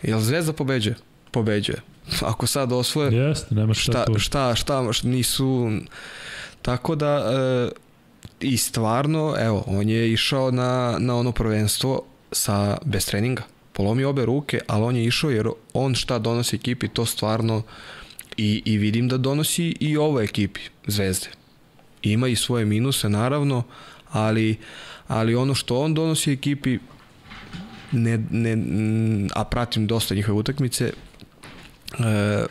[0.03, 0.97] Jel Zvezda pobeđuje?
[1.31, 1.83] Pobeđuje.
[2.23, 3.13] Ako sad osvoje...
[3.13, 4.19] Jeste, nema šta, šta tu.
[4.19, 5.71] Šta, šta, šta, nisu...
[6.63, 7.13] Tako da...
[7.73, 7.88] E,
[8.41, 12.03] i stvarno, evo, on je išao na, na ono prvenstvo
[12.33, 13.43] sa, bez treninga.
[13.73, 17.63] Polomio obe ruke, ali on je išao jer on šta donosi ekipi, to stvarno
[18.37, 21.27] i, i vidim da donosi i ovo ekipi Zvezde.
[22.03, 23.63] Ima i svoje minuse, naravno,
[24.11, 24.57] ali,
[25.09, 26.79] ali ono što on donosi ekipi,
[27.93, 28.57] ne, ne,
[29.35, 30.93] a pratim dosta njihove utakmice,
[31.99, 32.47] e,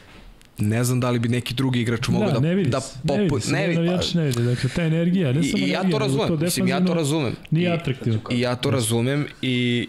[0.57, 3.39] ne znam da li bi neki drugi igrač mogao da, da, vidi, da popu...
[3.51, 4.43] Ne vidi, ne vidi, pa, ne vidi.
[4.43, 7.35] Dakle, ta energija, ne samo I, ja to razumem, to mislim, ja to razumem.
[7.51, 8.19] Nije atraktivno.
[8.29, 9.87] I, I ja to razumem i,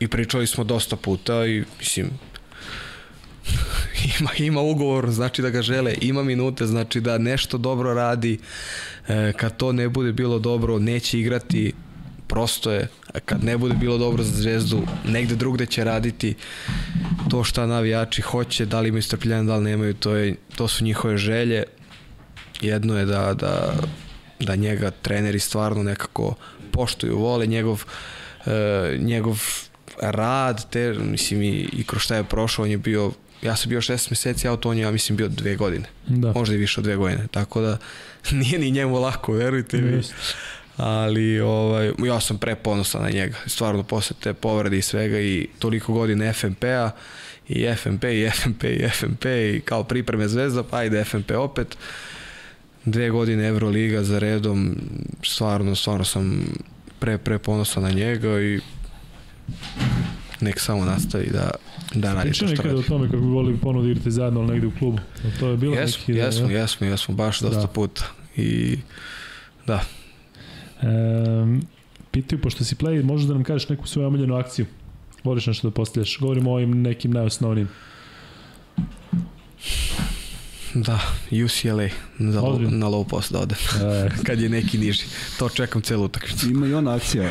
[0.00, 2.10] i pričali smo dosta puta i, mislim,
[4.20, 8.38] ima, ima ugovor, znači da ga žele, ima minute, znači da nešto dobro radi,
[9.08, 11.72] e, kad to ne bude bilo dobro, neće igrati,
[12.30, 12.88] prosto je,
[13.24, 16.34] kad ne bude bilo dobro za zvezdu, negde drugde će raditi
[17.30, 20.84] to šta navijači hoće, da li imaju strpljenja, da li nemaju, to, je, to su
[20.84, 21.64] njihove želje.
[22.60, 23.74] Jedno je da, da,
[24.40, 26.34] da njega treneri stvarno nekako
[26.72, 27.84] poštuju, vole njegov,
[28.46, 29.42] e, njegov
[30.00, 33.80] rad, te, mislim, i, i kroz šta je prošao, on je bio ja sam bio
[33.80, 35.88] 16 meseci, a on je, ja mislim, bio dve godine.
[36.06, 36.32] Da.
[36.32, 37.26] Možda i više od dve godine.
[37.30, 37.78] Tako da
[38.40, 39.96] nije ni njemu lako, verujte mi.
[39.96, 40.14] Just
[40.76, 43.36] ali ovaj, ja sam preponosan na njega.
[43.46, 46.90] Stvarno posle te povrede i svega i toliko godina FNP-a
[47.48, 51.76] i FNP i FNP i FNP i kao pripreme zvezda, pa ajde FNP opet.
[52.84, 54.76] Dve godine Euroliga za redom,
[55.22, 56.44] stvarno, stvarno sam
[56.98, 58.60] pre, pre ponosan na njega i
[60.40, 61.50] nek samo nastavi da,
[61.94, 62.74] da radi to što radi.
[62.78, 64.98] o tome kako bi volili ponovno da igrate zajedno negde u klubu.
[65.40, 66.12] To je bilo jesmo, neki...
[66.18, 67.66] Jesmo, da, jesmo, jesmo, baš dosta da.
[67.66, 68.04] puta.
[68.36, 68.78] I
[69.66, 69.84] da,
[70.82, 71.62] Um,
[72.10, 74.66] pitaju, pošto si play, možeš da nam kažeš neku svoju omiljenu akciju?
[75.24, 76.18] Voliš nešto da postavljaš?
[76.18, 77.68] Govorimo o ovim nekim najosnovnim.
[80.74, 81.00] Da,
[81.44, 83.54] UCLA za low, na low post da ode.
[83.54, 84.08] E.
[84.26, 85.02] Kad je neki niži.
[85.38, 86.50] To čekam celu utakmicu.
[86.50, 87.30] Ima i ona akcija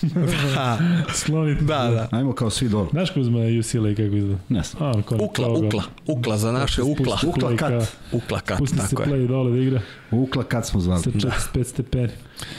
[0.54, 0.78] da.
[1.14, 1.64] Sloniti.
[1.64, 2.08] Da, da.
[2.10, 2.88] Ajmo kao svi dole.
[2.90, 4.38] Znaš Kuzma UCLA kako izgleda?
[4.48, 4.82] Ne znam.
[4.82, 5.82] A, ukla, ukla.
[6.06, 7.18] Ukla za naše ukla.
[7.26, 7.96] Ukla kat.
[8.12, 9.80] Ukla kat, Pusti tako se play dole da igra.
[10.10, 11.02] Ukla kat smo zvali.
[11.02, 11.64] Sa 45 da.
[11.64, 12.12] stepeni.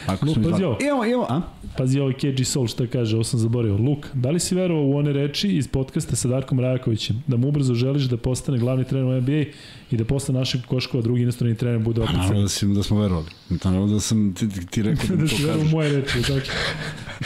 [0.05, 0.77] Ako smo pazi ovo.
[0.89, 1.41] Evo, evo, a?
[1.77, 3.77] Pazi ovo KG Soul šta kaže, ovo sam zaboravio.
[3.77, 7.47] Luk, da li si verovao u one reči iz podcasta sa Darkom Rajakovićem, da mu
[7.47, 9.43] ubrzo želiš da postane glavni trener u NBA
[9.91, 12.15] i da posle našeg koškova drugi inostrani trener bude opet.
[12.15, 13.27] Naravno da, si, da smo verovali.
[13.49, 15.45] Naravno da sam ti, ti rekao da, da to kažeš.
[15.45, 16.47] Da si moje reči, tako.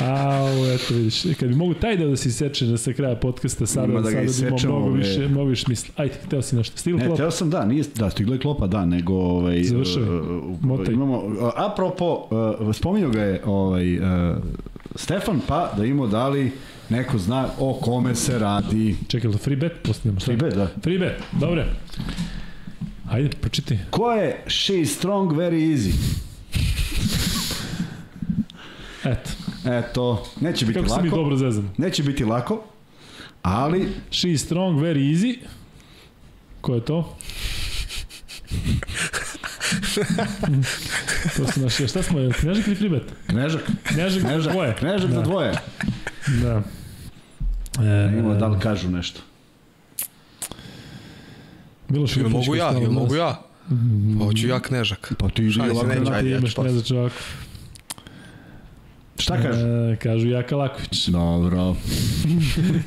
[0.02, 3.66] A, eto vidiš, kad bi mogu taj deo da se seče da se kraja podcasta,
[3.66, 5.94] sada, da sada bi imao mnogo više, mnogo više smisla.
[5.98, 6.78] Ajde, hteo si nešto.
[6.78, 7.12] Stigla klopa?
[7.12, 10.04] Ne, hteo sam da, nije, da, stigla je klopa, da, nego ovaj, Završaj.
[10.04, 12.28] Uh, imamo, uh, apropo,
[12.60, 14.04] uh, spominjao ga je ovaj, uh,
[14.96, 16.52] Stefan, pa da imamo da li
[16.90, 18.96] neko zna o kome se radi.
[19.08, 20.20] Čekaj, da free bet postavljamo?
[20.20, 20.68] Free bet, da.
[20.84, 21.66] Free bet, dobre.
[23.10, 23.80] Ajde, pročiti.
[23.90, 25.92] Ko je She Strong Very Easy?
[29.04, 29.47] Eto.
[29.68, 30.96] Eto, neće biti Kako lako.
[30.96, 31.70] Kako se mi dobro zezamo.
[31.78, 32.64] Neće biti lako,
[33.42, 33.90] ali...
[34.12, 35.38] She Strong Very Easy.
[36.62, 37.18] Ko je to?
[41.38, 43.04] to su naši, šta smo, Knežak ili Fribet?
[43.28, 43.62] Knežak.
[43.84, 44.76] Knežak, Knežak za dvoje.
[44.76, 45.16] Knežak da.
[45.16, 45.54] za dvoje.
[46.42, 46.62] Da.
[47.84, 49.22] E, Ima da li kažu nešto.
[51.90, 53.42] Miloš Ili mogu ja, ili mogu ja.
[54.20, 55.14] Pa hoću ja Knežak.
[55.20, 55.88] Pa ti idi ovako.
[55.88, 57.16] Neće, ajde, ja ću Imaš Knežak ovako.
[59.18, 59.60] Šta kažu?
[59.60, 61.08] E, kažu Jaka Laković.
[61.08, 61.76] Dobro.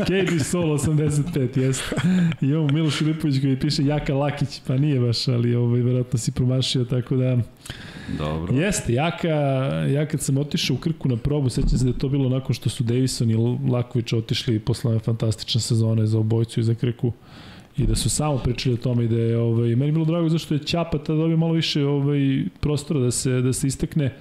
[0.07, 1.97] KD Solo 85, jeste.
[2.41, 6.33] I imamo Miloš Filipović koji piše Jaka Lakić, pa nije baš, ali ovaj, verovatno si
[6.33, 7.39] promašio, tako da...
[8.19, 8.55] Dobro.
[8.55, 9.29] Jeste, Jaka,
[9.89, 12.55] ja kad sam otišao u Krku na probu, sećam se da je to bilo nakon
[12.55, 13.35] što su Davison i
[13.71, 17.13] Laković otišli posle fantastične sezone za obojcu i za Krku
[17.77, 20.55] i da su samo pričali o tome i da je ovaj meni bilo drago zašto
[20.55, 24.17] je Ćapa tada dobio malo više ovaj prostora da se da se istekne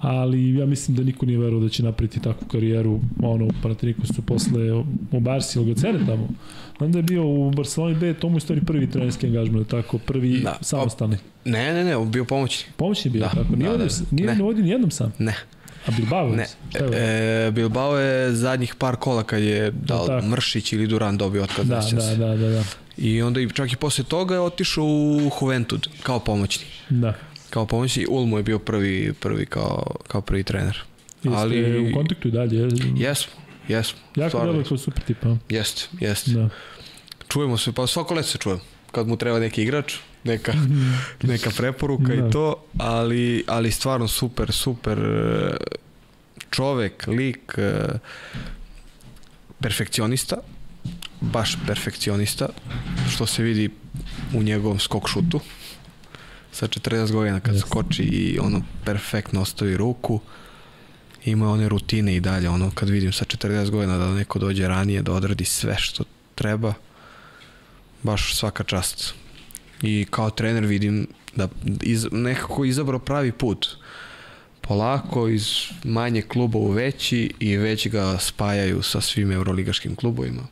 [0.00, 4.22] ali ja mislim da niko nije verovao da će napraviti takvu karijeru ono u Panathinaikosu
[4.22, 4.72] posle
[5.12, 6.28] u Barsi ili ga cene tamo
[6.80, 9.98] Znam da je bio u Barceloni B, to mu je stvari prvi trenerski angažman, tako,
[9.98, 11.16] prvi da, samostalni.
[11.44, 12.72] Ne, ne, ne, bio pomoćni.
[12.76, 13.56] Pomoćni bio, da, tako.
[13.56, 14.42] Nije, da, da, nije ne.
[14.42, 15.12] vodio nijednom sam.
[15.18, 15.34] Ne.
[15.86, 16.28] A Bilbao?
[16.28, 16.46] Ne.
[16.92, 21.68] E, Bilbao je zadnjih par kola kad je dal da, Mršić ili Duran dobio otkaz.
[21.68, 22.62] Da, da, da, da, da.
[22.96, 26.66] I onda i čak i posle toga je otišao u Juventud kao pomoćni.
[26.88, 27.14] Da.
[27.50, 28.06] Kao pomoćni.
[28.08, 30.82] Ulmo je bio prvi, prvi kao, kao prvi trener.
[31.22, 32.68] Jeste Ali, u kontaktu i dalje?
[32.96, 33.32] Jesmo,
[33.68, 33.98] jesmo.
[34.16, 35.36] Jako dobro kao super tipa.
[35.48, 36.30] Jeste, jeste.
[36.30, 36.48] Da.
[37.28, 38.60] Čujemo se, pa svako leto se čujemo.
[38.92, 40.52] Kad mu treba neki igrač, neka,
[41.22, 42.14] neka preporuka da.
[42.14, 45.56] i to, ali, ali stvarno super, super e,
[46.50, 47.98] čovek, lik, e,
[49.60, 50.36] perfekcionista,
[51.20, 52.48] baš perfekcionista,
[53.10, 53.70] što se vidi
[54.34, 55.40] u njegovom skok šutu.
[56.60, 57.60] Sa 40 godina kad yes.
[57.60, 60.20] skoči i ono perfektno ostavi ruku,
[61.24, 65.02] ima one rutine i dalje, ono kad vidim sa 40 godina da neko dođe ranije
[65.02, 66.74] da odradi sve što treba,
[68.02, 69.14] baš svaka čast.
[69.82, 71.06] I kao trener vidim
[71.36, 71.48] da
[71.82, 73.68] iz, nekako izabrao pravi put.
[74.60, 75.46] Polako iz
[75.84, 80.42] manje kluba u veći i već ga spajaju sa svim euroligaškim klubovima.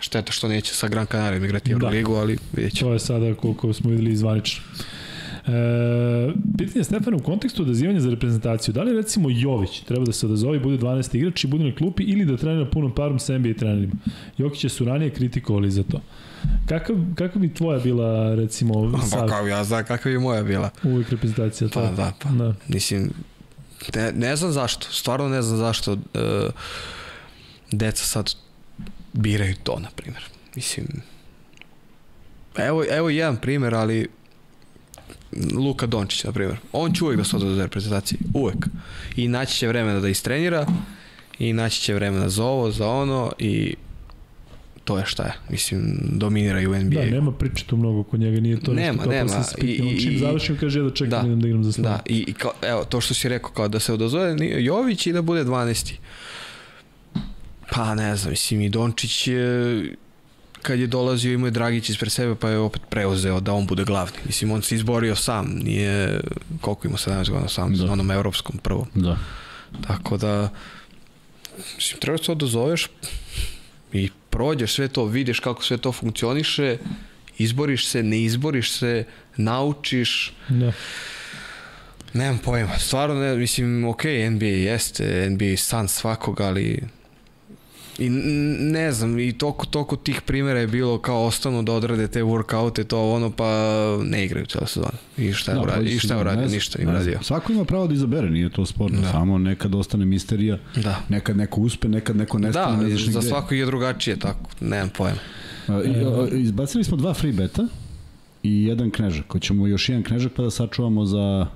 [0.00, 1.74] Šteta što neće sa Gran Canaria igrati da.
[1.74, 2.20] Euroligu, da.
[2.20, 2.80] ali vidjet će.
[2.80, 4.62] To je sada koliko smo videli izvanično.
[5.48, 8.74] E, pitanje Stefana u kontekstu odazivanja za reprezentaciju.
[8.74, 11.16] Da li recimo Jović treba da se odazove i bude 12.
[11.16, 13.92] igrač i bude na klupi ili da trenira punom parom sa NBA trenerima?
[14.38, 16.00] Jokića su ranije kritikovali za to.
[16.68, 19.20] Kakav, kakav bi tvoja bila, recimo, pa, sad?
[19.20, 20.70] Pa kao ja znam kakav bi moja bila.
[20.82, 21.68] Uvijek reprezentacija.
[21.74, 22.28] Pa da, pa.
[22.30, 22.54] Da.
[22.68, 23.10] Mislim,
[23.94, 25.98] ne, ne znam zašto, stvarno ne znam zašto uh,
[27.72, 28.34] deca sad
[29.12, 30.22] biraju to, na primjer.
[30.54, 30.86] Mislim,
[32.56, 34.08] evo, evo jedan primjer, ali
[35.52, 36.56] Luka Dončić, na primjer.
[36.72, 38.18] On će uvek da se odvode za reprezentaciji.
[38.34, 38.66] Uvek.
[39.16, 40.66] I naći će vremena da istrenira
[41.38, 43.74] i naći će vremena za ovo, za ono i
[44.84, 45.32] to je šta je.
[45.50, 47.00] Mislim, dominiraju u NBA.
[47.00, 49.44] Da, nema priče tu mnogo kod njega, nije to nema, nešto nema.
[49.62, 51.88] I, i, čim završim, kaže da čekam da, idem da igram za slavu.
[51.88, 55.12] Da, i, i kao, evo, to što si rekao, kao da se odozove Jović i
[55.12, 55.92] da bude 12.
[57.70, 59.82] Pa ne znam, mislim, i Dončić je
[60.62, 63.84] kad je dolazio imao je Dragić ispred sebe pa je opet preuzeo da on bude
[63.84, 64.18] glavni.
[64.26, 66.20] Mislim, on se izborio sam, nije,
[66.60, 67.92] koliko ima 17 godina sam, da.
[67.92, 68.86] onom evropskom prvom.
[68.94, 69.18] Da.
[69.86, 70.48] Tako da,
[71.76, 72.88] mislim, treba se odazoveš
[73.92, 76.78] i prođeš sve to, vidiš kako sve to funkcioniše,
[77.38, 79.04] izboriš se, ne izboriš se,
[79.36, 80.34] naučiš.
[80.48, 80.72] Da.
[82.12, 86.80] Nemam pojma, stvarno ne, mislim, ok, NBA jeste, NBA san svakog, ali
[87.98, 88.10] I
[88.60, 92.84] ne znam, i toliko, toliko tih primjera je bilo kao ostanu da odrade te workoute,
[92.84, 93.46] to ono, pa
[94.04, 94.98] ne igraju cijela sezona.
[95.16, 95.92] I šta je no, uradio?
[95.92, 96.48] I šta je uradio?
[96.48, 97.18] Ništa im uradio.
[97.22, 99.12] Svako ima pravo da izabere, nije to sporno, da.
[99.12, 101.00] samo nekad ostane misterija, da.
[101.08, 102.76] nekad neko uspe, nekad neko nestane.
[102.76, 105.18] Da, ne za svako je drugačije, tako, nemam pojma.
[105.68, 107.66] I, izbacili smo dva free beta
[108.42, 109.32] i jedan knežak.
[109.32, 111.46] Hoćemo još jedan knežak pa da sačuvamo za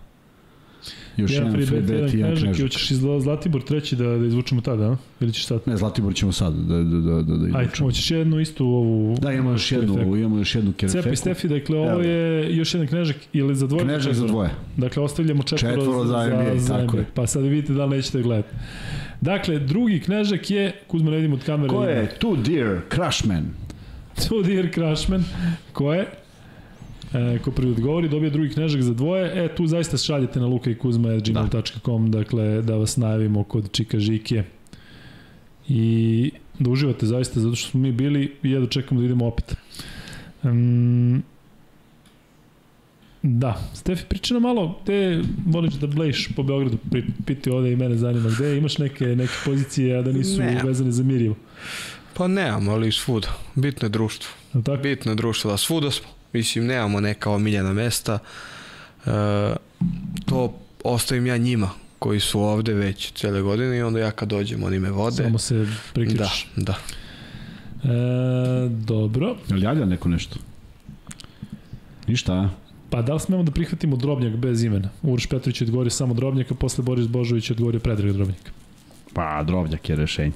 [1.17, 2.59] Još jedan, jedan free bet, jedan knežak.
[2.59, 4.97] I hoćeš iz Zlatibor treći da, da izvučemo tada, a?
[5.21, 5.61] Ili ćeš sad?
[5.67, 7.59] Ne, Zlatibor ćemo sad da, da, da, da, da izvučemo.
[7.59, 9.17] Ajde, hoćeš jednu istu ovu...
[9.21, 11.03] Da, imamo još jednu, ovu, imamo još jednu kerefeku.
[11.03, 13.85] Cepi Stefi, dakle, ovo je još jedan knežak ili za dvoje?
[13.85, 14.51] Knežak za dvoje.
[14.77, 17.05] Dakle, ostavljamo četvoro, četvoro za, za, za tako je.
[17.15, 18.55] Pa sad vidite da li nećete gledati.
[19.21, 21.69] Dakle, drugi knežak je, Kuzma ne vidim od kamere.
[21.69, 22.13] Ko je?
[22.21, 23.45] Two Dear Crushman.
[24.17, 25.25] Two Dear Crushman.
[25.73, 26.07] Ko je?
[27.15, 29.45] E, ko prvi odgovori, dobije drugi knežak za dvoje.
[29.45, 32.19] E, tu zaista šaljete na lukajkuzma.gmail.com, da.
[32.19, 34.45] dakle, da vas najavimo kod Čika Žike.
[35.69, 39.57] I da uživate zaista, zato što smo mi bili i jedno čekamo da idemo opet.
[40.43, 41.23] Um,
[43.23, 46.79] Da, Stefi, priča nam malo, gde voliš da bleješ po Beogradu,
[47.27, 50.61] piti ovde i mene zanima, gde imaš neke, neke pozicije, a da nisu ne.
[50.65, 51.37] vezane za Mirjevo?
[52.15, 53.29] Pa nemam, ali svuda.
[53.55, 54.31] Bitno je društvo.
[54.53, 54.83] Tako?
[54.83, 56.09] Bitno je društvo, da svuda smo.
[56.33, 58.19] Mislim, nemamo neka omiljena mesta.
[59.07, 59.11] e,
[60.27, 60.55] to
[60.85, 64.79] ostavim ja njima koji su ovde već cele godine i onda ja kad dođem oni
[64.79, 65.23] me vode.
[65.23, 66.49] Samo se priključiš.
[66.57, 66.79] Da, da.
[67.93, 69.37] E, dobro.
[69.49, 70.39] Jel javlja neko nešto?
[72.07, 72.49] Ništa, a?
[72.91, 74.89] Pa da li smemo da prihvatimo Drobnjak bez imena?
[75.03, 78.53] Uroš Petrović je odgovorio samo Drobnjak, a posle Boris Božović je odgovorio Predrag Drobnjak.
[79.13, 80.33] Pa, Drobnjak je rešenje.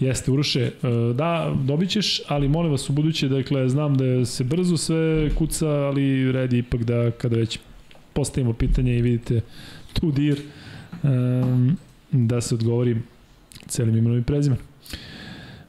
[0.00, 0.72] Jeste, Uroše, e,
[1.14, 5.68] da, dobit ćeš, ali molim vas u buduće, dakle, znam da se brzo sve kuca,
[5.68, 7.58] ali red je ipak da kada već
[8.12, 9.40] postavimo pitanje i vidite
[9.92, 10.40] tu dir,
[11.02, 11.76] um,
[12.12, 12.96] da se odgovori
[13.66, 14.64] celim imenom i prezimenom.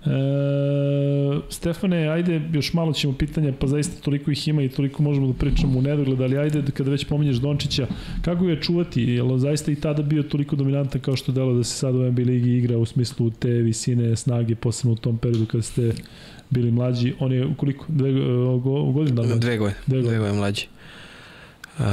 [0.08, 5.28] E, Stefane, ajde, još malo ćemo pitanja, pa zaista toliko ih ima i toliko možemo
[5.28, 7.88] da pričamo u nedogled, ali ajde, kada već pominješ Dončića,
[8.22, 9.04] kako je čuvati?
[9.04, 12.12] Je li zaista i tada bio toliko dominantan kao što delo da se sad u
[12.12, 15.94] NBA ligi igra u smislu te visine, snage, posebno u tom periodu kada ste
[16.50, 17.14] bili mlađi?
[17.20, 17.86] On je koliko?
[17.88, 19.76] Dve, uh, godinu da Dve godine.
[19.88, 20.68] Dve godine, dve godine mlađi.
[21.80, 21.86] Uh,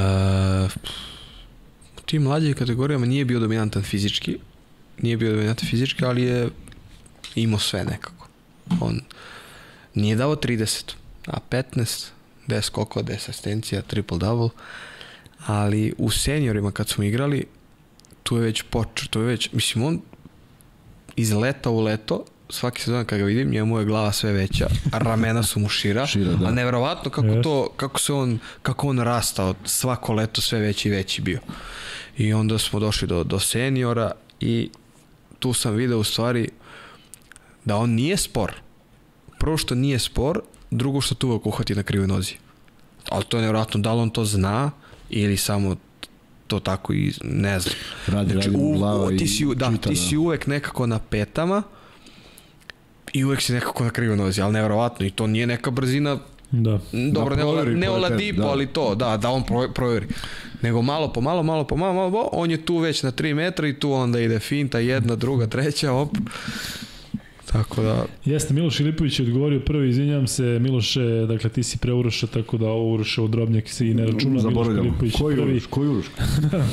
[2.05, 4.37] tim mlađim kategorijama nije bio dominantan fizički,
[5.01, 6.49] nije bio dominantan fizički, ali je
[7.35, 8.27] imao sve nekako.
[8.79, 9.01] On
[9.93, 10.93] nije dao 30,
[11.27, 12.07] a 15,
[12.47, 14.49] 10 skokova, 10 asistencija, triple-double,
[15.45, 17.45] ali u seniorima kad smo igrali,
[18.23, 20.01] tu je već počeo, tu je već, mislim, on
[21.15, 25.43] iz leta u leto, svaki sezon kad ga vidim, njemu je glava sve veća, ramena
[25.43, 26.47] su mu šira, šira da.
[26.47, 27.43] a neverovatno kako yes.
[27.43, 31.39] to, kako se on, kako on rastao, svako leto sve veći i veći bio.
[32.17, 34.69] I onda smo došli do, do seniora i
[35.39, 36.49] tu sam video u stvari
[37.65, 38.53] da on nije spor.
[39.39, 42.33] Prvo što nije spor, drugo što tu uvek uhvati na krivoj nozi.
[43.09, 44.71] Ali to je nevjerojatno, da li on to zna
[45.09, 45.75] ili samo
[46.47, 47.75] to tako i ne znam.
[48.07, 50.99] Radi, znači, radi u, glava ti si, i da, čita, ti si uvek nekako na
[50.99, 51.63] petama
[53.13, 56.17] i uvek si nekako na krivoj nozi, ali nevjerovatno i to nije neka brzina
[56.51, 56.79] Da.
[57.11, 58.47] Dobro, da ne, ne Oladipo, da.
[58.47, 60.07] ali to, da, da on proveri.
[60.61, 63.33] Nego malo po malo, malo po malo, malo po, on je tu već na 3
[63.33, 66.09] metra i tu onda ide finta, jedna, druga, treća, op.
[67.55, 68.05] Tako da...
[68.25, 72.57] Jeste, Miloš Ilipović je odgovorio prvi, izvinjam se, Miloše, dakle ti si pre Uroša, tako
[72.57, 74.49] da ovo Uroša od Drobnjak se i ne računa.
[74.49, 75.51] Miloš Ilipović koji prvi.
[75.51, 76.05] Uroš, koji Uroš?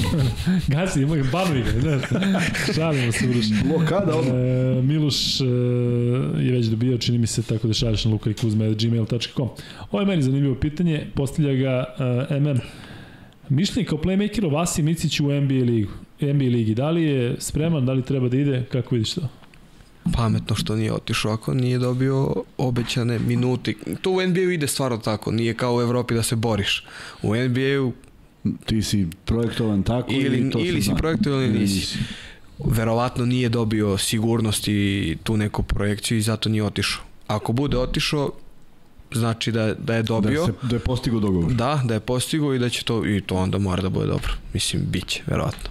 [0.73, 2.45] Gasi, ima ga, banuj ga, znaš,
[2.75, 3.45] šalimo se Uroš.
[3.65, 4.29] Blokada ovo.
[4.29, 5.45] E, Miloš e,
[6.41, 9.49] je već dobio, čini mi se, tako da šalješ na lukajkuzme.gmail.com.
[9.91, 11.85] Ovo je meni zanimljivo pitanje, postavlja ga
[12.31, 12.61] e, MM.
[13.49, 15.93] Mišljenje kao playmaker o Vasi Miciću u NBA ligu.
[16.21, 16.75] NBA ligi.
[16.75, 19.29] Da li je spreman, da li treba da ide, kako vidiš to?
[20.15, 23.77] Pametno što nije otišao ako nije dobio obećane minuti.
[24.01, 26.85] To u NBA-u ide stvarno tako, nije kao u Evropi da se boriš.
[27.23, 27.93] U NBA-u
[28.67, 31.75] ti si projektovan tako ili, ili, to ili si projektovan ili nisi.
[31.75, 31.99] nisi.
[32.65, 37.03] Verovatno nije dobio sigurnost i tu neku projekciju i zato nije otišao.
[37.27, 38.31] Ako bude otišao,
[39.13, 40.41] znači da, da je dobio.
[40.41, 41.53] Da, se, da je postigao dogovor.
[41.53, 44.33] Da, da je postigao i da će to, i to onda mora da bude dobro.
[44.55, 45.71] Mislim, bit će, verovatno.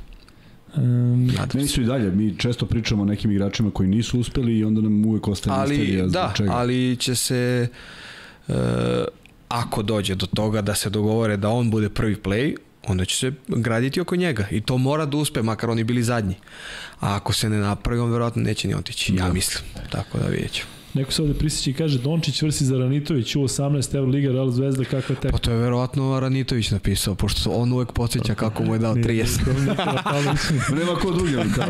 [0.77, 4.63] Um, Meni su i dalje, mi često pričamo o nekim igračima koji nisu uspeli i
[4.63, 6.51] onda nam uvek ostaje ali, misterija da, čega.
[6.53, 7.67] ali će se
[8.47, 8.55] uh,
[9.49, 12.55] ako dođe do toga da se dogovore da on bude prvi play,
[12.87, 16.35] onda će se graditi oko njega i to mora da uspe, makar oni bili zadnji.
[16.99, 19.33] A ako se ne napravi, on verovatno neće ni otići, ja da.
[19.33, 19.63] mislim.
[19.89, 20.80] Tako da vidjet ćemo.
[20.93, 24.51] Neko se ovde prisjeća i kaže Dončić vrsi za Ranitović u 18 Euro Liga Real
[24.51, 25.31] Zvezda kakva tek.
[25.31, 29.39] Pa to je verovatno Ranitović napisao, pošto on uvek podsjeća kako mu je dao 30.
[30.79, 31.65] Nema ko drugi kao.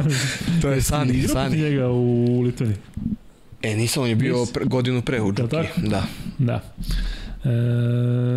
[0.62, 1.58] to je Sani, Sani.
[1.58, 2.76] njega u Litvani.
[3.62, 6.04] E, nisam, on je bio pre, godinu pre u Da, Da.
[6.38, 6.74] Da.
[7.44, 7.50] E...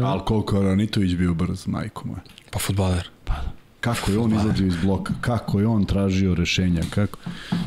[0.04, 2.20] Ali koliko je Ranitović bio brz, majko moja.
[2.50, 3.08] Pa futbaler.
[3.24, 3.63] Pa da.
[3.84, 7.18] Kako je on izlazio iz bloka, kako je on tražio rešenja, kako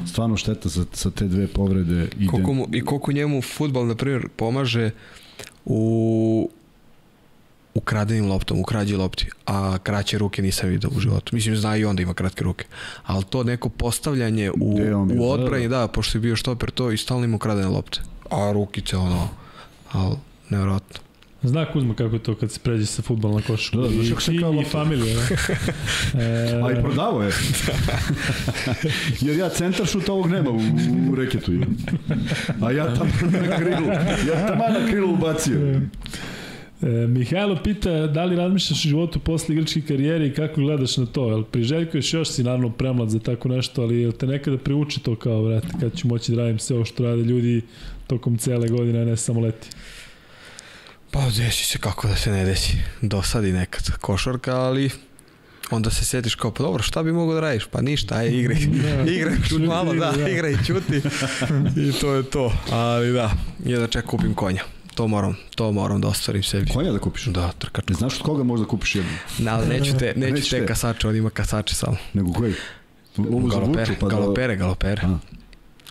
[0.06, 2.10] stvarno šteta sa, sa te dve povrede.
[2.18, 2.28] Ide...
[2.28, 4.92] Koliko mu, I koliko njemu futbal, na primjer, pomaže
[5.66, 6.50] u
[7.78, 11.36] u kradenim loptom, u krađi lopti, a kraće ruke nisam vidio u životu.
[11.36, 12.66] Mislim, zna i on da ima kratke ruke.
[13.06, 14.80] Ali to neko postavljanje u,
[15.20, 18.00] u odbrani, da, pošto je bio štoper to i stalno ima kradene lopte.
[18.32, 19.30] A rukice, ono,
[19.92, 20.16] ali
[20.50, 21.07] nevjerojatno.
[21.44, 23.82] Zna Kuzma kako je to kad se pređe sa futbol na košu.
[23.82, 25.16] Da, znaš kako se kao i familija.
[25.16, 26.22] Da?
[26.24, 26.62] e...
[26.64, 27.32] A i prodavo je.
[29.22, 30.60] Jer ja centar šut ovog nema u,
[31.12, 31.52] u reketu.
[32.62, 33.88] A ja tam na krilu.
[34.28, 35.82] Ja tam na krilu ubacio.
[36.82, 41.06] E, Mihajlo pita da li razmišljaš o životu posle igračke karijere i kako gledaš na
[41.06, 41.28] to?
[41.28, 45.16] Jel priželjkuješ još si naravno premlad za tako nešto, ali jel te nekada priuči to
[45.16, 47.62] kao, vrati, kad ću moći da radim sve ovo što rade ljudi
[48.08, 49.70] tokom cele godine, a ne samo leti?
[51.12, 52.74] Pa desi se kako da se ne desi.
[53.02, 54.90] Dosadi nekad košarka, ali
[55.72, 57.66] onda se setiš kao, pa dobro, šta bi mogo da radiš?
[57.66, 58.58] Pa ništa, aj igraj.
[59.06, 59.12] Da.
[59.12, 59.36] igraj
[59.68, 61.02] malo, da, da, igraj, čuti.
[61.78, 62.54] I to je to.
[62.72, 63.32] Ali da,
[63.66, 64.62] je da ček kupim konja.
[64.96, 66.72] to moram, to moram da ostvarim sebi.
[66.74, 67.26] Konja da kupiš?
[67.26, 67.88] Da, trkač.
[67.90, 69.12] Ne znaš od koga možda kupiš jednu?
[69.40, 70.66] Ne, ali neću te, neću Neću te te.
[70.66, 71.98] kasače, on ima kasače samo.
[72.14, 72.54] Nego koji?
[73.18, 75.02] Za Galopere, pa galopere, galopere.
[75.04, 75.18] A.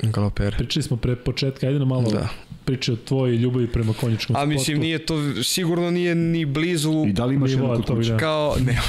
[0.02, 0.56] Galopere.
[0.56, 2.28] Pričali smo pre početka, ajde na malo Da.
[2.64, 4.48] priče o tvojoj ljubavi prema konjičkom A sportu.
[4.48, 8.10] mislim, nije to, sigurno nije ni blizu Da, I da li imaš jednu kod kuće?
[8.10, 8.16] da.
[8.16, 8.80] kao, ne,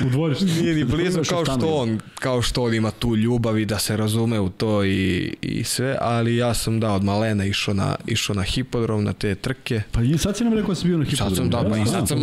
[0.00, 0.44] U dvorištu.
[0.44, 3.96] nije ni blizu kao što on, kao što on ima tu ljubav i da se
[3.96, 8.36] razume u to i, i sve, ali ja sam da od malena išao na, išao
[8.36, 9.82] na hipodrom, na te trke.
[9.92, 11.30] Pa i sad si nam rekao da si bio na hipodromu.
[11.30, 12.18] Sad sam, da, pa i Da, sad sam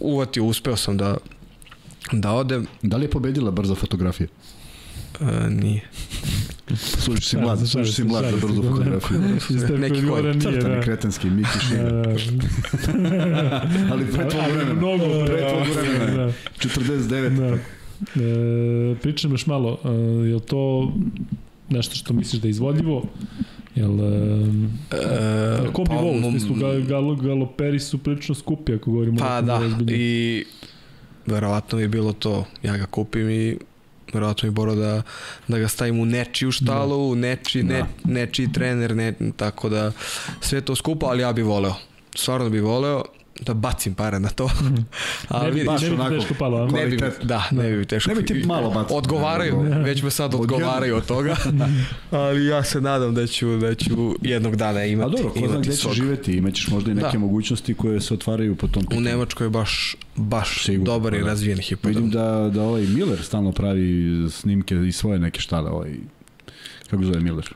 [0.00, 1.16] uvatio, uspeo sam da,
[2.12, 2.66] da odem.
[2.82, 4.26] Da li je pobedila brza fotografija?
[5.22, 5.80] E, nije.
[6.76, 8.70] Slušaj si Šalim mlad, se, slušaj si mlad za brzu da.
[8.70, 9.20] fotografiju.
[9.78, 10.80] Neki nije, Crtani da.
[10.80, 11.82] kretenski, Miki Šiga.
[11.82, 12.10] Da.
[13.92, 14.74] Ali pre Ali vremena.
[14.74, 16.26] Mnogo vremena.
[16.26, 16.32] Da.
[16.58, 17.36] 49.
[17.36, 17.58] Da.
[18.22, 19.88] E, pričam još malo, e,
[20.28, 20.92] je li to
[21.68, 23.02] nešto što misliš da je izvodljivo?
[23.74, 24.14] Jel, e,
[24.90, 26.28] E, na kom pa, nivou?
[26.28, 30.44] U smislu, gal, gal, galoperi su prilično skupi, ako govorimo o Pa nekom da, i
[31.26, 32.44] verovatno je bilo to.
[32.62, 33.58] Ja ga kupim i
[34.12, 35.02] verovatno mi Boro da,
[35.48, 39.92] da ga stavim u nečiju štalu, u neči, ne, nečiji trener, ne, tako da
[40.40, 41.74] sve to skupo, ali ja bih voleo.
[42.14, 43.02] Stvarno bih voleo
[43.42, 44.50] da bacim pare na to.
[45.34, 46.66] Ne bi, vidi, baš ne bi onako- teško palo, a?
[46.68, 48.10] ne bi, da, ne bi teško.
[48.10, 48.94] Ne bi ti malo baciti.
[48.94, 51.36] Odgovaraju, Ne, već me sad Od odgovaraju od toga.
[52.10, 53.90] ali ja se nadam da ću, da ću
[54.22, 55.94] jednog dana A imati, dobro, ko zna gde ćeš svog.
[55.94, 57.18] živeti, imaćeš možda i neke Da.
[57.18, 59.00] mogućnosti koje se otvaraju po tom U pitanju.
[59.02, 61.26] Nemačkoj je baš, baš Sigurno, dobar i da.
[61.26, 61.94] razvijen hipodrom.
[61.94, 65.90] Vidim da, da ovaj Miller stalno pravi snimke i svoje neke štale, ovaj,
[66.90, 67.54] kako zove Miller?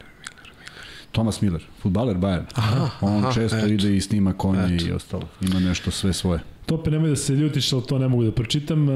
[1.16, 2.44] Thomas Miller, futbaler Bayern.
[2.54, 3.66] Aha, On aha, često eto.
[3.66, 4.86] ide i snima konje Eto.
[4.86, 5.28] i ostalo.
[5.40, 6.40] Ima nešto sve svoje.
[6.66, 8.88] Tope, nemoj da se ljutiš, ali to ne mogu da pročitam.
[8.90, 8.92] E,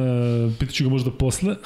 [0.59, 1.53] pitaću ga možda posle.
[1.53, 1.57] E,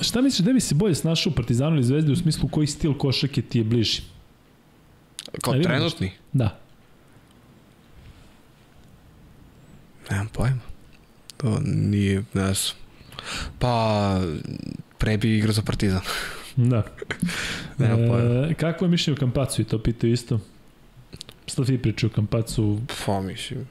[0.00, 2.94] šta misliš, da bi se bolje snašao u Partizanu ili Zvezdi u smislu koji stil
[2.94, 4.02] košake ti je bliži?
[5.42, 6.10] Kao Ali ima trenutni?
[6.32, 6.58] Da.
[10.10, 10.60] Nemam pojma.
[11.36, 12.76] To nije, ne znam.
[13.58, 14.20] Pa,
[14.98, 16.00] pre bi igrao za Partizan.
[16.68, 16.82] Da.
[17.78, 18.46] Pojma.
[18.50, 20.40] E, kako je mišljenje o Kampacu i to pitaju isto?
[21.46, 22.80] Šta ti priča o Kampacu?
[23.06, 23.66] Pa, mislim...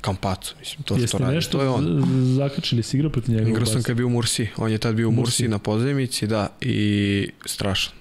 [0.00, 1.34] Kampacu, mislim, to što Jeste radi.
[1.34, 2.02] nešto To je on.
[2.36, 3.48] zakačili si igrao protiv njega?
[3.48, 4.48] Igrao sam kad je bio u Mursi.
[4.56, 5.42] On je tad bio u Mursi.
[5.42, 7.92] Mursi na pozemici, da, i strašan.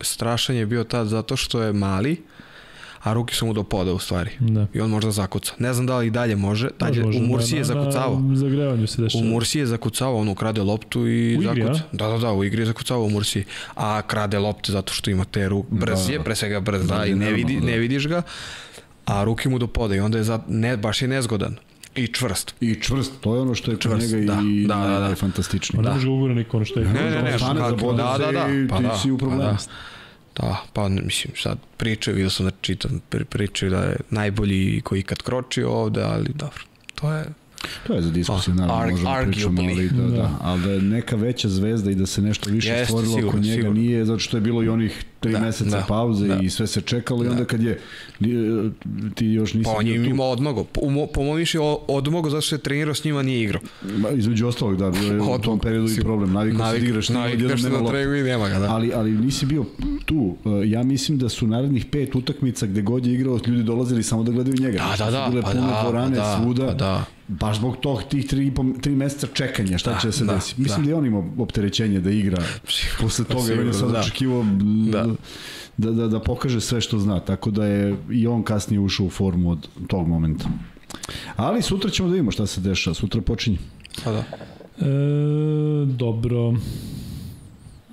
[0.00, 2.22] Strašan je bio tad zato što je mali,
[3.00, 4.30] a ruke su mu do poda u stvari.
[4.40, 4.66] Da.
[4.74, 5.52] I on možda zakuca.
[5.58, 6.68] Ne znam da li i dalje može.
[6.70, 8.20] Tad je, Može, u Mursi je na- zakucavao.
[8.20, 9.24] Na zagrevanju se U dešava.
[9.24, 11.82] Mursi je zakucavao, on ukrade loptu i U igri, zakuca.
[11.92, 13.44] Da, da, da, u igri je zakucavao u Mursi.
[13.74, 15.68] A krade lopte zato što ima te ruke.
[15.70, 16.24] Brz Da, je, da.
[16.24, 17.66] pre svega brz, Da, da, i ne, vidi, da.
[17.66, 18.22] ne vidiš ga.
[19.06, 21.56] A ruke mu do poda i onda je za, ne, baš je nezgodan.
[21.94, 22.54] I čvrst.
[22.60, 25.00] I čvrst, to je ono što je kod Čvrst, njega da, i da, da, da.
[25.00, 25.76] najfantastičnije.
[25.76, 25.94] Ma ne da.
[25.94, 26.86] može ga ugura niko ono što je.
[26.86, 28.96] Ne, ne, ne, Stane kako- za bode da, da, da, se i pa ti da,
[28.96, 29.42] si u pa problemu.
[29.42, 29.58] da.
[30.38, 35.00] Da, pa mislim, sad pričaju, vidio sam da čitam, pri- pričaju da je najbolji koji
[35.00, 36.60] ikad kročio ovde, ali dobro,
[36.94, 37.24] to je...
[37.86, 39.70] To je za diskusiju, Ah, naravno, arg- možemo pričamo, arguably.
[39.72, 40.16] ali da, da.
[40.18, 40.38] Da.
[40.40, 43.40] ali da je neka veća zvezda i da se nešto više Jeste, stvorilo oko sigurno,
[43.40, 43.72] njega sigurno.
[43.74, 46.36] nije, zato što je bilo i onih tri Da, meseca da, pauze da.
[46.36, 47.30] i sve se čekalo i Da.
[47.30, 47.78] onda kad je
[49.14, 50.64] ti još nisi Pa on je imao odmogo.
[50.64, 53.60] Po, mo- po mom mišljenju odmogo zato što je trenirao s njima, nije igrao.
[53.92, 56.08] Ma, između ostalog da, bio je u tom periodu i sigurno.
[56.08, 57.92] problem, navikao se da igraš, nije odjednom navikneš se nema na lopte.
[57.94, 58.68] treningu i nema ga, da.
[58.68, 59.64] Ali, ali nisi bio
[60.04, 60.36] tu.
[60.44, 64.22] Uh, Ja mislim da su narednih pet utakmica gde god je igrao, ljudi dolazili samo
[64.22, 64.78] da gledaju njega.
[64.90, 66.66] Da, da, da, bile pa pune da, dvorane pa da, svuda.
[66.66, 67.04] pa da.
[67.28, 70.24] Baš zbog tog tih tri, i po- tri meseca čekanja, šta Da, će da se
[70.24, 70.54] da, desi.
[70.56, 70.84] Mislim da.
[70.84, 70.90] da.
[70.90, 72.42] je on imao opterećenje da igra
[73.00, 74.00] posle toga, on je sad da.
[74.00, 74.44] očekivao
[74.92, 75.07] Da.
[75.08, 75.16] Da.
[75.76, 79.10] Da, da, da pokaže sve što zna, tako da je i on kasnije ušao u
[79.10, 80.48] formu od tog momenta.
[81.36, 83.58] Ali sutra ćemo da vidimo šta se dešava, sutra počinje.
[84.04, 84.18] Pa da.
[84.18, 84.24] E,
[85.86, 86.54] dobro.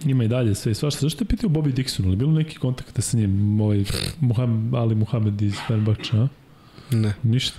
[0.05, 0.99] Ima i dalje sve i svašta.
[1.01, 2.05] Zašto je pitao Bobby Dixon?
[2.07, 3.61] Ali bilo neki kontakta sa njim?
[3.61, 3.83] Ovaj
[4.19, 6.27] Muham, Ali Muhamed iz Fenerbahča, a?
[6.91, 7.13] Ne.
[7.23, 7.57] Ništa.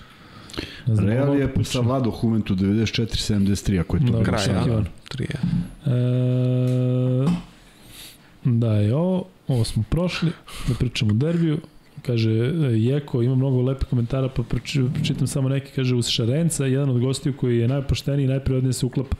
[0.86, 1.64] Znam, Real je pričam.
[1.72, 4.44] savladao Juventu 94-73, ako je to Da, Kraj.
[5.08, 5.40] Tri, ja.
[5.92, 7.26] E,
[8.44, 10.31] da je ovo, ovo smo prošli,
[10.68, 11.58] da pričamo o derbiju.
[12.02, 15.73] Kaže, e, Jeko ima mnogo lepe komentara, pa proči- pročitam samo neki.
[15.73, 19.16] Kaže, uz Šarenca, jedan od gostiju koji je najpošteniji i najprirodnije se uklapa.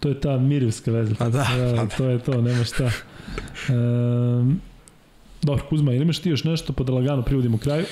[0.00, 1.14] To je ta Mirivska veza.
[1.14, 1.88] Pa da, E, pa da.
[1.88, 2.84] to je to, nema šta.
[2.84, 2.92] E,
[5.42, 7.84] dobro, Kuzma, ili imaš ti još nešto, pa da lagano privodimo kraju?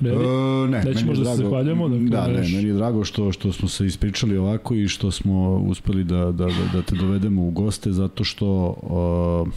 [0.00, 0.24] Reali?
[0.24, 0.28] E,
[0.62, 3.32] ne, Neće meni je možda se drago- zahvaljujemo, dakle, Da, ne, meni je drago što,
[3.32, 7.42] što smo se ispričali ovako i što smo uspeli da, da, da, da te dovedemo
[7.42, 8.46] u goste, zato što
[9.46, 9.52] uh,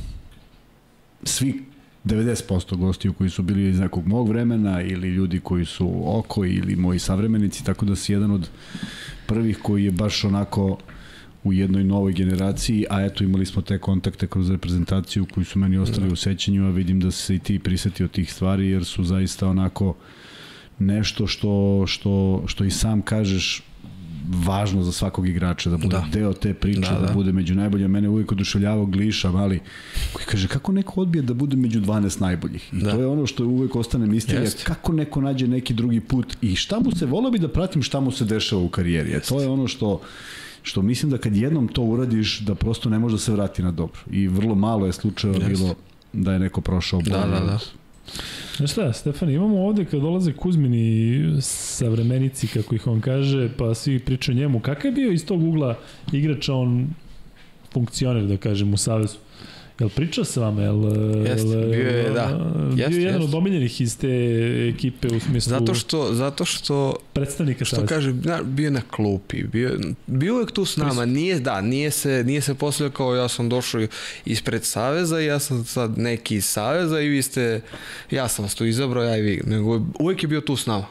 [1.25, 1.63] svi
[2.05, 6.75] 90% gostiju koji su bili iz nekog mog vremena ili ljudi koji su oko ili
[6.75, 8.49] moji savremenici, tako da si jedan od
[9.27, 10.77] prvih koji je baš onako
[11.43, 15.77] u jednoj novoj generaciji, a eto imali smo te kontakte kroz reprezentaciju koji su meni
[15.77, 19.47] ostali u sećanju, a vidim da se i ti prisetio tih stvari jer su zaista
[19.47, 19.95] onako
[20.79, 23.63] nešto što, što, što i sam kažeš
[24.29, 26.05] važno za svakog igrača da bude da.
[26.13, 27.07] deo te priče, da, da.
[27.07, 27.91] da bude među najboljim.
[27.91, 29.59] Mene uvijek oduševljavao Gliša, mali,
[30.13, 32.73] koji kaže kako neko odbije da bude među 12 najboljih.
[32.73, 32.91] I da.
[32.91, 36.79] to je ono što uvijek ostane misterija, kako neko nađe neki drugi put i šta
[36.79, 39.11] mu se, volao bi da pratim šta mu se dešava u karijeri.
[39.11, 39.29] Jest.
[39.29, 40.01] To je ono što
[40.65, 43.71] što mislim da kad jednom to uradiš da prosto ne može da se vrati na
[43.71, 43.99] dobro.
[44.11, 45.75] I vrlo malo je slučajeva bilo
[46.13, 47.11] da je neko prošao bolje.
[47.11, 47.59] Da, da, da.
[48.57, 53.99] Znaš šta, Stefan, imamo ovde kad dolaze Kuzmini savremenici, kako ih on kaže, pa svi
[53.99, 55.77] pričaju njemu, kakav je bio iz tog ugla
[56.13, 56.87] igrača on
[57.73, 59.17] funkcioner, da kažem, u Savezu?
[59.79, 60.61] Jel pričao sa vama?
[60.61, 60.83] Jel,
[61.27, 62.51] jest, jel, bio je, da.
[62.75, 63.33] Bio jest, jedan jest.
[63.33, 64.07] od omiljenih iz te
[64.75, 65.49] ekipe u smislu...
[65.49, 70.65] Zato što, zato što predstavnika što kaže, na, bio na klupi, bio, bio je tu
[70.65, 73.87] s nama, nije, da, nije se, nije se posljedao kao ja sam došao
[74.25, 77.61] ispred Saveza i ja sam sad neki iz Saveza i vi ste,
[78.11, 80.85] ja sam vas tu izabrao, ja i vi, nego uvek je bio tu s nama.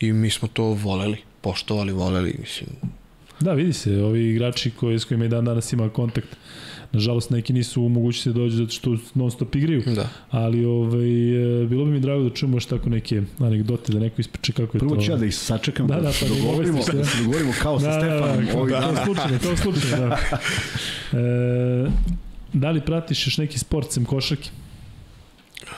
[0.00, 2.70] I mi smo to voleli, poštovali, voleli, mislim.
[3.40, 6.28] Da, vidi se, ovi igrači koji, s kojima i dan danas ima kontakt,
[6.92, 9.82] Nažalost, neki nisu u mogućnosti da dođu zato što non stop igraju.
[9.86, 10.08] Da.
[10.30, 14.20] Ali ovaj, e, bilo bi mi drago da čujemo još tako neke anegdote, da neko
[14.20, 14.94] ispriča kako je Prvo to.
[14.94, 17.80] Prvo ću ja da ih sačekam, da, da, pa da dogovorimo, da se dogovorimo kao
[17.80, 18.46] sa da, Stefanom.
[18.46, 18.94] Da, da, ovih dana.
[18.94, 20.18] Kao slučajno, kao slučajno, da.
[21.12, 21.90] E,
[22.52, 24.50] da li pratiš još neki sport sem košarke?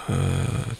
[0.09, 0.15] Uh,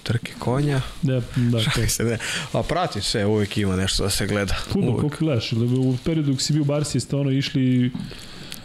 [0.03, 0.81] trke konja.
[1.03, 1.89] Da, da, to.
[1.89, 2.19] se ne.
[2.53, 4.55] A pratim sve, uvek ima nešto da se gleda.
[4.55, 5.53] Futbol, koliko gledaš?
[5.53, 7.91] U periodu dok si bio u Barsi jeste ono išli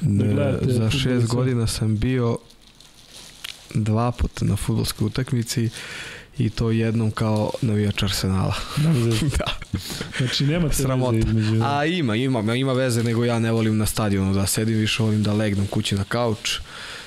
[0.01, 2.37] da gledate za šest godina sam bio
[3.73, 5.69] dva puta na futbolskoj utakmici
[6.37, 8.55] i to jednom kao navijač Arsenala.
[9.37, 9.57] da.
[10.17, 11.11] Znači nema te Sramota.
[11.11, 11.61] veze između...
[11.63, 15.23] A ima, ima, ima veze, nego ja ne volim na stadionu da sedim, više volim
[15.23, 16.59] da legnem kući na kauč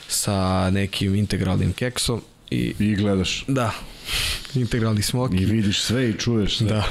[0.09, 2.75] sa nekim integralnim keksom i...
[2.79, 3.45] I gledaš.
[3.49, 3.73] Da.
[4.55, 5.37] Integralni smoki.
[5.37, 6.69] I vidiš sve i čuješ sve.
[6.69, 6.85] Da.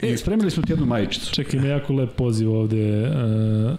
[0.00, 1.34] E, spremili smo ti jednu majičicu.
[1.34, 3.02] Čekaj, ima jako lep poziv ovde.
[3.02, 3.76] Uh,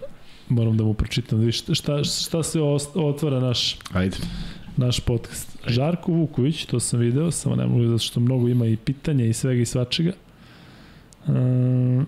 [0.48, 2.60] moram da mu pročitam, da šta, šta se
[2.94, 4.16] otvara naš, Ajde.
[4.76, 5.58] naš podcast.
[5.62, 5.74] Ajde.
[5.74, 9.32] Žarko Vuković, to sam video, samo ne mogu zato što mnogo ima i pitanja i
[9.32, 10.12] svega i svačega.
[11.26, 12.04] Uh,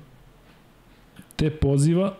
[1.36, 2.14] te poziva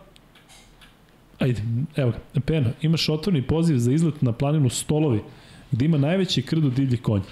[1.39, 1.61] Ajde,
[1.95, 5.21] evo ga, Peno, imaš otvorni poziv za izlet na planinu Stolovi,
[5.71, 7.23] gde ima najveći krdo divljih konja.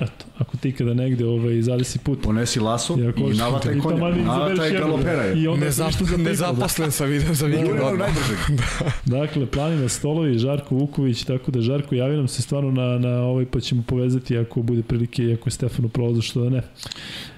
[0.00, 2.22] Eto, ako ti kada negde ovaj, zadesi put.
[2.22, 4.08] Ponesi laso i, i navataj konja.
[4.08, 5.42] Navataj galopera je.
[5.42, 8.08] I onda Nezap, za nezaposlen sa video za vikend odmah.
[8.58, 9.18] da.
[9.18, 13.46] dakle, planina stolovi, Žarko Vuković, tako da Žarko javi nam se stvarno na, na ovaj,
[13.46, 16.62] pa ćemo povezati ako bude prilike i ako je Stefano prolazu, što da ne.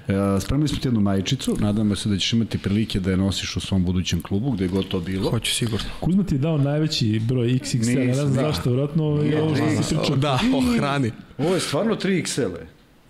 [0.08, 3.56] E, spremili smo ti jednu majičicu, nadam se da ćeš imati prilike da je nosiš
[3.56, 5.30] u svom budućem klubu, gde je god to bilo.
[5.30, 5.86] Hoću sigurno.
[6.00, 8.42] Kuzma ti je dao najveći broj XXL, ne znam da.
[8.42, 10.16] zašto, vratno ovo što si pričao.
[10.16, 11.10] Da, o hrani.
[11.38, 12.56] Ovo je stvarno 3XL.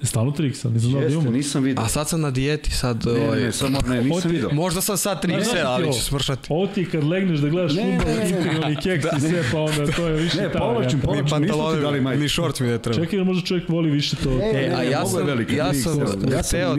[0.02, 1.30] Stalno 3 nisam znao da imamo.
[1.30, 1.84] nisam vidio.
[1.84, 3.06] A sad sam na dijeti, sad...
[3.06, 4.50] Ne, ne, ovaj, samo, ne, nisam vidio.
[4.52, 6.46] Možda sam sad 3 XL, ali ću smršati.
[6.50, 9.16] Ovo ti kad legneš da gledaš futbol, integralni keks da.
[9.16, 10.58] i sve, pa onda to je više ne, ta.
[10.58, 12.20] Povlačim, povlačim, nismo ti dali majke.
[12.20, 13.04] Ni šort mi ne treba.
[13.04, 14.30] Čekaj, možda čovjek voli više to.
[14.30, 16.00] Ne, ne, a ja sam, ja sam
[16.32, 16.76] ja hteo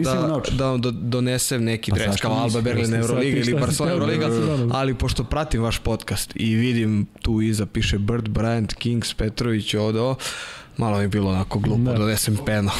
[0.50, 4.28] da, da donesem neki dres kao Alba Berlin Euroliga ili Barcelona Euroliga,
[4.72, 10.00] ali pošto pratim vaš podcast i vidim tu iza piše Bird Bryant, Kings, Petrović, ovde,
[10.78, 12.70] malo mi je bilo onako glupo da donesem peno.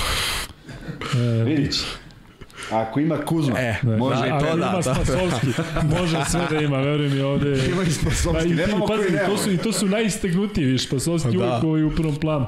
[1.15, 1.77] E, Vidiš.
[2.70, 4.73] Ako ima Kuzma, e, može da, i to da.
[4.73, 5.47] Ima Spasovski,
[5.99, 7.67] može sve da ima, verujem mi ovde.
[7.73, 9.27] Ima i Spasovski, pa, nemamo koji nema.
[9.27, 11.39] To su, I to su najistegnutiji, viš, Spasovski da.
[11.39, 12.47] uvijek ovaj u prvom planu.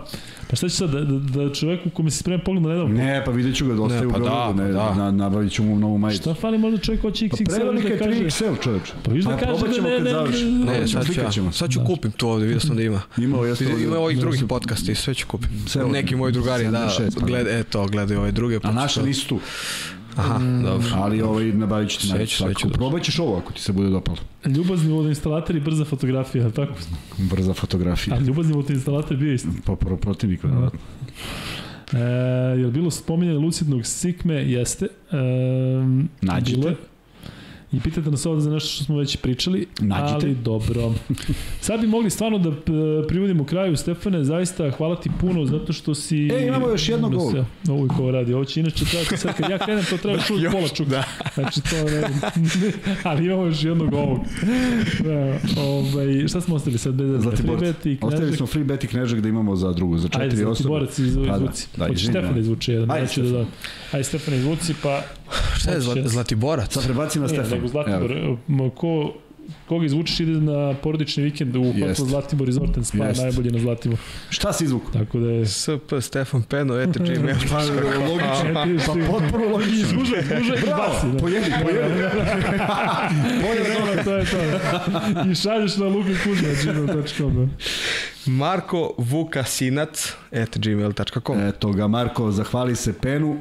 [0.50, 2.94] Pa šta će sad, da, da, da čoveku kome se sprema pogled na nedavno?
[2.94, 4.94] Ne, pa vidjet ću ga, dosta je u pa Beogradu, da, ne, da.
[4.94, 6.22] Na, nabavit ću mu novu majicu.
[6.22, 7.98] Šta fali možda čovjek hoće XXL pa da kaže?
[7.98, 8.82] Pa XXL čoveč.
[9.02, 11.84] Pa viš da pa kaže da ne, ne, ne, sad ću, ja, sad ću da.
[11.84, 13.02] kupim to ovde, vidio sam da ima.
[13.16, 15.50] Ima, jeste ima ovih drugih podcasta i sve ću kupim.
[15.92, 18.58] Neki moji drugari, da, gled, eto, gledaju ove druge.
[18.62, 19.38] A naša nisu tu.
[20.16, 20.88] Aha, mm, dobro.
[20.94, 22.36] Ali ovaj, nabavit ću ti naći.
[22.36, 24.16] Svako, probat ćeš ovo ako ti se bude dopalo.
[24.46, 26.72] Ljubazni vodoinstalater i brza fotografija, tako?
[27.18, 28.16] Brza fotografija.
[28.16, 29.48] A ljubazni vodoinstalater bio isto?
[29.64, 30.78] Pa pro, protivnik, verovatno.
[31.92, 31.98] E,
[32.58, 34.34] je li bilo spominjanje lucidnog sikme?
[34.34, 34.84] Jeste.
[35.10, 35.16] E,
[36.22, 36.60] Nađite.
[36.60, 36.74] Bilo
[37.72, 40.26] i pitate nas ovde za nešto što smo već pričali, Nađite.
[40.26, 40.94] ali dobro.
[41.60, 42.50] Sad bi mogli stvarno da
[43.08, 46.16] privodimo kraju, Stefane, zaista hvala ti puno zato što si...
[46.16, 47.32] E, imamo još jedno gol.
[47.68, 50.46] Ovo je ko radi, ovo će inače trebati sad kad ja krenem, to treba čuti
[50.52, 50.90] pola čuka.
[50.90, 51.04] Da.
[51.34, 52.02] Znači to ne,
[53.10, 54.18] ali imamo još jednog ovog.
[55.04, 56.94] Da, ovaj, šta smo ostali sad?
[56.94, 58.04] Bez free bet i knežak.
[58.04, 60.74] Ostavili smo free bet i knežak da imamo za drugu, za četiri Ajde, osobe.
[60.74, 61.28] Ajde, Zlatiborac izvuci.
[61.28, 62.90] Pa da, da, Hoće Stefan da izvuče jedan.
[62.90, 63.32] Ajde, Stefan.
[63.32, 63.46] Da,
[63.92, 65.02] Ajde, Stefan izvuci, pa...
[65.56, 66.72] Šta je Zlatiborac?
[66.74, 67.59] Sad prebaci na Stefan.
[67.60, 68.10] Nego Zlatibor,
[68.74, 69.12] ko
[69.68, 71.80] koga izvučeš ide na porodični vikend u Jest.
[71.80, 73.22] Hotel Zlatibor Resort and Spa, Jest.
[73.22, 73.98] najbolje na Zlatibor.
[74.30, 74.92] Šta si izvuku?
[74.92, 75.46] Tako da je...
[75.46, 77.36] SP Stefan Peno, eto gmail.
[77.50, 78.64] Pa, logično.
[78.74, 79.88] Eto, Pa potpuno logično.
[79.88, 81.06] Služe, služe i Bravo, baci.
[81.12, 81.18] Da.
[81.18, 81.94] pojedi, pojedi.
[83.42, 83.64] Bolje
[83.96, 85.30] to, to je to.
[85.30, 87.34] I šalješ na lukakuzma.gmail.com.
[87.36, 87.70] Da.
[88.26, 91.40] Marko Vukasinac, at gmail.com.
[91.40, 93.36] Eto ga, Marko, zahvali se Penu.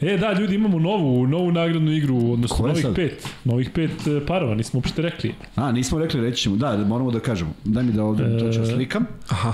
[0.00, 2.94] E, da, ljudi, imamo novu, novu nagradnu igru, odnosno Koja novih sad?
[2.94, 3.28] pet.
[3.44, 5.34] Novih pet e, parova, nismo uopšte rekli.
[5.56, 6.56] A, nismo rekli, reći ćemo.
[6.56, 7.50] Da, moramo da kažemo.
[7.64, 9.06] Daj mi da ovde to ću E, slikam.
[9.28, 9.52] Aha.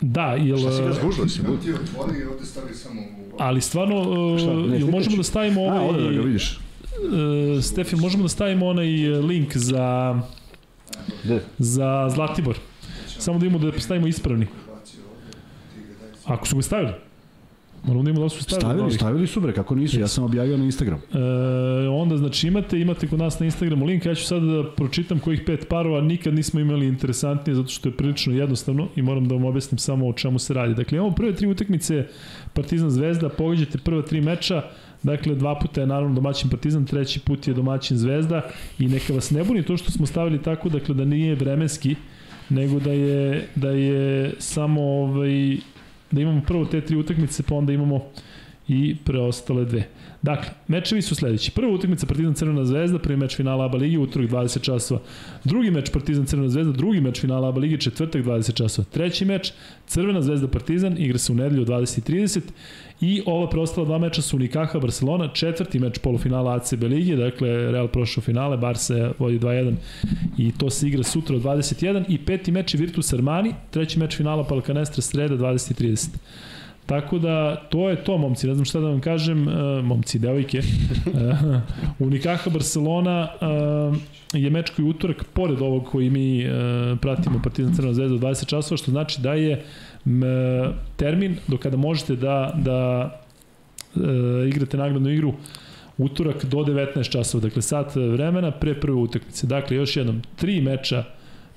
[0.00, 0.58] Da, jel...
[0.58, 1.40] Šta si ga zgužili si?
[1.40, 3.36] Evo ti otvori i ovde stavi samo u...
[3.38, 3.94] Ali stvarno,
[4.34, 5.88] e, Šta, ne jel možemo da stavimo A, ovaj...
[5.88, 6.58] ovde da ga vidiš.
[7.58, 10.20] e, Stefi, možemo da stavimo onaj e, link za,
[11.24, 11.40] Gde?
[11.58, 12.56] za Zlatibor.
[13.08, 14.46] Samo da imamo da stavimo ispravni.
[16.24, 16.92] Ako su ga stavili.
[17.84, 18.60] Moramo da imamo da su stavili.
[18.60, 20.98] Stavili, stavili su bre, kako nisu, ja sam objavio na Instagram.
[20.98, 25.18] E, onda znači imate, imate kod nas na Instagramu link, ja ću sad da pročitam
[25.18, 29.34] kojih pet parova nikad nismo imali interesantnije zato što je prilično jednostavno i moram da
[29.34, 30.74] vam objasnim samo o čemu se radi.
[30.74, 32.06] Dakle, imamo prve tri utakmice
[32.52, 34.62] Partizan Zvezda, pogađate prva tri meča,
[35.02, 38.42] Dakle, dva puta je naravno domaćin Partizan, treći put je domaćin Zvezda
[38.78, 41.94] i neka vas ne buni to što smo stavili tako, dakle, da nije vremenski,
[42.48, 45.56] nego da je, da je samo ovaj,
[46.10, 48.04] da imamo prvo te tri utakmice, pa onda imamo
[48.68, 49.88] i preostale dve.
[50.22, 51.50] Dakle, mečevi su sledeći.
[51.50, 55.00] Prva utakmica Partizan Crvena zvezda, prvi meč finala ABA ligi, utorak 20 časova.
[55.44, 58.86] Drugi meč Partizan Crvena zvezda, drugi meč finala ABA ligi, četvrtak 20 časova.
[58.90, 59.52] Treći meč
[59.86, 62.40] Crvena zvezda Partizan, igra se u nedelju u 20.30
[63.00, 67.88] i ova preostala dva meča su Unikaha Barcelona, četvrti meč polufinala ACB ligi, dakle Real
[67.88, 69.74] prošao finale, Barca vodi 2-1
[70.38, 74.16] i to se igra sutra u 21 i peti meč je Virtus Armani, treći meč
[74.16, 76.08] finala Palkanestra sreda 20.30.
[76.88, 80.62] Tako da, to je to, momci, ne znam šta da vam kažem, uh, momci, devojke.
[81.08, 81.60] Uh,
[81.98, 83.96] Unikaha Barcelona uh,
[84.32, 88.46] je meč koji utorak, pored ovog koji mi uh, pratimo Partizan Crvena zvezda u 20
[88.46, 89.64] časova, što znači da je
[90.08, 93.10] m, termin do kada možete da, da
[93.94, 94.02] uh,
[94.48, 95.34] igrate nagradnu igru
[95.98, 99.46] utorak do 19 časova, dakle sat vremena pre prve utakmice.
[99.46, 101.04] Dakle, još jednom, tri meča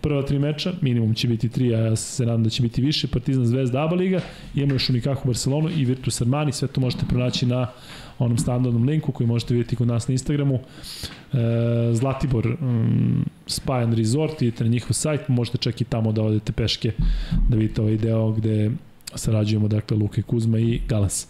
[0.02, 3.08] prva tri meča, minimum će biti tri, a ja se nadam da će biti više,
[3.08, 4.22] Partizan Zvezda ABA Liga,
[4.56, 7.68] imamo još Unikahu Barcelonu i Virtus Armani, sve to možete pronaći na
[8.26, 10.60] onom standardnom linku koji možete vidjeti kod nas na Instagramu.
[11.34, 11.38] E,
[11.94, 16.52] Zlatibor um, Spa and Resort, idete na njihov sajt, možete čak i tamo da odete
[16.52, 16.92] peške
[17.50, 18.72] da vidite ovaj deo gde
[19.16, 21.28] sarađujemo, dakle, Luke Kuzma i Galas.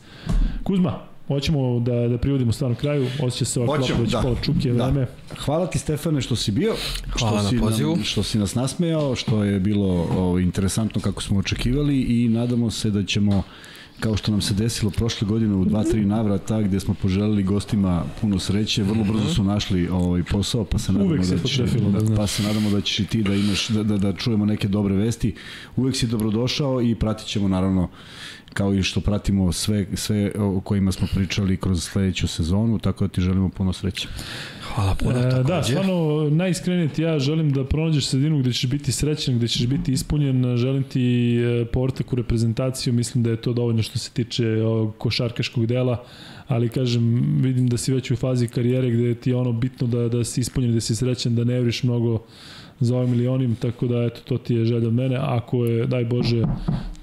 [0.63, 4.21] Kuzma, hoćemo da, da privodimo stvarno kraju, osjeća se ova Hoćemo, već da.
[4.21, 4.85] pola čuke Da.
[4.85, 5.07] vreme.
[5.45, 6.75] Hvala ti Stefane što si bio,
[7.19, 7.95] Hvala što na si pozivu.
[7.95, 12.71] Nam, što si nas nasmejao, što je bilo o, interesantno kako smo očekivali i nadamo
[12.71, 13.43] se da ćemo
[14.01, 18.39] kao što nam se desilo prošle godine u 2-3 navrata gde smo poželeli gostima puno
[18.39, 22.27] sreće, vrlo brzo su našli ovaj posao, pa se nadamo Uvek da će, da pa
[22.27, 25.35] se nadamo da ćeš i ti da imaš da, da, da čujemo neke dobre vesti.
[25.75, 27.89] Uvek si dobrodošao i pratit ćemo naravno
[28.53, 33.13] kao i što pratimo sve, sve o kojima smo pričali kroz sledeću sezonu, tako da
[33.13, 34.07] ti želimo puno sreće.
[34.75, 38.91] Hvala puno, E, da, stvarno, najiskrenije ti ja želim da pronađeš sredinu gde ćeš biti
[38.91, 43.53] srećan, gde ćeš biti ispunjen, želim ti e, portak u reprezentaciju, mislim da je to
[43.53, 46.03] dovoljno što se tiče ovog košarkaškog dela,
[46.47, 50.07] ali kažem, vidim da si već u fazi karijere gde ti je ono bitno da,
[50.09, 52.23] da si ispunjen, da si srećan, da ne vriš mnogo
[52.81, 55.17] za ovim milionim, tako da eto, to ti je želja od mene.
[55.19, 56.43] Ako je, daj Bože,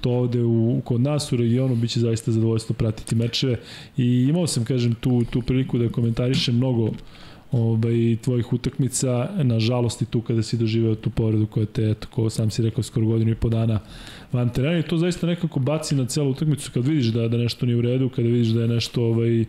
[0.01, 3.59] to ovde u, kod nas u regionu, bit će zaista zadovoljstvo pratiti mečeve
[3.97, 6.91] i imao sam, kažem, tu, tu priliku da komentarišem mnogo
[7.51, 12.29] ovaj, tvojih utakmica, nažalost i tu kada si doživeo tu povredu koja te, eto, ko
[12.29, 13.79] sam si rekao, skoro godinu i po dana
[14.31, 14.79] van terena.
[14.79, 16.71] I to zaista nekako baci na celu utakmicu.
[16.73, 19.45] Kad vidiš da, da nešto nije u redu, kada vidiš da je nešto ovaj,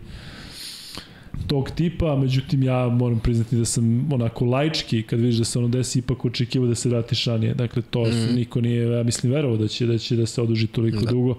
[1.47, 5.69] tog tipa, međutim ja moram priznati da sam onako laički kad vidiš da se ono
[5.69, 7.55] desi ipak očekivao da se vratiš ranije.
[7.55, 8.35] Dakle to mm.
[8.35, 11.11] niko nije ja mislim verovao da će da će da se oduži toliko da.
[11.11, 11.37] dugo.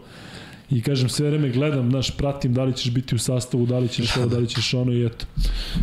[0.71, 3.87] I kažem sve vreme gledam, znaš, pratim da li ćeš biti u sastavu, da li
[3.87, 5.25] ćeš ovo, da li ćeš ono i eto.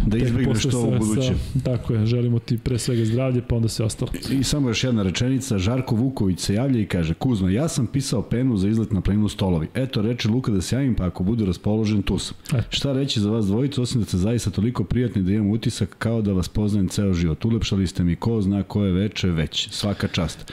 [0.06, 1.34] Da izbjegneš to u buduće.
[1.52, 4.10] Sa, tako je, želimo ti pre svega zdravlje, pa onda sve ostalo.
[4.30, 8.22] I samo još jedna rečenica, Žarko Vuković se javlja i kaže, Kuzma, ja sam pisao
[8.22, 9.68] penu za izlet na planinu Stolovi.
[9.74, 12.36] Eto, reče Luka da se javim, pa ako bude raspoložen, tu sam.
[12.48, 12.66] Eto.
[12.70, 16.22] Šta reći za vas dvojicu, osim da ste zaista toliko prijatni da imam utisak kao
[16.22, 17.44] da vas poznajem ceo život.
[17.44, 19.68] Ulepšali ste mi ko zna koje veče već.
[19.70, 20.52] Svaka čast.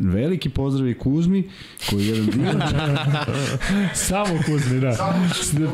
[0.00, 1.50] Veliki pozdrav i Kuzmi,
[1.90, 2.62] koji je jedan divan
[4.08, 5.14] Samo Kuzmi, da.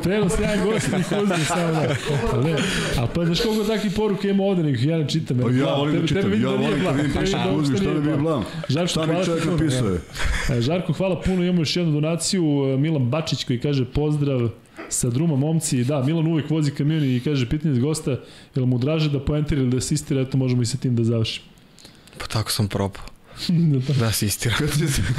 [0.03, 1.97] Prenos jedan gost i Kuzmi, samo da.
[2.33, 2.57] Ali ne,
[2.99, 5.39] a pa znaš koliko takvih poruka ima ovde, nek ih ja ne čitam.
[5.39, 8.01] Pa ja volim da čitam, ja da volim blam, vidim piše da Kuzmi, šta da
[8.01, 8.23] bi blam.
[8.23, 8.45] blam.
[8.69, 10.01] Žarko, Šta mi čovjek napisuje?
[10.51, 14.49] E, Žarko, hvala puno, imamo još jednu donaciju, e, Milan Bačić koji kaže pozdrav
[14.89, 18.21] sa druma momci, da, Milan uvek vozi kamion i kaže pitanje gosta, je
[18.57, 21.47] li mu draže da poentira ili da asistira, eto možemo i sa tim da završimo.
[22.19, 23.12] Pa tako sam propao.
[23.49, 24.55] Da, Da asistira.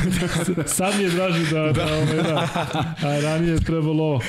[0.66, 2.48] Sad mi je draže da, da, ovaj, da.
[3.02, 4.20] A ranije je trebalo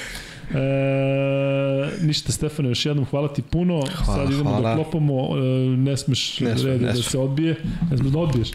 [0.51, 3.83] E, ništa Stefane, još jednom hvala ti puno.
[4.05, 4.69] Hvala, Sad idemo hvala.
[4.69, 5.41] da klopamo, e,
[5.77, 7.57] ne smeš Ne smem, ne da se odbije,
[7.91, 8.49] ne smeš da odbiješ.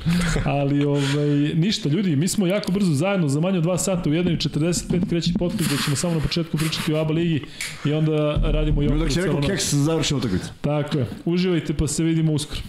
[0.45, 4.13] Ali ovaj, ništa, ljudi, mi smo jako brzo zajedno za manje od 2 sata u
[4.13, 7.43] 1.45 kreći podcast gde ćemo samo na početku pričati o ABA ligi
[7.85, 10.49] i onda radimo i Dok okviru će rekao keks završi utakmicu.
[10.61, 11.05] Tako je.
[11.25, 12.61] Uživajte pa se vidimo uskoro.